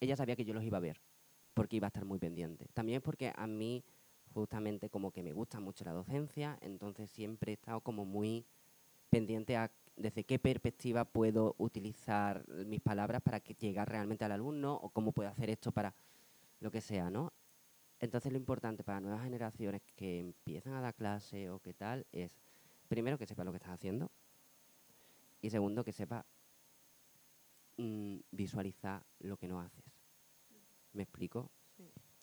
ella 0.00 0.16
sabía 0.16 0.36
que 0.36 0.44
yo 0.44 0.54
los 0.54 0.64
iba 0.64 0.78
a 0.78 0.80
ver, 0.80 1.00
porque 1.54 1.76
iba 1.76 1.86
a 1.86 1.88
estar 1.88 2.04
muy 2.04 2.18
pendiente. 2.18 2.66
También 2.72 2.98
es 2.98 3.02
porque 3.02 3.32
a 3.34 3.46
mí, 3.46 3.84
justamente, 4.32 4.88
como 4.88 5.10
que 5.10 5.22
me 5.22 5.32
gusta 5.32 5.60
mucho 5.60 5.84
la 5.84 5.92
docencia, 5.92 6.58
entonces 6.62 7.10
siempre 7.10 7.52
he 7.52 7.54
estado 7.54 7.80
como 7.80 8.04
muy 8.04 8.46
pendiente 9.10 9.56
a 9.56 9.70
desde 9.94 10.24
qué 10.24 10.38
perspectiva 10.38 11.04
puedo 11.04 11.54
utilizar 11.58 12.48
mis 12.48 12.80
palabras 12.80 13.20
para 13.20 13.40
que 13.40 13.54
llegue 13.54 13.84
realmente 13.84 14.24
al 14.24 14.32
alumno 14.32 14.74
o 14.74 14.88
cómo 14.88 15.12
puedo 15.12 15.28
hacer 15.28 15.50
esto 15.50 15.70
para 15.70 15.94
lo 16.60 16.70
que 16.70 16.80
sea, 16.80 17.10
¿no? 17.10 17.32
Entonces 18.02 18.32
lo 18.32 18.36
importante 18.38 18.82
para 18.82 19.00
nuevas 19.00 19.22
generaciones 19.22 19.80
que 19.94 20.18
empiezan 20.18 20.74
a 20.74 20.80
dar 20.80 20.92
clase 20.92 21.48
o 21.50 21.60
qué 21.60 21.72
tal 21.72 22.04
es, 22.10 22.32
primero, 22.88 23.16
que 23.16 23.26
sepa 23.26 23.44
lo 23.44 23.52
que 23.52 23.58
estás 23.58 23.70
haciendo 23.72 24.10
y 25.40 25.50
segundo, 25.50 25.84
que 25.84 25.92
sepa 25.92 26.26
mm, 27.76 28.16
visualizar 28.32 29.04
lo 29.20 29.36
que 29.36 29.46
no 29.46 29.60
haces. 29.60 29.84
¿Me 30.92 31.04
explico? 31.04 31.52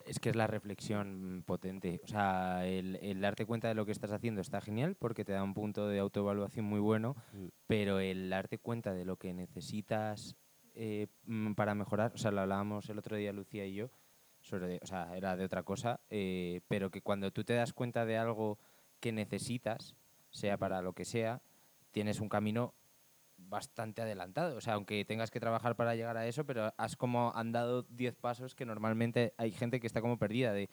Es 0.05 0.19
que 0.19 0.30
es 0.32 0.36
la 0.36 0.47
reflexión 0.47 1.43
potente. 1.47 2.01
O 2.03 2.07
sea, 2.07 2.65
el, 2.67 2.97
el 2.97 3.21
darte 3.21 3.45
cuenta 3.45 3.69
de 3.69 3.75
lo 3.75 3.86
que 3.86 3.93
estás 3.93 4.11
haciendo 4.11 4.41
está 4.41 4.59
genial 4.59 4.95
porque 4.95 5.23
te 5.23 5.32
da 5.32 5.43
un 5.43 5.53
punto 5.53 5.88
de 5.88 5.99
autoevaluación 5.99 6.65
muy 6.65 6.80
bueno, 6.82 7.15
Mm. 7.32 7.47
pero 7.67 7.99
el 7.99 8.30
darte 8.30 8.57
cuenta 8.57 8.93
de 8.93 9.05
lo 9.05 9.15
que 9.15 9.34
necesitas 9.34 10.36
eh, 10.73 11.07
mm, 11.23 11.53
para 11.53 11.73
mejorar, 11.73 12.11
o 12.15 12.17
sea, 12.17 12.32
lo 12.32 12.41
hablábamos 12.41 12.89
el 12.89 12.99
otro 12.99 13.15
día 13.15 13.32
Lucía 13.32 13.65
y 13.65 13.75
yo, 13.75 13.89
sobre, 14.50 14.80
o 14.82 14.86
sea, 14.88 15.16
era 15.16 15.36
de 15.38 15.45
otra 15.45 15.64
cosa, 15.64 16.00
eh, 16.10 16.62
pero 16.68 16.89
que 16.89 17.02
cuando 17.02 17.32
tú 17.32 17.43
te 17.43 17.54
das 17.54 17.74
cuenta 17.74 18.06
de 18.06 18.18
algo 18.18 18.58
que 19.00 19.12
necesitas, 19.12 19.95
sea 20.32 20.58
para 20.58 20.82
lo 20.82 20.93
que 20.93 21.06
sea, 21.06 21.41
tienes 21.91 22.20
un 22.20 22.30
camino 22.30 22.74
bastante 23.38 24.02
adelantado. 24.02 24.58
O 24.58 24.62
sea, 24.62 24.74
aunque 24.74 25.06
tengas 25.06 25.32
que 25.32 25.39
trabajar 25.39 25.76
para 25.76 25.95
llegar 25.95 26.18
a 26.18 26.28
eso, 26.28 26.45
pero 26.45 26.74
has 26.78 26.95
como 26.95 27.32
andado 27.36 27.84
10 27.84 28.16
pasos 28.16 28.56
que 28.56 28.66
normalmente 28.66 29.34
hay 29.38 29.52
gente 29.52 29.80
que 29.80 29.88
está 29.88 30.02
como 30.02 30.18
perdida 30.18 30.52
de, 30.52 30.70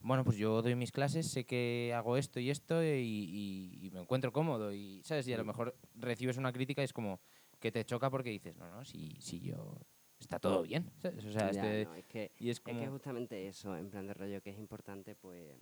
bueno, 0.00 0.24
pues 0.24 0.36
yo 0.36 0.60
doy 0.62 0.74
mis 0.74 0.92
clases, 0.92 1.26
sé 1.30 1.44
que 1.44 1.92
hago 1.94 2.16
esto 2.16 2.40
y 2.40 2.50
esto 2.50 2.82
y, 2.82 2.88
y- 2.88 3.86
y 3.86 3.90
me 3.90 4.00
encuentro 4.00 4.32
cómodo 4.32 4.72
y, 4.72 5.02
¿sabes? 5.04 5.26
Y 5.28 5.32
a 5.32 5.38
lo 5.38 5.44
mejor 5.44 5.76
recibes 5.94 6.36
una 6.38 6.52
crítica 6.52 6.82
y 6.82 6.86
es 6.86 6.92
como 6.92 7.20
que 7.60 7.70
te 7.72 7.84
choca 7.84 8.10
porque 8.10 8.30
dices, 8.30 8.56
no, 8.56 8.68
no, 8.70 8.84
si, 8.84 9.16
si 9.20 9.40
yo... 9.40 9.76
Está 10.18 10.38
todo 10.38 10.62
bien, 10.62 10.90
¿sabes? 10.98 11.24
O 11.24 11.30
sea, 11.32 11.52
Ya, 11.52 11.64
este- 11.64 11.84
no, 11.84 11.94
es 11.94 12.06
que 12.06 12.32
y 12.38 12.50
es 12.50 12.60
que 12.60 12.88
justamente 12.88 13.46
eso, 13.46 13.76
en 13.76 13.90
plan 13.90 14.06
de 14.06 14.14
rollo, 14.14 14.42
que 14.42 14.50
es 14.50 14.58
importante, 14.58 15.14
pues, 15.14 15.56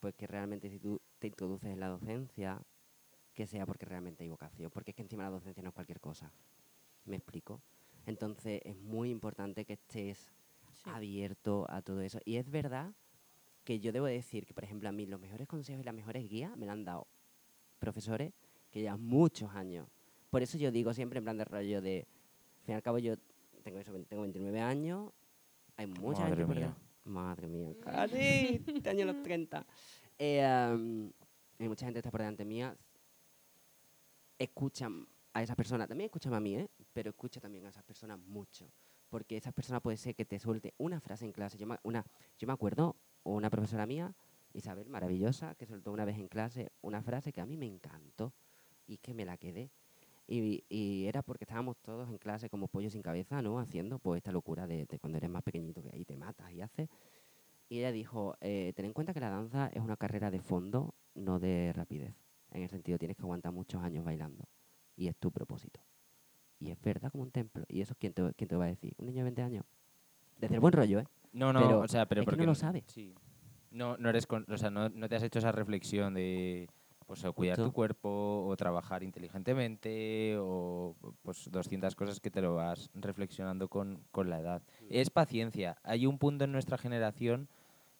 pues 0.00 0.14
que 0.14 0.26
realmente 0.26 0.68
si 0.70 0.78
tú 0.78 1.00
te 1.18 1.26
introduces 1.28 1.70
en 1.70 1.80
la 1.80 1.88
docencia, 1.88 2.60
que 3.34 3.46
sea 3.46 3.64
porque 3.66 3.86
realmente 3.86 4.22
hay 4.24 4.30
vocación, 4.30 4.70
porque 4.70 4.90
es 4.90 4.96
que 4.96 5.02
encima 5.02 5.22
la 5.24 5.30
docencia 5.30 5.62
no 5.62 5.70
es 5.70 5.74
cualquier 5.74 6.00
cosa. 6.00 6.30
¿Me 7.06 7.16
explico? 7.16 7.62
Entonces 8.06 8.60
es 8.64 8.76
muy 8.76 9.10
importante 9.10 9.64
que 9.64 9.74
estés 9.74 10.30
Sí. 10.72 10.90
abierto 10.90 11.66
a 11.70 11.82
todo 11.82 12.00
eso. 12.00 12.20
Y 12.24 12.36
es 12.36 12.48
verdad 12.50 12.92
que 13.64 13.80
yo 13.80 13.92
debo 13.92 14.06
decir 14.06 14.46
que, 14.46 14.54
por 14.54 14.64
ejemplo, 14.64 14.88
a 14.88 14.92
mí 14.92 15.06
los 15.06 15.20
mejores 15.20 15.46
consejos 15.46 15.82
y 15.82 15.84
las 15.84 15.94
mejores 15.94 16.28
guías 16.28 16.56
me 16.56 16.64
la 16.66 16.72
han 16.72 16.84
dado 16.84 17.06
profesores 17.78 18.32
que 18.70 18.80
llevan 18.80 19.02
muchos 19.02 19.50
años. 19.54 19.88
Por 20.30 20.42
eso 20.42 20.56
yo 20.58 20.70
digo 20.70 20.92
siempre 20.94 21.18
en 21.18 21.24
plan 21.24 21.36
de 21.38 21.44
rollo 21.44 21.80
de, 21.82 22.06
al 22.60 22.64
fin 22.64 22.72
y 22.72 22.76
al 22.76 22.82
cabo 22.82 22.98
yo 22.98 23.14
tengo, 23.70 23.80
eso, 23.80 23.92
tengo 24.08 24.22
29 24.22 24.60
años, 24.60 25.12
hay 25.76 25.86
mucha 25.86 26.22
Madre 26.22 26.36
gente 26.36 26.54
mía. 26.54 26.76
Madre 27.04 27.48
mía, 27.48 27.74
casi, 27.82 28.62
este 28.66 28.90
año 28.90 29.04
los 29.06 29.22
30. 29.22 29.66
Eh, 30.18 30.44
am, 30.44 31.12
hay 31.58 31.68
mucha 31.68 31.86
gente 31.86 31.96
que 31.96 32.00
está 32.00 32.10
por 32.10 32.20
delante 32.20 32.44
mía. 32.44 32.76
Escuchan 34.38 35.06
a 35.32 35.42
esas 35.42 35.56
personas, 35.56 35.88
también 35.88 36.06
escuchan 36.06 36.34
a 36.34 36.40
mí, 36.40 36.56
¿eh? 36.56 36.68
pero 36.92 37.10
escucha 37.10 37.40
también 37.40 37.66
a 37.66 37.68
esas 37.68 37.84
personas 37.84 38.18
mucho. 38.18 38.70
Porque 39.08 39.36
esas 39.36 39.52
personas 39.52 39.82
puede 39.82 39.96
ser 39.96 40.14
que 40.14 40.24
te 40.24 40.38
suelte 40.38 40.74
una 40.78 41.00
frase 41.00 41.24
en 41.24 41.32
clase. 41.32 41.58
Yo 41.58 41.66
me, 41.66 41.78
una, 41.82 42.04
yo 42.38 42.46
me 42.46 42.52
acuerdo, 42.52 42.96
una 43.24 43.50
profesora 43.50 43.86
mía, 43.86 44.14
Isabel, 44.52 44.88
maravillosa, 44.88 45.54
que 45.54 45.66
soltó 45.66 45.92
una 45.92 46.04
vez 46.04 46.18
en 46.18 46.28
clase 46.28 46.72
una 46.82 47.02
frase 47.02 47.32
que 47.32 47.40
a 47.40 47.46
mí 47.46 47.56
me 47.56 47.66
encantó 47.66 48.32
y 48.86 48.98
que 48.98 49.14
me 49.14 49.24
la 49.24 49.36
quedé. 49.36 49.70
Y, 50.32 50.62
y 50.68 51.06
era 51.06 51.22
porque 51.22 51.42
estábamos 51.42 51.76
todos 51.78 52.08
en 52.08 52.16
clase 52.16 52.48
como 52.48 52.68
pollo 52.68 52.88
sin 52.88 53.02
cabeza, 53.02 53.42
¿no? 53.42 53.58
Haciendo 53.58 53.98
pues 53.98 54.18
esta 54.18 54.30
locura 54.30 54.68
de, 54.68 54.86
de 54.86 54.98
cuando 55.00 55.18
eres 55.18 55.28
más 55.28 55.42
pequeñito, 55.42 55.82
que 55.82 55.90
ahí 55.92 56.04
te 56.04 56.16
matas 56.16 56.52
y 56.52 56.60
haces. 56.60 56.88
Y 57.68 57.78
ella 57.78 57.90
dijo, 57.90 58.36
eh, 58.40 58.72
ten 58.76 58.84
en 58.86 58.92
cuenta 58.92 59.12
que 59.12 59.18
la 59.18 59.28
danza 59.28 59.66
es 59.74 59.82
una 59.82 59.96
carrera 59.96 60.30
de 60.30 60.40
fondo, 60.40 60.94
no 61.16 61.40
de 61.40 61.72
rapidez. 61.74 62.14
En 62.52 62.62
el 62.62 62.68
sentido, 62.68 62.96
tienes 62.96 63.16
que 63.16 63.22
aguantar 63.24 63.50
muchos 63.52 63.82
años 63.82 64.04
bailando. 64.04 64.44
Y 64.94 65.08
es 65.08 65.16
tu 65.16 65.32
propósito. 65.32 65.80
Y 66.60 66.70
es 66.70 66.80
verdad 66.80 67.10
como 67.10 67.24
un 67.24 67.32
templo. 67.32 67.64
¿Y 67.66 67.80
eso 67.80 67.96
quién 67.98 68.12
te, 68.12 68.32
quién 68.34 68.46
te 68.46 68.54
va 68.54 68.66
a 68.66 68.68
decir? 68.68 68.94
Un 68.98 69.06
niño 69.06 69.18
de 69.18 69.22
20 69.24 69.42
años. 69.42 69.64
Desde 70.38 70.54
el 70.54 70.60
buen 70.60 70.72
rollo, 70.72 71.00
¿eh? 71.00 71.06
No, 71.32 71.52
no, 71.52 71.60
Pero 71.60 71.80
o 71.80 71.88
sea, 71.88 72.06
pero 72.06 72.20
es 72.20 72.24
que 72.26 72.30
no 72.30 72.36
porque 72.36 72.46
lo 72.46 72.54
sabe. 72.54 72.84
Sí. 72.86 73.14
No, 73.72 73.96
no 73.96 74.08
eres, 74.10 74.26
con- 74.28 74.46
o 74.48 74.58
sea, 74.58 74.70
no, 74.70 74.88
no 74.90 75.08
te 75.08 75.16
has 75.16 75.22
hecho 75.24 75.40
esa 75.40 75.50
reflexión 75.52 76.14
de, 76.14 76.68
pues, 77.10 77.24
o 77.24 77.32
cuidar 77.32 77.56
tu 77.56 77.72
cuerpo 77.72 78.46
o 78.46 78.56
trabajar 78.56 79.02
inteligentemente 79.02 80.36
o, 80.38 80.94
pues, 81.22 81.48
200 81.50 81.96
cosas 81.96 82.20
que 82.20 82.30
te 82.30 82.40
lo 82.40 82.54
vas 82.54 82.88
reflexionando 82.94 83.66
con, 83.68 84.04
con 84.12 84.30
la 84.30 84.38
edad. 84.38 84.62
Es 84.88 85.10
paciencia. 85.10 85.76
Hay 85.82 86.06
un 86.06 86.18
punto 86.18 86.44
en 86.44 86.52
nuestra 86.52 86.78
generación, 86.78 87.48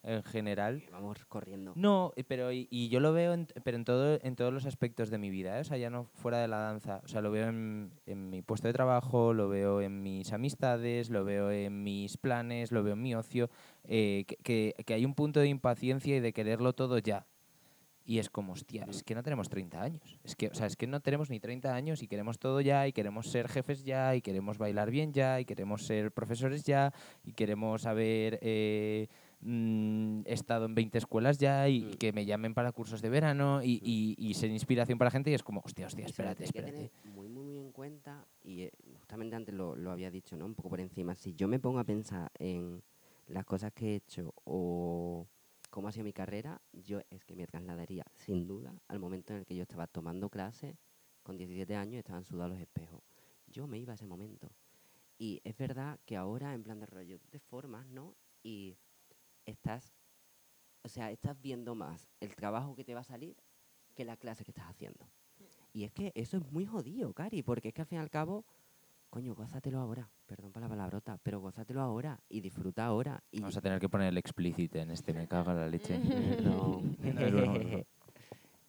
en 0.05 0.23
general, 0.23 0.85
Vamos 0.93 1.25
corriendo. 1.27 1.73
no, 1.75 2.13
eh, 2.15 2.23
pero 2.23 2.53
y, 2.53 2.69
y 2.71 2.89
yo 2.89 3.01
lo 3.01 3.13
veo 3.13 3.35
en, 3.35 3.49
pero 3.65 3.77
en 3.77 3.85
todo 3.85 4.19
en 4.23 4.37
todos 4.37 4.53
los 4.53 4.65
aspectos 4.65 5.11
de 5.11 5.19
mi 5.19 5.29
vida, 5.29 5.59
¿eh? 5.59 5.61
o 5.61 5.65
sea, 5.65 5.77
ya 5.77 5.91
no 5.91 6.05
fuera 6.15 6.39
de 6.39 6.47
la 6.47 6.59
danza, 6.59 7.01
o 7.05 7.09
sea, 7.09 7.21
lo 7.21 7.33
veo 7.33 7.49
en, 7.49 7.91
en 8.07 8.31
mi 8.31 8.43
puesto 8.43 8.69
de 8.69 8.73
trabajo, 8.75 9.35
lo 9.35 9.49
veo 9.49 9.81
en 9.83 10.03
mis 10.05 10.33
amistades, 10.33 11.11
lo 11.11 11.25
veo 11.25 11.51
en 11.51 11.83
mis 11.83 12.17
planes, 12.17 12.71
lo 12.71 12.85
veo 12.85 12.93
en 12.95 13.03
mi 13.03 13.15
ocio, 13.17 13.51
eh, 13.89 14.25
que, 14.29 14.37
que- 14.37 14.75
que 14.87 14.95
hay 14.95 15.05
un 15.05 15.15
punto 15.15 15.41
de 15.41 15.49
impaciencia 15.49 16.17
y 16.17 16.21
de 16.21 16.33
quererlo 16.33 16.73
todo 16.75 16.97
ya. 16.99 17.27
Y 18.11 18.19
es 18.19 18.29
como, 18.29 18.55
hostia, 18.55 18.85
es 18.91 19.05
que 19.05 19.15
no 19.15 19.23
tenemos 19.23 19.49
30 19.49 19.81
años. 19.81 20.19
Es 20.25 20.35
que, 20.35 20.49
o 20.49 20.55
sea, 20.55 20.67
es 20.67 20.75
que 20.75 20.89
no 20.89 20.99
tenemos 20.99 21.31
ni 21.31 21.39
30 21.39 21.73
años 21.73 22.03
y 22.03 22.09
queremos 22.09 22.41
todo 22.41 22.61
ya, 22.61 22.89
y 22.89 22.93
queremos 22.93 23.29
ser 23.31 23.47
jefes 23.49 23.85
ya, 23.85 24.17
y 24.17 24.21
queremos 24.21 24.59
bailar 24.59 24.91
bien 24.91 25.13
ya, 25.13 25.39
y 25.39 25.45
queremos 25.45 25.87
ser 25.87 26.11
profesores 26.11 26.65
ya, 26.65 26.93
y 27.23 27.35
queremos 27.35 27.87
haber 27.87 28.41
eh, 28.43 29.07
mm, 29.43 30.23
estado 30.27 30.65
en 30.67 30.75
20 30.75 30.99
escuelas 30.99 31.39
ya, 31.39 31.69
y, 31.69 31.77
y 31.77 31.85
Mm. 31.85 31.99
que 31.99 32.13
me 32.13 32.27
llamen 32.27 32.53
para 32.53 32.73
cursos 32.73 33.01
de 33.01 33.11
verano, 33.11 33.63
y, 33.63 33.81
y- 33.81 34.17
y 34.19 34.35
ser 34.35 34.51
inspiración 34.51 34.99
para 34.99 35.13
gente, 35.13 35.31
y 35.31 35.35
es 35.35 35.45
como, 35.45 35.61
hostia, 35.65 35.87
hostia, 35.87 36.05
espérate, 36.07 36.35
todo 36.35 36.47
hay 36.47 36.51
que 36.53 36.59
espérate. 36.59 36.91
tener 36.91 37.15
muy, 37.15 37.29
muy, 37.29 37.45
muy 37.45 37.59
en 37.59 37.71
cuenta, 37.71 38.27
y 38.43 38.63
eh, 38.63 38.73
justamente 38.99 39.37
antes 39.37 39.55
lo, 39.55 39.77
lo 39.77 39.93
había 39.93 40.11
dicho, 40.11 40.37
¿no? 40.37 40.47
Un 40.47 40.57
poco 40.57 40.69
por 40.71 40.81
encima. 40.81 41.15
Si 41.15 41.35
yo 41.35 41.47
me 41.47 41.61
pongo 41.61 41.79
a 41.79 41.85
pensar 41.85 42.29
en 42.41 42.83
las 43.29 43.45
cosas 43.45 43.73
que 43.73 43.93
he 43.93 43.95
hecho 43.95 44.35
o 44.43 45.29
cómo 45.71 45.89
ha 45.89 45.93
sido 45.93 46.05
mi 46.05 46.13
carrera, 46.13 46.61
yo 46.73 47.01
es 47.11 47.25
que 47.25 47.37
me 47.37 47.47
trasladaría, 47.47 48.05
sin 48.15 48.47
duda, 48.47 48.75
al 48.89 48.99
momento 48.99 49.33
en 49.33 49.41
el 49.41 49.47
que 49.47 49.55
yo 49.55 49.63
estaba 49.63 49.87
tomando 49.87 50.29
clases 50.29 50.77
con 51.23 51.37
17 51.37 51.75
años 51.77 51.95
y 51.95 51.99
estaban 51.99 52.25
sudados 52.25 52.53
los 52.53 52.61
espejos. 52.61 53.03
Yo 53.47 53.67
me 53.67 53.79
iba 53.79 53.93
a 53.93 53.95
ese 53.95 54.07
momento. 54.07 54.51
Y 55.19 55.41
es 55.45 55.57
verdad 55.57 56.01
que 56.07 56.17
ahora, 56.17 56.55
en 56.55 56.63
plan 56.63 56.81
de 56.81 56.87
rollo, 56.87 57.19
tú 57.19 57.29
te 57.29 57.39
formas, 57.39 57.87
¿no? 57.89 58.17
Y 58.43 58.77
estás, 59.45 59.93
o 60.83 60.89
sea, 60.89 61.11
estás 61.11 61.41
viendo 61.41 61.75
más 61.75 62.09
el 62.21 62.35
trabajo 62.35 62.75
que 62.75 62.85
te 62.85 62.95
va 62.95 63.01
a 63.01 63.05
salir 63.05 63.37
que 63.95 64.05
la 64.05 64.17
clase 64.17 64.45
que 64.45 64.51
estás 64.51 64.69
haciendo. 64.69 65.09
Y 65.73 65.85
es 65.85 65.93
que 65.93 66.13
eso 66.15 66.37
es 66.37 66.51
muy 66.51 66.67
jodido, 66.67 67.13
Cari, 67.13 67.43
porque 67.43 67.69
es 67.69 67.75
que 67.75 67.83
al 67.83 67.87
fin 67.87 67.99
y 67.99 68.01
al 68.01 68.11
cabo, 68.11 68.45
coño, 69.11 69.35
gózatelo 69.35 69.81
ahora. 69.81 70.09
Perdón 70.27 70.53
por 70.53 70.63
la 70.63 70.69
palabrota, 70.69 71.19
pero 71.23 71.41
gózatelo 71.41 71.83
ahora 71.83 72.19
y 72.29 72.41
disfruta 72.41 72.87
ahora. 72.87 73.23
Y 73.31 73.41
Vamos 73.41 73.57
a 73.57 73.61
tener 73.61 73.81
que 73.81 73.89
poner 73.89 74.09
el 74.09 74.19
explícito 74.19 74.79
en 74.79 74.91
este, 74.93 75.13
me 75.13 75.27
cago 75.27 75.51
en 75.51 75.57
la 75.59 75.69
leche. 75.69 75.99
No. 76.45 76.81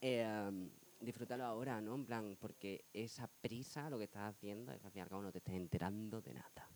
Eh, 0.03 0.25
am, 0.25 0.71
disfrútalo 0.99 1.45
ahora, 1.45 1.79
¿no? 1.79 1.93
En 1.93 2.05
plan, 2.07 2.35
porque 2.39 2.85
esa 2.91 3.29
prisa, 3.39 3.87
lo 3.87 3.99
que 3.99 4.05
estás 4.05 4.33
haciendo, 4.33 4.71
es 4.71 4.79
que 4.79 4.87
al 4.87 4.91
fin 4.91 4.99
y 5.01 5.03
al 5.03 5.09
cabo 5.09 5.21
no 5.21 5.31
te 5.31 5.37
estés 5.37 5.53
enterando 5.53 6.21
de 6.23 6.33
nada. 6.33 6.67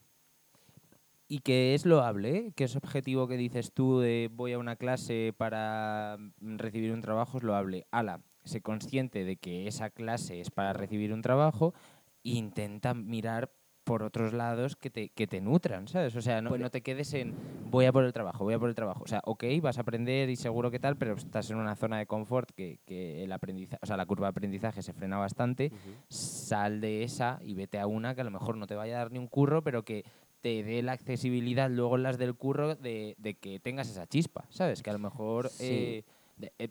y 1.27 1.39
que 1.39 1.73
es 1.73 1.87
loable, 1.87 2.37
¿eh? 2.37 2.51
que 2.55 2.65
ese 2.65 2.77
objetivo 2.77 3.27
que 3.27 3.35
dices 3.35 3.73
tú 3.73 3.99
de 3.99 4.29
voy 4.31 4.53
a 4.53 4.59
una 4.59 4.75
clase 4.75 5.33
para 5.35 6.19
recibir 6.39 6.91
un 6.93 7.01
trabajo 7.01 7.39
es 7.39 7.43
loable. 7.43 7.87
Ala, 7.89 8.21
sé 8.43 8.61
consciente 8.61 9.23
de 9.23 9.37
que 9.37 9.65
esa 9.67 9.89
clase 9.89 10.39
es 10.39 10.51
para 10.51 10.71
recibir 10.73 11.11
un 11.11 11.23
trabajo, 11.23 11.73
intenta 12.21 12.93
mirar 12.93 13.54
por 13.85 14.01
otros 14.03 14.33
lados 14.33 14.75
que 14.75 14.89
te, 14.89 15.09
que 15.09 15.27
te 15.27 15.39
nutran, 15.39 15.87
¿sabes? 15.87 16.15
O 16.15 16.21
sea, 16.21 16.41
no, 16.41 16.49
Pues- 16.49 16.59
no 16.59 16.69
te 16.71 16.81
quedes 16.81 17.13
en 17.13 17.33
voy 17.69 17.85
a 17.85 17.93
por 17.93 18.03
el 18.03 18.11
trabajo, 18.11 18.43
voy 18.43 18.55
a 18.55 18.59
por 18.59 18.67
el 18.67 18.75
trabajo. 18.75 19.03
O 19.03 19.07
sea, 19.07 19.21
ok, 19.23 19.43
vas 19.61 19.77
a 19.77 19.81
aprender 19.81 20.29
y 20.29 20.35
seguro 20.35 20.71
que 20.71 20.79
tal, 20.79 20.97
pero 20.97 21.13
estás 21.13 21.49
en 21.51 21.57
una 21.57 21.75
zona 21.75 21.99
de 21.99 22.07
confort 22.07 22.49
que, 22.51 22.79
que 22.85 23.23
el 23.23 23.31
aprendizaje, 23.31 23.79
o 23.81 23.85
sea, 23.85 23.95
la 23.95 24.05
curva 24.07 24.25
de 24.27 24.31
aprendizaje 24.31 24.81
se 24.81 24.91
frena 24.91 25.17
bastante. 25.17 25.71
Sal 26.09 26.81
de 26.81 27.03
esa 27.03 27.39
y 27.43 27.53
vete 27.53 27.79
a 27.79 27.87
una 27.87 28.15
que 28.15 28.21
a 28.21 28.23
lo 28.25 28.31
mejor 28.31 28.57
no 28.57 28.67
te 28.67 28.75
vaya 28.75 28.95
a 28.95 28.99
dar 28.99 29.11
ni 29.11 29.19
un 29.19 29.27
curro, 29.27 29.61
pero 29.63 29.83
que 29.83 30.03
te 30.41 30.63
dé 30.63 30.81
la 30.81 30.91
accesibilidad 30.93 31.69
luego 31.69 31.95
en 31.95 32.03
las 32.03 32.17
del 32.17 32.33
curro 32.35 32.75
de, 32.75 33.15
de 33.19 33.35
que 33.35 33.59
tengas 33.59 33.89
esa 33.89 34.07
chispa, 34.07 34.45
¿sabes? 34.49 34.81
Que 34.81 34.89
a 34.89 34.93
lo 34.93 34.99
mejor... 34.99 35.49
Sí. 35.49 35.65
eh, 35.67 36.03
de- 36.37 36.51
eh, 36.59 36.69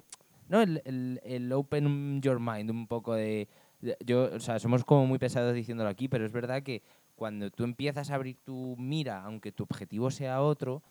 no, 0.48 0.60
el, 0.60 0.82
el- 0.84 1.20
el 1.24 1.52
open 1.52 2.20
your 2.20 2.38
mind, 2.40 2.70
un 2.70 2.86
poco 2.88 3.14
de- 3.14 3.48
Yo, 4.04 4.30
o 4.34 4.40
sea, 4.40 4.58
somos 4.58 4.84
como 4.84 5.06
muy 5.06 5.18
pesados 5.18 5.54
diciéndolo 5.54 5.88
aquí, 5.90 6.08
pero 6.08 6.24
es 6.24 6.32
verdad 6.32 6.62
que 6.62 6.82
cuando 7.14 7.50
tú 7.50 7.64
empiezas 7.64 8.10
a 8.10 8.14
abrir 8.16 8.36
tu 8.44 8.76
mira, 8.78 9.22
aunque 9.24 9.52
tu 9.52 9.62
objetivo 9.64 10.10
sea 10.10 10.42
otro, 10.42 10.82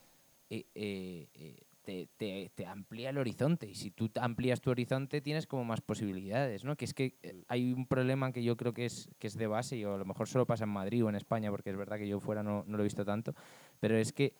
eh, 0.49 0.65
eh, 0.75 1.27
eh, 1.33 1.63
te, 1.83 2.07
te- 2.15 2.49
te 2.55 2.65
amplía 2.65 3.09
el 3.09 3.17
horizonte. 3.17 3.67
Y 3.69 3.75
si 3.75 3.91
tú 3.91 4.09
amplías 4.21 4.61
tu 4.61 4.69
horizonte, 4.71 5.19
tienes 5.19 5.47
como 5.47 5.65
más 5.65 5.81
posibilidades, 5.81 6.63
¿no? 6.63 6.77
Que 6.77 6.85
es 6.85 6.93
que 6.93 7.15
eh, 7.23 7.43
hay 7.49 7.73
un 7.73 7.85
problema 7.87 8.31
que 8.31 8.41
yo 8.43 8.55
creo 8.55 8.73
que 8.73 8.85
es, 8.85 9.09
que 9.19 9.27
es 9.27 9.35
de 9.35 9.47
base, 9.47 9.75
y 9.77 9.83
a 9.83 9.97
lo 9.97 10.05
mejor 10.05 10.27
solo 10.29 10.45
pasa 10.45 10.63
en 10.63 10.69
Madrid 10.69 11.03
o 11.03 11.09
en 11.09 11.15
España, 11.15 11.51
porque 11.51 11.71
es 11.71 11.75
verdad 11.77 11.97
que 11.97 12.07
yo 12.07 12.19
fuera 12.21 12.41
no, 12.41 12.63
no 12.67 12.77
lo 12.77 12.83
he 12.83 12.85
visto 12.85 13.03
tanto, 13.03 13.35
pero 13.81 13.97
es 13.97 14.13
que 14.13 14.33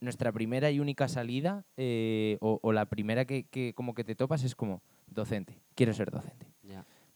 nuestra 0.00 0.32
primera 0.32 0.72
y 0.72 0.80
única 0.80 1.06
salida, 1.06 1.64
eh, 1.76 2.36
o, 2.40 2.58
o 2.60 2.72
la 2.72 2.86
primera 2.86 3.24
que, 3.26 3.44
que 3.44 3.74
como 3.74 3.94
que 3.94 4.02
te 4.02 4.16
topas 4.16 4.42
es 4.42 4.56
como 4.56 4.82
docente, 5.06 5.56
quiero 5.76 5.92
ser 5.94 6.10
docente. 6.10 6.47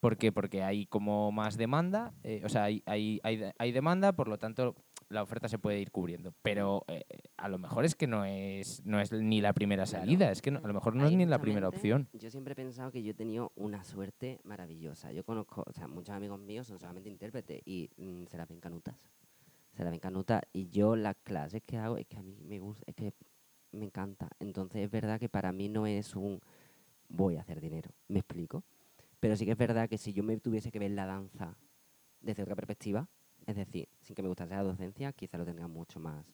¿Por 0.03 0.17
qué? 0.17 0.33
Porque 0.33 0.65
hay 0.65 0.87
como 0.87 1.31
más 1.31 1.57
demanda, 1.57 2.13
eh, 2.25 2.43
o 2.45 2.49
sea, 2.49 2.65
hay, 2.65 2.83
hay, 2.87 3.21
hay, 3.23 3.41
hay 3.57 3.71
demanda, 3.71 4.13
por 4.15 4.27
lo 4.27 4.37
tanto 4.37 4.75
la 5.09 5.23
oferta 5.23 5.47
se 5.47 5.61
puede 5.61 5.79
ir 5.79 5.93
cubriendo. 5.93 6.35
Pero 6.43 6.83
eh, 6.89 7.05
a 7.37 7.49
lo 7.49 7.57
mejor 7.57 7.85
es 7.85 7.95
que 7.95 8.09
no 8.09 8.25
es, 8.25 8.85
no 8.85 8.99
es 8.99 9.13
ni 9.13 9.41
la 9.41 9.53
primera 9.53 9.85
Claro. 9.85 10.01
salida, 10.05 10.33
es 10.33 10.43
que 10.43 10.51
no- 10.51 10.59
a 10.59 10.67
lo 10.67 10.75
mejor 10.75 10.97
no 10.97 11.07
es 11.07 11.13
ni 11.13 11.25
la 11.25 11.39
primera 11.39 11.69
opción. 11.69 12.09
Yo 12.15 12.31
siempre 12.33 12.55
he 12.55 12.57
pensado 12.57 12.91
que 12.91 13.01
yo 13.05 13.13
he 13.13 13.15
tenido 13.15 13.53
una 13.55 13.85
suerte 13.85 14.41
maravillosa. 14.43 15.13
Yo 15.13 15.23
conozco, 15.23 15.63
o 15.65 15.73
sea, 15.73 15.87
muchos 15.87 16.17
amigos 16.17 16.41
míos 16.41 16.67
son 16.67 16.81
solamente 16.81 17.09
intérpretes 17.09 17.63
y 17.65 17.89
mm, 17.97 18.25
se 18.27 18.37
las 18.37 18.49
ven 18.49 18.59
canutas. 18.59 18.97
Se 19.75 19.85
las 19.85 19.93
ven 19.93 20.01
canutas. 20.01 20.43
Y 20.53 20.69
yo 20.71 20.97
las 20.97 21.15
clases 21.23 21.63
que 21.65 21.79
hago 21.79 21.97
es 21.97 22.07
que 22.09 22.17
a 22.17 22.25
mí 22.25 22.37
me 22.43 22.59
gusta, 22.59 22.83
es 22.89 22.97
que 22.97 23.13
me 23.71 23.85
encanta. 23.85 24.29
Entonces 24.41 24.83
es 24.83 24.91
verdad 24.91 25.21
que 25.21 25.29
para 25.29 25.53
mí 25.53 25.69
no 25.69 25.87
es 25.87 26.17
un 26.17 26.41
voy 27.09 27.37
a 27.37 27.43
hacer 27.43 27.61
dinero. 27.61 27.93
¿Me 28.09 28.19
explico? 28.19 28.65
Pero 29.23 29.37
sí 29.37 29.45
que 29.45 29.53
es 29.53 29.57
verdad 29.57 29.89
que 29.89 29.99
si 29.99 30.13
yo 30.13 30.25
me 30.25 30.37
tuviese 30.39 30.73
que 30.73 30.81
ver 30.81 30.91
la 30.91 31.07
danza 31.07 31.57
desde 32.21 32.43
otra 32.43 32.57
perspectiva, 32.57 33.07
es 33.47 33.55
decir, 33.55 33.89
sin 34.01 34.17
que 34.17 34.23
me 34.23 34.27
gustase 34.27 34.51
la 34.53 34.65
docencia, 34.65 35.13
quizá 35.13 35.39
lo 35.39 35.45
tendría 35.45 35.69
mucho 35.69 36.01
más 36.01 36.27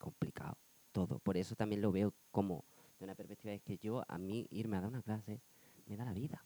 complicado 0.00 0.56
todo. 0.90 1.20
Por 1.20 1.36
eso 1.36 1.54
también 1.54 1.80
lo 1.80 1.92
veo 1.92 2.12
como 2.32 2.64
de 2.98 3.04
una 3.04 3.14
perspectiva 3.14 3.54
es 3.54 3.62
que 3.62 3.78
yo 3.78 4.02
a 4.08 4.18
mí 4.18 4.48
irme 4.50 4.76
a 4.76 4.80
dar 4.80 4.88
una 4.90 5.02
clase 5.02 5.40
me 5.86 5.96
da 5.96 6.04
la 6.04 6.12
vida. 6.14 6.44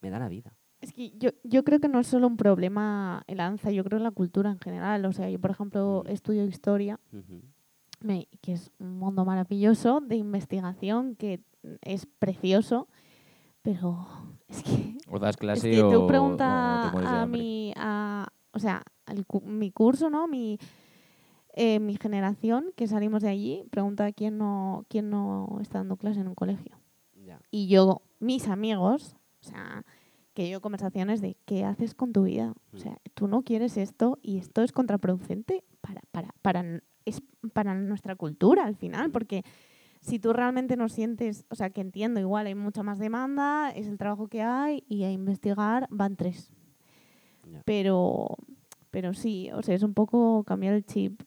Me 0.00 0.10
da 0.10 0.18
la 0.18 0.28
vida. 0.28 0.56
Es 0.80 0.92
que 0.92 1.12
yo, 1.16 1.30
yo 1.44 1.62
creo 1.62 1.78
que 1.78 1.86
no 1.88 2.00
es 2.00 2.08
solo 2.08 2.26
un 2.26 2.36
problema 2.36 3.22
en 3.28 3.36
la 3.36 3.44
danza, 3.44 3.70
yo 3.70 3.84
creo 3.84 3.98
en 3.98 4.04
la 4.04 4.10
cultura 4.10 4.50
en 4.50 4.58
general. 4.58 5.04
O 5.04 5.12
sea, 5.12 5.30
yo, 5.30 5.38
por 5.40 5.52
ejemplo, 5.52 6.02
Mm. 6.04 6.10
estudio 6.10 6.44
historia, 6.46 6.98
me- 8.00 8.26
que 8.40 8.54
es 8.54 8.72
un 8.80 8.98
mundo 8.98 9.24
maravilloso 9.24 10.00
de 10.00 10.16
investigación, 10.16 11.14
que 11.14 11.40
es 11.82 12.06
precioso, 12.06 12.88
pero 13.62 14.08
es 14.48 14.62
que 14.62 14.96
O 15.10 15.18
das 15.18 15.30
Es 15.34 15.36
clase 15.36 15.70
que 15.70 15.82
o, 15.82 15.90
tú 15.90 16.02
o 16.88 16.90
mueres 16.92 17.10
de 17.10 17.16
a 17.18 17.26
mi, 17.26 17.72
a, 17.76 18.28
o 18.52 18.58
sea, 18.58 18.82
mi 19.44 19.70
curso, 19.70 20.10
¿no? 20.10 20.26
Mi, 20.28 20.58
eh, 21.54 21.78
mi 21.80 21.96
generación, 21.96 22.72
que 22.76 22.86
salimos 22.86 23.22
de 23.22 23.28
allí, 23.28 23.64
pregunta 23.70 24.04
a 24.06 24.12
quién 24.12 24.38
no, 24.38 24.84
quién 24.88 25.10
no 25.10 25.58
está 25.60 25.78
dando 25.78 25.96
clase 25.96 26.20
en 26.20 26.28
un 26.28 26.34
colegio. 26.34 26.78
Ya. 27.24 27.40
Y 27.50 27.68
yo, 27.68 28.02
mis 28.20 28.48
amigos, 28.48 29.16
o 29.42 29.44
sea, 29.44 29.84
que 30.34 30.48
yo 30.48 30.60
conversaciones 30.60 31.20
de 31.20 31.36
¿qué 31.46 31.64
haces 31.64 31.94
con 31.94 32.12
tu 32.12 32.24
vida? 32.24 32.54
O 32.72 32.76
Mm. 32.76 32.80
sea, 32.80 32.98
tú 33.14 33.26
no 33.28 33.42
quieres 33.42 33.76
esto 33.76 34.18
y 34.22 34.38
esto 34.38 34.62
es 34.62 34.72
contraproducente 34.72 35.64
para, 35.80 36.00
para, 36.12 36.34
para, 36.42 36.80
es 37.04 37.22
para 37.52 37.74
nuestra 37.74 38.14
cultura 38.14 38.64
al 38.64 38.76
final, 38.76 39.08
Mm. 39.08 39.12
porque 39.12 39.42
si 40.00 40.18
tú 40.18 40.32
realmente 40.32 40.76
no 40.76 40.88
sientes, 40.88 41.44
o 41.48 41.54
sea, 41.54 41.70
que 41.70 41.80
entiendo, 41.80 42.20
igual 42.20 42.46
hay 42.46 42.54
mucha 42.54 42.82
más 42.82 42.98
demanda, 42.98 43.70
es 43.70 43.86
el 43.86 43.98
trabajo 43.98 44.28
que 44.28 44.42
hay 44.42 44.84
y 44.88 45.04
a 45.04 45.10
investigar 45.10 45.86
van 45.90 46.16
tres. 46.16 46.52
Pero, 47.64 48.36
pero 48.90 49.14
sí, 49.14 49.50
o 49.52 49.62
sea, 49.62 49.74
es 49.74 49.82
un 49.82 49.94
poco 49.94 50.44
cambiar 50.44 50.74
el 50.74 50.84
chip. 50.84 51.22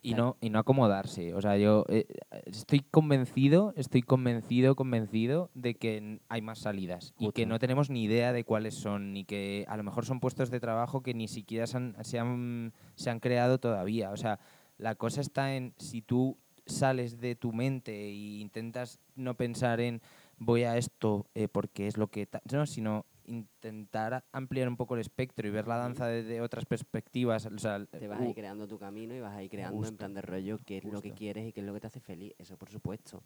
Y 0.00 0.10
Claro. 0.10 0.24
no, 0.24 0.36
y 0.40 0.50
no 0.50 0.60
acomodarse. 0.60 1.34
O 1.34 1.42
sea, 1.42 1.56
yo 1.56 1.84
eh, 1.88 2.06
estoy 2.46 2.80
convencido, 2.80 3.74
estoy 3.76 4.02
convencido, 4.02 4.76
convencido 4.76 5.50
de 5.54 5.74
que 5.74 6.20
hay 6.28 6.40
más 6.40 6.60
salidas 6.60 7.14
y 7.18 7.32
que 7.32 7.46
no 7.46 7.58
tenemos 7.58 7.90
ni 7.90 8.04
idea 8.04 8.32
de 8.32 8.44
cuáles 8.44 8.74
son, 8.74 9.12
ni 9.12 9.24
que 9.24 9.66
a 9.68 9.76
lo 9.76 9.82
mejor 9.82 10.06
son 10.06 10.20
puestos 10.20 10.50
de 10.50 10.60
trabajo 10.60 11.02
que 11.02 11.14
ni 11.14 11.26
siquiera 11.26 11.66
se 11.66 11.76
han, 11.78 11.96
se 12.02 12.18
han, 12.20 12.72
se 12.94 13.10
han 13.10 13.18
creado 13.18 13.58
todavía. 13.58 14.10
O 14.12 14.16
sea, 14.16 14.38
la 14.78 14.94
cosa 14.94 15.20
está 15.20 15.56
en 15.56 15.74
si 15.78 16.00
tú 16.00 16.38
sales 16.68 17.20
de 17.20 17.34
tu 17.34 17.52
mente 17.52 17.92
e 17.92 18.40
intentas 18.40 19.00
no 19.16 19.34
pensar 19.36 19.80
en 19.80 20.00
voy 20.38 20.62
a 20.64 20.76
esto 20.76 21.26
eh, 21.34 21.48
porque 21.48 21.86
es 21.86 21.96
lo 21.96 22.08
que... 22.08 22.26
ta-", 22.26 22.42
No, 22.52 22.66
sino 22.66 23.04
intentar 23.24 24.24
ampliar 24.32 24.68
un 24.68 24.76
poco 24.76 24.94
el 24.94 25.00
espectro 25.00 25.46
y 25.46 25.50
ver 25.50 25.66
la 25.68 25.76
danza 25.76 26.06
desde 26.06 26.40
otras 26.40 26.64
perspectivas. 26.64 27.44
O 27.46 27.58
sea, 27.58 27.84
Te 27.84 28.08
vas 28.08 28.20
a 28.20 28.24
u- 28.24 28.30
ir 28.30 28.34
creando 28.34 28.66
tu 28.66 28.78
camino 28.78 29.14
y 29.14 29.20
vas 29.20 29.34
a 29.36 29.42
ir 29.42 29.50
creando 29.50 29.76
en 29.78 29.82
Justo, 29.84 29.96
plan 29.98 30.14
de 30.14 30.22
rollo 30.22 30.58
qué 30.64 30.78
es 30.78 30.84
lo 30.84 31.02
que 31.02 31.12
quieres 31.12 31.46
y 31.48 31.52
qué 31.52 31.60
es 31.60 31.66
lo 31.66 31.74
que 31.74 31.80
te 31.80 31.86
hace 31.88 32.00
feliz. 32.00 32.32
Eso 32.38 32.56
por 32.56 32.70
supuesto. 32.70 33.22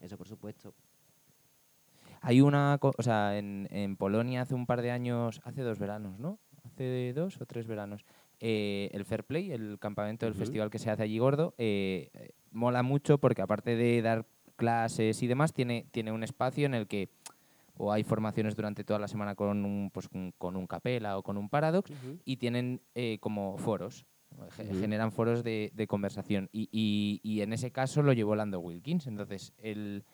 Eso 0.00 0.18
por 0.18 0.28
supuesto. 0.28 0.74
Hay 2.20 2.40
una, 2.40 2.78
o 2.80 3.02
sea, 3.02 3.38
en, 3.38 3.68
en 3.70 3.96
Polonia 3.96 4.42
hace 4.42 4.54
un 4.54 4.66
par 4.66 4.82
de 4.82 4.90
años, 4.90 5.40
hace 5.44 5.62
dos 5.62 5.78
veranos, 5.78 6.18
¿no? 6.18 6.38
Hace 6.64 7.12
dos 7.14 7.40
o 7.40 7.46
tres 7.46 7.66
veranos, 7.66 8.04
eh, 8.40 8.90
el 8.92 9.04
Fair 9.04 9.24
Play, 9.24 9.50
el 9.52 9.78
campamento 9.78 10.26
del 10.26 10.34
festival 10.34 10.70
que 10.70 10.78
se 10.78 10.90
hace 10.90 11.02
allí 11.02 11.18
gordo, 11.18 11.54
eh, 11.58 12.10
eh, 12.14 12.30
mola 12.50 12.82
mucho 12.82 13.18
porque 13.18 13.42
aparte 13.42 13.76
de 13.76 14.02
dar 14.02 14.26
clases 14.56 15.22
y 15.22 15.26
demás, 15.26 15.52
tiene, 15.52 15.86
tiene 15.90 16.12
un 16.12 16.22
espacio 16.22 16.66
en 16.66 16.74
el 16.74 16.86
que 16.86 17.08
o 17.78 17.92
hay 17.92 18.04
formaciones 18.04 18.56
durante 18.56 18.84
toda 18.84 18.98
la 18.98 19.06
semana 19.08 19.34
con 19.34 19.64
un, 19.64 19.90
pues, 19.92 20.08
con 20.38 20.56
un 20.56 20.66
capela 20.66 21.18
o 21.18 21.22
con 21.22 21.36
un 21.36 21.50
paradox 21.50 21.90
y 22.24 22.38
tienen 22.38 22.80
eh, 22.94 23.18
como 23.20 23.58
foros. 23.58 24.06
ge-. 24.56 24.64
Generan 24.80 25.12
foros 25.12 25.44
de, 25.44 25.70
de 25.74 25.86
conversación. 25.86 26.48
Y, 26.52 26.68
y- 26.72 27.20
y 27.22 27.42
en 27.42 27.52
ese 27.52 27.70
caso 27.70 28.02
lo 28.02 28.14
llevó 28.14 28.34
Lando 28.34 28.60
Wilkins. 28.60 29.06
Entonces, 29.06 29.52
él 29.58 30.04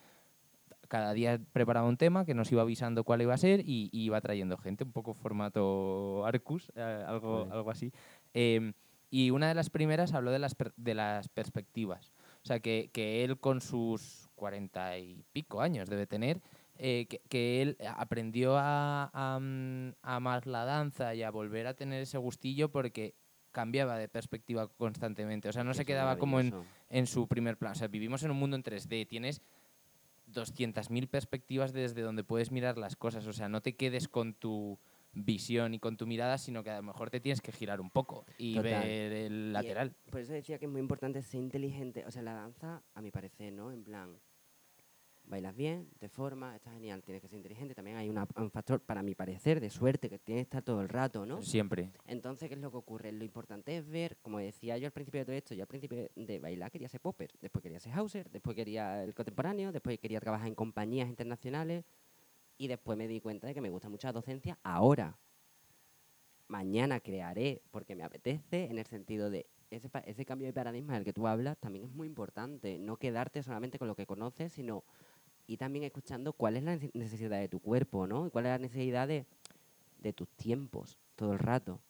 cada 0.92 1.14
día 1.14 1.40
preparaba 1.54 1.88
un 1.88 1.96
tema 1.96 2.26
que 2.26 2.34
nos 2.34 2.52
iba 2.52 2.60
avisando 2.60 3.02
cuál 3.02 3.22
iba 3.22 3.32
a 3.32 3.38
ser 3.38 3.60
y, 3.60 3.88
y 3.92 4.02
iba 4.04 4.20
trayendo 4.20 4.58
gente, 4.58 4.84
un 4.84 4.92
poco 4.92 5.14
formato 5.14 6.26
Arcus, 6.26 6.70
eh, 6.76 7.04
algo, 7.08 7.38
Joder. 7.38 7.52
algo 7.54 7.70
así. 7.70 7.92
Em, 8.34 8.74
y 9.08 9.30
una 9.30 9.48
de 9.48 9.54
las 9.54 9.70
primeras 9.70 10.12
habló 10.12 10.30
de 10.32 10.38
las, 10.38 10.54
per- 10.54 10.74
de 10.76 10.92
las 10.94 11.28
perspectivas. 11.28 12.12
O 12.42 12.46
sea, 12.46 12.60
que, 12.60 12.90
que 12.92 13.24
él 13.24 13.38
con 13.38 13.62
sus 13.62 14.28
cuarenta 14.34 14.98
y 14.98 15.24
pico 15.32 15.62
años 15.62 15.88
debe 15.88 16.06
tener, 16.06 16.42
eh, 16.76 17.06
que, 17.08 17.22
que 17.30 17.62
él 17.62 17.78
aprendió 17.96 18.58
a, 18.58 19.10
a, 19.14 19.38
mm, 19.40 19.94
a 20.02 20.16
amar 20.16 20.46
la 20.46 20.66
danza 20.66 21.14
y 21.14 21.22
a 21.22 21.30
volver 21.30 21.66
a 21.68 21.74
tener 21.74 22.02
ese 22.02 22.18
gustillo 22.18 22.70
porque 22.70 23.14
cambiaba 23.50 23.96
de 23.96 24.08
perspectiva 24.08 24.68
constantemente. 24.68 25.48
O 25.48 25.52
sea, 25.52 25.64
no 25.64 25.72
se 25.72 25.84
quedaba 25.86 26.16
como 26.18 26.38
en, 26.40 26.54
en 26.90 27.06
su 27.06 27.26
primer 27.28 27.56
plan. 27.56 27.72
O 27.72 27.76
sea, 27.76 27.88
vivimos 27.88 28.22
en 28.24 28.30
un 28.30 28.38
mundo 28.38 28.56
en 28.56 28.62
3D. 28.62 29.06
Tienes 29.06 29.40
200.000 30.32 31.08
perspectivas 31.08 31.72
desde 31.72 32.02
donde 32.02 32.24
puedes 32.24 32.50
mirar 32.50 32.78
las 32.78 32.96
cosas. 32.96 33.26
O 33.26 33.32
sea, 33.32 33.48
no 33.48 33.60
te 33.62 33.76
quedes 33.76 34.08
con 34.08 34.34
tu 34.34 34.78
visión 35.14 35.74
y 35.74 35.78
con 35.78 35.96
tu 35.96 36.06
mirada, 36.06 36.38
sino 36.38 36.62
que 36.64 36.70
a 36.70 36.76
lo 36.76 36.82
mejor 36.82 37.10
te 37.10 37.20
tienes 37.20 37.40
que 37.42 37.52
girar 37.52 37.80
un 37.80 37.90
poco 37.90 38.24
y 38.38 38.54
Total. 38.54 38.82
ver 38.82 39.12
el 39.12 39.48
Y, 39.48 39.52
lateral. 39.52 39.94
Por 40.10 40.20
eso 40.20 40.32
decía 40.32 40.58
que 40.58 40.64
es 40.64 40.70
muy 40.70 40.80
importante 40.80 41.20
ser 41.22 41.40
inteligente. 41.40 42.04
O 42.06 42.10
sea, 42.10 42.22
la 42.22 42.32
danza, 42.32 42.82
a 42.94 43.02
mi 43.02 43.10
parecer, 43.10 43.52
¿no? 43.52 43.72
En 43.72 43.84
plan, 43.84 44.16
bailas 45.32 45.56
bien, 45.56 45.88
te 45.98 46.10
formas, 46.10 46.54
está 46.54 46.70
genial, 46.72 47.02
tienes 47.02 47.22
que 47.22 47.26
ser 47.28 47.38
inteligente. 47.38 47.74
También 47.74 47.96
hay 47.96 48.08
una- 48.10 48.28
un 48.36 48.50
factor, 48.50 48.80
para 48.80 49.02
mi 49.02 49.14
parecer, 49.14 49.60
de 49.60 49.70
suerte 49.70 50.10
que 50.10 50.18
tienes 50.18 50.42
que 50.42 50.48
estar 50.48 50.62
todo 50.62 50.82
el 50.82 50.88
rato, 50.90 51.24
¿no? 51.24 51.40
Siempre. 51.40 51.90
Entonces, 52.06 52.48
¿qué 52.50 52.54
es 52.54 52.60
lo 52.60 52.70
que 52.70 52.76
ocurre? 52.76 53.10
Lo 53.12 53.24
importante 53.24 53.76
es 53.76 53.88
ver, 53.88 54.18
como 54.20 54.38
decía 54.38 54.76
yo 54.76 54.86
al 54.86 54.92
principio 54.92 55.20
de 55.20 55.24
todo 55.24 55.34
esto, 55.36 55.54
yo 55.54 55.62
al 55.62 55.68
principio 55.68 56.08
de 56.14 56.38
bailar 56.38 56.70
quería 56.70 56.88
ser 56.88 57.00
popper, 57.00 57.30
después 57.40 57.62
quería 57.62 57.80
ser 57.80 57.92
hauser, 57.94 58.30
después 58.30 58.54
quería 58.54 59.02
el 59.02 59.14
contemporáneo, 59.14 59.72
después 59.72 59.98
quería 59.98 60.20
trabajar 60.20 60.46
en 60.48 60.54
compañías 60.54 61.08
internacionales 61.08 61.84
y 62.58 62.68
después 62.68 62.98
me 62.98 63.08
di 63.08 63.20
cuenta 63.20 63.46
de 63.46 63.54
que 63.54 63.62
me 63.62 63.70
gusta 63.70 63.88
mucho 63.88 64.06
la 64.08 64.12
docencia 64.12 64.58
ahora. 64.62 65.16
Mañana 66.48 67.00
crearé 67.00 67.62
porque 67.70 67.96
me 67.96 68.04
apetece, 68.04 68.64
en 68.64 68.78
el 68.78 68.84
sentido 68.84 69.30
de 69.30 69.46
ese, 69.70 69.88
ese 70.04 70.26
cambio 70.26 70.46
de 70.48 70.52
paradigma 70.52 70.92
del 70.92 71.04
que 71.04 71.14
tú 71.14 71.26
hablas 71.26 71.56
también 71.58 71.86
es 71.86 71.90
muy 71.92 72.06
importante. 72.06 72.78
No 72.78 72.98
quedarte 72.98 73.42
solamente 73.42 73.78
con 73.78 73.88
lo 73.88 73.94
que 73.94 74.04
conoces, 74.06 74.52
sino 74.52 74.84
y 75.46 75.56
también 75.56 75.84
escuchando 75.84 76.32
cuál 76.32 76.56
es 76.56 76.62
la 76.62 76.76
nece- 76.76 76.90
necesidad 76.94 77.38
de 77.40 77.48
tu 77.48 77.60
cuerpo, 77.60 78.06
¿no? 78.06 78.26
Y 78.26 78.30
cuál 78.30 78.46
es 78.46 78.50
la 78.50 78.58
necesidad 78.58 79.08
de, 79.08 79.26
de 80.00 80.12
tus 80.12 80.28
tiempos 80.30 80.98
todo 81.16 81.32
el 81.32 81.38
rato. 81.38 81.80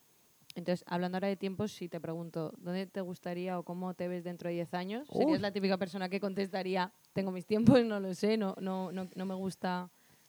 Entonces, 0.55 0.84
hablando 0.86 1.16
ahora 1.16 1.28
de 1.28 1.36
tiempos, 1.36 1.72
si 1.72 1.88
te 1.88 1.98
pregunto, 2.00 2.53
¿dónde 2.59 2.86
te 2.86 3.00
gustaría 3.00 3.59
o 3.59 3.62
cómo 3.62 3.94
te 3.94 4.07
ves 4.09 4.22
dentro 4.22 4.48
de 4.48 4.55
10 4.57 4.74
años? 4.74 5.09
¿Serías 5.09 5.40
la 5.40 5.50
típica 5.50 5.78
persona 5.78 6.11
que 6.11 6.20
contestaría, 6.20 6.92
tengo 7.14 7.30
mis 7.32 7.46
tiempos, 7.46 7.82
no 7.84 8.00
lo 8.00 8.12
sé, 8.14 8.36
no, 8.36 8.55
no, 8.61 8.92
no, 8.92 9.09
no 9.14 9.24
me 9.24 9.34
gusta? 9.34 9.88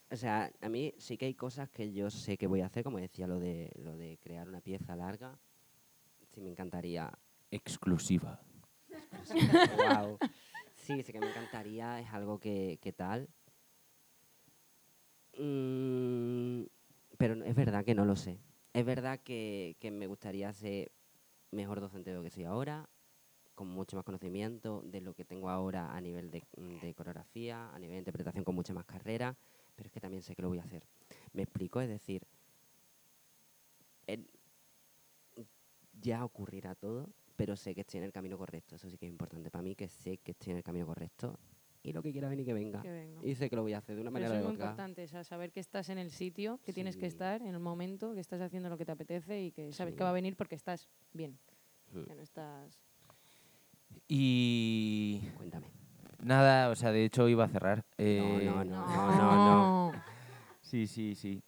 O 0.10 0.16
sea, 0.16 0.50
a 0.62 0.70
mí 0.70 0.94
sí 0.98 1.18
que 1.18 1.26
hay 1.26 1.34
cosas 1.34 1.70
que 1.70 1.92
yo 1.92 2.10
sé 2.10 2.38
que 2.38 2.48
voy 2.48 2.62
a 2.62 2.68
hacer, 2.68 2.84
como 2.86 3.00
decía 3.00 3.28
lo 3.28 3.40
de, 3.40 3.72
lo 3.84 3.98
de 3.98 4.18
crear 4.22 4.48
una 4.48 4.62
pieza 4.62 4.96
larga. 4.96 5.38
Sí, 6.32 6.40
me 6.42 6.52
encantaría. 6.52 7.12
Exclusiva. 7.52 8.40
wow. 9.78 10.20
Sí, 10.84 11.02
sí 11.02 11.14
que 11.14 11.20
me 11.20 11.30
encantaría, 11.30 12.02
es 12.02 12.10
algo 12.12 12.40
que, 12.40 12.78
que 12.82 12.92
tal. 12.92 13.30
Mm, 15.40 16.64
pero 17.18 17.44
es 17.44 17.56
verdad 17.56 17.86
que 17.86 17.96
no 17.96 18.06
lo 18.06 18.16
sé. 18.16 18.40
Es 18.74 18.86
verdad 18.86 19.20
que, 19.20 19.78
que 19.80 19.92
me 19.92 20.08
gustaría 20.08 20.52
ser 20.52 20.92
mejor 21.52 21.80
docente 21.80 22.10
de 22.10 22.18
lo 22.18 22.24
que 22.24 22.30
soy 22.30 22.44
ahora, 22.44 22.90
con 23.56 23.70
mucho 23.70 23.96
más 23.96 24.04
conocimiento 24.04 24.82
de 24.84 25.00
lo 25.00 25.14
que 25.14 25.24
tengo 25.24 25.50
ahora 25.50 25.96
a 25.96 26.02
nivel 26.02 26.32
de, 26.32 26.44
coreografía, 26.96 27.70
a 27.74 27.80
nivel 27.80 27.96
de 27.96 28.00
interpretación 28.00 28.44
con 28.44 28.56
mucha 28.56 28.74
más 28.74 28.86
carrera, 28.86 29.38
pero 29.76 29.88
es 29.88 29.94
que 29.94 30.02
también 30.02 30.22
sé 30.22 30.36
que 30.36 30.42
lo 30.42 30.50
voy 30.50 30.60
a 30.60 30.64
hacer. 30.64 30.84
¿Me 31.32 31.44
explico? 31.44 31.80
Es 31.80 31.88
decir, 31.88 32.28
ya 36.02 36.26
ocurrirá 36.26 36.76
todo, 36.76 37.10
pero 37.36 37.56
sé 37.56 37.74
que 37.74 37.82
estoy 37.82 38.00
en 38.00 38.06
el 38.06 38.12
camino 38.12 38.38
correcto. 38.38 38.76
Eso 38.76 38.90
sí 38.90 38.98
que 38.98 39.06
es 39.06 39.12
importante 39.12 39.50
para 39.52 39.62
mí, 39.64 39.76
que 39.76 39.88
sé 39.88 40.18
que 40.18 40.32
estoy 40.32 40.52
en 40.52 40.58
el 40.58 40.64
camino 40.64 40.86
correcto 40.86 41.40
y 41.82 41.92
lo 41.92 42.02
que 42.02 42.12
quiera 42.14 42.30
venir 42.30 42.46
que 42.46 42.54
venga. 42.54 42.82
Que 42.82 42.92
venga. 42.92 43.20
Y 43.26 43.36
sé 43.36 43.50
que 43.50 43.56
lo 43.56 43.62
voy 43.64 43.74
a 43.74 43.80
hacer 43.80 43.96
de 43.96 44.02
una 44.02 44.12
Pero 44.12 44.24
manera 44.26 44.40
eso 44.40 44.48
o 44.48 44.52
es 44.52 44.58
muy 44.58 44.64
importante, 44.66 45.04
o 45.04 45.08
sea, 45.08 45.24
saber 45.24 45.52
que 45.52 45.60
estás 45.60 45.90
en 45.90 45.98
el 45.98 46.12
sitio, 46.12 46.60
que 46.64 46.72
tienes 46.74 46.96
que 46.96 47.06
estar, 47.08 47.42
en 47.42 47.48
el 47.50 47.60
momento, 47.60 48.14
que 48.14 48.20
estás 48.22 48.40
haciendo 48.42 48.70
lo 48.70 48.78
que 48.78 48.86
te 48.86 48.92
apetece 48.94 49.44
y 49.44 49.52
que 49.52 49.72
sabes 49.74 49.94
Sí. 49.94 49.98
que 49.98 50.04
va 50.04 50.12
a 50.12 50.14
venir 50.14 50.36
porque 50.38 50.56
estás 50.56 50.88
bien, 51.12 51.38
Mm. 51.92 52.04
que 52.04 52.16
no 52.16 52.22
estás... 52.24 52.80
Y 54.08 55.22
Cuéntame. 55.38 55.68
nada, 56.24 56.70
o 56.70 56.76
sea, 56.76 56.92
de 56.92 57.06
hecho 57.06 57.28
iba 57.30 57.46
a 57.46 57.48
cerrar. 57.50 57.86
Eh, 57.98 58.42
no, 58.46 58.64
no, 58.64 58.86
no, 58.86 59.92
no. 59.92 60.04
Sí, 60.62 60.88
sí, 60.88 61.16
sí. 61.16 61.42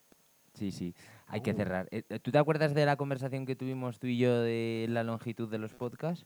Sí, 0.53 0.71
sí. 0.71 0.93
Hay 1.27 1.41
que 1.41 1.51
Oh. 1.51 1.55
cerrar. 1.55 1.87
Eh, 1.91 2.03
¿Tú 2.21 2.31
te 2.31 2.37
acuerdas 2.37 2.73
de 2.73 2.85
la 2.85 2.95
conversación 2.97 3.45
que 3.45 3.55
tuvimos 3.55 3.99
tú 3.99 4.07
y 4.07 4.17
yo 4.17 4.41
de 4.41 4.85
la 4.89 5.03
longitud 5.03 5.49
de 5.49 5.57
los 5.57 5.73
podcasts? 5.73 6.25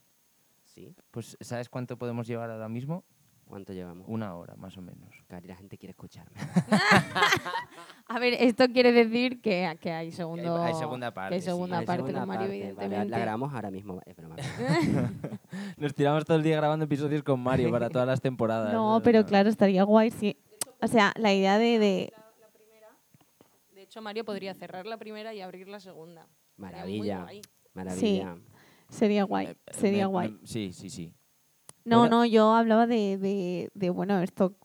¿Sí? 0.66 0.93
Pues, 1.12 1.38
¿sabes 1.41 1.70
cuánto 1.70 1.97
podemos 1.97 2.28
llevar 2.28 2.52
ahora 2.52 2.70
mismo? 2.70 3.04
¿Cuánto 3.45 3.74
llevamos? 3.74 4.06
Una 4.08 4.36
hora, 4.36 4.56
más 4.58 4.78
o 4.78 4.82
menos. 4.82 5.10
Cari, 5.28 5.47
la 5.47 5.56
gente 5.56 5.76
quiere 5.80 5.91
escucharme. 5.91 6.38
A 8.08 8.20
ver, 8.20 8.34
esto 8.39 8.68
quiere 8.72 8.91
decir 8.91 9.41
que, 9.41 9.76
que 9.82 9.91
hay 9.91 10.12
segundo... 10.12 10.62
hay 10.62 10.74
segunda 10.76 11.08
que 11.12 11.20
hay 11.20 11.24
parte, 11.24 11.39
sí. 11.41 11.45
segunda 11.45 11.80
Hay 11.80 11.86
parte 11.86 12.02
segunda 12.12 12.20
con 12.22 12.28
Mario, 12.28 12.41
parte, 12.41 12.58
vale, 12.58 12.68
evidentemente. 12.68 13.10
la 13.10 13.20
grabamos 13.20 13.54
ahora 13.54 13.72
mismo. 13.72 14.02
Es 14.06 14.16
broma. 14.16 14.36
Nos 15.78 15.93
tiramos 15.95 16.26
todo 16.26 16.38
el 16.38 16.43
día 16.43 16.58
grabando 16.58 16.86
episodios 16.86 17.24
con 17.24 17.39
Mario 17.39 17.72
para 17.72 17.89
todas 17.89 18.08
las 18.08 18.22
temporadas. 18.22 18.74
No, 18.74 19.02
pero 19.04 19.26
claro, 19.26 19.50
estaría 19.50 19.84
guay 19.84 20.12
si... 20.12 20.38
O 20.82 20.88
sea, 20.88 21.14
la 21.18 21.34
idea 21.34 21.58
de... 21.58 21.80
de- 21.80 21.80
De 21.80 22.14
hecho, 23.90 24.02
Mario 24.04 24.24
podría 24.24 24.54
cerrar 24.54 24.86
la 24.86 24.98
primera 24.98 25.34
y 25.34 25.42
abrir 25.42 25.68
la 25.68 25.80
segunda. 25.80 26.28
Maravilla. 26.58 27.28
Maravilla. 27.74 28.38
sería 28.90 29.24
guay, 29.24 29.48
Eh, 29.48 29.56
sería 29.72 30.06
me- 30.06 30.12
guay. 30.12 30.32
me- 30.32 30.48
sí, 30.48 30.74
sí, 30.74 30.90
sí. 30.90 31.14
No, 31.86 32.00
Bueno. 32.02 32.18
no, 32.20 32.26
yo 32.26 32.54
hablaba 32.54 32.86
de, 32.86 33.18
de, 33.18 33.70
de, 33.74 33.90
bueno, 33.90 34.22
esto 34.22 34.56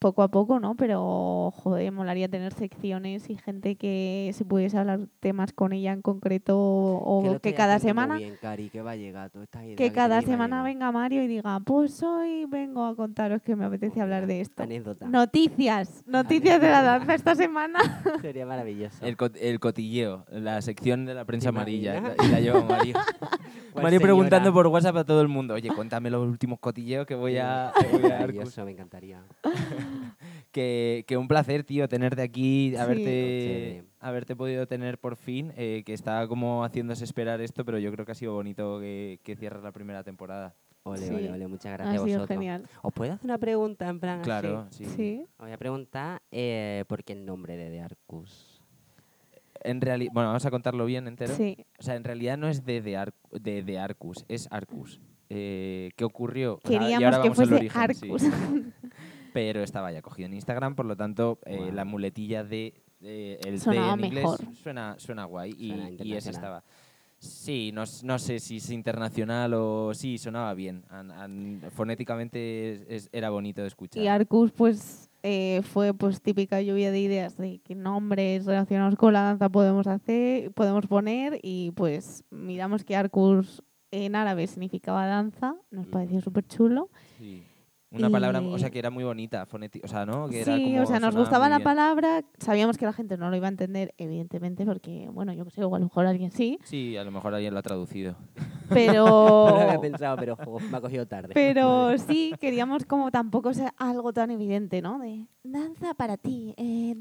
poco 0.00 0.22
a 0.22 0.28
poco, 0.28 0.58
¿no? 0.58 0.74
Pero, 0.76 1.52
joder, 1.54 1.92
molaría 1.92 2.26
tener 2.26 2.54
secciones 2.54 3.28
y 3.28 3.36
gente 3.36 3.76
que 3.76 4.30
se 4.34 4.44
pudiese 4.46 4.78
hablar 4.78 5.00
temas 5.20 5.52
con 5.52 5.72
ella 5.74 5.92
en 5.92 6.00
concreto 6.00 6.58
o 6.58 7.38
que 7.40 7.52
cada 7.54 7.78
semana... 7.78 8.16
bien, 8.16 8.34
Cari, 8.40 8.70
que 8.70 8.80
va 8.80 8.92
a 8.92 8.96
llegar 8.96 9.28
todas 9.30 9.44
estas 9.44 9.62
ideas 9.64 9.76
Que 9.76 9.92
cada 9.92 10.22
semana 10.22 10.62
venga 10.62 10.90
Mario 10.90 11.22
y 11.22 11.28
diga, 11.28 11.60
pues 11.60 12.02
hoy 12.02 12.46
vengo 12.48 12.84
a 12.86 12.96
contaros 12.96 13.42
que 13.42 13.54
me 13.54 13.66
apetece 13.66 13.92
Pues 13.92 14.02
hablar 14.02 14.26
de 14.26 14.40
esto. 14.40 14.62
Anécdota. 14.62 15.06
Noticias, 15.06 16.02
noticias 16.06 16.60
de 16.62 16.70
la 16.70 16.82
danza 16.82 17.14
esta 17.14 17.34
semana. 17.34 17.78
Sería 18.22 18.46
maravilloso. 18.46 19.04
El, 19.04 19.18
cot- 19.18 19.36
el 19.38 19.60
cotilleo, 19.60 20.24
la 20.30 20.62
sección 20.62 21.04
de 21.04 21.12
la 21.14 21.26
prensa 21.26 21.50
¿Te 21.52 21.56
amarilla. 21.56 22.14
Y 22.24 22.28
la 22.28 22.40
lleva 22.40 22.64
Mario. 22.68 22.94
¿Cuál 23.74 23.82
Mario 23.84 24.00
preguntando 24.00 24.50
por 24.52 24.66
WhatsApp 24.68 24.96
a 24.96 25.04
todo 25.04 25.20
el 25.20 25.28
mundo. 25.28 25.52
Oye, 25.54 25.68
cuéntame 25.74 26.08
los 26.10 26.26
últimos 26.26 26.58
cotilleos 26.58 27.06
que 27.06 27.14
voy 27.14 27.36
a, 27.36 27.70
que 27.78 27.86
voy 27.98 28.10
a 28.10 28.14
Arcus". 28.14 28.20
Maravilloso, 28.34 28.64
me 28.64 28.70
encantaría. 28.72 29.20
Que, 30.52 31.04
que 31.06 31.16
un 31.16 31.28
placer, 31.28 31.62
tío, 31.62 31.86
tenerte 31.88 32.22
aquí, 32.22 32.70
Sí. 32.70 32.76
haberte, 32.76 33.04
Chévere. 33.04 33.84
haberte 34.00 34.34
podido 34.34 34.66
tener 34.66 34.98
por 34.98 35.14
fin, 35.14 35.52
eh, 35.56 35.84
que 35.86 35.92
estaba 35.92 36.26
como 36.26 36.64
haciéndose 36.64 37.04
esperar 37.04 37.40
esto, 37.40 37.64
pero 37.64 37.78
yo 37.78 37.92
creo 37.92 38.04
que 38.04 38.10
ha 38.10 38.16
sido 38.16 38.32
bonito 38.34 38.80
que, 38.80 39.20
que 39.22 39.36
cierres 39.36 39.62
la 39.62 39.70
primera 39.70 40.02
temporada. 40.02 40.56
Ole, 40.82 40.98
Sí. 41.06 41.14
ole, 41.14 41.30
ole, 41.30 41.46
muchas 41.46 41.66
Ha 41.66 41.76
gracias 41.76 41.94
a 42.02 42.04
sido 42.04 42.18
vosotros. 42.18 42.28
genial. 42.36 42.66
¿Os 42.82 42.92
puedo 42.92 43.12
hacer 43.12 43.24
una 43.24 43.38
pregunta 43.38 43.88
en 43.88 44.00
plan 44.00 44.16
así? 44.20 44.24
Claro, 44.24 44.66
sí. 44.70 44.84
Sí. 44.86 45.22
Os 45.38 45.44
voy 45.44 45.52
a 45.52 45.56
preguntar 45.56 46.20
eh, 46.32 46.84
por 46.88 47.04
qué 47.04 47.12
el 47.12 47.24
nombre 47.24 47.56
de 47.56 47.70
The 47.70 47.80
Arcus. 47.82 48.60
En 49.62 49.80
realidad, 49.80 50.10
bueno, 50.14 50.30
vamos 50.30 50.46
a 50.46 50.50
contarlo 50.50 50.84
bien 50.86 51.06
entero. 51.06 51.32
Sí. 51.36 51.64
O 51.78 51.82
sea, 51.84 51.94
en 51.94 52.02
realidad 52.02 52.36
no 52.38 52.48
es 52.48 52.64
de, 52.64 52.80
de, 52.80 52.96
Ar- 52.96 53.14
de, 53.30 53.62
de 53.62 53.78
Arcus, 53.78 54.24
es 54.26 54.48
Arcus. 54.50 55.00
Eh, 55.28 55.90
¿Qué 55.96 56.04
ocurrió? 56.04 56.54
O 56.64 56.66
sea, 56.66 56.76
y 56.76 56.78
Queríamos 56.80 57.04
ahora 57.04 57.22
que 57.22 57.28
vamos 57.28 57.38
al 57.38 57.48
fuese 57.48 57.54
origen, 57.54 57.94
sí. 57.94 58.72
Pero 59.32 59.62
estaba 59.62 59.92
ya 59.92 60.02
cogido 60.02 60.26
en 60.26 60.34
Instagram, 60.34 60.74
por 60.74 60.86
lo 60.86 60.96
tanto, 60.96 61.38
eh, 61.46 61.70
la 61.72 61.84
muletilla 61.84 62.44
de 62.44 62.74
eh, 63.02 63.38
el 63.46 63.54
T 63.54 63.60
Sonaba 63.60 63.94
en 63.94 64.04
inglés 64.04 64.24
mejor. 64.24 64.54
suena, 64.56 64.94
suena 64.98 65.24
guay 65.24 65.54
y, 65.58 65.68
Suena 65.68 65.88
y 65.88 65.92
internacional. 65.92 66.34
estaba. 66.34 66.64
Sí, 67.18 67.70
no, 67.74 67.84
no 68.04 68.18
sé 68.18 68.40
si 68.40 68.56
es 68.56 68.70
internacional 68.70 69.52
o 69.54 69.92
sí, 69.94 70.16
sonaba 70.16 70.54
bien. 70.54 70.84
An- 70.88 71.10
an- 71.10 71.60
fonéticamente 71.72 72.72
es- 72.72 72.84
es- 72.88 73.08
era 73.12 73.28
bonito 73.30 73.60
de 73.60 73.68
escuchar. 73.68 74.02
Y 74.02 74.06
Arcus, 74.08 74.52
pues, 74.52 75.10
eh, 75.22 75.60
fue 75.64 75.92
pues 75.92 76.22
típica 76.22 76.62
lluvia 76.62 76.90
de 76.90 77.00
ideas 77.00 77.36
de 77.36 77.60
qué 77.62 77.74
nombres 77.74 78.46
relacionados 78.46 78.96
con 78.96 79.12
la 79.12 79.20
danza 79.22 79.50
podemos 79.50 79.86
hacer, 79.86 80.50
podemos 80.52 80.86
poner 80.86 81.38
y 81.42 81.72
pues 81.72 82.24
miramos 82.30 82.84
que 82.84 82.96
Arcus 82.96 83.62
en 83.90 84.14
árabe 84.16 84.46
significaba 84.46 85.04
danza, 85.06 85.56
nos 85.70 85.86
pareció 85.88 86.20
súper 86.22 86.46
chulo. 86.46 86.88
Sí. 87.18 87.42
Una 87.92 88.08
palabra, 88.08 88.40
o 88.40 88.56
sea, 88.58 88.68
Y- 88.68 88.70
que 88.70 88.78
era 88.78 88.90
muy 88.90 89.02
bonita, 89.02 89.46
fonética, 89.46 89.84
o 89.84 89.88
sea, 89.88 90.06
¿no? 90.06 90.28
Que 90.28 90.42
era 90.42 90.54
Sí, 90.56 90.62
como 90.64 90.82
o 90.82 90.86
sea, 90.86 91.00
nos 91.00 91.16
gustaba 91.16 91.48
la 91.48 91.56
bien. 91.58 91.64
palabra, 91.64 92.22
sabíamos 92.38 92.78
que 92.78 92.84
la 92.84 92.92
gente 92.92 93.16
no 93.16 93.30
lo 93.30 93.36
iba 93.36 93.46
a 93.46 93.50
entender, 93.50 93.94
evidentemente, 93.98 94.64
porque, 94.64 95.08
bueno, 95.12 95.32
yo 95.32 95.44
que 95.44 95.50
sé, 95.50 95.64
o 95.64 95.74
a 95.74 95.78
lo 95.80 95.86
mejor 95.86 96.06
alguien 96.06 96.30
sí, 96.30 96.58
Sí, 96.62 96.96
a 96.96 97.02
lo 97.02 97.10
mejor 97.10 97.34
alguien 97.34 97.52
lo 97.52 97.58
ha 97.58 97.62
traducido. 97.62 98.14
pero... 98.68 99.04
No 99.50 99.50
lo 99.56 99.60
había 99.60 99.80
pensado, 99.80 100.16
pero 100.18 100.36
jo, 100.36 100.60
me 100.60 100.76
ha 100.76 100.80
cogido 100.80 101.06
tarde. 101.06 101.30
Pero 101.34 101.98
sí, 101.98 102.32
queríamos 102.40 102.84
como 102.84 103.10
tampoco 103.10 103.52
ser 103.54 103.70
algo 103.76 104.12
tan 104.12 104.30
evidente, 104.30 104.80
¿no? 104.82 105.00
De 105.00 105.26
danza 105.42 105.94
para 105.94 106.16
ti, 106.16 106.54
eh, 106.58 106.94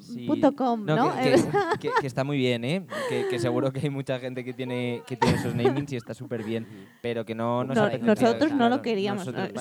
Sí. 0.00 0.26
danza.com, 0.26 0.84
¿no? 0.84 0.96
No, 0.96 1.12
que, 1.22 1.32
que- 1.32 1.78
que- 1.80 1.90
que 2.00 2.06
está 2.06 2.24
muy 2.24 2.36
bien, 2.38 2.64
¿eh? 2.64 2.86
Que, 3.08 3.26
que 3.28 3.38
seguro 3.38 3.72
que 3.72 3.80
hay 3.80 3.90
mucha 3.90 4.18
gente 4.18 4.44
que 4.44 4.52
tiene, 4.52 5.02
que 5.06 5.16
tiene 5.16 5.36
esos 5.36 5.54
namings 5.54 5.92
y 5.92 5.96
está 5.96 6.14
súper 6.14 6.42
bien, 6.44 6.66
pero 7.02 7.24
que 7.24 7.34
no 7.34 7.64
nos 7.64 7.76
No, 7.76 7.88
nosotros 7.98 8.52
no 8.52 8.68
lo 8.68 8.82
queríamos. 8.82 9.26
nosotros- 9.26 9.52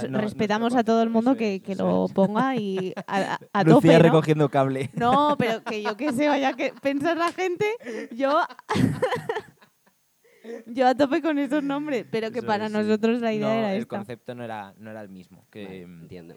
nuestro 0.48 0.80
a 0.80 0.84
todo 0.84 1.04
el 1.04 1.10
mundo 1.10 1.36
que, 1.36 1.62
que 1.62 1.76
lo 1.76 2.08
ponga 2.14 2.56
y 2.56 2.94
a, 3.08 3.34
a- 3.34 3.40
a 3.54 3.64
Lucía 3.64 3.74
tope, 3.74 3.88
¿no? 3.98 4.00
recogiendo 4.00 4.50
cable. 4.50 4.90
No, 4.94 5.36
pero 5.38 5.64
que 5.64 5.82
yo 5.82 5.96
que 5.98 6.12
sé, 6.14 6.28
vaya 6.28 6.54
que 6.54 6.74
pensar 6.82 7.18
la 7.18 7.32
gente, 7.32 7.66
yo... 8.12 8.42
yo 10.68 10.88
a 10.88 10.96
tope 10.96 11.22
con 11.22 11.38
esos 11.40 11.64
nombres, 11.64 12.06
pero 12.10 12.32
que 12.32 12.40
Eso 12.40 12.48
para 12.48 12.68
es, 12.68 12.72
nosotros 12.72 13.20
la 13.22 13.34
idea 13.34 13.48
No, 13.48 13.54
era 13.54 13.74
el 13.74 13.82
esta. 13.82 13.98
concepto 13.98 14.34
no 14.36 14.44
era, 14.44 14.74
no 14.78 14.90
era 14.92 15.02
el 15.02 15.10
mismo. 15.10 15.46
Que, 15.52 15.64
Vale, 15.66 15.88
mm, 15.88 16.02
entiendo. 16.04 16.36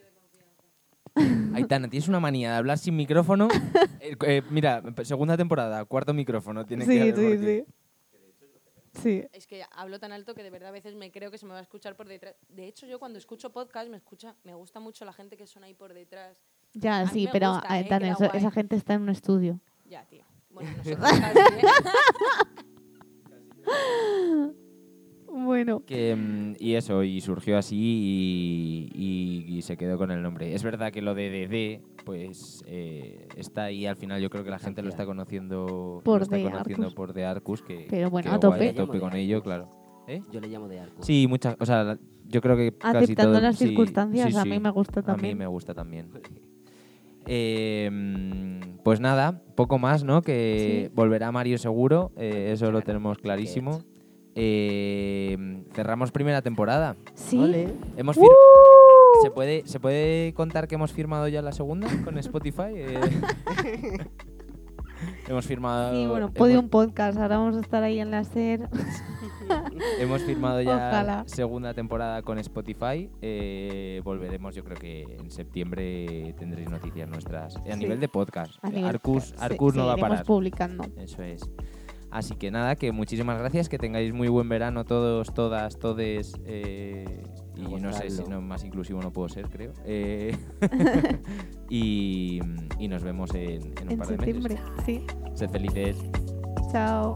Aitana, 1.54 1.88
tienes 1.88 2.08
una 2.08 2.20
manía 2.20 2.52
de 2.52 2.56
hablar 2.58 2.78
sin 2.78 2.96
micrófono. 2.96 3.48
Eh, 4.02 4.16
eh, 4.26 4.42
mira, 4.48 4.82
segunda 5.02 5.36
temporada, 5.36 5.84
cuarto 5.84 6.14
micrófono. 6.14 6.64
Tiene 6.64 6.86
que 6.86 6.90
Sí, 6.90 6.98
haber 7.00 7.14
sí, 7.14 7.22
porque- 7.22 7.64
sí. 7.68 7.72
Sí. 8.95 9.24
Es 9.32 9.47
que 9.47 9.64
hablo 9.72 9.99
tan 10.01 10.12
alto 10.12 10.34
que 10.34 10.43
de 10.43 10.51
verdad 10.51 10.70
a 10.70 10.72
veces 10.72 10.95
me 10.95 11.11
creo 11.12 11.30
que 11.30 11.38
se 11.38 11.47
me 11.47 11.53
va 11.53 11.59
a 11.59 11.62
escuchar 11.62 11.95
por 11.97 12.09
detrás. 12.09 12.34
De 12.49 12.66
hecho, 12.66 12.86
yo 12.86 12.99
cuando 12.99 13.18
escucho 13.18 13.51
podcast 13.51 13.88
me 13.88 13.97
escucha, 13.97 14.34
me 14.45 14.55
gusta 14.55 14.80
mucho 14.80 15.05
la 15.05 15.12
gente 15.12 15.36
que 15.36 15.47
suena 15.47 15.66
ahí 15.68 15.74
por 15.74 15.95
detrás. 15.95 16.43
Ya, 16.72 17.07
sí, 17.09 17.28
pero 17.32 17.53
gusta, 17.55 17.78
eh, 17.78 17.82
¿eh? 17.82 17.88
Tan, 17.88 18.05
eso- 18.05 18.32
esa 18.32 18.51
gente 18.51 18.76
está 18.76 18.95
en 18.95 19.03
un 19.03 19.09
estudio. 19.11 19.61
Ya, 19.84 20.05
tío. 20.07 20.24
Bueno, 20.51 20.70
nosotros 20.76 20.99
casi, 21.20 21.38
¿eh? 21.38 21.62
Bueno, 25.32 25.84
Que, 25.86 26.16
mm, 26.16 26.54
y 26.58 26.74
eso, 26.74 27.04
y 27.04 27.20
surgió 27.20 27.56
así 27.56 27.76
y, 27.78 28.88
y- 28.94 29.56
y 29.58 29.62
se 29.62 29.76
quedó 29.76 29.96
con 29.96 30.10
el 30.10 30.22
nombre. 30.22 30.54
Es 30.54 30.62
verdad 30.64 30.90
que 30.92 31.02
lo 31.02 31.14
de 31.14 31.30
DD, 31.30 31.80
pues 32.04 32.62
eh, 32.66 33.28
está 33.36 33.64
ahí 33.64 33.86
al 33.86 33.96
final. 33.96 34.20
Yo 34.20 34.28
creo 34.28 34.42
que 34.44 34.50
la 34.50 34.58
gente 34.58 34.82
lo 34.82 34.88
está 34.88 35.06
conociendo 35.06 36.00
Por 36.04 36.22
está 36.22 36.36
The 36.36 36.42
conociendo 36.42 36.82
Arcus. 36.86 36.94
por 36.94 37.12
The 37.12 37.24
Arcus, 37.24 37.62
que, 37.62 37.86
Pero 37.88 38.10
bueno, 38.10 38.28
que 38.30 38.34
a 38.34 38.38
guay, 38.38 38.58
tope. 38.58 38.68
a 38.70 38.74
tope 38.86 38.98
con 39.00 39.14
ello, 39.14 39.42
claro. 39.42 39.70
¿Eh? 40.08 40.22
Yo 40.32 40.40
le 40.40 40.48
llamo 40.48 40.66
de 40.66 40.80
Arcus. 40.80 41.06
Sí, 41.06 41.26
muchas, 41.28 41.54
o 41.60 41.64
sea, 41.66 41.96
yo 42.26 42.40
creo 42.40 42.56
que 42.56 42.72
casi 42.76 42.96
Aceptando 43.04 43.32
todo- 43.34 43.40
las 43.42 43.56
sí, 43.56 43.66
circunstancias, 43.68 44.30
sí, 44.32 44.36
a 44.36 44.42
sí. 44.42 44.48
mí 44.48 44.58
me 44.58 44.70
gusta 44.70 45.00
A 45.00 45.02
mí 45.02 45.06
también. 45.06 45.38
me 45.38 45.46
gusta 45.46 45.74
también. 45.74 46.08
Eh, 47.26 48.60
pues 48.82 48.98
nada, 49.00 49.42
poco 49.54 49.78
más, 49.78 50.02
¿no? 50.04 50.22
Que 50.22 50.86
Sí. 50.88 50.92
volverá 50.94 51.30
Mario 51.30 51.58
seguro, 51.58 52.10
eh, 52.16 52.50
eso 52.52 52.72
lo 52.72 52.80
tenemos 52.82 53.18
clarísimo. 53.18 53.82
Eh, 54.34 55.64
cerramos 55.72 56.12
primera 56.12 56.42
temporada. 56.42 56.96
Sí. 57.14 57.38
Ole. 57.38 57.72
Hemos 57.96 58.16
¡Uh! 58.16 58.26
¿Se, 59.22 59.30
puede, 59.30 59.66
¿Se 59.66 59.80
puede 59.80 60.32
contar 60.34 60.68
que 60.68 60.76
hemos 60.76 60.92
firmado 60.92 61.26
ya 61.28 61.42
la 61.42 61.52
segunda 61.52 61.88
con 62.04 62.16
Spotify? 62.18 62.72
Eh, 62.74 63.00
hemos 65.28 65.46
firmado. 65.46 65.92
Sí, 65.92 66.06
bueno, 66.06 66.26
hemos- 66.26 66.36
Podium 66.38 66.68
Podcast. 66.68 67.18
Ahora 67.18 67.38
vamos 67.38 67.56
a 67.56 67.60
estar 67.60 67.82
ahí 67.82 67.98
en 68.00 68.10
la 68.10 68.24
SER. 68.24 68.68
Hemos 69.98 70.22
firmado 70.22 70.60
ya 70.62 70.76
Ojalá. 70.76 71.24
segunda 71.26 71.74
temporada 71.74 72.22
con 72.22 72.38
Spotify. 72.38 73.10
Eh, 73.20 74.00
volveremos, 74.04 74.54
yo 74.54 74.62
creo 74.64 74.76
que 74.78 75.02
en 75.02 75.28
septiembre 75.30 76.34
tendréis 76.38 76.70
noticias 76.70 77.08
nuestras. 77.08 77.56
A 77.56 77.62
Sí. 77.72 77.76
nivel 77.80 77.98
de 77.98 78.08
podcast. 78.08 78.54
A 78.62 78.68
nivel 78.70 78.84
Arcus. 78.86 79.34
Arcus 79.40 79.72
Sí, 79.72 79.78
no 79.78 79.86
va 79.86 79.94
a 79.94 79.96
parar. 79.96 80.24
publicando. 80.24 80.84
Eso 80.96 81.22
es. 81.24 81.42
Así 82.11 82.34
que 82.34 82.50
nada, 82.50 82.74
que 82.76 82.90
muchísimas 82.92 83.38
gracias, 83.38 83.68
que 83.68 83.78
tengáis 83.78 84.12
muy 84.12 84.28
buen 84.28 84.48
verano 84.48 84.84
todos, 84.84 85.32
todas, 85.32 85.78
todes. 85.78 86.32
eh, 86.44 87.22
y 87.56 87.62
no 87.80 87.92
sé 87.92 88.11
si 88.11 88.22
no, 88.24 88.40
más 88.40 88.64
inclusivo 88.64 89.00
no 89.02 89.12
puedo 89.12 89.28
ser, 89.28 89.48
creo. 89.48 89.72
Eh, 89.84 90.36
y, 91.70 92.40
y 92.78 92.88
nos 92.88 93.02
vemos 93.02 93.34
en, 93.34 93.62
en 93.78 93.86
un 93.86 93.90
En 93.92 93.98
par 93.98 94.08
de 94.08 94.16
meses. 94.16 94.34
septiembre. 94.34 94.58
Sí. 94.84 95.04
Sed 95.34 95.50
felices. 95.50 95.96
Chao. 96.72 97.14